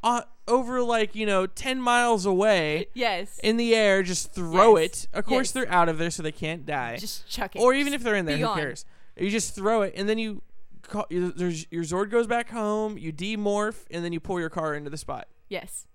Uh, 0.04 0.22
over 0.48 0.82
like 0.82 1.16
you 1.16 1.26
know 1.26 1.46
10 1.46 1.80
miles 1.82 2.26
away 2.26 2.88
yes. 2.94 3.40
in 3.42 3.56
the 3.56 3.74
air, 3.74 4.04
just 4.04 4.34
throw 4.34 4.78
Yes. 4.78 5.06
it. 5.06 5.18
Of 5.18 5.26
course, 5.26 5.48
Yes. 5.48 5.52
they're 5.54 5.72
out 5.72 5.88
of 5.88 5.98
there, 5.98 6.12
so 6.12 6.22
they 6.22 6.34
can't 6.34 6.66
die. 6.66 6.98
just 6.98 7.28
chuck 7.30 7.56
it. 7.56 7.60
or 7.62 7.74
even 7.74 7.94
if 7.94 8.04
they're 8.04 8.16
in 8.16 8.26
there, 8.26 8.38
who 8.38 8.54
cares? 8.54 8.86
You 9.18 9.30
just 9.30 9.56
throw 9.56 9.84
it, 9.84 9.94
and 9.96 10.10
then 10.10 10.18
you, 10.18 10.42
call, 10.82 11.06
you 11.10 11.32
there's, 11.32 11.66
your 11.72 11.84
Zord 11.84 12.10
goes 12.10 12.28
back 12.28 12.50
home. 12.50 12.98
You 12.98 13.14
demorph, 13.14 13.86
and 13.92 14.04
then 14.04 14.12
you 14.12 14.20
pull 14.20 14.40
your 14.40 14.50
car 14.50 14.74
into 14.76 14.90
the 14.90 14.98
spot. 14.98 15.28
Yes. 15.48 15.88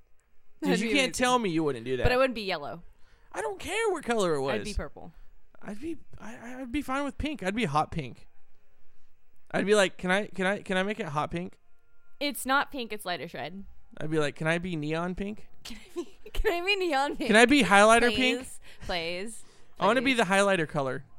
Because 0.60 0.78
That'd 0.78 0.80
you 0.84 0.88
be 0.88 0.94
can't 0.94 1.08
amazing. 1.08 1.24
tell 1.24 1.38
me 1.38 1.50
you 1.50 1.62
wouldn't 1.62 1.84
do 1.84 1.96
that. 1.98 2.02
But 2.04 2.12
it 2.12 2.16
wouldn't 2.16 2.34
be 2.34 2.42
yellow. 2.42 2.82
I 3.32 3.40
don't 3.42 3.60
care 3.60 3.90
what 3.90 4.04
color 4.04 4.34
it 4.36 4.40
was. 4.40 4.54
I'd 4.54 4.64
be 4.64 4.72
purple. 4.74 5.12
I'd 5.60 5.80
be, 5.80 5.96
I, 6.20 6.36
I'd 6.60 6.72
be 6.72 6.80
fine 6.82 7.04
with 7.04 7.18
pink. 7.18 7.42
I'd 7.42 7.54
be 7.54 7.66
hot 7.66 7.90
pink. 7.90 8.26
I'd 9.50 9.66
be 9.66 9.74
like, 9.74 9.98
can 9.98 10.10
I, 10.10 10.26
can 10.28 10.46
I, 10.46 10.62
can 10.62 10.76
I 10.76 10.82
make 10.82 10.98
it 11.00 11.06
hot 11.06 11.30
pink? 11.30 11.58
It's 12.20 12.46
not 12.46 12.70
pink. 12.72 12.92
It's 12.92 13.04
lightish 13.04 13.34
red. 13.34 13.64
I'd 14.00 14.10
be 14.10 14.18
like, 14.18 14.36
can 14.36 14.46
I 14.46 14.58
be 14.58 14.76
neon 14.76 15.14
pink? 15.14 15.48
Can 15.64 15.76
I 15.76 16.02
be, 16.02 16.08
can 16.32 16.52
I 16.52 16.64
be 16.64 16.76
neon 16.76 17.16
pink? 17.16 17.26
Can 17.28 17.36
I 17.36 17.46
be 17.46 17.64
highlighter 17.64 18.14
Please, 18.14 18.36
pink? 18.36 18.48
Please. 18.86 19.44
I 19.80 19.86
want 19.86 19.96
to 19.96 20.02
be 20.02 20.14
the 20.14 20.24
highlighter 20.24 20.68
color. 20.68 21.04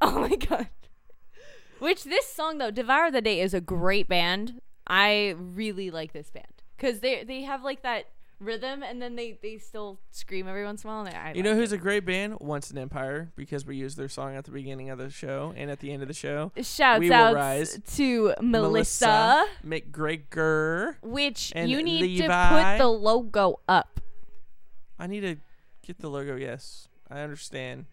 Oh 0.00 0.20
my 0.20 0.36
god. 0.36 0.68
Which 1.80 2.04
this 2.04 2.32
song 2.32 2.58
though, 2.58 2.70
Devour 2.70 3.10
the 3.10 3.20
Day 3.20 3.40
is 3.40 3.52
a 3.52 3.60
great 3.60 4.06
band. 4.06 4.60
I 4.86 5.34
really 5.36 5.90
like 5.90 6.12
this 6.12 6.30
band 6.30 6.62
because 6.76 7.00
they 7.00 7.24
they 7.24 7.42
have 7.42 7.64
like 7.64 7.82
that 7.82 8.04
rhythm 8.40 8.82
and 8.84 9.02
then 9.02 9.16
they 9.16 9.36
they 9.42 9.58
still 9.58 9.98
scream 10.10 10.46
every 10.46 10.64
once 10.64 10.84
in 10.84 10.90
a 10.90 10.92
while. 10.92 11.06
And 11.06 11.14
I 11.16 11.32
You 11.34 11.42
know 11.42 11.54
who's 11.54 11.72
it. 11.72 11.76
a 11.76 11.78
great 11.78 12.04
band? 12.04 12.36
Once 12.40 12.70
an 12.70 12.78
Empire, 12.78 13.32
because 13.36 13.66
we 13.66 13.76
use 13.76 13.96
their 13.96 14.08
song 14.08 14.36
at 14.36 14.44
the 14.44 14.50
beginning 14.52 14.90
of 14.90 14.98
the 14.98 15.10
show 15.10 15.52
and 15.56 15.70
at 15.70 15.80
the 15.80 15.92
end 15.92 16.02
of 16.02 16.08
the 16.08 16.14
show. 16.14 16.52
Shouts 16.60 17.00
We 17.00 17.12
out 17.12 17.66
to 17.96 18.34
Melissa, 18.40 19.44
McGregor. 19.64 20.96
which 21.02 21.52
you 21.54 21.82
need 21.82 22.18
to 22.18 22.22
put 22.28 22.78
the 22.78 22.88
logo 22.88 23.60
up. 23.68 24.00
I 24.98 25.06
need 25.06 25.20
to 25.20 25.36
get 25.86 25.98
the 26.00 26.08
logo. 26.08 26.36
Yes, 26.36 26.88
I 27.10 27.20
understand. 27.20 27.86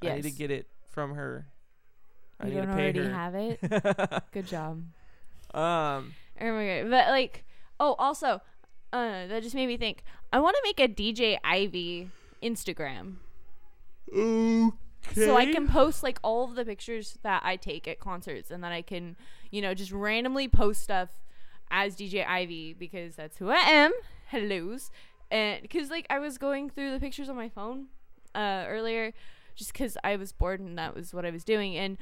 Yes. 0.00 0.12
I 0.12 0.16
need 0.16 0.22
to 0.22 0.30
get 0.30 0.50
it 0.50 0.68
from 0.90 1.14
her. 1.14 1.48
I 2.40 2.46
you 2.46 2.50
need 2.54 2.58
don't 2.60 2.68
to 2.68 2.74
pay 2.74 2.82
already 2.82 2.98
her. 3.00 3.10
have 3.10 3.34
it. 3.34 4.22
Good 4.32 4.46
job. 4.46 4.82
um, 5.54 6.14
Oh 6.40 6.52
my 6.52 6.66
god! 6.82 6.90
But 6.90 7.08
like, 7.08 7.44
oh, 7.80 7.94
also, 7.98 8.40
uh, 8.92 9.26
that 9.26 9.42
just 9.42 9.54
made 9.54 9.66
me 9.66 9.76
think. 9.76 10.02
I 10.32 10.40
want 10.40 10.56
to 10.56 10.62
make 10.64 10.80
a 10.80 10.92
DJ 10.92 11.38
Ivy 11.44 12.10
Instagram. 12.42 13.16
okay. 15.10 15.24
so 15.24 15.36
I 15.36 15.52
can 15.52 15.68
post 15.68 16.02
like 16.02 16.18
all 16.22 16.44
of 16.44 16.54
the 16.54 16.64
pictures 16.64 17.18
that 17.22 17.42
I 17.44 17.56
take 17.56 17.86
at 17.88 18.00
concerts, 18.00 18.50
and 18.50 18.62
then 18.62 18.72
I 18.72 18.82
can, 18.82 19.16
you 19.50 19.62
know, 19.62 19.74
just 19.74 19.92
randomly 19.92 20.48
post 20.48 20.82
stuff 20.82 21.10
as 21.70 21.96
DJ 21.96 22.26
Ivy 22.26 22.74
because 22.74 23.16
that's 23.16 23.38
who 23.38 23.50
I 23.50 23.58
am. 23.58 23.92
Hellos, 24.26 24.90
and 25.30 25.62
because 25.62 25.90
like 25.90 26.06
I 26.10 26.18
was 26.18 26.38
going 26.38 26.70
through 26.70 26.92
the 26.92 27.00
pictures 27.00 27.28
on 27.28 27.36
my 27.36 27.48
phone 27.48 27.86
uh, 28.34 28.64
earlier, 28.66 29.12
just 29.54 29.72
because 29.72 29.96
I 30.04 30.16
was 30.16 30.32
bored 30.32 30.60
and 30.60 30.78
that 30.78 30.94
was 30.94 31.14
what 31.14 31.24
I 31.24 31.30
was 31.30 31.44
doing, 31.44 31.76
and 31.76 31.98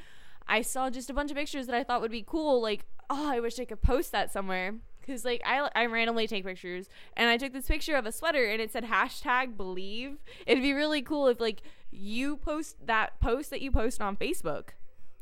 I 0.49 0.62
saw 0.62 0.91
just 0.91 1.11
a 1.11 1.14
bunch 1.14 1.30
of 1.30 1.37
pictures 1.37 1.66
that 1.66 1.74
I 1.74 1.84
thought 1.84 2.01
would 2.01 2.11
be 2.11 2.24
cool. 2.26 2.61
Like, 2.61 2.84
oh, 3.11 3.30
I 3.33 3.41
wish 3.41 3.58
I 3.58 3.64
could 3.64 3.83
post 3.83 4.13
that 4.13 4.33
somewhere. 4.33 4.75
Cause 5.07 5.24
like 5.24 5.41
I, 5.45 5.70
I 5.74 5.87
randomly 5.87 6.26
take 6.26 6.45
pictures 6.45 6.88
and 7.16 7.30
I 7.30 7.37
took 7.37 7.53
this 7.53 7.66
picture 7.66 7.95
of 7.95 8.07
a 8.07 8.12
sweater 8.12 8.45
and 8.45 8.61
it 8.61 8.72
said 8.72 8.84
hashtag 8.84 9.57
believe. 9.57 10.18
It'd 10.46 10.62
be 10.62 10.72
really 10.72 11.03
cool 11.03 11.28
if 11.28 11.41
like 11.41 11.62
you 11.91 12.37
post 12.37 12.87
that 12.87 13.20
post 13.20 13.50
that 13.50 13.62
you 13.62 13.70
post 13.70 14.00
on 14.00 14.16
Facebook 14.16 14.70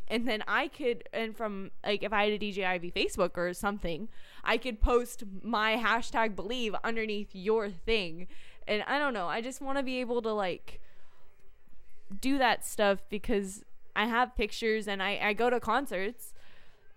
and 0.08 0.28
then 0.28 0.42
I 0.46 0.68
could 0.68 1.08
and 1.12 1.36
from 1.36 1.70
like 1.84 2.02
if 2.02 2.12
I 2.12 2.24
had 2.24 2.32
a 2.32 2.38
DJ 2.38 2.66
Ivy 2.66 2.90
Facebook 2.90 3.36
or 3.36 3.52
something, 3.54 4.08
I 4.42 4.56
could 4.58 4.80
post 4.80 5.24
my 5.42 5.76
hashtag 5.76 6.36
believe 6.36 6.74
underneath 6.84 7.30
your 7.32 7.70
thing. 7.70 8.26
And 8.66 8.82
I 8.86 8.98
don't 8.98 9.14
know, 9.14 9.26
I 9.26 9.40
just 9.40 9.60
want 9.60 9.78
to 9.78 9.84
be 9.84 10.00
able 10.00 10.22
to 10.22 10.32
like 10.32 10.80
do 12.20 12.38
that 12.38 12.64
stuff 12.64 13.02
because 13.08 13.64
I 13.96 14.06
have 14.06 14.36
pictures 14.36 14.88
and 14.88 15.02
I, 15.02 15.18
I 15.22 15.32
go 15.32 15.50
to 15.50 15.60
concerts 15.60 16.33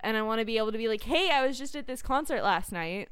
and 0.01 0.15
I 0.17 0.21
want 0.21 0.39
to 0.39 0.45
be 0.45 0.57
able 0.57 0.71
to 0.71 0.77
be 0.77 0.87
like, 0.87 1.03
hey, 1.03 1.29
I 1.31 1.45
was 1.45 1.57
just 1.57 1.75
at 1.75 1.87
this 1.87 2.01
concert 2.01 2.43
last 2.43 2.71
night, 2.71 3.09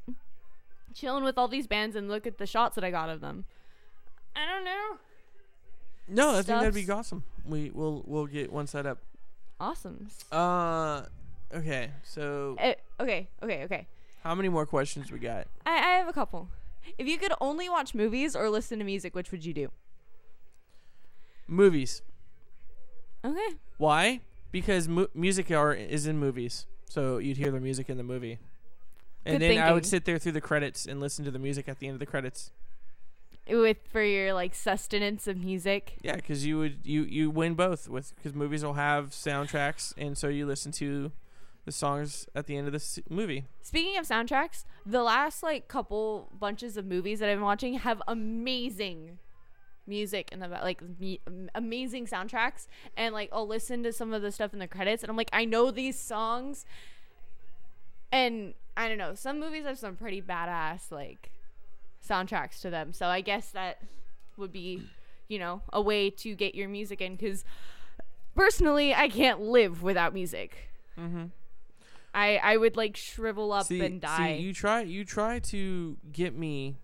chilling 0.94 1.24
with 1.24 1.36
all 1.38 1.48
these 1.48 1.66
bands 1.66 1.96
and 1.96 2.08
look 2.08 2.26
at 2.26 2.38
the 2.38 2.46
shots 2.46 2.74
that 2.76 2.84
I 2.84 2.90
got 2.90 3.08
of 3.10 3.20
them. 3.20 3.44
I 4.34 4.46
don't 4.46 4.64
know. 4.64 4.98
No, 6.08 6.30
I 6.30 6.42
think 6.42 6.60
that'd 6.60 6.74
be 6.74 6.88
awesome. 6.90 7.24
We 7.44 7.70
we'll 7.74 8.02
we'll 8.06 8.26
get 8.26 8.52
one 8.52 8.66
set 8.66 8.86
up. 8.86 8.98
Awesome. 9.58 10.08
Uh, 10.30 11.02
okay. 11.52 11.90
So 12.04 12.54
Eh, 12.58 12.74
okay, 13.00 13.28
okay, 13.42 13.64
okay. 13.64 13.86
how 14.22 14.34
many 14.34 14.48
more 14.48 14.66
questions 14.66 15.10
we 15.10 15.18
got? 15.18 15.46
I, 15.64 15.72
I 15.72 15.90
have 15.98 16.08
a 16.08 16.12
couple. 16.12 16.48
If 16.98 17.08
you 17.08 17.18
could 17.18 17.32
only 17.40 17.68
watch 17.68 17.94
movies 17.94 18.36
or 18.36 18.48
listen 18.50 18.78
to 18.78 18.84
music, 18.84 19.14
which 19.14 19.32
would 19.32 19.44
you 19.44 19.52
do? 19.52 19.70
Movies. 21.48 22.02
Okay. 23.24 23.56
Why? 23.78 24.20
Because 24.52 24.88
mu- 24.88 25.08
music 25.14 25.50
are 25.50 25.72
is 25.74 26.06
in 26.06 26.18
movies, 26.18 26.66
so 26.88 27.18
you'd 27.18 27.36
hear 27.36 27.50
the 27.50 27.60
music 27.60 27.88
in 27.90 27.96
the 27.96 28.02
movie, 28.02 28.38
and 29.24 29.38
Good 29.38 29.50
then 29.50 29.58
I 29.58 29.72
would 29.72 29.82
thinking. 29.84 29.90
sit 29.90 30.04
there 30.04 30.18
through 30.18 30.32
the 30.32 30.40
credits 30.40 30.86
and 30.86 31.00
listen 31.00 31.24
to 31.24 31.30
the 31.30 31.38
music 31.38 31.68
at 31.68 31.78
the 31.78 31.86
end 31.88 31.94
of 31.94 32.00
the 32.00 32.06
credits. 32.06 32.50
with 33.48 33.76
for 33.92 34.02
your 34.02 34.32
like 34.34 34.54
sustenance 34.54 35.26
of 35.26 35.36
music. 35.36 35.98
Yeah, 36.02 36.16
because 36.16 36.44
you 36.46 36.58
would 36.58 36.80
you 36.84 37.02
you 37.04 37.30
win 37.30 37.54
both 37.54 37.88
with 37.88 38.14
because 38.16 38.34
movies 38.34 38.64
will 38.64 38.74
have 38.74 39.10
soundtracks, 39.10 39.92
and 39.96 40.16
so 40.18 40.28
you 40.28 40.46
listen 40.46 40.72
to 40.72 41.12
the 41.64 41.72
songs 41.72 42.26
at 42.34 42.46
the 42.46 42.56
end 42.56 42.66
of 42.68 42.72
the 42.72 42.76
s- 42.76 43.00
movie. 43.10 43.44
Speaking 43.62 43.96
of 43.98 44.06
soundtracks, 44.06 44.64
the 44.84 45.02
last 45.02 45.42
like 45.42 45.66
couple 45.68 46.28
bunches 46.38 46.76
of 46.76 46.86
movies 46.86 47.18
that 47.18 47.28
I've 47.28 47.36
been 47.38 47.44
watching 47.44 47.74
have 47.74 48.00
amazing 48.06 49.18
music 49.86 50.28
and 50.32 50.42
the 50.42 50.48
like 50.48 50.80
me, 50.98 51.20
amazing 51.54 52.06
soundtracks 52.06 52.66
and 52.96 53.14
like 53.14 53.28
I'll 53.32 53.46
listen 53.46 53.82
to 53.84 53.92
some 53.92 54.12
of 54.12 54.22
the 54.22 54.32
stuff 54.32 54.52
in 54.52 54.58
the 54.58 54.68
credits 54.68 55.02
and 55.02 55.10
I'm 55.10 55.16
like 55.16 55.30
I 55.32 55.44
know 55.44 55.70
these 55.70 55.98
songs. 55.98 56.64
And 58.12 58.54
I 58.76 58.88
don't 58.88 58.98
know 58.98 59.14
some 59.14 59.40
movies 59.40 59.64
have 59.64 59.78
some 59.78 59.96
pretty 59.96 60.22
badass 60.22 60.90
like 60.90 61.30
soundtracks 62.06 62.60
to 62.60 62.70
them. 62.70 62.92
So 62.92 63.06
I 63.06 63.20
guess 63.20 63.50
that 63.50 63.82
would 64.36 64.52
be 64.52 64.82
you 65.28 65.38
know 65.38 65.62
a 65.72 65.80
way 65.80 66.10
to 66.10 66.34
get 66.34 66.54
your 66.54 66.68
music 66.68 67.00
in 67.00 67.16
cuz 67.16 67.44
personally 68.34 68.94
I 68.94 69.08
can't 69.08 69.40
live 69.40 69.82
without 69.82 70.14
music. 70.14 70.70
Mm-hmm. 70.98 71.26
I 72.16 72.40
I 72.42 72.56
would 72.56 72.76
like 72.76 72.96
shrivel 72.96 73.52
up 73.52 73.66
see, 73.66 73.84
and 73.84 74.00
die. 74.00 74.38
see, 74.38 74.42
you 74.42 74.54
try 74.54 74.80
you 74.80 75.04
try 75.04 75.38
to 75.38 75.98
get 76.12 76.34
me, 76.34 76.76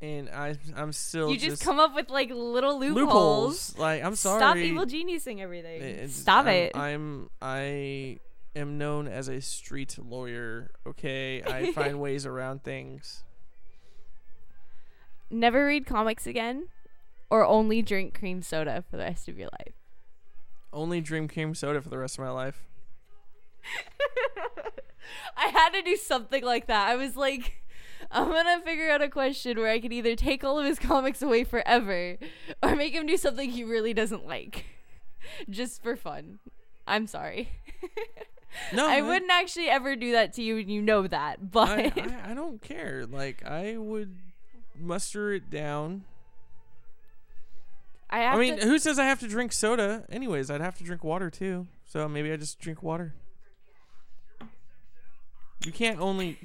and 0.00 0.28
I 0.28 0.56
I'm 0.76 0.92
still 0.92 1.30
You 1.30 1.38
just, 1.38 1.62
come 1.62 1.78
up 1.78 1.94
with 1.94 2.10
like 2.10 2.30
little 2.30 2.78
loopholes. 2.78 2.96
loopholes. 3.04 3.78
Like 3.78 4.02
I'm 4.04 4.16
sorry. 4.16 4.40
Stop 4.40 4.56
evil 4.56 4.84
geniusing 4.86 5.40
everything. 5.40 5.80
It's- 5.82 6.14
Stop 6.14 6.46
I'm, 6.46 6.52
it. 6.52 6.76
I'm 6.76 7.30
I 7.40 8.18
am 8.56 8.78
known 8.78 9.08
as 9.08 9.28
a 9.28 9.40
street 9.40 9.96
lawyer. 9.98 10.70
Okay, 10.86 11.42
I 11.42 11.72
find 11.72 12.00
ways 12.00 12.26
around 12.26 12.62
things. 12.62 13.24
Never 15.30 15.66
read 15.66 15.86
comics 15.86 16.26
again, 16.26 16.68
or 17.30 17.44
only 17.44 17.82
drink 17.82 18.16
cream 18.18 18.42
soda 18.42 18.84
for 18.88 18.96
the 18.96 19.02
rest 19.04 19.28
of 19.28 19.38
your 19.38 19.48
life. 19.58 19.74
Only 20.72 21.00
dream 21.00 21.28
cream 21.28 21.54
soda 21.54 21.80
for 21.80 21.88
the 21.88 21.98
rest 21.98 22.18
of 22.18 22.24
my 22.24 22.30
life. 22.30 22.62
I 25.36 25.48
had 25.48 25.70
to 25.70 25.82
do 25.82 25.96
something 25.96 26.44
like 26.44 26.66
that. 26.66 26.88
I 26.88 26.96
was 26.96 27.16
like, 27.16 27.63
I'm 28.10 28.28
gonna 28.28 28.60
figure 28.60 28.90
out 28.90 29.02
a 29.02 29.08
question 29.08 29.58
where 29.58 29.70
I 29.70 29.80
can 29.80 29.92
either 29.92 30.14
take 30.16 30.44
all 30.44 30.58
of 30.58 30.66
his 30.66 30.78
comics 30.90 31.22
away 31.22 31.44
forever, 31.44 32.16
or 32.62 32.76
make 32.76 32.94
him 32.94 33.06
do 33.06 33.16
something 33.16 33.50
he 33.50 33.64
really 33.64 33.94
doesn't 33.94 34.26
like, 34.26 34.66
just 35.50 35.82
for 35.82 35.96
fun. 35.96 36.38
I'm 36.86 37.06
sorry. 37.06 37.50
No, 38.72 38.86
I 38.88 39.00
wouldn't 39.00 39.30
actually 39.30 39.68
ever 39.68 39.96
do 39.96 40.12
that 40.12 40.32
to 40.34 40.42
you, 40.42 40.58
and 40.58 40.70
you 40.70 40.82
know 40.82 41.06
that. 41.06 41.50
But 41.50 41.68
I, 41.68 41.92
I, 41.96 42.30
I 42.30 42.34
don't 42.34 42.60
care. 42.62 43.06
Like 43.06 43.44
I 43.44 43.76
would 43.76 44.16
muster 44.78 45.32
it 45.32 45.50
down. 45.50 46.04
I 48.10 48.18
have 48.18 48.36
I 48.36 48.38
mean, 48.38 48.58
to. 48.58 48.64
who 48.64 48.78
says 48.78 48.98
I 48.98 49.04
have 49.06 49.20
to 49.20 49.28
drink 49.28 49.52
soda? 49.52 50.04
Anyways, 50.08 50.50
I'd 50.50 50.60
have 50.60 50.76
to 50.76 50.84
drink 50.84 51.02
water 51.02 51.30
too. 51.30 51.66
So 51.86 52.08
maybe 52.08 52.30
I 52.32 52.36
just 52.36 52.60
drink 52.60 52.82
water. 52.82 53.14
You 55.64 55.72
can't 55.72 55.98
only 55.98 56.38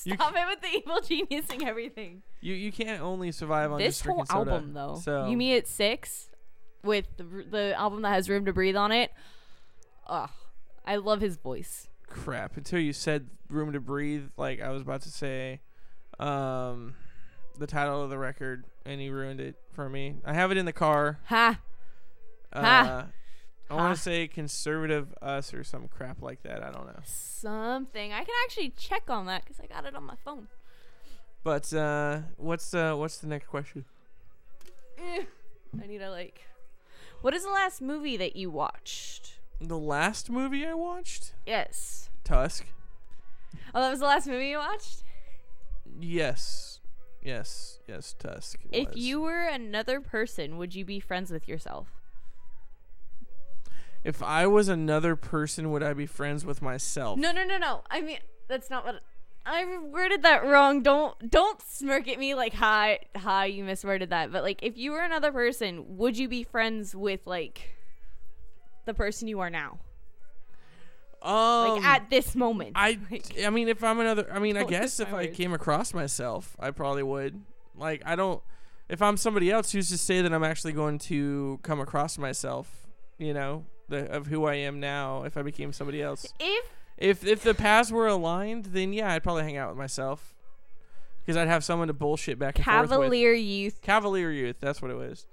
Stop 0.14 0.34
it 0.36 0.46
with 0.48 0.60
the 0.60 0.78
evil 0.78 1.00
geniusing 1.00 1.66
everything. 1.66 2.22
you 2.40 2.54
you 2.54 2.72
can't 2.72 3.02
only 3.02 3.32
survive 3.32 3.70
on 3.72 3.78
this 3.78 4.00
whole 4.00 4.16
drinking 4.16 4.26
soda. 4.26 4.50
album 4.52 4.72
though. 4.74 5.00
So 5.02 5.26
You 5.28 5.36
Me 5.36 5.56
at 5.56 5.66
Six 5.68 6.30
with 6.82 7.06
the, 7.16 7.24
the 7.50 7.74
album 7.78 8.02
that 8.02 8.10
has 8.10 8.28
room 8.30 8.44
to 8.46 8.52
breathe 8.52 8.76
on 8.76 8.92
it. 8.92 9.12
Ugh. 10.06 10.30
I 10.86 10.96
love 10.96 11.20
his 11.20 11.36
voice. 11.36 11.88
Crap. 12.08 12.56
Until 12.56 12.78
you 12.80 12.92
said 12.92 13.28
room 13.48 13.72
to 13.72 13.80
breathe 13.80 14.24
like 14.36 14.60
i 14.60 14.68
was 14.70 14.80
about 14.82 15.02
to 15.02 15.10
say 15.10 15.58
um 16.20 16.94
the 17.58 17.66
title 17.66 18.00
of 18.00 18.08
the 18.10 18.16
record 18.16 18.64
and 18.86 19.02
you 19.02 19.12
ruined 19.12 19.40
it 19.40 19.56
for 19.72 19.88
me. 19.88 20.16
I 20.24 20.32
have 20.34 20.50
it 20.50 20.56
in 20.56 20.64
the 20.66 20.72
car. 20.72 21.18
Ha. 21.26 21.58
Uh 22.52 22.60
Ha. 22.62 23.06
I 23.70 23.74
want 23.74 23.94
to 23.94 24.02
say 24.02 24.26
conservative 24.26 25.14
us 25.22 25.54
or 25.54 25.62
some 25.62 25.88
crap 25.88 26.20
like 26.20 26.42
that 26.42 26.62
i 26.62 26.70
don't 26.70 26.86
know. 26.86 27.00
Something. 27.04 28.12
I 28.12 28.18
can 28.24 28.34
actually 28.44 28.70
check 28.70 29.04
on 29.08 29.26
that 29.26 29.44
because 29.44 29.60
i 29.60 29.66
got 29.66 29.86
it 29.86 29.94
on 29.94 30.04
my 30.04 30.16
phone. 30.24 30.48
But 31.42 31.72
uh 31.72 32.20
what's 32.36 32.74
uh 32.74 32.94
what's 32.94 33.18
the 33.18 33.28
next 33.28 33.46
question? 33.46 33.84
Eh, 34.98 35.22
i 35.82 35.86
need 35.86 35.98
to 35.98 36.10
like 36.10 36.42
what 37.22 37.32
is 37.34 37.44
the 37.44 37.50
last 37.50 37.80
movie 37.80 38.16
that 38.16 38.36
you 38.36 38.50
watched? 38.50 39.38
The 39.60 39.78
last 39.78 40.30
movie 40.30 40.66
i 40.66 40.74
watched? 40.74 41.34
Yes. 41.46 42.10
Tusk. 42.24 42.66
Oh 43.74 43.80
that 43.80 43.90
was 43.90 44.00
the 44.00 44.06
last 44.06 44.26
movie 44.26 44.48
you 44.48 44.58
watched? 44.58 45.04
Yes. 46.00 46.80
Yes. 47.22 47.78
Yes 47.88 48.14
tusk 48.18 48.58
if 48.72 48.88
was. 48.88 48.96
you 48.96 49.20
were 49.20 49.46
another 49.46 50.00
person 50.00 50.58
would 50.58 50.74
you 50.74 50.84
be 50.84 50.98
friends 51.00 51.30
with 51.30 51.48
yourself 51.48 51.99
if 54.04 54.22
i 54.22 54.46
was 54.46 54.68
another 54.68 55.14
person 55.16 55.70
would 55.70 55.82
i 55.82 55.92
be 55.92 56.06
friends 56.06 56.44
with 56.44 56.62
myself 56.62 57.18
No, 57.18 57.32
no, 57.32 57.44
no, 57.44 57.58
no. 57.58 57.82
I 57.90 58.00
mean, 58.00 58.18
that's 58.48 58.70
not 58.70 58.84
what 58.84 59.00
I 59.46 59.78
worded 59.78 60.22
that 60.22 60.44
wrong. 60.44 60.82
Don't 60.82 61.30
don't 61.30 61.60
smirk 61.62 62.06
at 62.08 62.18
me 62.18 62.34
like 62.34 62.52
hi 62.52 62.98
hi 63.16 63.46
you 63.46 63.64
misworded 63.64 64.10
that. 64.10 64.30
But 64.30 64.42
like 64.42 64.62
if 64.62 64.76
you 64.76 64.92
were 64.92 65.00
another 65.00 65.32
person, 65.32 65.96
would 65.96 66.18
you 66.18 66.28
be 66.28 66.42
friends 66.42 66.94
with 66.94 67.26
like 67.26 67.74
the 68.84 68.92
person 68.92 69.28
you 69.28 69.40
are 69.40 69.48
now? 69.50 69.78
um 71.22 71.76
Like 71.76 71.84
at 71.84 72.10
this 72.10 72.34
moment. 72.34 72.72
I, 72.74 72.98
Like, 73.10 73.32
I 73.44 73.50
mean, 73.50 73.68
if 73.68 73.82
I'm 73.82 73.98
another, 74.00 74.26
I 74.32 74.38
mean, 74.38 74.56
I 74.56 74.64
guess 74.76 75.00
if 75.00 75.08
I 75.08 75.24
words. 75.26 75.36
came 75.36 75.52
across 75.52 75.92
myself, 75.94 76.56
I 76.58 76.70
probably 76.70 77.02
would. 77.02 77.40
Like, 77.74 78.02
I 78.04 78.16
don't. 78.16 78.42
If 78.88 79.00
I'm 79.02 79.16
somebody 79.16 79.50
else, 79.50 79.70
who's 79.72 79.88
to 79.90 79.98
say 79.98 80.20
that 80.20 80.32
I'm 80.32 80.42
actually 80.44 80.72
going 80.72 80.98
to 81.00 81.60
come 81.62 81.80
across 81.80 82.18
myself? 82.18 82.86
You 83.18 83.34
know, 83.34 83.64
the, 83.90 84.10
of 84.10 84.28
who 84.28 84.46
I 84.46 84.54
am 84.54 84.80
now. 84.80 85.24
If 85.24 85.36
I 85.36 85.42
became 85.42 85.72
somebody 85.72 86.02
else, 86.02 86.32
if 86.40 86.64
if 86.96 87.26
if 87.26 87.42
the 87.42 87.54
paths 87.54 87.90
were 87.90 88.06
aligned, 88.06 88.66
then 88.66 88.92
yeah, 88.92 89.12
I'd 89.12 89.22
probably 89.22 89.44
hang 89.44 89.56
out 89.56 89.68
with 89.70 89.78
myself 89.78 90.34
because 91.24 91.36
I'd 91.36 91.48
have 91.48 91.64
someone 91.64 91.88
to 91.88 91.94
bullshit 91.94 92.38
back 92.38 92.56
and 92.56 92.64
forth 92.64 92.80
with. 92.82 92.90
Cavalier 92.90 93.32
Youth 93.32 93.80
Cavalier 93.82 94.30
Youth. 94.30 94.56
That's 94.60 94.82
what 94.82 94.90
it 94.90 94.96
was. 94.96 95.26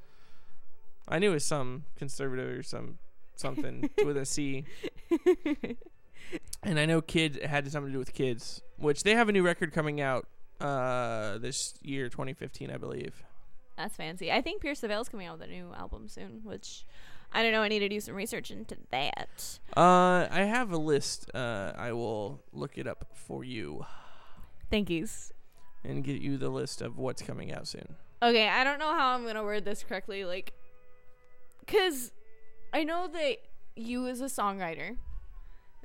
I 1.08 1.20
knew 1.20 1.32
it 1.32 1.36
was 1.36 1.46
some 1.46 1.86
conservative 1.96 2.60
or 2.60 2.64
some 2.64 3.00
something 3.36 3.90
with 4.06 4.18
a 4.18 4.26
C. 4.26 4.66
And 6.64 6.80
I 6.80 6.86
know 6.86 7.02
kid 7.02 7.42
had 7.44 7.72
something 7.72 7.92
to 7.92 7.94
do 7.94 8.00
with 8.00 8.14
kids, 8.14 8.62
which 8.78 9.04
they 9.04 9.16
have 9.16 9.30
a 9.30 9.32
new 9.32 9.44
record 9.44 9.72
coming 9.72 10.02
out 10.02 10.28
uh 10.60 11.38
this 11.38 11.76
year 11.84 12.10
2015 12.10 12.72
I 12.72 12.78
believe. 12.78 13.24
That's 13.78 13.96
fancy. 13.96 14.32
I 14.32 14.42
think 14.42 14.62
Pierce 14.62 14.80
the 14.80 14.88
Veil's 14.88 15.08
coming 15.08 15.28
out 15.28 15.40
with 15.40 15.48
a 15.48 15.52
new 15.52 15.72
album 15.78 16.08
soon, 16.08 16.42
which 16.44 16.84
I 17.32 17.44
don't 17.44 17.52
know. 17.52 17.62
I 17.62 17.68
need 17.68 17.80
to 17.80 17.90
do 17.90 18.00
some 18.00 18.16
research 18.16 18.52
into 18.52 18.78
that. 18.92 19.60
Uh 19.76 20.28
I 20.32 20.46
have 20.48 20.72
a 20.72 20.78
list. 20.78 21.30
Uh 21.34 21.74
I 21.78 21.92
will 21.92 22.42
look 22.54 22.78
it 22.78 22.88
up 22.88 23.06
for 23.14 23.44
you 23.44 23.86
Thank 24.70 24.90
yous. 24.90 25.32
and 25.84 26.04
get 26.04 26.22
you 26.22 26.38
the 26.38 26.50
list 26.50 26.82
of 26.82 26.98
what's 26.98 27.22
coming 27.22 27.54
out 27.54 27.68
soon. 27.68 27.96
Okay, 28.22 28.48
I 28.48 28.64
don't 28.64 28.80
know 28.80 28.94
how 28.94 29.14
I'm 29.14 29.26
gonna 29.26 29.44
word 29.44 29.64
this 29.66 29.84
correctly, 29.84 30.26
like, 30.26 30.54
cause 31.68 32.12
I 32.74 32.84
know 32.84 33.08
that 33.08 33.38
you 33.76 34.08
as 34.08 34.22
a 34.22 34.26
songwriter, 34.26 34.98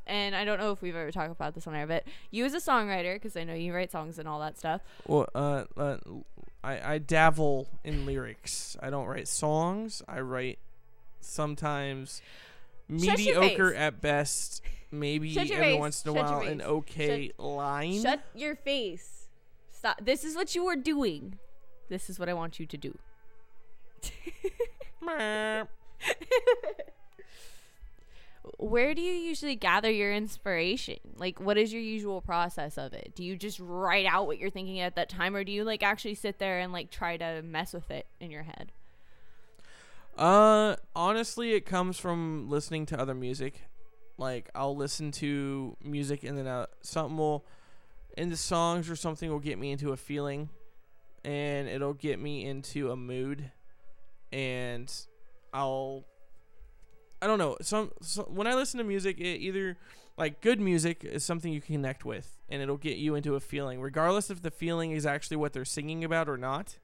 and 0.06 0.34
I 0.34 0.44
don't 0.44 0.58
know 0.58 0.72
if 0.72 0.80
we've 0.80 0.96
ever 0.96 1.12
talked 1.12 1.30
about 1.30 1.54
this 1.54 1.66
on 1.66 1.74
air, 1.74 1.86
but 1.86 2.04
you 2.30 2.44
as 2.46 2.54
a 2.54 2.58
songwriter, 2.58 3.14
because 3.16 3.36
I 3.36 3.44
know 3.44 3.52
you 3.54 3.74
write 3.74 3.92
songs 3.92 4.18
and 4.18 4.26
all 4.26 4.40
that 4.40 4.58
stuff. 4.58 4.80
Well, 5.06 5.28
uh, 5.34 5.64
uh 5.76 5.98
I 6.64 6.94
I 6.94 6.98
dabble 6.98 7.68
in 7.84 8.06
lyrics. 8.06 8.76
I 8.80 8.88
don't 8.88 9.06
write 9.06 9.28
songs. 9.28 10.02
I 10.08 10.20
write 10.20 10.58
sometimes 11.24 12.22
mediocre 12.88 13.74
at 13.74 14.00
best, 14.00 14.62
maybe 14.90 15.38
every 15.38 15.56
face. 15.56 15.78
once 15.78 16.04
in 16.04 16.10
a 16.10 16.14
Shut 16.14 16.24
while 16.24 16.40
an 16.40 16.62
okay 16.62 17.32
line. 17.38 18.02
Shut 18.02 18.22
your 18.34 18.56
face. 18.56 19.28
Stop. 19.70 20.04
This 20.04 20.24
is 20.24 20.36
what 20.36 20.54
you 20.54 20.66
are 20.66 20.76
doing. 20.76 21.38
This 21.88 22.08
is 22.08 22.18
what 22.18 22.28
I 22.28 22.34
want 22.34 22.60
you 22.60 22.66
to 22.66 22.76
do. 22.76 22.98
Where 28.58 28.94
do 28.94 29.00
you 29.02 29.12
usually 29.12 29.56
gather 29.56 29.90
your 29.90 30.12
inspiration? 30.12 30.98
Like, 31.16 31.40
what 31.40 31.58
is 31.58 31.72
your 31.72 31.82
usual 31.82 32.20
process 32.20 32.78
of 32.78 32.92
it? 32.92 33.12
Do 33.14 33.24
you 33.24 33.36
just 33.36 33.60
write 33.60 34.06
out 34.06 34.26
what 34.26 34.38
you're 34.38 34.50
thinking 34.50 34.80
at 34.80 34.96
that 34.96 35.08
time, 35.08 35.34
or 35.36 35.44
do 35.44 35.52
you 35.52 35.64
like 35.64 35.82
actually 35.82 36.14
sit 36.14 36.38
there 36.38 36.60
and 36.60 36.72
like 36.72 36.90
try 36.90 37.16
to 37.16 37.42
mess 37.42 37.72
with 37.72 37.90
it 37.90 38.06
in 38.20 38.30
your 38.30 38.42
head? 38.42 38.72
Uh, 40.16 40.76
honestly, 40.94 41.52
it 41.52 41.64
comes 41.64 41.98
from 41.98 42.48
listening 42.48 42.86
to 42.86 43.00
other 43.00 43.14
music. 43.14 43.62
Like 44.18 44.50
I'll 44.54 44.76
listen 44.76 45.10
to 45.12 45.76
music 45.82 46.22
and 46.22 46.36
then 46.36 46.46
uh, 46.46 46.66
something 46.82 47.16
will, 47.16 47.44
in 48.16 48.28
the 48.28 48.36
songs 48.36 48.90
or 48.90 48.96
something 48.96 49.30
will 49.30 49.40
get 49.40 49.58
me 49.58 49.72
into 49.72 49.92
a 49.92 49.96
feeling, 49.96 50.50
and 51.24 51.66
it'll 51.68 51.94
get 51.94 52.20
me 52.20 52.44
into 52.44 52.90
a 52.90 52.96
mood, 52.96 53.50
and 54.32 54.92
I'll. 55.52 56.04
I 57.22 57.26
don't 57.26 57.38
know. 57.38 57.56
Some, 57.62 57.92
so 58.02 58.24
when 58.24 58.48
I 58.48 58.54
listen 58.54 58.78
to 58.78 58.84
music, 58.84 59.18
it 59.18 59.38
either 59.38 59.78
like 60.18 60.40
good 60.40 60.60
music 60.60 61.04
is 61.04 61.24
something 61.24 61.52
you 61.52 61.60
can 61.60 61.76
connect 61.76 62.04
with, 62.04 62.38
and 62.48 62.60
it'll 62.60 62.76
get 62.76 62.98
you 62.98 63.14
into 63.14 63.34
a 63.34 63.40
feeling, 63.40 63.80
regardless 63.80 64.28
if 64.28 64.42
the 64.42 64.50
feeling 64.50 64.90
is 64.90 65.06
actually 65.06 65.38
what 65.38 65.52
they're 65.52 65.64
singing 65.64 66.04
about 66.04 66.28
or 66.28 66.36
not 66.36 66.78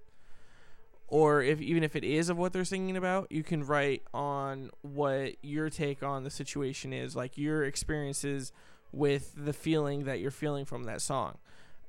or 1.08 1.42
if 1.42 1.60
even 1.60 1.82
if 1.82 1.96
it 1.96 2.04
is 2.04 2.28
of 2.28 2.36
what 2.36 2.52
they're 2.52 2.64
singing 2.64 2.96
about, 2.96 3.32
you 3.32 3.42
can 3.42 3.64
write 3.64 4.02
on 4.12 4.70
what 4.82 5.42
your 5.42 5.70
take 5.70 6.02
on 6.02 6.22
the 6.22 6.30
situation 6.30 6.92
is, 6.92 7.16
like 7.16 7.38
your 7.38 7.64
experiences 7.64 8.52
with 8.92 9.32
the 9.34 9.54
feeling 9.54 10.04
that 10.04 10.20
you're 10.20 10.30
feeling 10.30 10.66
from 10.66 10.84
that 10.84 11.00
song. 11.00 11.38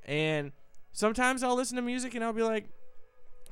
And 0.06 0.52
sometimes 0.92 1.42
I'll 1.42 1.54
listen 1.54 1.76
to 1.76 1.82
music 1.82 2.14
and 2.14 2.24
I'll 2.24 2.32
be 2.32 2.42
like, 2.42 2.70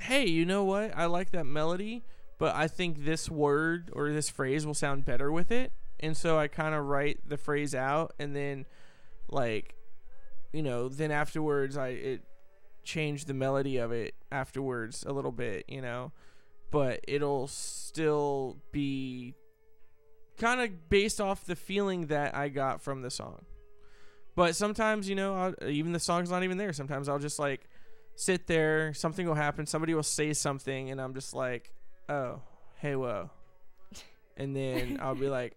"Hey, 0.01 0.27
you 0.27 0.47
know 0.47 0.65
what? 0.65 0.97
I 0.97 1.05
like 1.05 1.31
that 1.33 1.45
melody, 1.45 2.03
but 2.39 2.55
I 2.57 2.67
think 2.67 3.05
this 3.05 3.31
word 3.31 3.91
or 3.93 4.11
this 4.11 4.31
phrase 4.31 4.67
will 4.67 4.75
sound 4.75 5.05
better 5.05 5.31
with 5.31 5.51
it." 5.51 5.73
And 6.01 6.17
so 6.17 6.39
I 6.39 6.49
kind 6.49 6.75
of 6.75 6.87
write 6.87 7.29
the 7.29 7.37
phrase 7.37 7.75
out 7.75 8.15
and 8.19 8.35
then 8.35 8.65
like 9.29 9.75
you 10.51 10.63
know, 10.63 10.89
then 10.89 11.11
afterwards 11.11 11.77
I 11.77 11.89
it 11.89 12.23
change 12.89 13.27
the 13.27 13.35
melody 13.35 13.77
of 13.77 13.93
it 13.93 14.15
afterwards 14.33 15.05
a 15.07 15.13
little 15.13 15.31
bit, 15.31 15.67
you 15.69 15.83
know, 15.83 16.11
but 16.71 17.01
it'll 17.07 17.47
still 17.47 18.57
be 18.73 19.35
kind 20.39 20.61
of 20.61 20.89
based 20.89 21.21
off 21.21 21.45
the 21.45 21.55
feeling 21.55 22.07
that 22.07 22.35
I 22.35 22.49
got 22.49 22.81
from 22.81 23.03
the 23.03 23.11
song. 23.11 23.45
But 24.35 24.57
sometimes, 24.57 25.09
you 25.09 25.17
know, 25.17 25.35
I'll, 25.35 25.69
even 25.69 25.93
the 25.93 26.01
song's 26.01 26.31
not 26.31 26.45
even 26.45 26.57
there. 26.57 26.73
Sometimes 26.73 27.09
I'll 27.09 27.19
just 27.19 27.39
like 27.39 27.69
sit 28.15 28.47
there, 28.47 28.95
something 28.95 29.27
will 29.27 29.35
happen, 29.35 29.67
somebody 29.67 29.93
will 29.95 30.03
say 30.03 30.33
something, 30.33 30.91
and 30.91 31.01
I'm 31.01 31.13
just 31.13 31.35
like, 31.35 31.75
oh, 32.09 32.41
hey, 32.77 32.97
whoa. 32.97 33.31
And 34.37 34.57
then 34.57 34.99
I'll 35.03 35.15
be 35.15 35.29
like, 35.29 35.57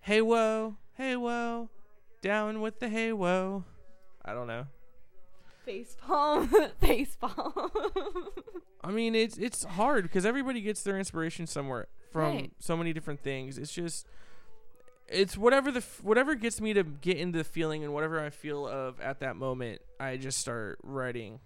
hey, 0.00 0.20
whoa, 0.20 0.76
hey, 0.94 1.16
whoa, 1.16 1.70
down 2.20 2.60
with 2.60 2.80
the 2.80 2.90
hey, 2.90 3.12
whoa. 3.12 3.64
I 4.24 4.34
don't 4.34 4.48
know. 4.48 4.66
Face 5.66 5.96
palm, 6.00 6.48
face 6.80 7.16
palm. 7.20 7.70
I 8.82 8.90
mean, 8.92 9.14
it's 9.16 9.36
it's 9.36 9.64
hard 9.64 10.04
because 10.04 10.24
everybody 10.24 10.60
gets 10.60 10.82
their 10.84 10.96
inspiration 10.98 11.46
somewhere 11.46 11.88
from 12.12 12.22
Right. 12.36 12.52
so 12.60 12.76
many 12.76 12.92
different 12.92 13.20
things. 13.20 13.58
It's 13.58 13.72
just 13.74 14.06
it's 15.08 15.36
whatever 15.36 15.70
the 15.72 15.78
f- 15.80 16.00
whatever 16.02 16.34
gets 16.36 16.60
me 16.60 16.72
to 16.72 16.84
get 16.84 17.16
into 17.16 17.38
the 17.38 17.44
feeling 17.44 17.82
and 17.84 17.92
whatever 17.92 18.24
I 18.24 18.30
feel 18.30 18.66
of 18.66 19.00
at 19.00 19.18
that 19.20 19.34
moment, 19.36 19.82
I 19.98 20.16
just 20.16 20.38
start 20.38 20.78
writing. 20.84 21.40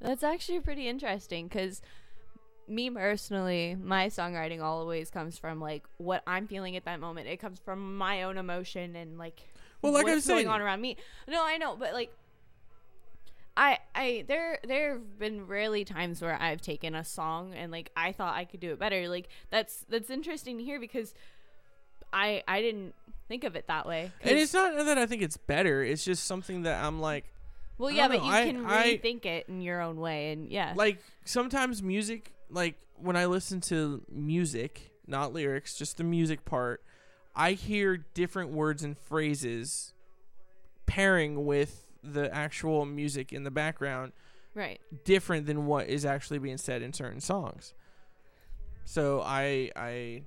That's 0.00 0.22
actually 0.22 0.60
pretty 0.60 0.86
interesting 0.88 1.48
because 1.48 1.82
me 2.68 2.90
personally, 2.90 3.76
my 3.80 4.06
songwriting 4.06 4.60
always 4.62 5.10
comes 5.10 5.38
from 5.38 5.60
like 5.60 5.84
what 5.96 6.22
I'm 6.26 6.46
feeling 6.46 6.76
at 6.76 6.84
that 6.84 7.00
moment. 7.00 7.26
It 7.26 7.38
comes 7.38 7.58
from 7.58 7.96
my 7.96 8.22
own 8.22 8.38
emotion 8.38 8.94
and 8.94 9.18
like 9.18 9.40
Well, 9.82 9.92
like 9.92 10.02
I 10.06 10.10
what's 10.10 10.14
was 10.16 10.24
saying, 10.24 10.44
going 10.44 10.54
on 10.54 10.60
around 10.60 10.80
me. 10.80 10.96
No, 11.28 11.44
I 11.44 11.56
know, 11.58 11.76
but 11.76 11.92
like 11.92 12.12
I 13.56 13.78
I 13.94 14.24
there 14.28 14.58
there 14.66 14.92
have 14.94 15.18
been 15.18 15.46
rarely 15.46 15.84
times 15.84 16.20
where 16.20 16.40
I've 16.40 16.60
taken 16.60 16.94
a 16.94 17.04
song 17.04 17.54
and 17.54 17.72
like 17.72 17.90
I 17.96 18.12
thought 18.12 18.34
I 18.34 18.44
could 18.44 18.60
do 18.60 18.72
it 18.72 18.78
better. 18.78 19.08
Like 19.08 19.28
that's 19.50 19.84
that's 19.88 20.10
interesting 20.10 20.58
to 20.58 20.64
hear 20.64 20.78
because 20.78 21.14
I 22.12 22.42
I 22.46 22.60
didn't 22.60 22.94
think 23.28 23.44
of 23.44 23.56
it 23.56 23.66
that 23.68 23.86
way. 23.86 24.12
and 24.22 24.38
it's 24.38 24.52
not 24.54 24.76
that 24.84 24.98
I 24.98 25.06
think 25.06 25.22
it's 25.22 25.36
better. 25.36 25.82
It's 25.82 26.04
just 26.04 26.24
something 26.24 26.62
that 26.62 26.84
I'm 26.84 27.00
like, 27.00 27.24
well, 27.78 27.90
yeah, 27.90 28.08
but 28.08 28.18
know, 28.18 28.24
you 28.26 28.30
I- 28.30 28.44
can 28.46 28.66
I- 28.66 28.96
rethink 28.98 29.24
it 29.26 29.48
in 29.48 29.60
your 29.60 29.80
own 29.80 29.96
way, 30.00 30.32
and 30.32 30.48
yeah, 30.48 30.72
like 30.76 30.98
sometimes 31.24 31.82
music, 31.82 32.32
like 32.50 32.76
when 32.96 33.16
I 33.16 33.26
listen 33.26 33.60
to 33.62 34.02
music, 34.10 34.92
not 35.06 35.32
lyrics, 35.32 35.76
just 35.76 35.96
the 35.96 36.04
music 36.04 36.44
part, 36.44 36.82
I 37.34 37.52
hear 37.52 37.96
different 38.14 38.50
words 38.50 38.82
and 38.84 38.96
phrases 38.96 39.92
pairing 40.86 41.44
with 41.44 41.85
the 42.12 42.32
actual 42.34 42.84
music 42.84 43.32
in 43.32 43.44
the 43.44 43.50
background 43.50 44.12
right. 44.54 44.80
different 45.04 45.46
than 45.46 45.66
what 45.66 45.88
is 45.88 46.04
actually 46.04 46.38
being 46.38 46.58
said 46.58 46.82
in 46.82 46.92
certain 46.92 47.20
songs. 47.20 47.74
So 48.84 49.22
I 49.24 49.70
I 49.76 50.22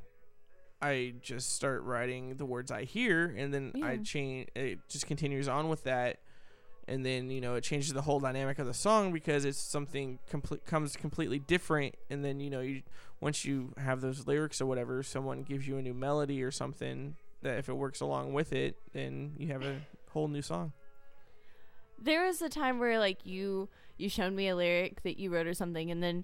I 0.82 1.14
just 1.22 1.56
start 1.56 1.84
writing 1.84 2.36
the 2.36 2.46
words 2.46 2.72
I 2.72 2.84
hear 2.84 3.34
and 3.38 3.54
then 3.54 3.74
I 3.84 3.98
change 3.98 4.50
it 4.56 4.80
just 4.90 5.08
continues 5.08 5.48
on 5.48 5.70
with 5.70 5.84
that 5.84 6.20
and 6.88 7.06
then 7.06 7.30
you 7.30 7.42
know 7.42 7.56
it 7.56 7.64
changes 7.64 7.94
the 7.94 8.02
whole 8.02 8.20
dynamic 8.20 8.60
of 8.60 8.66
the 8.66 8.74
song 8.74 9.14
because 9.14 9.46
it's 9.46 9.58
something 9.58 10.20
complete 10.30 10.66
comes 10.66 10.96
completely 10.96 11.40
different 11.40 11.96
and 12.10 12.24
then 12.24 12.40
you 12.40 12.50
know 12.50 12.62
you 12.62 12.82
once 13.22 13.46
you 13.46 13.74
have 13.78 14.02
those 14.02 14.26
lyrics 14.26 14.62
or 14.62 14.66
whatever 14.66 15.04
someone 15.04 15.44
gives 15.44 15.68
you 15.68 15.78
a 15.78 15.82
new 15.82 15.94
melody 15.94 16.42
or 16.42 16.52
something 16.52 17.16
that 17.42 17.58
if 17.58 17.70
it 17.70 17.74
works 17.74 18.02
along 18.02 18.34
with 18.34 18.52
it 18.54 18.76
then 18.94 19.34
you 19.38 19.48
have 19.48 19.64
a 19.64 19.78
whole 20.12 20.28
new 20.28 20.42
song. 20.42 20.74
There 22.02 22.26
was 22.26 22.42
a 22.42 22.50
time 22.50 22.80
where 22.80 23.00
like 23.00 23.26
you 23.26 23.70
you 23.98 24.10
showed 24.10 24.34
me 24.34 24.48
a 24.48 24.56
lyric 24.56 25.02
that 25.04 25.20
you 25.20 25.30
wrote 25.30 25.48
or 25.48 25.54
something 25.54 25.92
and 25.92 26.02
then 26.02 26.24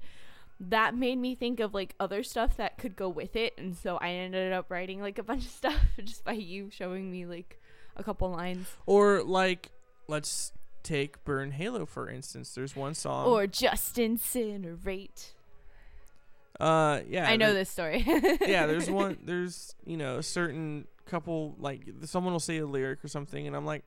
that 0.60 0.96
made 0.96 1.18
me 1.18 1.36
think 1.36 1.60
of 1.60 1.74
like 1.74 1.94
other 2.00 2.24
stuff 2.24 2.56
that 2.56 2.78
could 2.78 2.96
go 2.96 3.10
with 3.10 3.36
it 3.36 3.54
and 3.58 3.76
so 3.76 3.98
i 3.98 4.10
ended 4.10 4.54
up 4.54 4.66
writing 4.70 5.02
like 5.02 5.18
a 5.20 5.24
bunch 5.32 5.44
of 5.46 5.52
stuff 5.52 5.80
just 6.04 6.24
by 6.24 6.32
you 6.34 6.70
showing 6.70 7.12
me 7.12 7.26
like 7.26 7.60
a 7.98 8.04
couple 8.04 8.30
lines 8.30 8.68
Or 8.86 9.24
like, 9.24 9.72
let's 10.08 10.52
take 10.84 11.24
Burn 11.26 11.52
Halo 11.52 11.86
for 11.86 12.10
instance. 12.10 12.54
There's 12.54 12.76
one 12.76 12.94
song. 12.94 13.26
or 13.28 13.48
just 13.48 13.96
incinerate 13.96 15.32
uh, 16.60 17.02
yeah, 17.10 17.28
i 17.30 17.36
know 17.36 17.54
this 17.54 17.70
story 17.70 18.02
yeah, 18.42 18.66
there's 18.66 18.90
one. 19.04 19.18
There's 19.24 19.76
you 19.86 19.98
know 19.98 20.20
a 20.20 20.24
certain 20.24 20.88
couple 21.06 21.56
like 21.60 21.82
someone 22.04 22.32
will 22.34 22.40
say 22.40 22.58
a 22.60 22.66
lyric 22.66 23.04
or 23.04 23.10
something, 23.10 23.46
and 23.46 23.56
I'm 23.56 23.66
like, 23.66 23.84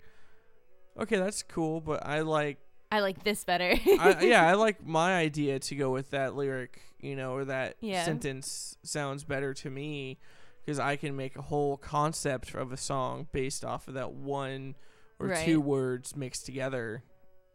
okay, 0.98 1.16
that's 1.16 1.42
cool, 1.42 1.80
but 1.80 2.06
I 2.06 2.20
like, 2.20 2.58
i 2.90 3.00
like 3.00 3.22
this 3.22 3.44
better 3.44 3.74
I, 3.98 4.22
yeah, 4.22 4.46
I 4.48 4.54
like 4.66 4.84
my 4.86 5.14
idea 5.16 5.58
to 5.58 5.74
go 5.74 5.90
with 5.90 6.10
that 6.10 6.34
lyric, 6.34 6.80
you 7.00 7.16
know, 7.16 7.32
or 7.34 7.44
that 7.46 7.76
Yeah. 7.80 8.04
sentence 8.04 8.76
sounds 8.82 9.24
better 9.24 9.52
to 9.54 9.70
me 9.70 10.18
because 10.64 10.78
I 10.78 10.96
can 10.96 11.14
make 11.16 11.36
a 11.36 11.42
whole 11.42 11.76
concept 11.76 12.54
of 12.54 12.72
a 12.72 12.76
song 12.76 13.28
based 13.32 13.64
off 13.64 13.88
of 13.88 13.94
that 13.94 14.12
one 14.12 14.74
or 15.18 15.28
Right. 15.28 15.44
two 15.44 15.60
words 15.60 16.16
mixed 16.16 16.46
together, 16.46 17.02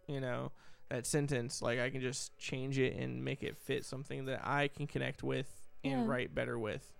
you 0.07 0.20
know. 0.20 0.52
That 0.90 1.07
sentence, 1.07 1.61
like 1.61 1.80
I 1.80 1.90
can 1.90 2.02
just 2.02 2.38
change 2.38 2.78
it 2.78 2.95
and 2.95 3.24
make 3.26 3.41
it 3.41 3.57
fit 3.57 3.84
something 3.86 4.26
that 4.26 4.41
I 4.44 4.68
can 4.68 4.86
connect 4.86 5.24
with 5.24 5.48
and 5.84 5.94
Yeah. 6.06 6.07
write 6.07 6.36
better 6.36 6.57
with. 6.60 6.94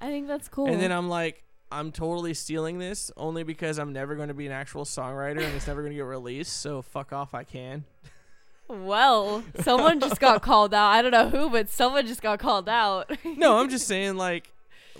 i 0.00 0.06
think 0.08 0.26
that's 0.26 0.48
cool 0.48 0.66
And 0.66 0.80
then 0.80 0.90
I'm 0.92 1.08
like, 1.10 1.44
I'm 1.72 1.92
totally 1.92 2.34
stealing 2.34 2.78
this 2.78 3.10
only 3.16 3.42
because 3.44 3.78
I'm 3.78 3.92
never 3.92 4.16
going 4.16 4.28
to 4.28 4.34
be 4.34 4.46
an 4.46 4.52
actual 4.52 4.84
songwriter 4.84 5.42
and 5.42 5.54
it's 5.54 5.66
never 5.66 5.82
going 5.82 5.92
to 5.92 5.96
get 5.96 6.04
released. 6.04 6.60
So 6.60 6.82
fuck 6.82 7.12
off, 7.12 7.32
I 7.34 7.44
can. 7.44 7.84
well 8.68 9.42
someone 9.62 9.98
just 10.00 10.20
got 10.20 10.42
called 10.50 10.72
out 10.72 10.90
i 10.90 11.02
don't 11.02 11.10
know 11.10 11.28
who 11.28 11.50
but 11.50 11.68
someone 11.68 12.06
just 12.06 12.22
got 12.22 12.38
called 12.38 12.68
out 12.68 13.10
No, 13.24 13.58
I'm 13.58 13.68
just 13.68 13.88
saying, 13.88 14.16
like, 14.16 14.48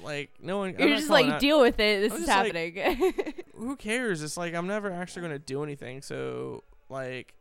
like 0.02 0.28
no 0.42 0.58
one. 0.58 0.74
You're 0.76 0.96
just 0.96 1.08
like 1.08 1.26
out- 1.26 1.40
deal 1.40 1.60
with 1.60 1.78
it 1.78 2.00
this 2.00 2.12
I'm 2.12 2.18
is 2.22 2.26
just 2.26 2.38
like- 2.54 2.74
happening 2.76 3.34
who 3.56 3.76
cares? 3.76 4.22
It's 4.22 4.36
like 4.36 4.54
I'm 4.54 4.66
never 4.66 4.90
actually 4.90 5.22
going 5.22 5.34
to 5.34 5.38
do 5.38 5.62
anything. 5.62 6.02
So 6.02 6.64
like, 6.88 7.34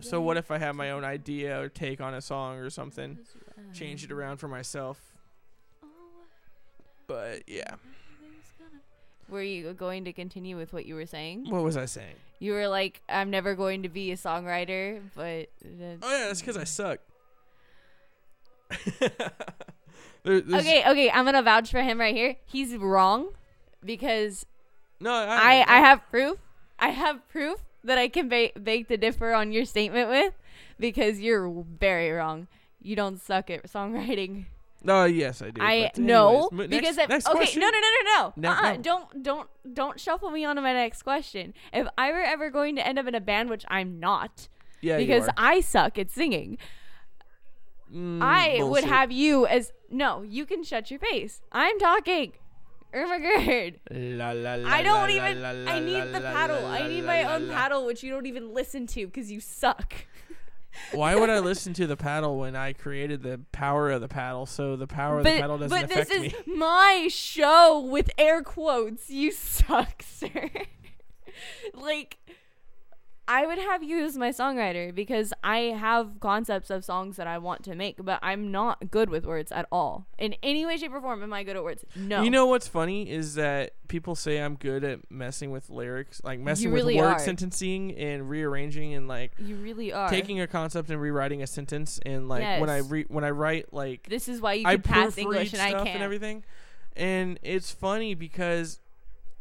so 0.00 0.20
what 0.20 0.36
if 0.36 0.50
I 0.50 0.58
have 0.58 0.76
my 0.76 0.90
own 0.90 1.02
idea 1.04 1.58
or 1.60 1.68
take 1.68 2.00
on 2.00 2.12
a 2.14 2.20
song 2.20 2.58
or 2.58 2.68
something, 2.70 3.18
change 3.72 4.04
it 4.04 4.12
around 4.12 4.36
for 4.36 4.46
myself? 4.46 5.00
Oh, 5.82 5.86
but 7.08 7.42
yeah, 7.48 7.76
Were 9.28 9.42
you 9.42 9.72
going 9.74 10.04
to 10.04 10.12
continue 10.12 10.56
with 10.56 10.72
what 10.72 10.86
you 10.86 10.94
were 10.94 11.06
saying? 11.06 11.50
what 11.50 11.62
was 11.62 11.76
I 11.76 11.84
saying? 11.84 12.14
You 12.38 12.52
were 12.52 12.68
like, 12.68 13.02
I'm 13.08 13.30
never 13.30 13.54
going 13.54 13.82
to 13.82 13.88
be 13.88 14.12
a 14.12 14.16
songwriter, 14.16 15.00
but 15.14 15.48
Oh 15.64 16.10
yeah, 16.10 16.26
that's 16.28 16.40
because 16.40 16.56
I 16.56 16.62
mm. 16.62 16.68
suck. 16.68 17.00
There- 20.24 20.42
okay, 20.52 20.82
okay, 20.86 21.10
I'm 21.10 21.24
gonna 21.24 21.42
vouch 21.42 21.70
for 21.70 21.80
him 21.80 21.98
right 21.98 22.14
here. 22.14 22.36
He's 22.44 22.76
wrong 22.76 23.28
because 23.84 24.44
No, 25.00 25.12
I 25.12 25.64
I 25.66 25.78
have 25.78 26.02
proof. 26.10 26.38
I 26.78 26.88
have 26.90 27.26
proof 27.28 27.60
that 27.84 27.98
I 27.98 28.08
can 28.08 28.28
ba- 28.28 28.52
bake 28.60 28.88
the 28.88 28.96
differ 28.96 29.32
on 29.32 29.52
your 29.52 29.64
statement 29.64 30.08
with 30.10 30.34
because 30.78 31.20
you're 31.20 31.48
very 31.78 32.10
wrong. 32.10 32.46
You 32.80 32.96
don't 32.96 33.20
suck 33.20 33.48
at 33.50 33.64
songwriting. 33.70 34.46
No, 34.82 35.04
yes, 35.04 35.42
I 35.42 35.50
do. 35.50 35.60
I 35.60 35.90
but 35.94 35.98
no 36.02 36.28
anyways, 36.28 36.52
mo- 36.52 36.68
because 36.68 36.96
next, 36.96 37.08
next 37.08 37.28
okay, 37.28 37.36
question. 37.36 37.60
no, 37.60 37.68
no, 37.68 37.78
no, 37.78 37.88
no, 38.04 38.32
no. 38.36 38.48
Uh-uh, 38.50 38.72
no. 38.74 38.80
Don't, 38.80 39.22
don't, 39.22 39.48
don't 39.74 40.00
shuffle 40.00 40.30
me 40.30 40.44
onto 40.44 40.62
my 40.62 40.72
next 40.72 41.02
question. 41.02 41.52
If 41.72 41.88
I 41.98 42.12
were 42.12 42.22
ever 42.22 42.48
going 42.50 42.76
to 42.76 42.86
end 42.86 42.98
up 42.98 43.06
in 43.06 43.14
a 43.14 43.20
band, 43.20 43.50
which 43.50 43.64
I'm 43.68 43.98
not, 43.98 44.48
Yeah, 44.80 44.98
because. 44.98 45.28
I 45.36 45.60
suck 45.60 45.98
at 45.98 46.10
singing, 46.10 46.58
Mm, 47.94 48.20
I 48.22 48.62
would 48.62 48.84
have 48.84 49.10
you 49.10 49.46
as 49.46 49.72
no. 49.90 50.22
You 50.22 50.44
can 50.44 50.62
shut 50.62 50.90
your 50.90 51.00
face. 51.00 51.40
I'm 51.52 51.78
talking. 51.78 52.32
Irma 52.92 53.18
Gerd. 53.18 53.80
La, 53.90 54.32
la, 54.32 54.54
la, 54.56 54.68
I 54.68 54.82
don't 54.82 55.10
even. 55.10 55.44
I 55.44 55.80
need 55.80 56.12
the 56.12 56.20
paddle. 56.20 56.66
I 56.66 56.86
need 56.86 57.04
my 57.04 57.24
own 57.24 57.48
paddle, 57.48 57.86
which 57.86 58.02
you 58.02 58.10
don't 58.10 58.26
even 58.26 58.52
listen 58.52 58.86
to 58.88 59.06
because 59.06 59.30
you 59.30 59.40
suck. 59.40 59.94
Why 60.92 61.14
would 61.14 61.30
I 61.30 61.40
listen 61.40 61.72
to 61.74 61.86
the 61.86 61.96
paddle 61.96 62.38
when 62.38 62.56
I 62.56 62.72
created 62.72 63.22
the 63.22 63.40
power 63.52 63.90
of 63.90 64.00
the 64.00 64.08
paddle? 64.08 64.46
So 64.46 64.76
the 64.76 64.86
power 64.86 65.18
of 65.18 65.24
the 65.24 65.38
paddle 65.38 65.58
doesn't 65.58 65.80
but 65.80 65.88
this 65.88 66.10
is 66.10 66.20
me. 66.20 66.34
my 66.56 67.08
show 67.10 67.80
with 67.80 68.10
air 68.18 68.42
quotes. 68.42 69.10
You 69.10 69.32
suck, 69.32 70.02
sir. 70.02 70.50
like, 71.74 72.18
I 73.30 73.44
would 73.44 73.58
have 73.58 73.82
you 73.82 74.02
as 74.02 74.16
my 74.16 74.30
songwriter 74.30 74.94
because 74.94 75.34
I 75.44 75.58
have 75.58 76.18
concepts 76.18 76.70
of 76.70 76.82
songs 76.82 77.16
that 77.16 77.26
I 77.26 77.36
want 77.36 77.62
to 77.64 77.74
make, 77.74 78.02
but 78.02 78.18
I'm 78.22 78.50
not 78.50 78.90
good 78.90 79.10
with 79.10 79.26
words 79.26 79.52
at 79.52 79.66
all. 79.70 80.06
In 80.18 80.34
any 80.42 80.64
way, 80.64 80.78
shape, 80.78 80.94
or 80.94 81.00
form, 81.02 81.22
am 81.22 81.34
I 81.34 81.42
good 81.42 81.54
at 81.54 81.62
words? 81.62 81.84
No. 81.94 82.22
You 82.22 82.30
know 82.30 82.46
what's 82.46 82.66
funny 82.66 83.10
is 83.10 83.34
that 83.34 83.74
people 83.86 84.14
say 84.14 84.38
I'm 84.38 84.54
good 84.56 84.82
at 84.82 85.10
messing 85.10 85.50
with 85.50 85.68
lyrics, 85.68 86.22
like 86.24 86.40
messing 86.40 86.72
really 86.72 86.96
with 86.96 87.04
word 87.04 87.12
are. 87.12 87.18
sentencing 87.18 87.94
and 87.96 88.30
rearranging 88.30 88.94
and 88.94 89.08
like 89.08 89.32
you 89.38 89.56
really 89.56 89.92
are. 89.92 90.08
taking 90.08 90.40
a 90.40 90.46
concept 90.46 90.88
and 90.88 90.98
rewriting 90.98 91.42
a 91.42 91.46
sentence. 91.46 92.00
And 92.06 92.30
like 92.30 92.60
when 92.60 92.70
I 92.70 92.78
re- 92.78 93.06
when 93.08 93.24
I 93.24 93.30
write 93.30 93.74
like 93.74 94.08
this 94.08 94.28
is 94.28 94.40
why 94.40 94.54
you 94.54 94.66
I 94.66 94.76
can 94.76 94.82
pass 94.82 95.18
English 95.18 95.52
and 95.52 95.60
I 95.60 95.72
can't. 95.72 95.88
and 95.88 96.02
everything. 96.02 96.44
And 96.96 97.38
it's 97.42 97.70
funny 97.70 98.14
because 98.14 98.80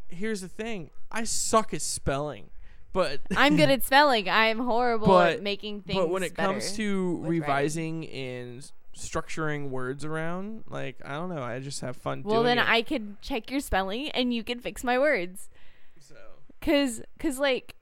here's 0.09 0.41
the 0.41 0.49
thing: 0.49 0.89
I 1.09 1.23
suck 1.23 1.73
at 1.73 1.81
spelling, 1.81 2.49
but 2.93 3.21
I'm 3.35 3.55
good 3.57 3.69
at 3.69 3.83
spelling. 3.85 4.29
I'm 4.29 4.59
horrible 4.59 5.07
But- 5.07 5.33
at 5.33 5.43
making 5.43 5.81
things. 5.81 5.99
but 5.99 6.09
when 6.09 6.23
it 6.23 6.35
comes 6.35 6.73
to 6.73 7.21
revising 7.23 8.07
and 8.09 8.71
structuring 8.95 9.69
words 9.69 10.03
around, 10.03 10.63
like 10.67 10.97
I 11.05 11.11
don't 11.13 11.29
know, 11.29 11.43
I 11.43 11.59
just 11.59 11.81
have 11.81 11.95
fun 11.97 12.23
well, 12.23 12.43
then 12.43 12.57
it. 12.57 12.67
I 12.67 12.81
could 12.81 13.21
check 13.21 13.51
your 13.51 13.59
spelling 13.59 14.09
and 14.09 14.33
you 14.33 14.43
can 14.43 14.59
fix 14.59 14.83
my 14.83 14.97
words. 14.97 15.49
so. 15.99 16.15
Cause, 16.61 17.01
cause 17.19 17.37
like, 17.37 17.75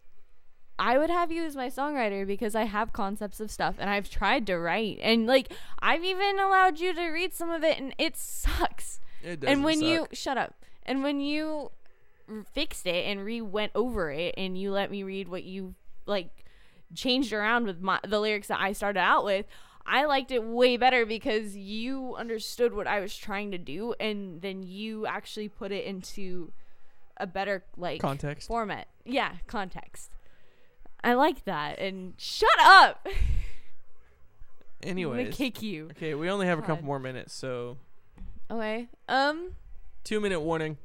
I 0.77 0.97
would 0.97 1.09
have 1.09 1.31
you 1.31 1.45
as 1.45 1.55
my 1.55 1.67
songwriter 1.69 2.27
because 2.27 2.53
I 2.53 2.63
have 2.63 2.91
concepts 2.91 3.39
of 3.39 3.49
stuff 3.49 3.75
and 3.79 3.89
I've 3.89 4.09
tried 4.09 4.45
to 4.47 4.57
write 4.57 4.99
and 5.01 5.25
like 5.25 5.53
I've 5.79 6.03
even 6.03 6.37
allowed 6.37 6.79
you 6.81 6.93
to 6.93 7.07
read 7.11 7.33
some 7.33 7.49
of 7.49 7.63
it 7.63 7.79
and 7.79 7.95
it 7.97 8.17
sucks. 8.17 8.99
It 9.23 9.29
and 9.29 9.41
doesn't 9.41 9.63
when 9.63 9.81
you 9.81 10.07
shut 10.11 10.37
up, 10.37 10.53
and 10.83 11.01
when 11.01 11.21
you 11.21 11.71
fixed 12.53 12.85
it 12.87 13.05
and 13.05 13.23
re 13.23 13.41
went 13.41 13.71
over 13.75 14.11
it 14.11 14.33
and 14.37 14.57
you 14.57 14.71
let 14.71 14.89
me 14.91 15.03
read 15.03 15.27
what 15.27 15.43
you 15.43 15.75
like 16.05 16.29
changed 16.93 17.33
around 17.33 17.65
with 17.65 17.81
my 17.81 17.99
the 18.07 18.19
lyrics 18.19 18.47
that 18.47 18.59
I 18.59 18.73
started 18.73 18.99
out 18.99 19.25
with. 19.25 19.45
I 19.87 20.05
liked 20.05 20.31
it 20.31 20.43
way 20.43 20.77
better 20.77 21.05
because 21.05 21.55
you 21.55 22.15
understood 22.15 22.73
what 22.73 22.87
I 22.87 22.99
was 23.01 23.15
trying 23.15 23.51
to 23.51 23.57
do 23.59 23.93
and 23.99 24.41
then 24.41 24.63
you 24.63 25.05
actually 25.05 25.47
put 25.49 25.71
it 25.71 25.85
into 25.85 26.51
a 27.17 27.27
better 27.27 27.63
like 27.77 28.01
Context. 28.01 28.47
format. 28.47 28.87
Yeah, 29.05 29.33
context. 29.47 30.09
I 31.03 31.13
like 31.13 31.45
that. 31.45 31.77
And 31.79 32.13
shut 32.17 32.49
up. 32.59 33.07
I'm 34.87 34.95
gonna 35.01 35.31
kick 35.31 35.61
you. 35.61 35.87
okay, 35.91 36.13
we 36.13 36.29
only 36.29 36.45
have 36.47 36.59
a 36.59 36.61
couple 36.61 36.85
more 36.85 36.99
minutes, 36.99 37.33
so 37.33 37.77
Okay. 38.51 38.87
Um. 39.09 39.51
two 40.03 40.19
minute 40.19 40.39
warning, 40.41 40.77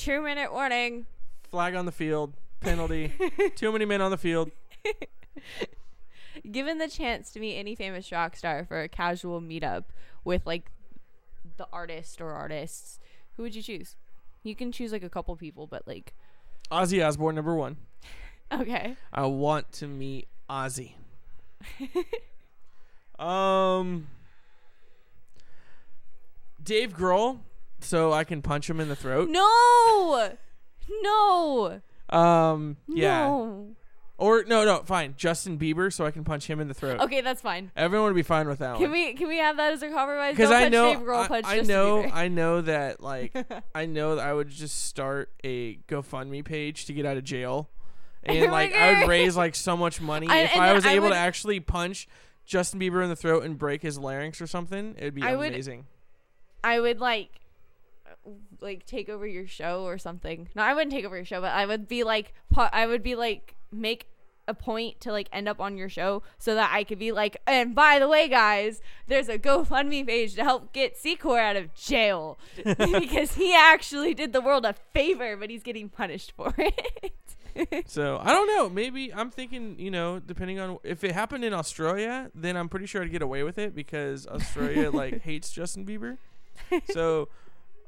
Two 0.00 0.22
minute 0.22 0.50
warning. 0.50 1.04
flag 1.50 1.74
on 1.74 1.84
the 1.84 1.92
field, 1.92 2.32
penalty, 2.60 3.12
too 3.54 3.70
many 3.70 3.84
men 3.84 4.00
on 4.00 4.10
the 4.10 4.16
field. 4.16 4.50
Given 6.50 6.78
the 6.78 6.88
chance 6.88 7.30
to 7.32 7.38
meet 7.40 7.58
any 7.58 7.74
famous 7.74 8.10
rock 8.10 8.34
star 8.34 8.64
for 8.64 8.80
a 8.80 8.88
casual 8.88 9.42
meetup 9.42 9.84
with 10.24 10.46
like 10.46 10.70
the 11.58 11.66
artist 11.70 12.18
or 12.18 12.30
artists, 12.30 12.98
who 13.36 13.42
would 13.42 13.54
you 13.54 13.60
choose? 13.60 13.96
You 14.42 14.56
can 14.56 14.72
choose 14.72 14.90
like 14.90 15.02
a 15.02 15.10
couple 15.10 15.36
people, 15.36 15.66
but 15.66 15.86
like 15.86 16.14
Ozzy 16.72 17.06
Osbourne, 17.06 17.34
number 17.34 17.54
one. 17.54 17.76
okay. 18.52 18.96
I 19.12 19.26
want 19.26 19.70
to 19.72 19.86
meet 19.86 20.28
Ozzy. 20.48 20.94
um, 23.18 24.06
Dave 26.62 26.96
Grohl, 26.96 27.40
so 27.80 28.12
I 28.12 28.24
can 28.24 28.42
punch 28.42 28.68
him 28.68 28.80
in 28.80 28.88
the 28.88 28.96
throat. 28.96 29.28
No. 29.30 30.30
No. 31.02 31.80
Um, 32.08 32.76
yeah, 32.88 33.26
No. 33.28 33.68
or 34.18 34.42
no, 34.44 34.64
no, 34.64 34.82
fine. 34.84 35.14
Justin 35.16 35.56
Bieber, 35.58 35.92
so 35.92 36.04
I 36.04 36.10
can 36.10 36.24
punch 36.24 36.48
him 36.48 36.58
in 36.60 36.66
the 36.66 36.74
throat. 36.74 37.00
Okay, 37.00 37.20
that's 37.20 37.40
fine. 37.40 37.70
Everyone 37.76 38.06
would 38.08 38.16
be 38.16 38.24
fine 38.24 38.48
with 38.48 38.58
that 38.58 38.74
Can 38.78 38.82
one. 38.84 38.90
we 38.92 39.12
can 39.14 39.28
we 39.28 39.38
have 39.38 39.56
that 39.58 39.72
as 39.72 39.82
a 39.82 39.88
compromise? 39.90 40.32
Because 40.36 40.50
I 40.50 40.68
know, 40.68 40.92
Dave 40.94 41.08
I, 41.08 41.40
I 41.44 41.60
know, 41.60 42.02
Bieber. 42.02 42.12
I 42.12 42.28
know 42.28 42.60
that 42.62 43.00
like 43.00 43.32
I 43.74 43.86
know 43.86 44.16
that 44.16 44.26
I 44.26 44.32
would 44.34 44.48
just 44.48 44.84
start 44.86 45.30
a 45.44 45.76
GoFundMe 45.88 46.44
page 46.44 46.86
to 46.86 46.92
get 46.92 47.06
out 47.06 47.16
of 47.16 47.22
jail, 47.22 47.68
and 48.24 48.50
like 48.50 48.74
I 48.74 48.98
would 49.00 49.08
raise 49.08 49.36
like 49.36 49.54
so 49.54 49.76
much 49.76 50.00
money 50.00 50.26
I- 50.28 50.38
if 50.40 50.56
I 50.56 50.72
was 50.72 50.84
I 50.84 50.94
able 50.94 51.04
would- 51.04 51.10
to 51.14 51.16
actually 51.16 51.60
punch 51.60 52.08
Justin 52.44 52.80
Bieber 52.80 53.04
in 53.04 53.08
the 53.08 53.14
throat 53.16 53.44
and 53.44 53.56
break 53.56 53.82
his 53.82 53.96
larynx 53.96 54.40
or 54.40 54.48
something. 54.48 54.96
It'd 54.98 55.14
be 55.14 55.22
I 55.22 55.36
would- 55.36 55.52
amazing. 55.52 55.86
I 56.64 56.80
would 56.80 56.98
like 56.98 57.30
like 58.60 58.86
take 58.86 59.08
over 59.08 59.26
your 59.26 59.46
show 59.46 59.84
or 59.84 59.98
something. 59.98 60.48
No, 60.54 60.62
I 60.62 60.74
wouldn't 60.74 60.92
take 60.92 61.04
over 61.04 61.16
your 61.16 61.24
show, 61.24 61.40
but 61.40 61.52
I 61.52 61.66
would 61.66 61.88
be 61.88 62.04
like 62.04 62.34
I 62.56 62.86
would 62.86 63.02
be 63.02 63.14
like 63.14 63.56
make 63.72 64.06
a 64.48 64.54
point 64.54 65.00
to 65.00 65.12
like 65.12 65.28
end 65.32 65.48
up 65.48 65.60
on 65.60 65.76
your 65.76 65.88
show 65.88 66.22
so 66.38 66.54
that 66.54 66.70
I 66.72 66.84
could 66.84 66.98
be 66.98 67.12
like, 67.12 67.36
and 67.46 67.74
by 67.74 67.98
the 67.98 68.08
way, 68.08 68.28
guys, 68.28 68.82
there's 69.06 69.28
a 69.28 69.38
GoFundMe 69.38 70.06
page 70.06 70.34
to 70.34 70.42
help 70.42 70.72
get 70.72 70.96
Secor 70.96 71.38
out 71.38 71.56
of 71.56 71.74
jail 71.74 72.38
because 72.64 73.34
he 73.34 73.54
actually 73.54 74.12
did 74.12 74.32
the 74.32 74.40
world 74.40 74.66
a 74.66 74.74
favor, 74.92 75.36
but 75.36 75.48
he's 75.48 75.62
getting 75.62 75.88
punished 75.88 76.32
for 76.36 76.52
it. 76.58 77.12
So 77.86 78.18
I 78.22 78.30
don't 78.30 78.46
know. 78.46 78.70
Maybe 78.70 79.12
I'm 79.12 79.30
thinking, 79.30 79.74
you 79.78 79.90
know, 79.90 80.20
depending 80.20 80.60
on 80.60 80.78
if 80.84 81.02
it 81.02 81.12
happened 81.12 81.44
in 81.44 81.52
Australia, 81.52 82.30
then 82.32 82.56
I'm 82.56 82.68
pretty 82.68 82.86
sure 82.86 83.02
I'd 83.02 83.10
get 83.10 83.22
away 83.22 83.42
with 83.42 83.58
it 83.58 83.74
because 83.74 84.26
Australia 84.28 84.90
like 84.90 85.22
hates 85.24 85.50
Justin 85.50 85.84
Bieber. 85.84 86.16
So 86.92 87.28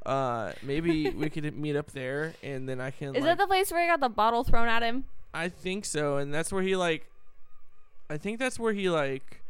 uh 0.07 0.53
maybe 0.62 1.11
we 1.11 1.31
could 1.31 1.57
meet 1.59 1.77
up 1.77 1.93
there 1.93 2.35
and 2.43 2.69
then 2.69 2.81
I 2.81 2.91
can 2.91 3.15
Is 3.15 3.23
like, 3.23 3.24
that 3.24 3.39
the 3.39 3.47
place 3.47 3.70
where 3.70 3.81
he 3.83 3.89
got 3.89 4.01
the 4.01 4.09
bottle 4.09 4.43
thrown 4.45 4.69
at 4.69 4.83
him? 4.83 5.05
I 5.35 5.49
think 5.49 5.85
so, 5.85 6.16
and 6.19 6.33
that's 6.35 6.53
where 6.53 6.62
he 6.62 6.77
like 6.77 7.09
I 8.11 8.19
think 8.19 8.39
that's 8.39 8.59
where 8.59 8.73
he 8.73 8.91
like 8.91 9.43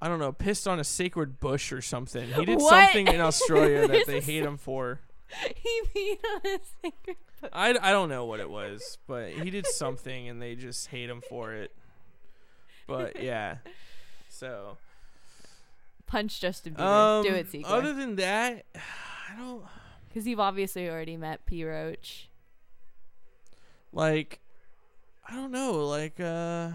I 0.00 0.08
don't 0.08 0.18
know, 0.18 0.32
pissed 0.32 0.66
on 0.66 0.80
a 0.80 0.84
sacred 0.84 1.38
bush 1.38 1.72
or 1.72 1.80
something. 1.80 2.28
He 2.32 2.44
did 2.44 2.58
What? 2.60 2.70
something 2.70 3.06
in 3.06 3.20
Australia 3.20 3.86
that 3.86 4.04
they 4.08 4.20
hate 4.20 4.42
him 4.42 4.56
for. 4.56 4.98
he 5.56 5.80
peed 5.94 6.18
on 6.34 6.40
a 6.44 6.58
sacred 6.82 7.16
book. 7.40 7.50
I, 7.52 7.70
I 7.80 7.92
don't 7.92 8.08
know 8.08 8.24
what 8.24 8.40
it 8.40 8.50
was, 8.50 8.98
but 9.06 9.30
he 9.30 9.48
did 9.50 9.64
something 9.66 10.28
and 10.28 10.42
they 10.42 10.56
just 10.56 10.88
hate 10.88 11.08
him 11.08 11.22
for 11.28 11.52
it. 11.54 11.70
But 12.88 13.22
yeah. 13.22 13.58
So 14.28 14.76
Punch 16.06 16.40
Justin 16.40 16.74
Bieber. 16.74 16.80
um, 17.20 17.24
Do 17.24 17.34
it, 17.34 17.50
Secor. 17.50 17.64
other 17.66 17.94
than 17.94 18.16
that, 18.16 18.64
I 19.32 19.36
don't 19.38 19.62
Because 20.08 20.26
you've 20.26 20.40
obviously 20.40 20.88
already 20.90 21.16
met 21.16 21.46
P. 21.46 21.64
Roach. 21.64 22.28
like 23.92 24.40
I 25.28 25.34
don't 25.34 25.50
know, 25.52 25.86
like 25.86 26.18
uh 26.20 26.70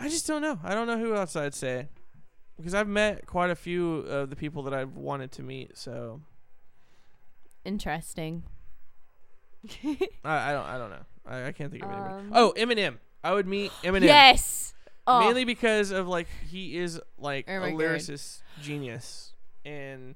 I 0.00 0.08
just 0.08 0.26
don't 0.28 0.42
know. 0.42 0.60
I 0.62 0.74
don't 0.74 0.86
know 0.86 0.98
who 0.98 1.14
else 1.16 1.34
I'd 1.34 1.54
say. 1.54 1.88
Because 2.56 2.72
I've 2.74 2.86
met 2.88 3.26
quite 3.26 3.50
a 3.50 3.56
few 3.56 3.96
of 4.00 4.30
the 4.30 4.36
people 4.36 4.62
that 4.64 4.74
I've 4.74 4.94
wanted 4.94 5.32
to 5.32 5.42
meet, 5.42 5.76
so 5.76 6.20
Interesting. 7.64 8.44
I, 9.84 10.50
I 10.50 10.52
don't 10.52 10.66
I 10.66 10.78
don't 10.78 10.90
know. 10.90 11.04
I, 11.26 11.46
I 11.46 11.52
can't 11.52 11.70
think 11.72 11.84
of 11.84 11.90
anybody. 11.90 12.14
Um, 12.14 12.32
Oh, 12.34 12.54
Eminem. 12.56 12.96
I 13.24 13.32
would 13.34 13.46
meet 13.46 13.72
Eminem. 13.82 14.04
Yes. 14.04 14.74
Oh, 15.06 15.20
Mainly 15.20 15.44
because 15.44 15.90
of 15.90 16.06
like 16.06 16.28
he 16.50 16.76
is 16.76 17.00
like 17.18 17.46
Oh 17.48 17.54
a 17.54 17.60
my 17.60 17.70
God. 17.70 17.80
lyricist 17.80 18.42
genius 18.62 19.32
and 19.68 20.14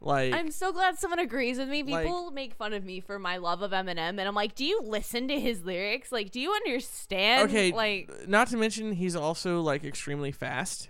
like 0.00 0.32
I'm 0.34 0.50
so 0.50 0.72
glad 0.72 0.98
someone 0.98 1.18
agrees 1.20 1.58
with 1.58 1.68
me. 1.68 1.82
like- 1.82 2.04
People 2.06 2.30
make 2.30 2.54
fun 2.54 2.72
of 2.72 2.84
me 2.84 3.00
for 3.00 3.18
my 3.18 3.36
love 3.36 3.62
of 3.62 3.70
Eminem, 3.70 3.98
and 3.98 4.20
I'm 4.20 4.34
like, 4.34 4.54
do 4.54 4.64
you 4.64 4.80
listen 4.82 5.28
to 5.28 5.38
his 5.38 5.62
lyrics? 5.64 6.10
Like, 6.10 6.30
do 6.30 6.40
you 6.40 6.52
understand? 6.52 7.48
okay 7.50 7.72
Like, 7.72 8.28
not 8.28 8.48
to 8.48 8.56
mention 8.56 8.92
he's 8.92 9.14
also 9.16 9.60
like 9.60 9.84
extremely 9.84 10.32
fast 10.32 10.88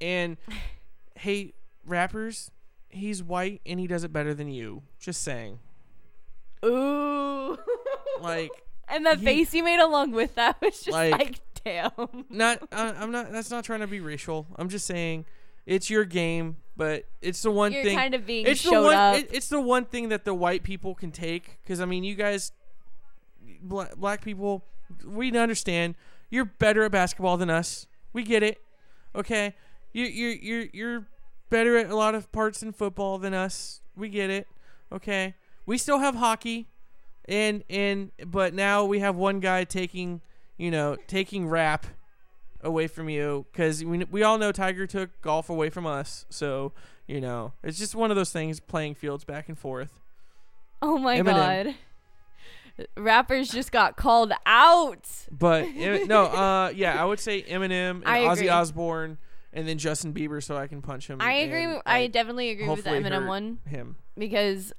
and 0.00 0.36
hey 1.16 1.52
rappers 1.84 2.50
he's 2.88 3.22
white 3.22 3.60
and 3.66 3.78
he 3.78 3.86
does 3.86 4.02
it 4.04 4.12
better 4.12 4.34
than 4.34 4.48
you 4.48 4.82
just 4.98 5.22
saying 5.22 5.58
ooh. 6.64 7.56
like 8.20 8.50
and 8.88 9.04
the 9.06 9.14
he- 9.16 9.24
face 9.24 9.54
you 9.54 9.62
made 9.64 9.80
along 9.80 10.12
with 10.12 10.34
that 10.34 10.60
was 10.60 10.80
just 10.82 10.88
Like- 10.96 11.12
like, 11.12 11.40
damn. 11.64 11.90
not 12.30 12.62
uh, 12.72 12.94
i'm 12.98 13.10
not 13.12 13.30
that's 13.32 13.50
not 13.50 13.64
trying 13.64 13.80
to 13.80 13.86
be 13.86 14.00
racial 14.00 14.46
i'm 14.56 14.68
just 14.70 14.86
saying 14.86 15.26
it's 15.70 15.88
your 15.88 16.04
game 16.04 16.56
but 16.76 17.04
it's 17.22 17.42
the 17.42 17.50
one 17.50 17.72
You're 17.72 17.84
thing 17.84 17.96
kind 17.96 18.14
of 18.14 18.26
being 18.26 18.46
it's 18.46 18.62
the 18.62 18.70
showed 18.70 18.84
one 18.84 18.94
up. 18.94 19.16
it- 19.16 19.30
it's 19.32 19.48
the 19.48 19.60
one 19.60 19.84
thing 19.84 20.08
that 20.10 20.24
the 20.24 20.34
white 20.34 20.62
people 20.62 20.94
can 20.94 21.10
take 21.12 21.58
because 21.62 21.80
i 21.80 21.84
mean 21.84 22.04
you 22.04 22.14
guys 22.14 22.52
black, 23.62 23.94
black 23.96 24.22
people 24.24 24.64
we 25.06 25.36
understand. 25.36 25.94
You're 26.30 26.44
better 26.44 26.82
at 26.84 26.92
basketball 26.92 27.36
than 27.36 27.50
us. 27.50 27.86
We 28.12 28.22
get 28.22 28.42
it. 28.42 28.60
Okay? 29.14 29.54
You 29.92 30.04
you're 30.04 30.32
you're 30.32 30.66
you're 30.72 31.06
better 31.48 31.76
at 31.76 31.90
a 31.90 31.96
lot 31.96 32.14
of 32.14 32.30
parts 32.32 32.62
in 32.62 32.72
football 32.72 33.18
than 33.18 33.34
us. 33.34 33.80
We 33.96 34.08
get 34.08 34.30
it. 34.30 34.48
Okay? 34.92 35.34
We 35.66 35.78
still 35.78 35.98
have 35.98 36.16
hockey 36.16 36.68
and 37.26 37.62
and 37.70 38.10
but 38.26 38.54
now 38.54 38.84
we 38.84 39.00
have 39.00 39.14
one 39.14 39.40
guy 39.40 39.64
taking 39.64 40.20
you 40.56 40.70
know 40.70 40.96
taking 41.06 41.46
rap 41.48 41.86
away 42.62 42.86
from 42.86 43.08
you 43.08 43.46
because 43.52 43.84
we, 43.84 44.04
we 44.10 44.22
all 44.22 44.38
know 44.38 44.52
tiger 44.52 44.86
took 44.86 45.20
golf 45.22 45.48
away 45.48 45.70
from 45.70 45.86
us 45.86 46.26
so 46.28 46.72
you 47.06 47.20
know 47.20 47.52
it's 47.62 47.78
just 47.78 47.94
one 47.94 48.10
of 48.10 48.16
those 48.16 48.30
things 48.30 48.60
playing 48.60 48.94
fields 48.94 49.24
back 49.24 49.48
and 49.48 49.58
forth 49.58 49.98
oh 50.82 50.98
my 50.98 51.18
Eminem. 51.18 51.24
god. 51.64 51.74
rappers 52.96 53.50
just 53.50 53.72
got 53.72 53.96
called 53.96 54.32
out. 54.46 55.06
But 55.30 55.68
no, 55.74 56.24
uh, 56.26 56.72
yeah, 56.74 57.00
I 57.00 57.04
would 57.04 57.20
say 57.20 57.42
Eminem 57.42 57.96
and 57.96 58.08
I 58.08 58.20
Ozzy 58.20 58.32
agree. 58.32 58.48
Osbourne, 58.48 59.18
and 59.52 59.68
then 59.68 59.78
Justin 59.78 60.14
Bieber, 60.14 60.42
so 60.42 60.56
I 60.56 60.66
can 60.66 60.80
punch 60.82 61.06
him. 61.08 61.20
I 61.20 61.32
agree. 61.32 61.78
I 61.84 62.06
definitely 62.06 62.50
agree 62.50 62.68
with 62.68 62.84
the 62.84 62.90
Eminem 62.90 63.26
one 63.26 63.58
Him. 63.66 63.96
because 64.16 64.72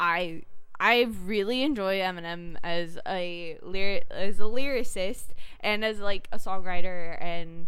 I 0.00 0.42
I 0.80 1.08
really 1.24 1.62
enjoy 1.62 1.98
Eminem 1.98 2.56
as 2.62 2.98
a 3.06 3.58
lyric 3.62 4.06
as 4.10 4.38
a 4.38 4.44
lyricist 4.44 5.24
and 5.60 5.84
as 5.84 5.98
like 5.98 6.28
a 6.32 6.38
songwriter 6.38 7.16
and 7.20 7.66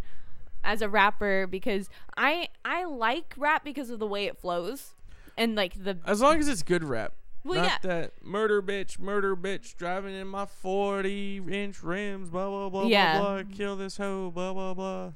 as 0.62 0.80
a 0.82 0.88
rapper 0.88 1.46
because 1.46 1.88
I 2.16 2.48
I 2.64 2.84
like 2.84 3.34
rap 3.36 3.64
because 3.64 3.90
of 3.90 3.98
the 3.98 4.06
way 4.06 4.26
it 4.26 4.38
flows 4.38 4.94
and 5.36 5.56
like 5.56 5.82
the 5.82 5.98
As 6.06 6.20
long 6.20 6.38
as 6.38 6.48
it's 6.48 6.62
good 6.62 6.84
rap. 6.84 7.14
Well, 7.42 7.62
Not 7.62 7.80
yeah. 7.82 7.88
that 7.88 8.12
murder 8.22 8.60
bitch, 8.60 8.98
murder 8.98 9.34
bitch, 9.34 9.74
driving 9.76 10.14
in 10.14 10.26
my 10.28 10.44
40 10.44 11.42
inch 11.50 11.82
rims, 11.82 12.28
blah, 12.28 12.46
blah, 12.50 12.68
blah, 12.68 12.86
Yeah. 12.86 13.18
blah, 13.18 13.42
blah, 13.42 13.56
kill 13.56 13.76
this 13.76 13.96
hoe, 13.96 14.30
blah, 14.30 14.52
blah, 14.52 14.74
blah. 14.74 15.12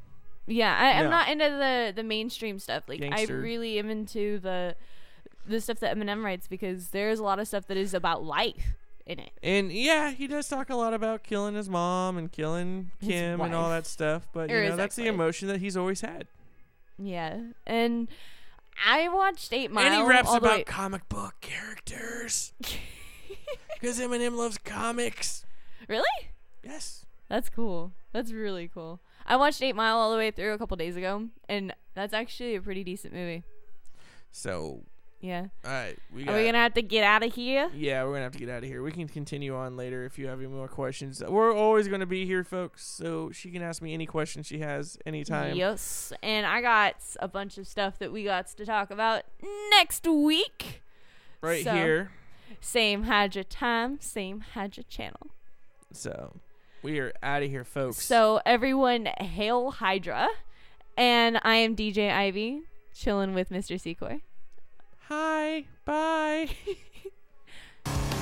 Yeah, 0.47 0.75
I, 0.75 0.99
I'm 0.99 1.05
No. 1.05 1.11
not 1.11 1.29
into 1.29 1.45
the 1.45 1.93
the 1.95 2.03
mainstream 2.03 2.59
stuff. 2.59 2.85
Like 2.89 3.01
Gangster. 3.01 3.37
I 3.39 3.41
really 3.41 3.79
am 3.79 3.89
into 3.91 4.39
the 4.39 4.75
the 5.47 5.61
stuff 5.61 5.81
that 5.81 5.97
Eminem 5.97 6.23
writes 6.25 6.47
because 6.49 6.89
there's 6.89 7.19
a 7.19 7.23
lot 7.23 7.39
of 7.39 7.47
stuff 7.49 7.67
that 7.69 7.77
is 7.77 7.95
about 7.95 8.25
life 8.25 8.75
in 9.07 9.19
it. 9.19 9.31
And 9.43 9.71
yeah, 9.73 10.11
he 10.13 10.27
does 10.27 10.49
talk 10.49 10.71
a 10.71 10.75
lot 10.77 10.95
about 10.95 11.23
killing 11.25 11.55
his 11.55 11.69
mom 11.69 12.17
and 12.17 12.31
killing 12.33 12.91
His 13.01 13.09
Kim 13.11 13.41
and 13.41 13.55
all 13.55 13.69
that 13.71 13.87
stuff. 13.87 14.27
But, 14.33 14.51
Or 14.51 14.63
you 14.63 14.71
know, 14.71 14.77
that's 14.77 14.97
the 14.97 15.07
emotion 15.07 15.49
that 15.49 15.61
he's 15.61 15.77
always 15.77 16.01
had. 16.01 16.27
Yeah, 16.99 17.41
and 17.67 18.09
I 18.87 19.09
watched 19.09 19.53
Eight 19.53 19.71
Mile. 19.71 19.85
and 19.85 19.95
he 19.95 20.03
raps 20.03 20.33
about 20.33 20.59
way- 20.59 20.65
comic 20.65 21.09
book 21.09 21.35
characters. 21.41 22.53
Because 23.81 24.01
Eminem 24.01 24.35
loves 24.35 24.57
comics. 24.57 25.45
really? 25.89 26.31
Yes. 26.63 27.05
That's 27.29 27.51
cool. 27.51 27.93
That's 28.13 28.33
really 28.33 28.67
cool. 28.73 29.01
I 29.27 29.37
watched 29.37 29.61
Eight 29.63 29.75
Mile 29.77 29.97
all 29.97 30.11
the 30.11 30.17
way 30.17 30.31
through 30.31 30.55
a 30.55 30.59
couple 30.59 30.75
days 30.79 30.97
ago, 30.97 31.29
and 31.51 31.75
that's 31.95 32.15
actually 32.15 32.55
a 32.55 32.63
pretty 32.63 32.83
decent 32.83 33.13
movie. 33.13 33.43
So, 34.33 34.85
Yeah. 35.25 35.47
all 35.65 35.71
right. 35.71 35.97
We 36.15 36.29
Are 36.29 36.37
we 36.37 36.45
gonna 36.45 36.59
have 36.59 36.75
to 36.75 36.83
get 36.83 37.03
out 37.03 37.23
of 37.23 37.35
here? 37.35 37.71
Yeah, 37.75 38.03
we're 38.05 38.11
going 38.11 38.21
to 38.21 38.25
have 38.25 38.33
to 38.33 38.39
get 38.39 38.51
out 38.51 38.63
of 38.63 38.69
here. 38.69 38.83
We 38.83 38.93
can 38.93 39.09
continue 39.09 39.57
on 39.57 39.75
later 39.75 40.05
if 40.05 40.19
you 40.19 40.27
have 40.27 40.39
any 40.39 40.49
more 40.49 40.69
questions. 40.69 41.23
We're 41.27 41.55
always 41.55 41.89
going 41.89 42.01
to 42.01 42.07
be 42.07 42.27
here, 42.27 42.45
folks. 42.45 42.85
So 42.85 43.31
she 43.31 43.51
can 43.51 43.63
ask 43.63 43.81
me 43.81 43.95
any 43.95 44.05
questions 44.05 44.47
she 44.47 44.59
has 44.59 44.99
anytime. 45.07 45.57
Yes. 45.57 46.13
And 46.23 46.45
I 46.45 46.61
got 46.61 46.97
a 47.21 47.27
bunch 47.29 47.57
of 47.57 47.67
stuff 47.67 47.99
that 48.01 48.13
we 48.13 48.23
got 48.25 48.49
to 48.49 48.67
talk 48.67 48.91
about 48.91 49.23
next 49.71 50.07
week. 50.07 50.83
Right 51.41 51.65
So- 51.65 51.73
here. 51.73 52.11
Same 52.61 53.05
Hadja 53.07 53.45
time, 53.49 53.99
same 54.01 54.45
Hadja 54.55 54.87
channel. 54.87 55.31
So 55.93 56.37
we 56.83 56.99
are 56.99 57.13
out 57.23 57.43
of 57.43 57.49
here, 57.49 57.65
folks. 57.65 58.03
So 58.05 58.41
everyone, 58.45 59.07
hail 59.19 59.71
Hydra, 59.71 60.29
and 60.99 61.41
I 61.43 61.57
am 61.57 61.75
DJ 61.75 62.11
Ivy, 62.13 62.63
chilling 62.95 63.33
with 63.35 63.49
Mr. 63.51 63.81
Sequoia. 63.81 64.19
Hi, 65.09 65.67
bye. 65.85 66.49